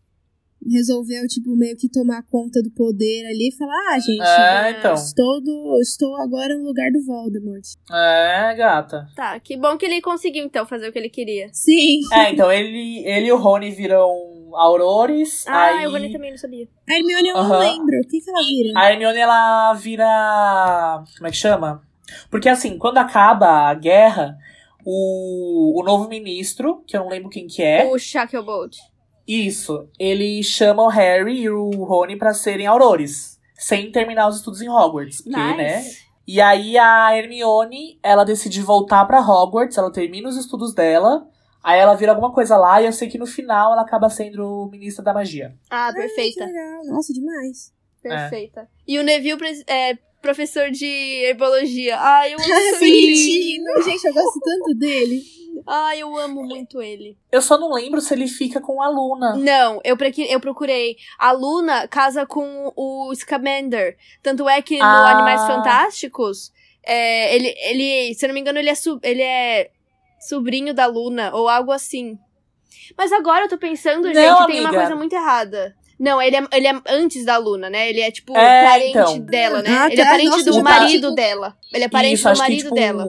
resolveu, 0.70 1.28
tipo, 1.28 1.56
meio 1.56 1.76
que 1.76 1.90
tomar 1.90 2.24
conta 2.24 2.62
do 2.62 2.70
poder 2.72 3.26
ali 3.28 3.50
e 3.50 3.58
falar, 3.58 3.74
ah, 3.94 4.00
gente, 4.00 4.22
É, 4.22 4.72
então. 4.78 4.94
estou, 4.94 5.42
do, 5.42 5.80
estou 5.82 6.16
agora 6.18 6.56
no 6.58 6.64
lugar 6.66 6.92
do 6.92 7.04
Voldemort. 7.06 7.64
É, 7.92 8.54
gata. 8.56 9.08
Tá, 9.16 9.40
que 9.40 9.58
bom 9.58 9.78
que 9.78 9.86
ele 9.86 10.02
conseguiu 10.02 10.46
então 10.46 10.66
fazer 10.66 10.90
o 10.90 10.92
que 10.92 11.00
ele 11.00 11.10
queria. 11.10 11.50
Sim. 11.52 12.02
É, 12.14 12.32
então 12.32 12.52
ele, 12.52 13.04
ele 13.06 13.28
e 13.28 13.32
o 13.32 13.38
Rony 13.38 13.72
viram 13.72 14.10
Aurores. 14.54 15.46
Ah, 15.48 15.78
aí 15.78 15.84
eu 15.86 15.92
Rony 15.92 16.12
também 16.12 16.32
não 16.32 16.38
sabia. 16.38 16.68
A 16.90 16.94
Hermione 16.96 17.30
eu 17.30 17.34
não 17.36 17.42
Aham. 17.42 17.60
lembro. 17.60 18.00
O 18.04 18.08
que, 18.08 18.20
que 18.20 18.30
ela 18.30 18.42
vira? 18.44 18.80
a 18.80 18.92
Hermione 18.92 19.18
ela 19.18 19.74
vira. 19.74 21.04
Como 21.18 21.28
é 21.28 21.32
que 21.32 21.38
chama? 21.38 21.82
Porque 22.30 22.50
assim, 22.50 22.78
quando 22.78 22.98
acaba 22.98 23.70
a 23.70 23.74
guerra, 23.74 24.38
o, 24.86 25.80
o 25.80 25.84
novo 25.84 26.08
ministro, 26.10 26.84
que 26.86 26.96
eu 26.96 27.02
não 27.02 27.10
lembro 27.10 27.30
quem 27.30 27.48
que 27.48 27.62
é, 27.62 27.86
O 27.86 27.98
Shacklebolt. 27.98 28.76
Isso, 29.28 29.88
ele 30.00 30.42
chama 30.44 30.84
o 30.84 30.88
Harry 30.88 31.42
e 31.42 31.50
o 31.50 31.70
Rony 31.84 32.16
pra 32.16 32.34
serem 32.34 32.68
Aurores. 32.68 33.40
Sem 33.56 33.92
terminar 33.92 34.28
os 34.28 34.38
estudos 34.38 34.62
em 34.62 34.70
Hogwarts. 34.70 35.22
Porque, 35.22 35.38
né? 35.38 35.78
Nice. 35.78 36.02
E 36.28 36.40
aí 36.40 36.78
a 36.78 37.16
Hermione, 37.16 38.00
ela 38.02 38.24
decide 38.24 38.62
voltar 38.62 39.06
pra 39.06 39.20
Hogwarts, 39.20 39.78
ela 39.78 39.92
termina 39.92 40.30
os 40.30 40.38
estudos 40.38 40.74
dela, 40.74 41.28
aí 41.64 41.80
ela 41.80 41.96
vira 41.96 42.12
alguma 42.12 42.32
coisa 42.32 42.58
lá, 42.58 42.82
e 42.82 42.86
eu 42.86 42.94
sei 42.94 43.10
que 43.10 43.18
no 43.18 43.26
final 43.26 43.74
ela 43.74 43.82
acaba 43.82 44.10
sendo 44.10 44.70
ministra 44.72 45.04
da 45.04 45.14
magia. 45.14 45.54
Ah, 45.70 45.92
perfeita. 45.94 46.46
legal. 46.46 46.86
Nossa, 46.86 47.14
demais. 47.14 47.74
Perfeita. 48.02 48.68
E 48.88 48.98
o 48.98 49.04
Neville 49.04 49.64
é 49.68 49.98
professor 50.22 50.70
de 50.72 50.86
herbologia. 50.86 51.98
Ai, 52.00 52.34
eu 52.34 52.38
amo 52.40 52.48
Mentira. 52.80 53.84
Gente, 53.84 54.06
eu 54.06 54.14
gosto 54.14 54.40
tanto 54.40 54.74
dele. 54.76 55.22
Ai, 55.68 56.00
eu 56.00 56.18
amo 56.18 56.44
muito 56.44 56.82
ele. 56.82 57.18
Eu 57.32 57.42
só 57.42 57.58
não 57.58 57.72
lembro 57.74 58.00
se 58.02 58.14
ele 58.14 58.28
fica 58.28 58.60
com 58.62 58.82
a 58.82 58.88
Luna. 58.90 59.36
Não, 59.36 59.82
eu, 59.84 59.98
eu 60.30 60.40
procurei. 60.40 60.96
A 61.20 61.32
Luna 61.32 61.88
casa 61.88 62.26
com 62.26 62.72
o 62.76 63.14
Scamander. 63.14 63.98
Tanto 64.24 64.48
é 64.48 64.62
que 64.62 64.78
no 64.78 64.84
Ah. 64.84 65.12
Animais 65.12 65.42
Fantásticos, 65.42 66.52
é, 66.84 67.36
ele, 67.36 67.54
ele, 67.70 68.14
se 68.16 68.26
eu 68.26 68.30
não 68.30 68.34
me 68.34 68.40
engano, 68.42 68.60
ele 68.60 68.70
é, 68.70 68.74
ele 69.04 69.22
é 69.22 69.70
sobrinho 70.20 70.74
da 70.74 70.86
Luna, 70.86 71.32
ou 71.36 71.48
algo 71.48 71.72
assim. 71.72 72.18
Mas 72.98 73.12
agora 73.12 73.46
eu 73.46 73.50
tô 73.50 73.58
pensando, 73.58 74.08
Não, 74.08 74.14
gente, 74.14 74.48
tem 74.48 74.60
uma 74.62 74.70
amiga. 74.70 74.84
coisa 74.84 74.96
muito 74.96 75.14
errada. 75.14 75.76
Não, 76.02 76.20
ele 76.20 76.36
é, 76.36 76.44
ele 76.54 76.68
é 76.68 76.82
antes 76.88 77.24
da 77.24 77.38
Luna, 77.38 77.70
né? 77.70 77.88
Ele 77.88 78.02
é, 78.02 78.10
tipo, 78.10 78.36
É, 78.36 78.64
parente 78.66 78.90
então. 78.98 79.20
dela, 79.20 79.62
né? 79.62 79.70
Ah, 79.70 79.86
ele 79.88 80.02
é 80.02 80.04
tá. 80.04 80.10
parente 80.10 80.30
Nossa, 80.32 80.44
do 80.46 80.56
tá, 80.58 80.64
marido 80.64 81.02
tipo- 81.10 81.16
dela. 81.16 81.58
Ele 81.72 81.84
é 81.84 81.88
parente 81.90 82.14
Isso, 82.16 82.24
do 82.24 82.30
acho 82.30 82.42
que, 82.42 82.48
marido 82.48 82.64
tipo, 82.64 82.76
dela. 82.76 83.08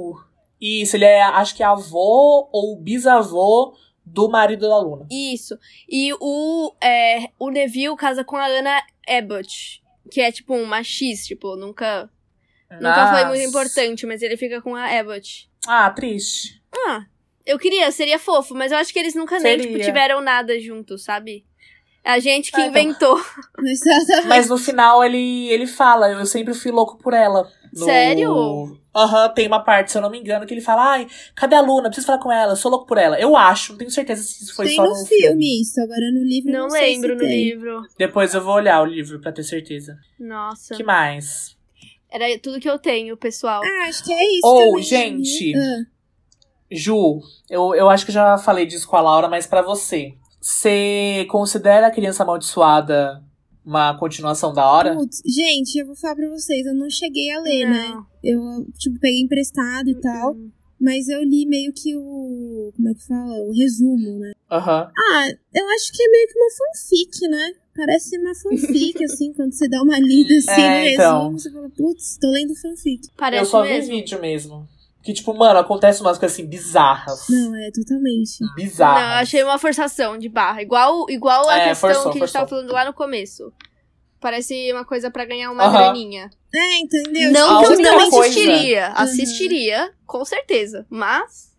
Isso, 0.61 0.97
ele 0.97 1.05
é, 1.07 1.23
acho 1.23 1.55
que 1.57 1.63
é 1.63 1.67
avô 1.67 2.51
ou 2.53 2.77
bisavô 2.79 3.75
do 4.05 4.29
marido 4.29 4.69
da 4.69 4.79
Luna. 4.79 5.07
Isso. 5.11 5.57
E 5.89 6.13
o, 6.21 6.75
é, 6.83 7.31
o 7.39 7.49
Neville 7.51 7.97
casa 7.97 8.23
com 8.25 8.37
a 8.37 8.47
Anna 8.47 8.83
Abbott, 9.09 9.83
que 10.11 10.21
é 10.21 10.31
tipo 10.31 10.55
uma 10.55 10.83
X, 10.85 11.25
tipo, 11.27 11.57
nunca, 11.57 12.11
nunca 12.71 13.07
foi 13.11 13.25
muito 13.25 13.39
Nossa. 13.39 13.49
importante, 13.49 14.05
mas 14.07 14.21
ele 14.21 14.37
fica 14.37 14.61
com 14.61 14.77
a 14.77 14.85
Abbott. 14.99 15.49
Ah, 15.67 15.89
triste. 15.91 16.61
Ah, 16.87 17.07
Eu 17.47 17.59
queria, 17.59 17.91
seria 17.91 18.19
fofo, 18.19 18.55
mas 18.55 18.71
eu 18.71 18.79
acho 18.79 18.93
que 18.93 18.99
eles 18.99 19.15
nunca 19.15 19.41
nem 19.41 19.57
tipo, 19.57 19.71
Seria. 19.73 19.85
tiveram 19.87 20.21
nada 20.21 20.61
juntos, 20.61 21.03
sabe? 21.03 21.45
É 22.05 22.11
a 22.13 22.19
gente 22.19 22.51
que 22.51 22.61
Ah, 22.61 22.67
então. 22.67 22.83
inventou. 22.83 23.21
Exatamente. 23.65 24.27
Mas 24.29 24.49
no 24.49 24.59
final 24.59 25.05
ele, 25.05 25.49
ele 25.49 25.67
fala, 25.67 26.09
eu 26.11 26.27
sempre 26.27 26.53
fui 26.55 26.71
louco 26.73 26.99
por 26.99 27.15
ela. 27.15 27.49
No- 27.73 27.85
Sério? 27.87 28.79
Aham, 28.95 29.29
tem 29.31 29.47
uma 29.47 29.61
parte, 29.65 29.91
se 29.93 29.97
eu 29.97 30.03
não 30.03 30.11
me 30.11 30.19
engano, 30.19 30.45
que 30.45 30.53
ele 30.53 30.61
fala, 30.61 30.83
ai, 30.91 31.07
cadê 31.35 31.55
a 31.55 31.61
Luna? 31.63 31.85
Preciso 31.89 32.07
falar 32.07 32.19
com 32.19 32.31
ela, 32.31 32.53
eu 32.53 32.57
sou 32.57 32.71
louco 32.71 32.87
por 32.87 32.99
ela. 32.99 33.19
Eu 33.19 33.35
acho, 33.37 33.73
não 33.73 33.79
tenho 33.79 33.91
certeza 33.91 34.23
se 34.23 34.43
isso 34.45 34.55
foi 34.55 34.67
Tem 34.67 34.77
só 34.77 34.83
no, 34.85 34.91
no 34.91 35.07
filme, 35.07 35.63
isso, 35.63 35.81
agora 35.81 36.11
no 36.13 36.23
livro 36.23 36.53
Não 36.53 36.63
não 36.65 36.71
sei 36.71 36.81
lembro 36.93 37.09
se 37.11 37.15
no 37.15 37.21
tem. 37.21 37.45
livro. 37.45 37.83
Depois 37.97 38.35
eu 38.35 38.43
vou 38.45 38.55
olhar 38.55 38.83
o 38.83 38.85
livro 38.85 39.19
pra 39.21 39.33
ter 39.33 39.45
certeza. 39.45 39.97
Nossa. 40.21 40.75
que 40.75 40.83
mais? 40.83 41.57
Era 42.11 42.27
tudo 42.39 42.61
que 42.61 42.69
eu 42.69 42.79
tenho, 42.79 43.17
pessoal. 43.17 43.63
Ah, 43.65 43.89
acho 43.89 44.05
que 44.05 44.13
é 44.13 44.23
isso 44.37 44.47
Ou, 44.47 44.73
também, 44.73 44.83
gente? 44.83 45.55
Ah, 45.57 45.85
Ju, 46.71 47.21
eu, 47.49 47.75
eu 47.75 47.89
acho 47.89 48.05
que 48.05 48.11
eu 48.11 48.15
já 48.15 48.37
falei 48.37 48.67
disso 48.67 48.87
com 48.89 48.97
a 48.97 49.01
Laura, 49.01 49.29
mas 49.29 49.47
pra 49.47 49.63
você. 49.63 50.15
Você 50.43 51.25
considera 51.31 51.87
a 51.87 51.91
criança 51.91 52.25
amaldiçoada 52.25 53.23
uma 53.65 53.97
continuação 53.97 54.53
da 54.53 54.69
hora? 54.69 54.93
putz, 54.95 55.23
gente, 55.25 55.79
eu 55.79 55.87
vou 55.87 55.95
falar 55.95 56.17
pra 56.17 56.29
vocês, 56.31 56.67
eu 56.67 56.75
não 56.75 56.91
cheguei 56.91 57.31
a 57.31 57.41
ler, 57.41 57.65
né? 57.65 57.89
Não. 57.95 58.07
Eu, 58.25 58.67
tipo, 58.77 58.99
peguei 58.99 59.21
emprestado 59.21 59.89
e 59.89 59.95
tal, 60.01 60.33
Hum. 60.35 60.51
mas 60.81 61.09
eu 61.09 61.23
li 61.23 61.47
meio 61.47 61.73
que 61.73 61.95
o... 61.97 62.73
como 62.77 62.89
é 62.89 62.95
que 62.95 63.07
fala? 63.07 63.35
O 63.45 63.53
resumo, 63.53 64.19
né? 64.19 64.33
Aham. 64.51 64.91
Ah, 64.99 65.29
eu 65.55 65.69
acho 65.77 65.93
que 65.93 66.03
é 66.03 66.09
meio 66.11 66.27
que 66.27 66.39
uma 66.39 66.51
fanfic, 66.51 67.29
né? 67.29 67.53
Parece 67.77 68.19
uma 68.19 68.35
fanfic, 68.35 69.03
assim, 69.05 69.33
quando 69.33 69.53
você 69.53 69.69
dá 69.69 69.81
uma 69.81 69.99
lida 70.01 70.35
assim 70.39 70.61
É, 70.61 70.81
no 70.81 70.89
então. 70.95 71.19
resumo, 71.23 71.39
você 71.39 71.51
fala, 71.53 71.71
putz, 71.71 72.19
tô 72.21 72.29
lendo 72.33 72.55
fanfic. 72.57 73.09
Parece 73.17 73.43
eu 73.45 73.47
só 73.47 73.63
mesmo. 73.63 73.93
vi 73.95 74.01
vídeo 74.01 74.21
mesmo. 74.21 74.69
Que, 75.03 75.13
tipo, 75.13 75.35
mano, 75.35 75.59
acontece 75.59 76.01
umas 76.01 76.17
coisas 76.19 76.39
assim 76.39 76.47
bizarras. 76.49 77.27
Não, 77.29 77.57
é 77.57 77.71
totalmente. 77.73 78.39
Bizarras. 78.55 79.03
Não, 79.03 79.09
eu 79.11 79.17
achei 79.19 79.43
uma 79.43 79.59
forçação 79.59 80.17
de 80.17 80.29
barra. 80.29 80.63
Igual, 80.63 81.07
igual 81.11 81.49
a 81.49 81.57
É, 81.59 81.69
questão 81.71 81.91
forçou, 81.91 82.13
que 82.13 82.19
a 82.19 82.21
gente 82.27 82.33
tava 82.33 82.47
falando 82.49 82.71
lá 82.73 82.85
no 82.85 82.93
começo. 82.95 83.53
Parece 84.21 84.73
uma 84.73 84.85
coisa 84.85 85.11
pra 85.11 85.25
ganhar 85.25 85.51
uma 85.51 85.65
Aham. 85.65 85.73
graninha. 85.73 86.31
É, 86.55 86.79
entendeu? 86.79 87.33
Não 87.33 87.59
A 87.59 87.67
que 87.67 87.73
eu 87.73 87.79
não 87.81 88.11
coisa- 88.11 88.19
assistiria. 88.29 88.89
Uhum. 88.91 88.95
Assistiria, 88.97 89.93
com 90.07 90.25
certeza. 90.25 90.87
Mas. 90.89 91.51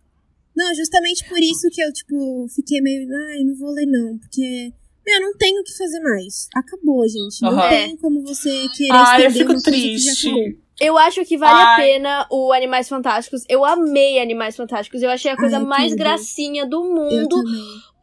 Não, 0.56 0.74
justamente 0.74 1.28
por 1.28 1.38
isso 1.38 1.68
que 1.70 1.82
eu, 1.82 1.92
tipo, 1.92 2.46
fiquei 2.54 2.80
meio, 2.80 3.06
ai, 3.28 3.40
não 3.44 3.56
vou 3.56 3.70
ler 3.72 3.86
não, 3.86 4.16
porque, 4.18 4.72
meu, 5.04 5.20
não 5.20 5.36
tenho 5.36 5.60
o 5.60 5.64
que 5.64 5.76
fazer 5.76 5.98
mais. 6.00 6.48
Acabou, 6.54 7.06
gente. 7.08 7.42
Não 7.42 7.50
Aham. 7.50 7.68
tem 7.68 7.96
como 7.98 8.22
você 8.22 8.68
querer 8.68 8.92
Ah, 8.92 9.20
eu 9.20 9.28
estender 9.28 9.32
fico 9.32 9.52
que 9.52 9.58
já 9.58 10.12
triste. 10.12 10.58
Eu 10.80 10.98
acho 10.98 11.24
que 11.24 11.36
vale 11.36 11.60
a 11.60 11.74
Ai. 11.74 11.82
pena 11.82 12.26
o 12.30 12.52
Animais 12.52 12.88
Fantásticos. 12.88 13.44
Eu 13.48 13.64
amei 13.64 14.20
Animais 14.20 14.56
Fantásticos. 14.56 15.02
Eu 15.02 15.10
achei 15.10 15.30
a 15.30 15.36
coisa 15.36 15.58
Ai, 15.58 15.64
mais 15.64 15.94
gracinha 15.94 16.66
do 16.66 16.82
mundo. 16.82 17.36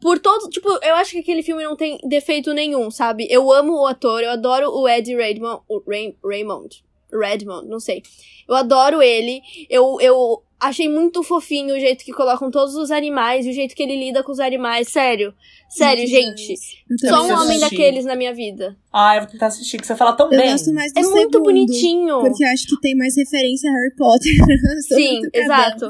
Por 0.00 0.18
todo. 0.18 0.48
Tipo, 0.48 0.68
eu 0.82 0.94
acho 0.94 1.12
que 1.12 1.18
aquele 1.18 1.42
filme 1.42 1.62
não 1.62 1.76
tem 1.76 1.98
defeito 2.04 2.52
nenhum, 2.54 2.90
sabe? 2.90 3.26
Eu 3.30 3.52
amo 3.52 3.74
o 3.80 3.86
ator, 3.86 4.22
eu 4.22 4.30
adoro 4.30 4.70
o 4.70 4.88
Ed 4.88 5.14
Redmond. 5.14 5.62
O 5.68 5.82
Ray, 5.86 6.16
Raymond. 6.24 6.82
Redmond, 7.12 7.68
não 7.68 7.78
sei. 7.78 8.02
Eu 8.48 8.54
adoro 8.54 9.02
ele. 9.02 9.42
Eu, 9.68 10.00
eu 10.00 10.42
achei 10.62 10.88
muito 10.88 11.22
fofinho 11.22 11.74
o 11.74 11.80
jeito 11.80 12.04
que 12.04 12.12
colocam 12.12 12.50
todos 12.50 12.74
os 12.74 12.90
animais 12.90 13.44
e 13.46 13.50
o 13.50 13.52
jeito 13.52 13.74
que 13.74 13.82
ele 13.82 13.96
lida 13.96 14.22
com 14.22 14.32
os 14.32 14.40
animais. 14.40 14.88
Sério. 14.88 15.34
Sério, 15.68 16.02
Muito 16.02 16.10
gente. 16.10 16.54
Eu 16.90 17.08
Só 17.08 17.22
um 17.22 17.32
homem 17.32 17.56
assistir. 17.56 17.60
daqueles 17.60 18.04
na 18.04 18.14
minha 18.14 18.34
vida. 18.34 18.76
Ah, 18.92 19.16
eu 19.16 19.22
vou 19.22 19.30
tentar 19.30 19.46
assistir, 19.46 19.78
que 19.80 19.86
você 19.86 19.96
fala 19.96 20.12
tão 20.12 20.30
Eu 20.30 20.38
bem. 20.38 20.50
gosto 20.52 20.72
mais 20.74 20.92
do 20.92 20.98
É 20.98 21.02
muito 21.02 21.14
segundo, 21.32 21.42
bonitinho. 21.42 22.20
Porque 22.20 22.44
eu 22.44 22.48
acho 22.48 22.66
que 22.66 22.80
tem 22.80 22.94
mais 22.94 23.16
referência 23.16 23.70
a 23.70 23.72
Harry 23.74 23.96
Potter. 23.96 24.32
Sim, 24.88 25.20
muito 25.20 25.34
exato. 25.34 25.88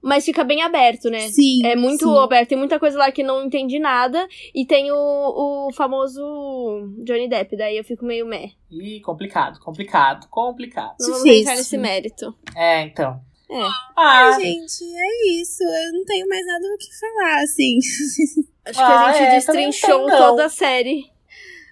Mas 0.00 0.24
fica 0.24 0.44
bem 0.44 0.62
aberto, 0.62 1.08
né? 1.08 1.30
Sim. 1.30 1.64
É 1.64 1.74
muito 1.74 2.04
sim. 2.04 2.18
aberto, 2.18 2.50
tem 2.50 2.58
muita 2.58 2.78
coisa 2.78 2.98
lá 2.98 3.10
que 3.10 3.22
não 3.22 3.42
entendi 3.46 3.78
nada. 3.78 4.28
E 4.54 4.66
tem 4.66 4.92
o, 4.92 5.68
o 5.68 5.72
famoso 5.72 6.22
Johnny 7.04 7.26
Depp, 7.26 7.56
daí 7.56 7.78
eu 7.78 7.84
fico 7.84 8.04
meio 8.04 8.26
meh. 8.26 8.50
Ih, 8.70 9.00
complicado, 9.00 9.58
complicado, 9.60 10.28
complicado. 10.28 10.94
Não 11.00 11.08
vamos 11.10 11.24
entrar 11.24 11.56
nesse 11.56 11.78
mérito. 11.78 12.34
É, 12.54 12.82
então. 12.82 13.18
É. 13.54 13.62
Ah, 13.96 14.30
Ai, 14.34 14.40
gente, 14.40 14.84
é 14.84 15.32
isso. 15.40 15.62
Eu 15.62 15.92
não 15.92 16.04
tenho 16.04 16.28
mais 16.28 16.44
nada 16.46 16.64
o 16.66 16.76
que 16.78 16.98
falar, 16.98 17.42
assim. 17.42 17.78
Acho 18.66 18.78
que 18.78 18.84
Ah, 18.84 19.06
a 19.06 19.12
gente 19.12 19.22
é, 19.26 19.30
destrinchou 19.36 20.06
tem, 20.06 20.16
toda 20.18 20.46
a 20.46 20.48
série 20.48 21.04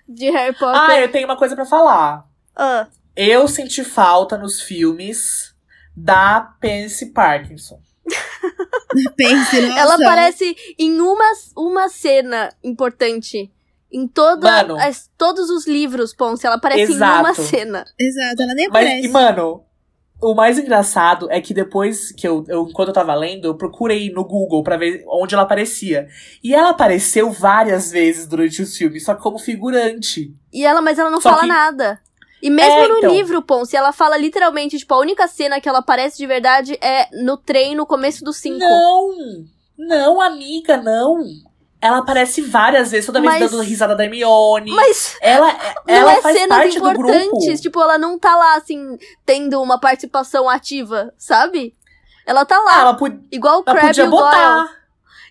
de 0.08 0.30
Harry 0.30 0.56
Potter. 0.56 0.80
ah, 0.80 1.00
eu 1.00 1.10
tenho 1.10 1.26
uma 1.26 1.36
coisa 1.36 1.54
pra 1.54 1.64
falar. 1.64 2.26
Ah, 2.54 2.86
Eu 3.16 3.48
senti 3.48 3.82
falta 3.82 4.36
nos 4.38 4.60
filmes 4.60 5.54
da 5.96 6.40
Pansy 6.60 7.06
Parkinson. 7.12 7.80
Pense, 9.16 9.58
ela 9.78 9.94
aparece 9.94 10.56
em 10.78 11.00
uma, 11.00 11.32
uma 11.56 11.88
cena 11.88 12.52
importante. 12.62 13.50
Em 13.94 14.08
toda, 14.08 14.50
Mano. 14.50 14.76
as- 14.80 15.10
todos 15.18 15.50
os 15.50 15.66
livros, 15.66 16.14
Ponce, 16.14 16.46
ela 16.46 16.56
aparece 16.56 16.92
em 16.92 16.94
Exato. 16.94 17.20
uma 17.20 17.34
cena. 17.34 17.84
Exato, 18.00 18.42
ela 18.42 18.54
nem 18.54 18.68
Mas, 18.68 18.86
aparece. 18.86 19.06
e, 19.06 19.10
mano, 19.10 19.64
o 20.22 20.34
mais 20.34 20.58
engraçado 20.58 21.28
é 21.30 21.40
que 21.40 21.52
depois 21.52 22.12
que 22.12 22.26
eu, 22.26 22.44
eu, 22.48 22.68
enquanto 22.68 22.88
eu 22.88 22.94
tava 22.94 23.14
lendo, 23.14 23.46
eu 23.46 23.54
procurei 23.56 24.10
no 24.12 24.24
Google 24.24 24.62
pra 24.62 24.76
ver 24.76 25.04
onde 25.08 25.34
ela 25.34 25.42
aparecia. 25.44 26.08
E 26.42 26.54
ela 26.54 26.70
apareceu 26.70 27.30
várias 27.30 27.90
vezes 27.90 28.26
durante 28.26 28.62
os 28.62 28.76
filmes, 28.76 29.04
só 29.04 29.14
como 29.14 29.38
figurante. 29.38 30.32
E 30.52 30.64
ela, 30.64 30.80
mas 30.80 30.98
ela 30.98 31.10
não 31.10 31.20
Só 31.20 31.30
fala 31.30 31.42
que- 31.42 31.48
nada. 31.48 32.00
E 32.42 32.50
mesmo 32.50 32.72
É, 32.72 32.88
no 32.88 32.98
então. 32.98 33.12
livro, 33.12 33.40
Ponce, 33.42 33.76
ela 33.76 33.92
fala 33.92 34.16
literalmente, 34.16 34.76
tipo, 34.78 34.92
a 34.94 34.98
única 34.98 35.28
cena 35.28 35.60
que 35.60 35.68
ela 35.68 35.78
aparece 35.78 36.18
de 36.18 36.26
verdade 36.26 36.76
é 36.80 37.08
no 37.22 37.36
trem, 37.36 37.74
no 37.76 37.86
começo 37.86 38.24
do 38.24 38.32
5. 38.32 38.58
Não! 38.58 39.10
Não, 39.78 40.20
amiga, 40.20 40.76
não. 40.76 41.22
Ela 41.82 41.98
aparece 41.98 42.40
várias 42.40 42.92
vezes, 42.92 43.06
toda 43.06 43.20
vez 43.20 43.32
Mas- 43.40 43.50
dando 43.50 43.62
risada 43.62 43.96
da 43.96 44.04
Hermione. 44.04 44.70
Mas 44.70 45.16
ela 45.20 45.52
não 45.52 45.94
ela 45.94 46.12
é 46.12 46.22
faz 46.22 46.38
cenas 46.38 46.56
parte 46.58 46.78
do 46.80 46.90
importantes, 46.92 47.28
grupo. 47.48 47.60
tipo, 47.62 47.80
ela 47.82 47.98
não 47.98 48.16
tá 48.18 48.36
lá, 48.36 48.54
assim, 48.56 48.96
tendo 49.26 49.60
uma 49.60 49.80
participação 49.80 50.48
ativa, 50.48 51.12
sabe? 51.18 51.74
Ela 52.24 52.44
tá 52.44 52.54
Ah, 52.56 52.62
lá, 52.62 52.80
ela, 52.82 52.94
pod- 52.94 53.20
igual 53.32 53.58
o 53.58 53.64
ela 53.66 53.74
Crab 53.80 53.84
e 53.84 53.88
podia 53.88 54.06
o 54.06 54.10
Goyle. 54.10 54.24
botar. 54.24 54.76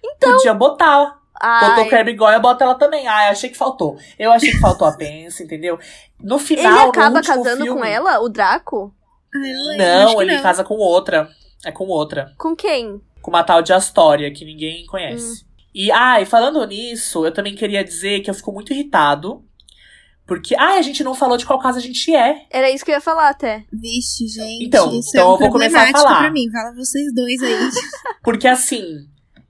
Então. 0.03 0.31
Podia 0.33 0.53
botar. 0.53 1.05
Botou 1.41 1.83
Ai, 1.83 1.89
Crab 1.89 2.09
e 2.11 2.15
Goyle, 2.15 2.39
bota 2.41 2.63
ela 2.65 2.75
também. 2.75 3.07
Ah, 3.07 3.27
eu 3.27 3.31
achei 3.31 3.49
que 3.49 3.57
faltou. 3.57 3.97
Eu 4.19 4.31
achei 4.33 4.51
que 4.51 4.59
faltou 4.59 4.85
a 4.87 4.91
Pence, 4.91 5.41
entendeu? 5.41 5.79
No 6.19 6.35
ele 6.35 6.43
final, 6.43 6.83
no 6.83 6.89
acaba 6.89 7.21
casando 7.23 7.63
filme, 7.63 7.79
com 7.79 7.85
ela, 7.85 8.19
o 8.19 8.27
Draco? 8.29 8.93
Não, 9.33 10.21
ele 10.21 10.35
não. 10.35 10.43
casa 10.43 10.63
com 10.63 10.75
outra. 10.75 11.29
É 11.65 11.71
com 11.71 11.87
outra. 11.87 12.33
Com 12.37 12.55
quem? 12.55 13.01
Com 13.21 13.31
uma 13.31 13.43
tal 13.43 13.61
de 13.61 13.71
Astoria, 13.71 14.31
que 14.33 14.43
ninguém 14.43 14.85
conhece. 14.85 15.43
Hum. 15.45 15.50
E, 15.73 15.91
ah, 15.91 16.21
e 16.21 16.25
falando 16.25 16.65
nisso, 16.65 17.25
eu 17.25 17.33
também 17.33 17.55
queria 17.55 17.83
dizer 17.83 18.21
que 18.21 18.29
eu 18.29 18.33
fico 18.33 18.51
muito 18.51 18.73
irritado. 18.73 19.43
Porque, 20.25 20.55
ah, 20.55 20.77
a 20.77 20.81
gente 20.81 21.03
não 21.03 21.13
falou 21.13 21.37
de 21.37 21.45
qual 21.45 21.59
casa 21.59 21.79
a 21.79 21.81
gente 21.81 22.13
é. 22.15 22.45
Era 22.49 22.69
isso 22.69 22.85
que 22.85 22.91
eu 22.91 22.95
ia 22.95 23.01
falar 23.01 23.29
até. 23.29 23.65
Vixe, 23.71 24.27
gente. 24.27 24.65
Então, 24.65 24.97
isso 24.97 25.09
então 25.09 25.21
é 25.21 25.29
um 25.29 25.33
eu 25.33 25.39
vou 25.39 25.51
começar 25.51 25.83
a 25.83 25.91
falar. 25.91 26.19
pra 26.19 26.31
mim. 26.31 26.49
Fala 26.49 26.73
vocês 26.73 27.13
dois 27.13 27.41
aí. 27.41 27.69
Porque, 28.23 28.47
assim, 28.47 29.07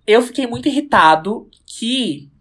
eu 0.08 0.22
fiquei 0.22 0.48
muito 0.48 0.68
irritado 0.68 1.50
que 1.66 2.32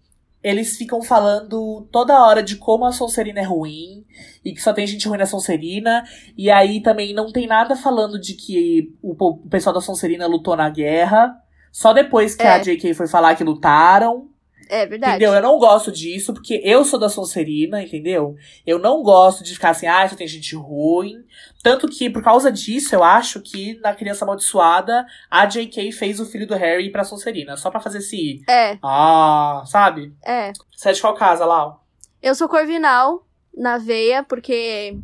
eles 0.43 0.77
ficam 0.77 1.03
falando 1.03 1.87
toda 1.93 2.25
hora 2.25 2.43
de 2.43 2.57
como 2.57 2.87
a 2.87 2.93
Sonserina 2.93 3.41
é 3.41 3.45
ruim 3.45 4.07
e 4.43 4.55
que 4.55 4.63
só 4.63 4.73
tem 4.73 4.87
gente 4.87 5.07
ruim 5.07 5.19
na 5.19 5.27
Sonserina. 5.27 6.05
E 6.37 6.51
aí 6.51 6.83
também 6.83 7.13
não 7.13 7.31
tem 7.31 7.47
nada 7.47 7.77
falando 7.77 8.19
de 8.19 8.35
que 8.35 8.95
o 9.03 9.37
pessoal 9.51 9.75
da 9.75 9.83
Sonserina 9.83 10.27
lutou 10.27 10.57
na 10.57 10.71
guerra. 10.71 11.37
Só 11.73 11.93
depois 11.93 12.35
que 12.35 12.43
É. 12.43 12.51
a 12.55 12.59
JK 12.59 12.95
foi 12.95 13.07
falar 13.07 13.35
que 13.37 13.45
lutaram. 13.45 14.29
É 14.69 14.87
verdade. 14.87 15.17
Entendeu? 15.17 15.35
Eu 15.35 15.43
não 15.43 15.59
gosto 15.59 15.91
disso, 15.91 16.33
porque 16.33 16.61
eu 16.65 16.85
sou 16.85 16.97
da 16.99 17.09
Sonserina, 17.09 17.83
entendeu? 17.83 18.37
Eu 18.65 18.79
não 18.79 19.03
gosto 19.03 19.43
de 19.43 19.53
ficar 19.53 19.71
assim, 19.71 19.89
ah, 19.89 20.09
só 20.09 20.15
tem 20.15 20.29
gente 20.29 20.55
ruim. 20.55 21.25
Tanto 21.61 21.89
que, 21.89 22.09
por 22.09 22.23
causa 22.23 22.53
disso, 22.53 22.95
eu 22.95 23.03
acho 23.03 23.41
que 23.41 23.81
na 23.81 23.93
Criança 23.95 24.25
Amaldiçoada, 24.25 25.05
a 25.29 25.45
J.K. 25.45 25.91
fez 25.91 26.21
o 26.21 26.25
filho 26.27 26.47
do 26.47 26.55
Harry 26.55 26.87
ir 26.87 26.93
pra 26.93 27.03
Sonserina. 27.03 27.57
Só 27.57 27.69
pra 27.69 27.81
fazer 27.81 27.99
esse. 27.99 28.43
É, 28.49 28.79
Ah, 28.81 29.65
sabe? 29.67 30.15
é. 30.25 30.53
Você 30.77 30.91
é 30.91 30.93
de 30.93 31.01
qual 31.01 31.15
casa, 31.15 31.45
Lau? 31.45 31.85
Eu 32.23 32.35
sou 32.37 32.49
corvinal 32.49 33.27
na 33.53 33.77
veia, 33.77 34.23
porque 34.23 34.97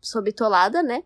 sou 0.00 0.22
bitolada, 0.22 0.80
né? 0.80 1.02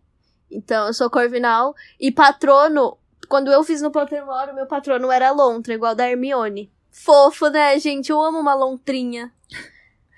Então, 0.50 0.86
eu 0.88 0.92
sou 0.92 1.08
corvinal. 1.08 1.74
E 1.98 2.12
patrono, 2.12 2.98
quando 3.28 3.50
eu 3.52 3.62
fiz 3.64 3.80
no 3.80 3.90
Pottermore, 3.90 4.50
o 4.50 4.54
meu 4.54 4.66
patrono 4.66 5.10
era 5.10 5.30
lontra, 5.30 5.74
igual 5.74 5.94
da 5.94 6.08
Hermione. 6.08 6.70
Fofo, 6.90 7.48
né, 7.48 7.78
gente? 7.78 8.10
Eu 8.10 8.20
amo 8.20 8.38
uma 8.38 8.54
lontrinha. 8.54 9.32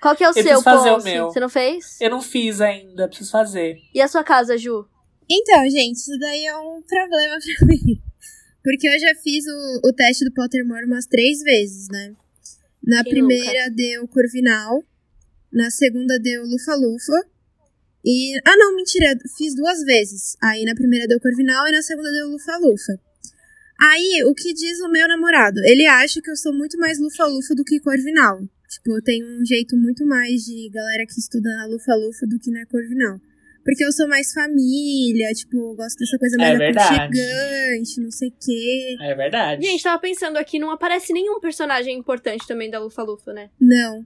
Qual 0.01 0.15
que 0.15 0.23
é 0.23 0.29
o 0.29 0.33
seu, 0.33 0.43
preciso 0.43 0.63
fazer 0.63 0.91
o 0.91 1.03
meu. 1.03 1.31
Você 1.31 1.39
não 1.39 1.49
fez? 1.49 1.99
Eu 1.99 2.09
não 2.09 2.21
fiz 2.21 2.61
ainda, 2.61 3.07
preciso 3.07 3.31
fazer. 3.31 3.77
E 3.93 4.01
a 4.01 4.07
sua 4.07 4.23
casa, 4.23 4.57
Ju? 4.57 4.85
Então, 5.29 5.67
gente, 5.69 5.95
isso 5.95 6.17
daí 6.19 6.45
é 6.45 6.55
um 6.55 6.81
problema 6.81 7.37
pra 7.57 7.67
mim. 7.67 8.01
Porque 8.63 8.87
eu 8.87 8.99
já 8.99 9.15
fiz 9.15 9.45
o, 9.47 9.89
o 9.89 9.93
teste 9.93 10.25
do 10.25 10.33
Pottermore 10.33 10.85
umas 10.85 11.05
três 11.05 11.41
vezes, 11.41 11.87
né? 11.89 12.13
Na 12.83 13.03
Quem 13.03 13.13
primeira 13.13 13.69
deu 13.71 14.07
Corvinal, 14.07 14.83
na 15.51 15.71
segunda 15.71 16.19
deu 16.19 16.43
Lufa-Lufa. 16.43 17.27
E. 18.05 18.37
Ah, 18.45 18.55
não, 18.55 18.75
mentira, 18.75 19.17
fiz 19.37 19.55
duas 19.55 19.81
vezes. 19.83 20.37
Aí 20.41 20.63
na 20.63 20.75
primeira 20.75 21.07
deu 21.07 21.19
Corvinal 21.19 21.67
e 21.67 21.71
na 21.71 21.81
segunda 21.81 22.11
deu 22.11 22.27
Lufa-Lufa. 22.29 22.99
Aí, 23.79 24.23
o 24.25 24.33
que 24.33 24.53
diz 24.53 24.79
o 24.79 24.89
meu 24.89 25.05
namorado? 25.07 25.59
Ele 25.65 25.85
acha 25.85 26.21
que 26.21 26.31
eu 26.31 26.35
sou 26.37 26.53
muito 26.53 26.77
mais 26.79 26.97
lufa-lufa 26.97 27.53
do 27.55 27.63
que 27.65 27.79
Corvinal. 27.81 28.39
Tipo, 28.69 28.95
eu 28.97 29.03
tenho 29.03 29.25
um 29.41 29.45
jeito 29.45 29.75
muito 29.75 30.05
mais 30.05 30.43
de 30.45 30.69
galera 30.69 31.05
que 31.05 31.19
estuda 31.19 31.49
na 31.49 31.65
lufa-lufa 31.65 32.25
do 32.25 32.39
que 32.39 32.49
na 32.51 32.65
Corvinal. 32.67 33.19
Porque 33.65 33.83
eu 33.83 33.91
sou 33.91 34.07
mais 34.07 34.31
família, 34.31 35.27
tipo, 35.33 35.57
eu 35.57 35.75
gosto 35.75 35.97
dessa 35.97 36.17
coisa 36.17 36.37
mais 36.37 36.53
É 36.53 36.57
verdade. 36.57 36.95
aconchegante, 36.95 37.99
não 38.01 38.11
sei 38.11 38.29
o 38.29 38.33
quê. 38.39 38.95
É 39.01 39.15
verdade. 39.15 39.65
Gente, 39.65 39.83
tava 39.83 39.99
pensando 39.99 40.37
aqui, 40.37 40.57
não 40.59 40.69
aparece 40.71 41.11
nenhum 41.11 41.39
personagem 41.39 41.97
importante 41.97 42.47
também 42.47 42.69
da 42.69 42.79
Lufa 42.79 43.01
Lufa, 43.03 43.33
né? 43.33 43.49
Não. 43.59 44.05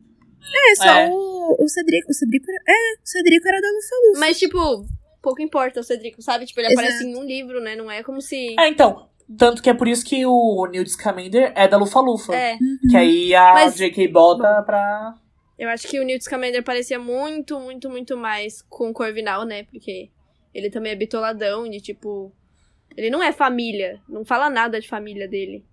É, 0.71 0.75
só 0.75 0.85
É. 0.85 1.09
O, 1.09 1.55
o 1.63 1.67
Cedrico. 1.67 2.09
O 2.09 2.13
Cedrico 2.13 2.45
era. 2.49 2.63
É, 2.67 2.93
o 3.03 3.05
Cedrico 3.07 3.47
era 3.47 3.61
da 3.61 3.67
lufa-lufa. 3.67 4.19
Mas, 4.19 4.39
tipo, 4.39 4.85
pouco 5.21 5.41
importa 5.41 5.79
o 5.79 5.83
Cedrico, 5.83 6.21
sabe? 6.21 6.45
Tipo, 6.45 6.59
ele 6.59 6.67
Exato. 6.67 6.79
aparece 6.81 7.05
em 7.05 7.15
um 7.15 7.23
livro, 7.23 7.59
né? 7.61 7.75
Não 7.75 7.89
é 7.89 8.03
como 8.03 8.21
se. 8.21 8.55
É, 8.59 8.67
então. 8.67 9.07
Tanto 9.37 9.61
que 9.61 9.69
é 9.69 9.75
por 9.75 9.87
isso 9.87 10.03
que 10.03 10.25
o 10.25 10.65
Newt 10.71 10.89
Scamander 10.89 11.53
é 11.55 11.67
da 11.67 11.77
Lufa-Lufa. 11.77 12.33
É, 12.35 12.57
Que 12.89 12.97
aí 12.97 13.35
a 13.35 13.53
Mas- 13.53 13.75
J.K. 13.75 14.07
bota 14.07 14.63
pra. 14.63 15.13
eu 15.57 15.69
acho 15.69 15.87
que 15.87 15.99
o 15.99 16.03
Newt 16.03 16.23
Scamander 16.23 16.63
parecia 16.63 16.97
muito, 16.97 17.59
muito, 17.59 17.91
muito 17.91 18.17
mais 18.17 18.63
com 18.63 18.89
o 18.89 18.93
Corvinal, 18.93 19.45
né? 19.45 19.65
Porque 19.65 20.09
ele 20.51 20.71
também 20.71 20.93
é 20.93 20.95
bitoladão 20.95 21.69
de, 21.69 21.79
tipo... 21.79 22.33
Ele 22.97 23.11
não 23.11 23.21
é 23.21 23.31
família, 23.31 24.01
não 24.09 24.25
fala 24.25 24.49
nada 24.49 24.81
de 24.81 24.89
família 24.89 25.27
dele. 25.27 25.63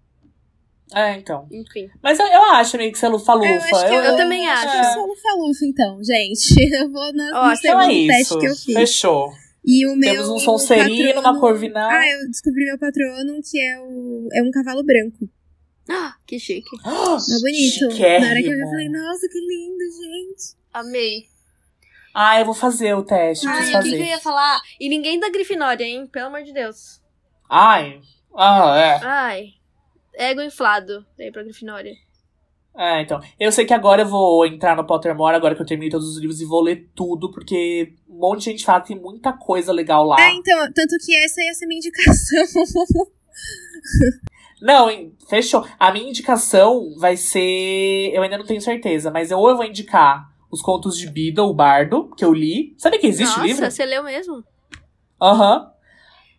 É, 0.94 1.16
então. 1.16 1.48
Enfim. 1.50 1.88
Mas 2.02 2.18
eu, 2.18 2.26
eu 2.26 2.42
acho 2.52 2.76
meio 2.76 2.92
que 2.92 2.98
você 2.98 3.06
é 3.06 3.08
Lufa-Lufa. 3.08 3.48
Eu 3.48 3.58
acho 3.60 3.86
que 3.88 3.94
eu, 3.94 4.02
eu 4.02 4.16
também 4.16 4.48
acho. 4.48 4.76
eu 4.76 4.84
sou 4.94 5.06
lufa-lufa, 5.06 5.64
então, 5.64 5.98
gente. 6.04 6.54
Eu 6.74 6.90
vou 6.92 7.12
na, 7.12 7.24
Ó, 7.40 7.46
no 7.48 7.52
Então 7.52 7.56
segundo 7.56 7.82
é 7.90 8.06
teste 8.06 8.22
isso. 8.22 8.38
que 8.38 8.46
eu 8.46 8.54
fiz. 8.54 8.74
Fechou. 8.74 9.32
E 9.64 9.84
o 9.86 9.96
meu. 9.96 10.12
Temos 10.12 10.28
um 10.28 10.38
Sonserino, 10.38 11.10
uma 11.14 11.14
patrono- 11.22 11.40
Corvinal. 11.40 11.90
Ah, 11.90 12.08
eu 12.08 12.28
descobri 12.30 12.64
meu 12.66 12.78
patrono, 12.78 13.40
que 13.42 13.60
é, 13.60 13.80
o, 13.80 14.28
é 14.32 14.42
um 14.42 14.50
cavalo 14.52 14.84
branco. 14.84 15.28
Ah, 15.90 16.14
que 16.24 16.38
chique. 16.38 16.68
É 16.84 17.40
bonito. 17.40 17.90
Chiquérrimo. 17.92 18.24
Na 18.26 18.30
hora 18.30 18.42
que 18.42 18.48
eu 18.48 18.54
vi, 18.54 18.60
eu 18.62 18.68
falei, 18.68 18.88
nossa, 18.88 19.28
que 19.28 19.38
lindo, 19.40 19.84
gente. 20.04 20.56
Amei. 20.72 21.24
Ah, 22.14 22.38
eu 22.40 22.44
vou 22.46 22.54
fazer 22.54 22.94
o 22.94 23.02
teste. 23.02 23.46
Ai, 23.48 23.74
o 23.74 23.82
que, 23.82 23.90
que 23.90 23.96
eu 23.96 24.04
ia 24.04 24.20
falar? 24.20 24.60
E 24.80 24.88
ninguém 24.88 25.18
da 25.18 25.28
Grifinória, 25.30 25.84
hein? 25.84 26.06
Pelo 26.06 26.26
amor 26.28 26.42
de 26.44 26.52
Deus. 26.52 27.00
Ai. 27.50 28.00
Ah, 28.36 28.74
é. 28.78 29.00
Ai. 29.04 29.46
Ego 30.16 30.40
inflado 30.42 31.04
aí 31.18 31.30
pra 31.30 31.42
Grifinória. 31.42 31.92
É, 32.76 33.00
então. 33.00 33.20
Eu 33.40 33.50
sei 33.50 33.64
que 33.64 33.72
agora 33.72 34.02
eu 34.02 34.06
vou 34.06 34.44
entrar 34.46 34.76
no 34.76 34.86
Pottermore, 34.86 35.34
agora 35.34 35.54
que 35.54 35.62
eu 35.62 35.66
terminei 35.66 35.90
todos 35.90 36.08
os 36.08 36.18
livros, 36.18 36.40
e 36.40 36.44
vou 36.44 36.60
ler 36.60 36.90
tudo, 36.94 37.30
porque 37.30 37.94
um 38.08 38.18
monte 38.18 38.40
de 38.40 38.50
gente 38.50 38.64
fala 38.64 38.82
que 38.82 38.88
tem 38.88 39.00
muita 39.00 39.32
coisa 39.32 39.72
legal 39.72 40.04
lá. 40.04 40.20
É, 40.20 40.32
então, 40.32 40.58
tanto 40.74 40.96
que 41.04 41.16
essa 41.16 41.40
ia 41.40 41.54
ser 41.54 41.66
minha 41.66 41.78
indicação. 41.78 42.44
Não, 44.60 45.12
fechou. 45.28 45.66
A 45.78 45.92
minha 45.92 46.08
indicação 46.08 46.94
vai 46.96 47.16
ser. 47.16 48.10
Eu 48.12 48.22
ainda 48.22 48.38
não 48.38 48.46
tenho 48.46 48.60
certeza, 48.60 49.10
mas 49.10 49.30
eu, 49.30 49.38
ou 49.38 49.50
eu 49.50 49.56
vou 49.56 49.66
indicar 49.66 50.32
os 50.50 50.62
contos 50.62 50.96
de 50.96 51.08
Beedle, 51.10 51.50
o 51.50 51.54
Bardo, 51.54 52.10
que 52.16 52.24
eu 52.24 52.32
li. 52.32 52.74
Sabe 52.78 52.98
que 52.98 53.06
existe 53.06 53.34
o 53.34 53.40
Nossa, 53.40 53.46
livro? 53.46 53.70
você 53.70 53.84
leu 53.84 54.02
mesmo? 54.02 54.42
Aham. 55.20 55.70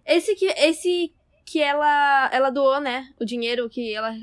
Esse 0.05 0.35
que, 0.35 0.45
esse 0.45 1.13
que 1.47 1.63
ela, 1.63 2.29
ela 2.33 2.49
doou, 2.49 2.81
né? 2.81 3.07
O 3.19 3.23
dinheiro 3.23 3.69
que 3.69 3.93
ela 3.95 4.13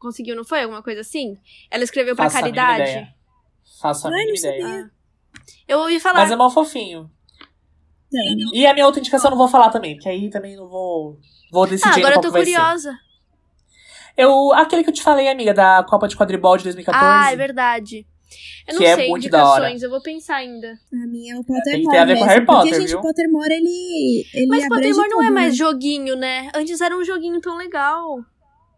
conseguiu, 0.00 0.34
não 0.34 0.44
foi? 0.44 0.62
Alguma 0.62 0.82
coisa 0.82 1.00
assim? 1.00 1.38
Ela 1.70 1.84
escreveu 1.84 2.16
pra 2.16 2.24
Faço 2.24 2.38
a 2.38 2.42
mínima 2.42 2.66
caridade. 2.66 2.90
ideia. 2.90 3.14
Faço 3.80 4.08
a 4.08 4.10
mínima 4.10 4.32
não 4.32 4.36
ideia. 4.36 4.62
sabia. 4.62 4.84
Ah. 4.84 5.42
Eu 5.68 5.78
ouvi 5.78 6.00
falar. 6.00 6.20
Mas 6.20 6.32
é 6.32 6.36
mal 6.36 6.50
fofinho. 6.50 7.08
E 8.52 8.66
a 8.66 8.74
minha 8.74 8.84
outra 8.84 9.00
indicação 9.00 9.28
eu 9.28 9.30
não 9.30 9.38
vou 9.38 9.48
falar 9.48 9.70
também, 9.70 9.94
porque 9.94 10.08
aí 10.08 10.28
também 10.28 10.56
não 10.56 10.68
vou. 10.68 11.18
Vou 11.52 11.66
decidir 11.66 11.94
ah, 11.94 11.96
agora 11.98 12.16
eu 12.16 12.20
tô 12.20 12.32
curiosa. 12.32 12.98
Eu, 14.16 14.52
aquele 14.52 14.82
que 14.82 14.90
eu 14.90 14.94
te 14.94 15.02
falei, 15.02 15.28
amiga, 15.28 15.54
da 15.54 15.82
Copa 15.88 16.08
de 16.08 16.16
Quadribol 16.16 16.56
de 16.58 16.64
2014. 16.64 17.06
Ah, 17.06 17.32
é 17.32 17.36
verdade. 17.36 18.06
Eu 18.68 18.74
não 18.74 18.80
Que 18.80 18.86
é 18.86 18.94
sei 18.96 19.08
muito 19.08 19.28
da 19.28 19.38
hora. 19.48 19.64
indicações, 19.70 19.82
eu 19.82 19.90
vou 19.90 20.00
pensar 20.02 20.36
ainda. 20.36 20.78
A 20.92 21.06
minha 21.06 21.34
é 21.34 21.38
o 21.38 21.44
Pottermore. 21.44 21.64
Tem 21.72 21.82
que 21.82 21.90
ter 21.90 21.98
a 21.98 22.04
ver 22.04 22.18
com 22.18 22.24
Harry 22.24 22.46
Potter, 22.46 22.62
Porque, 22.70 22.80
gente, 22.80 22.88
viu? 22.90 22.98
o 22.98 23.02
Pottermore, 23.02 23.52
ele, 23.52 24.24
ele 24.34 24.46
Mas 24.46 24.68
Pottermore 24.68 25.08
não 25.08 25.20
é 25.22 25.26
tudo, 25.26 25.34
mais 25.34 25.46
né? 25.48 25.52
joguinho, 25.52 26.16
né? 26.16 26.50
Antes 26.54 26.80
era 26.80 26.96
um 26.96 27.04
joguinho 27.04 27.40
tão 27.40 27.56
legal. 27.56 28.18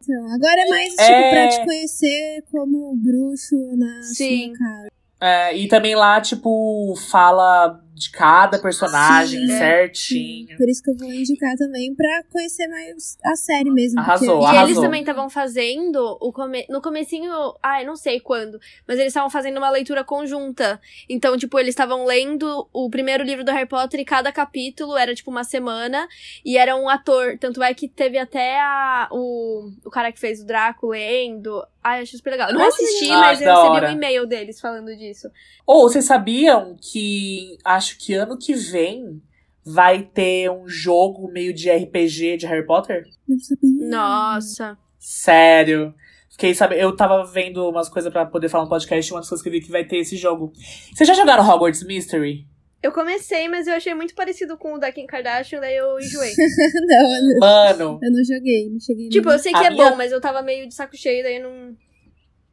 Então, 0.02 0.32
agora 0.34 0.60
é 0.60 0.68
mais, 0.68 0.90
tipo, 0.90 1.02
É. 1.02 1.30
pra 1.30 1.48
te 1.48 1.64
conhecer 1.64 2.44
como 2.50 2.94
bruxo 2.96 3.56
na 3.76 4.02
Sim. 4.02 4.54
sua 4.54 4.58
casa. 4.66 4.88
É, 5.20 5.56
e 5.56 5.68
também 5.68 5.94
lá, 5.94 6.20
tipo, 6.20 6.94
fala 7.10 7.80
de 8.04 8.10
cada 8.10 8.58
personagem 8.58 9.46
Sim, 9.46 9.52
é. 9.52 9.58
certinho. 9.58 10.56
Por 10.56 10.68
isso 10.68 10.82
que 10.82 10.90
eu 10.90 10.96
vou 10.96 11.12
indicar 11.12 11.54
também 11.56 11.94
pra 11.94 12.22
conhecer 12.30 12.66
mais 12.68 13.16
a 13.24 13.34
série 13.36 13.70
mesmo. 13.70 14.00
Arrasou, 14.00 14.38
porque- 14.38 14.44
E 14.44 14.46
arrasou. 14.48 14.68
eles 14.68 14.80
também 14.80 15.00
estavam 15.00 15.28
fazendo 15.30 16.18
o 16.20 16.32
come... 16.32 16.66
no 16.68 16.80
comecinho, 16.80 17.32
ai, 17.62 17.84
não 17.84 17.96
sei 17.96 18.20
quando, 18.20 18.58
mas 18.86 18.98
eles 18.98 19.08
estavam 19.10 19.30
fazendo 19.30 19.58
uma 19.58 19.70
leitura 19.70 20.04
conjunta. 20.04 20.80
Então, 21.08 21.36
tipo, 21.36 21.58
eles 21.58 21.70
estavam 21.70 22.04
lendo 22.04 22.68
o 22.72 22.88
primeiro 22.90 23.24
livro 23.24 23.44
do 23.44 23.50
Harry 23.52 23.68
Potter 23.68 24.00
e 24.00 24.04
cada 24.04 24.30
capítulo 24.32 24.96
era 24.96 25.14
tipo 25.14 25.30
uma 25.30 25.44
semana 25.44 26.06
e 26.44 26.56
era 26.58 26.76
um 26.76 26.88
ator, 26.88 27.38
tanto 27.38 27.62
é 27.62 27.72
que 27.74 27.88
teve 27.88 28.18
até 28.18 28.60
a, 28.60 29.08
o, 29.10 29.70
o 29.84 29.90
cara 29.90 30.12
que 30.12 30.20
fez 30.20 30.40
o 30.40 30.46
Draco 30.46 30.88
lendo. 30.88 31.64
Ai, 31.84 32.00
achei 32.00 32.16
super 32.16 32.30
legal. 32.30 32.48
Eu 32.48 32.54
não 32.54 32.60
Olha. 32.62 32.68
assisti, 32.70 33.10
Ah, 33.10 33.18
mas 33.20 33.38
que 33.38 33.44
eu 33.44 33.50
recebi 33.54 33.68
hora. 33.76 33.88
um 33.90 33.92
e-mail 33.92 34.26
deles 34.26 34.58
falando 34.58 34.96
disso. 34.96 35.28
Ou 35.66 35.82
vocês 35.88 36.06
sabiam 36.06 36.76
que 36.80 37.58
acho 37.62 37.98
que 37.98 38.14
ano 38.14 38.38
que 38.38 38.54
vem 38.54 39.22
vai 39.62 40.02
ter 40.02 40.50
um 40.50 40.66
jogo 40.66 41.30
meio 41.30 41.52
de 41.52 41.70
RPG 41.70 42.38
de 42.38 42.46
Harry 42.46 42.64
Potter? 42.66 43.06
Não 43.28 43.38
sabia. 43.38 43.88
Nossa. 43.88 44.78
Sério. 44.98 45.94
Fiquei 46.30 46.54
sabendo. 46.54 46.80
Eu 46.80 46.96
tava 46.96 47.22
vendo 47.26 47.68
umas 47.68 47.88
coisas 47.88 48.10
pra 48.12 48.24
poder 48.26 48.48
falar 48.48 48.64
no 48.64 48.70
podcast, 48.70 49.12
uma 49.12 49.20
das 49.20 49.28
coisas 49.28 49.42
que 49.42 49.48
eu 49.48 49.52
vi 49.52 49.60
que 49.60 49.70
vai 49.70 49.84
ter 49.84 49.98
esse 49.98 50.16
jogo. 50.16 50.52
Vocês 50.92 51.06
já 51.06 51.14
jogaram 51.14 51.46
Hogwarts 51.48 51.84
Mystery? 51.84 52.46
Eu 52.84 52.92
comecei, 52.92 53.48
mas 53.48 53.66
eu 53.66 53.72
achei 53.74 53.94
muito 53.94 54.14
parecido 54.14 54.58
com 54.58 54.74
o 54.74 54.78
da 54.78 54.92
Kim 54.92 55.06
Kardashian, 55.06 55.58
daí 55.58 55.74
eu 55.74 55.98
enjoei. 55.98 56.32
não, 56.86 57.16
eu 57.16 57.22
não, 57.22 57.38
Mano, 57.40 57.98
eu 58.02 58.12
não 58.12 58.22
joguei, 58.24 58.68
não 58.70 58.78
cheguei 58.78 59.08
tipo, 59.08 59.26
nem- 59.28 59.34
eu 59.36 59.38
sei 59.42 59.52
que 59.52 59.58
A 59.58 59.64
é 59.64 59.70
minha- 59.70 59.90
bom, 59.90 59.96
mas 59.96 60.12
eu 60.12 60.20
tava 60.20 60.42
meio 60.42 60.68
de 60.68 60.74
saco 60.74 60.94
cheio, 60.94 61.22
daí 61.24 61.38
não, 61.38 61.74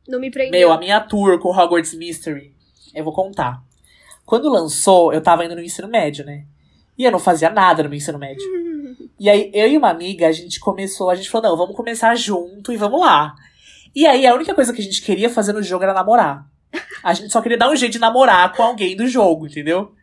não 0.07 0.19
me 0.21 0.31
prendeu. 0.31 0.57
meu, 0.57 0.71
a 0.71 0.77
minha 0.77 1.01
tour 1.01 1.37
com 1.39 1.49
Hogwarts 1.49 1.93
Mystery, 1.93 2.53
eu 2.95 3.03
vou 3.03 3.11
contar. 3.13 3.61
Quando 4.25 4.47
lançou, 4.49 5.11
eu 5.11 5.19
tava 5.21 5.43
indo 5.43 5.53
no 5.55 5.61
ensino 5.61 5.89
médio, 5.89 6.25
né? 6.25 6.45
E 6.97 7.03
eu 7.03 7.11
não 7.11 7.19
fazia 7.19 7.49
nada 7.49 7.83
no 7.83 7.89
meu 7.89 7.97
ensino 7.97 8.17
médio. 8.17 8.43
E 9.19 9.29
aí, 9.29 9.51
eu 9.53 9.67
e 9.67 9.77
uma 9.77 9.89
amiga, 9.91 10.27
a 10.27 10.31
gente 10.31 10.59
começou, 10.59 11.09
a 11.11 11.15
gente 11.15 11.29
falou, 11.29 11.51
não, 11.51 11.57
vamos 11.57 11.75
começar 11.75 12.15
junto 12.15 12.73
e 12.73 12.77
vamos 12.77 12.99
lá. 12.99 13.35
E 13.93 14.07
aí, 14.07 14.25
a 14.25 14.33
única 14.33 14.55
coisa 14.55 14.73
que 14.73 14.81
a 14.81 14.83
gente 14.83 14.99
queria 15.03 15.29
fazer 15.29 15.53
no 15.53 15.61
jogo 15.61 15.83
era 15.83 15.93
namorar. 15.93 16.43
A 17.03 17.13
gente 17.13 17.31
só 17.31 17.39
queria 17.39 17.57
dar 17.57 17.69
um 17.69 17.75
jeito 17.75 17.91
de 17.93 17.99
namorar 17.99 18.51
com 18.55 18.63
alguém 18.63 18.95
do 18.95 19.07
jogo, 19.07 19.45
entendeu? 19.45 19.93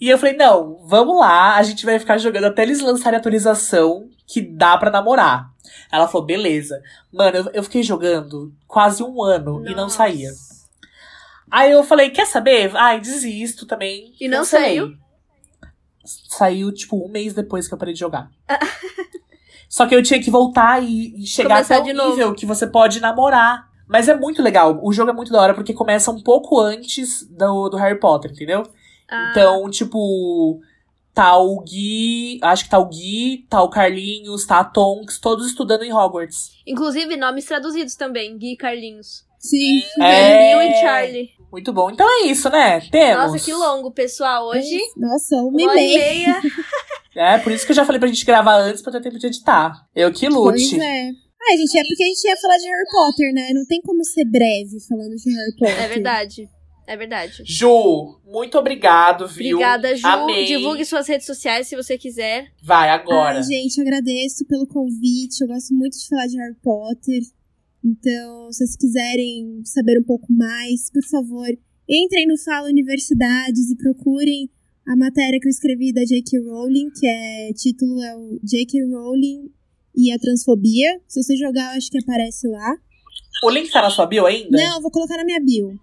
E 0.00 0.08
eu 0.08 0.18
falei, 0.18 0.36
não, 0.36 0.78
vamos 0.84 1.18
lá, 1.18 1.56
a 1.56 1.62
gente 1.62 1.86
vai 1.86 1.98
ficar 1.98 2.18
jogando 2.18 2.44
até 2.44 2.62
eles 2.62 2.80
lançarem 2.80 3.16
a 3.16 3.20
atualização 3.20 4.10
que 4.26 4.42
dá 4.42 4.76
pra 4.76 4.90
namorar. 4.90 5.50
Ela 5.90 6.06
falou, 6.06 6.26
beleza. 6.26 6.82
Mano, 7.12 7.38
eu, 7.38 7.50
eu 7.54 7.62
fiquei 7.62 7.82
jogando 7.82 8.52
quase 8.66 9.02
um 9.02 9.22
ano 9.22 9.62
e 9.66 9.70
não 9.70 9.84
Nossa. 9.84 9.98
saía. 9.98 10.30
Aí 11.50 11.70
eu 11.70 11.82
falei, 11.84 12.10
quer 12.10 12.26
saber? 12.26 12.76
Ai, 12.76 13.00
desisto 13.00 13.66
também. 13.66 14.12
E 14.20 14.28
não 14.28 14.38
Cancelei. 14.38 14.66
saiu? 14.66 14.94
Saiu, 16.04 16.72
tipo, 16.72 17.04
um 17.04 17.08
mês 17.08 17.32
depois 17.32 17.66
que 17.66 17.74
eu 17.74 17.78
parei 17.78 17.94
de 17.94 18.00
jogar. 18.00 18.30
Só 19.68 19.86
que 19.86 19.94
eu 19.94 20.02
tinha 20.02 20.22
que 20.22 20.30
voltar 20.30 20.82
e, 20.82 21.22
e 21.22 21.26
chegar 21.26 21.56
Começar 21.56 21.78
até 21.78 21.92
o 21.92 22.08
nível 22.08 22.34
que 22.34 22.46
você 22.46 22.66
pode 22.66 23.00
namorar. 23.00 23.68
Mas 23.88 24.08
é 24.08 24.16
muito 24.16 24.42
legal. 24.42 24.78
O 24.82 24.92
jogo 24.92 25.10
é 25.10 25.14
muito 25.14 25.32
da 25.32 25.40
hora 25.40 25.54
porque 25.54 25.72
começa 25.72 26.10
um 26.10 26.20
pouco 26.20 26.60
antes 26.60 27.24
do, 27.28 27.68
do 27.68 27.76
Harry 27.76 27.98
Potter, 27.98 28.32
entendeu? 28.32 28.64
Ah, 29.10 29.28
Então, 29.30 29.68
tipo, 29.70 30.60
tá 31.14 31.36
o 31.38 31.60
Gui, 31.60 32.38
acho 32.42 32.64
que 32.64 32.70
tá 32.70 32.78
o 32.78 32.86
Gui, 32.88 33.46
tá 33.48 33.62
o 33.62 33.68
Carlinhos, 33.70 34.44
tá 34.46 34.60
a 34.60 34.64
Tonks, 34.64 35.18
todos 35.18 35.46
estudando 35.46 35.82
em 35.84 35.92
Hogwarts. 35.92 36.50
Inclusive, 36.66 37.16
nomes 37.16 37.44
traduzidos 37.44 37.94
também. 37.94 38.36
Gui 38.36 38.52
e 38.52 38.56
Carlinhos. 38.56 39.24
Sim. 39.38 39.82
É. 40.00 40.48
Bill 40.58 40.62
e 40.62 40.74
Charlie. 40.80 41.28
Muito 41.52 41.72
bom. 41.72 41.90
Então 41.90 42.06
é 42.08 42.26
isso, 42.26 42.50
né? 42.50 42.80
Temos. 42.90 43.32
Nossa, 43.32 43.44
que 43.44 43.52
longo, 43.52 43.90
pessoal. 43.92 44.48
Hoje, 44.48 44.78
Nossa, 44.96 45.36
uma, 45.36 45.50
uma 45.50 45.72
e 45.72 45.74
meia. 45.74 45.98
meia. 45.98 46.42
É, 47.18 47.38
por 47.38 47.50
isso 47.50 47.64
que 47.64 47.72
eu 47.72 47.76
já 47.76 47.82
falei 47.86 47.98
pra 47.98 48.08
gente 48.08 48.26
gravar 48.26 48.56
antes 48.58 48.82
pra 48.82 48.92
ter 48.92 49.00
tempo 49.00 49.18
de 49.18 49.26
editar. 49.26 49.72
Eu 49.94 50.12
que 50.12 50.28
Pois 50.28 50.62
lute. 50.70 50.78
é. 50.78 51.08
Ah, 51.08 51.56
gente, 51.56 51.78
é 51.78 51.82
porque 51.88 52.02
a 52.02 52.06
gente 52.08 52.24
ia 52.28 52.36
falar 52.36 52.58
de 52.58 52.64
Harry 52.66 52.84
Potter, 52.92 53.32
né? 53.32 53.48
Não 53.54 53.64
tem 53.66 53.80
como 53.80 54.04
ser 54.04 54.26
breve 54.26 54.76
falando 54.86 55.14
de 55.16 55.30
Harry 55.34 55.56
Potter. 55.58 55.82
É 55.82 55.88
verdade. 55.88 56.46
É 56.86 56.96
verdade. 56.96 57.42
Ju, 57.44 58.20
muito 58.24 58.56
obrigado, 58.56 59.26
viu? 59.26 59.56
Obrigada, 59.56 59.96
Ju. 59.96 60.06
Amei. 60.06 60.46
Divulgue 60.46 60.84
suas 60.84 61.08
redes 61.08 61.26
sociais 61.26 61.66
se 61.66 61.74
você 61.74 61.98
quiser. 61.98 62.52
Vai 62.62 62.90
agora. 62.90 63.38
Ai, 63.38 63.42
gente, 63.42 63.80
agradeço 63.80 64.44
pelo 64.46 64.66
convite. 64.66 65.40
Eu 65.40 65.48
gosto 65.48 65.74
muito 65.74 65.98
de 65.98 66.06
falar 66.08 66.26
de 66.26 66.36
Harry 66.36 66.56
Potter. 66.62 67.22
Então, 67.84 68.52
se 68.52 68.58
vocês 68.58 68.76
quiserem 68.76 69.62
saber 69.64 69.98
um 69.98 70.04
pouco 70.04 70.26
mais, 70.32 70.90
por 70.90 71.04
favor, 71.10 71.48
entrem 71.88 72.26
no 72.26 72.38
Fala 72.38 72.68
Universidades 72.68 73.70
e 73.70 73.76
procurem 73.76 74.50
a 74.86 74.96
matéria 74.96 75.40
que 75.40 75.48
eu 75.48 75.50
escrevi 75.50 75.92
da 75.92 76.04
J.K. 76.04 76.38
Rowling, 76.40 76.90
que 76.90 77.06
é 77.06 77.52
título 77.52 78.00
é 78.02 78.16
o 78.16 78.38
J.K. 78.42 78.84
Rowling 78.92 79.50
e 79.94 80.12
a 80.12 80.18
transfobia. 80.18 81.00
Se 81.08 81.22
você 81.22 81.36
jogar, 81.36 81.72
eu 81.72 81.78
acho 81.78 81.90
que 81.90 81.98
aparece 81.98 82.46
lá. 82.46 82.76
O 83.44 83.50
link 83.50 83.70
tá 83.70 83.82
na 83.82 83.90
sua 83.90 84.06
bio 84.06 84.26
ainda? 84.26 84.56
Não, 84.56 84.76
eu 84.76 84.82
vou 84.82 84.90
colocar 84.90 85.16
na 85.16 85.24
minha 85.24 85.40
bio. 85.40 85.78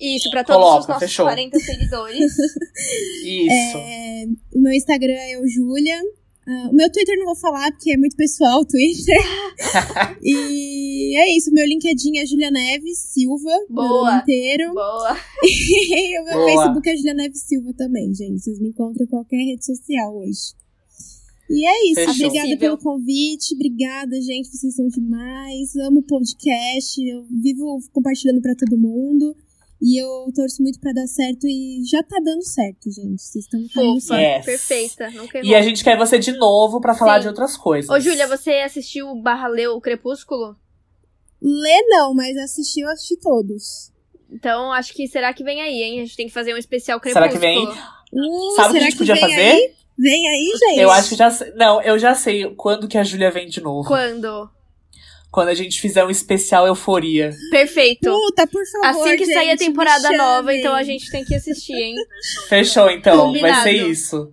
Isso, 0.00 0.30
pra 0.30 0.42
todos 0.44 0.62
Coloca, 0.62 0.80
os 0.80 0.88
nossos 0.88 1.08
fechou. 1.08 1.24
40 1.26 1.58
seguidores. 1.58 2.32
Isso. 3.24 3.78
É, 3.78 4.26
o 4.54 4.60
meu 4.60 4.72
Instagram 4.72 5.14
é 5.14 5.38
o 5.38 5.46
Julia. 5.46 6.00
Ah, 6.46 6.68
o 6.70 6.74
meu 6.74 6.92
Twitter 6.92 7.16
não 7.18 7.24
vou 7.24 7.36
falar, 7.36 7.70
porque 7.72 7.92
é 7.92 7.96
muito 7.96 8.16
pessoal 8.16 8.60
o 8.60 8.66
Twitter. 8.66 9.16
e 10.22 11.16
é 11.16 11.36
isso, 11.36 11.50
meu 11.52 11.66
LinkedIn 11.66 12.18
é 12.18 12.26
Julia 12.26 12.50
Neves 12.50 12.98
Silva. 12.98 13.50
Boa. 13.70 14.18
inteiro. 14.18 14.74
Boa. 14.74 15.16
E 15.44 16.20
o 16.20 16.24
meu 16.24 16.34
Boa. 16.34 16.46
Facebook 16.46 16.90
é 16.90 16.96
Julia 16.96 17.14
Neves 17.14 17.42
Silva 17.42 17.72
também, 17.74 18.14
gente. 18.14 18.40
Vocês 18.42 18.60
me 18.60 18.68
encontram 18.68 19.06
em 19.06 19.08
qualquer 19.08 19.36
rede 19.38 19.64
social 19.64 20.16
hoje. 20.16 20.54
E 21.48 21.66
é 21.66 21.90
isso. 21.90 22.12
Fechou. 22.12 22.26
Obrigada 22.26 22.56
pelo 22.58 22.78
convite. 22.78 23.54
Obrigada, 23.54 24.20
gente. 24.20 24.48
Vocês 24.48 24.74
são 24.74 24.88
demais. 24.88 25.76
Amo 25.76 26.00
o 26.00 26.02
podcast. 26.02 27.00
Eu 27.00 27.24
vivo 27.30 27.78
compartilhando 27.92 28.42
pra 28.42 28.54
todo 28.54 28.78
mundo. 28.78 29.36
E 29.86 30.00
eu 30.02 30.32
torço 30.34 30.62
muito 30.62 30.80
pra 30.80 30.92
dar 30.92 31.06
certo. 31.06 31.46
E 31.46 31.82
já 31.84 32.02
tá 32.02 32.16
dando 32.24 32.42
certo, 32.42 32.90
gente. 32.90 33.20
Vocês 33.20 33.44
estão 33.44 33.60
Fofa. 33.68 34.18
Yes. 34.18 34.44
Perfeita. 34.46 35.08
E 35.42 35.54
a 35.54 35.60
gente 35.60 35.84
quer 35.84 35.98
você 35.98 36.18
de 36.18 36.32
novo 36.32 36.80
pra 36.80 36.94
falar 36.94 37.16
Sim. 37.16 37.20
de 37.22 37.28
outras 37.28 37.54
coisas. 37.54 37.90
Ô, 37.90 38.00
Júlia, 38.00 38.26
você 38.26 38.52
assistiu 38.60 39.14
Barra 39.16 39.46
Leu 39.46 39.72
o 39.74 39.82
Crepúsculo? 39.82 40.56
Lê 41.42 41.82
não, 41.88 42.14
mas 42.14 42.34
assistir 42.38 42.80
eu 42.80 42.88
assisti 42.88 43.18
todos. 43.18 43.92
Então, 44.30 44.72
acho 44.72 44.94
que 44.94 45.06
será 45.06 45.34
que 45.34 45.44
vem 45.44 45.60
aí, 45.60 45.82
hein? 45.82 46.00
A 46.00 46.04
gente 46.06 46.16
tem 46.16 46.26
que 46.28 46.32
fazer 46.32 46.54
um 46.54 46.56
especial 46.56 46.98
Será 47.02 47.28
Crepúsculo. 47.28 47.40
que 47.40 47.46
vem? 47.46 47.84
Hum, 48.14 48.54
Sabe 48.56 48.68
o 48.68 48.72
que 48.72 48.78
a 48.78 48.80
será 48.80 48.84
gente 48.86 48.96
podia 48.96 49.16
fazer? 49.16 49.34
Aí? 49.34 49.72
Vem 49.98 50.28
aí, 50.28 50.52
gente. 50.58 50.80
Eu 50.80 50.90
acho 50.90 51.10
que 51.10 51.14
já 51.14 51.30
sei. 51.30 51.52
Não, 51.52 51.82
eu 51.82 51.98
já 51.98 52.14
sei 52.14 52.54
quando 52.54 52.88
que 52.88 52.96
a 52.96 53.04
Júlia 53.04 53.30
vem 53.30 53.48
de 53.48 53.60
novo. 53.60 53.86
Quando? 53.86 54.48
Quando 55.34 55.48
a 55.48 55.54
gente 55.54 55.80
fizer 55.80 56.04
um 56.04 56.10
especial 56.10 56.64
euforia. 56.64 57.32
Perfeito. 57.50 58.08
Puta, 58.08 58.46
por 58.46 58.64
favor, 58.64 59.08
Assim 59.08 59.16
que 59.16 59.26
sair 59.26 59.48
a 59.48 59.56
gente, 59.56 59.66
temporada 59.66 60.16
nova, 60.16 60.54
então 60.54 60.72
a 60.72 60.84
gente 60.84 61.10
tem 61.10 61.24
que 61.24 61.34
assistir, 61.34 61.74
hein? 61.74 61.96
Fechou, 62.48 62.88
então. 62.88 63.16
Vai 63.16 63.26
Combinado. 63.26 63.62
ser 63.64 63.72
isso. 63.72 64.32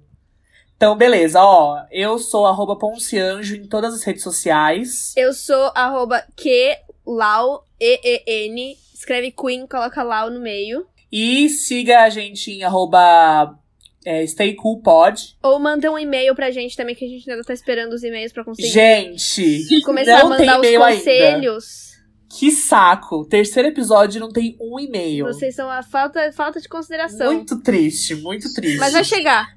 Então, 0.77 0.95
beleza. 0.95 1.41
Ó, 1.41 1.79
eu 1.91 2.19
sou 2.19 2.45
arroba 2.45 2.75
Poncianjo 2.75 3.55
em 3.55 3.67
todas 3.67 3.95
as 3.95 4.03
redes 4.03 4.21
sociais. 4.21 5.11
Eu 5.17 5.33
sou 5.33 5.71
arroba 5.73 6.23
QLau, 6.37 7.65
E-E-N. 7.79 8.77
Escreve 8.93 9.31
Queen, 9.31 9.65
coloca 9.65 10.03
Lau 10.03 10.29
no 10.29 10.39
meio. 10.39 10.85
E 11.11 11.49
siga 11.49 12.03
a 12.03 12.09
gente 12.11 12.51
em 12.51 12.63
arroba 12.63 13.57
é, 14.05 14.23
StayCoolPod. 14.23 15.37
Ou 15.43 15.59
manda 15.59 15.91
um 15.91 15.97
e-mail 15.97 16.33
pra 16.35 16.51
gente 16.51 16.75
também, 16.75 16.95
que 16.95 17.05
a 17.05 17.07
gente 17.07 17.29
ainda 17.29 17.43
tá 17.43 17.53
esperando 17.53 17.93
os 17.93 18.03
e-mails 18.03 18.31
pra 18.31 18.43
conseguir 18.43 18.69
Gente, 18.69 19.81
começar 19.83 20.23
não 20.23 20.33
a 20.33 20.37
tem 20.37 20.45
mandar 20.47 20.59
os 20.59 20.67
e-mail 20.67 20.83
ainda. 20.83 20.97
conselhos. 20.99 21.91
que 22.29 22.51
saco. 22.51 23.25
Terceiro 23.25 23.67
episódio 23.69 24.19
não 24.21 24.29
tem 24.31 24.55
um 24.59 24.79
e-mail. 24.79 25.25
Vocês 25.25 25.53
são 25.55 25.69
a 25.69 25.83
falta, 25.83 26.31
falta 26.31 26.59
de 26.61 26.67
consideração. 26.69 27.33
Muito 27.33 27.59
triste, 27.61 28.15
muito 28.15 28.51
triste. 28.53 28.77
Mas 28.79 28.93
vai 28.93 29.03
chegar. 29.03 29.47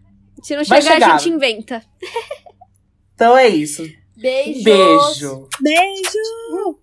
Se 0.43 0.55
não 0.57 0.65
Vai 0.65 0.83
chegar, 0.83 0.95
chegar. 0.95 1.15
a 1.15 1.19
gente 1.19 1.33
inventa. 1.35 1.83
Então 3.15 3.37
é 3.39 3.49
isso. 3.49 3.83
Beijos. 4.17 4.61
Um 4.61 4.65
beijo. 4.65 5.49
Beijo! 5.63 6.79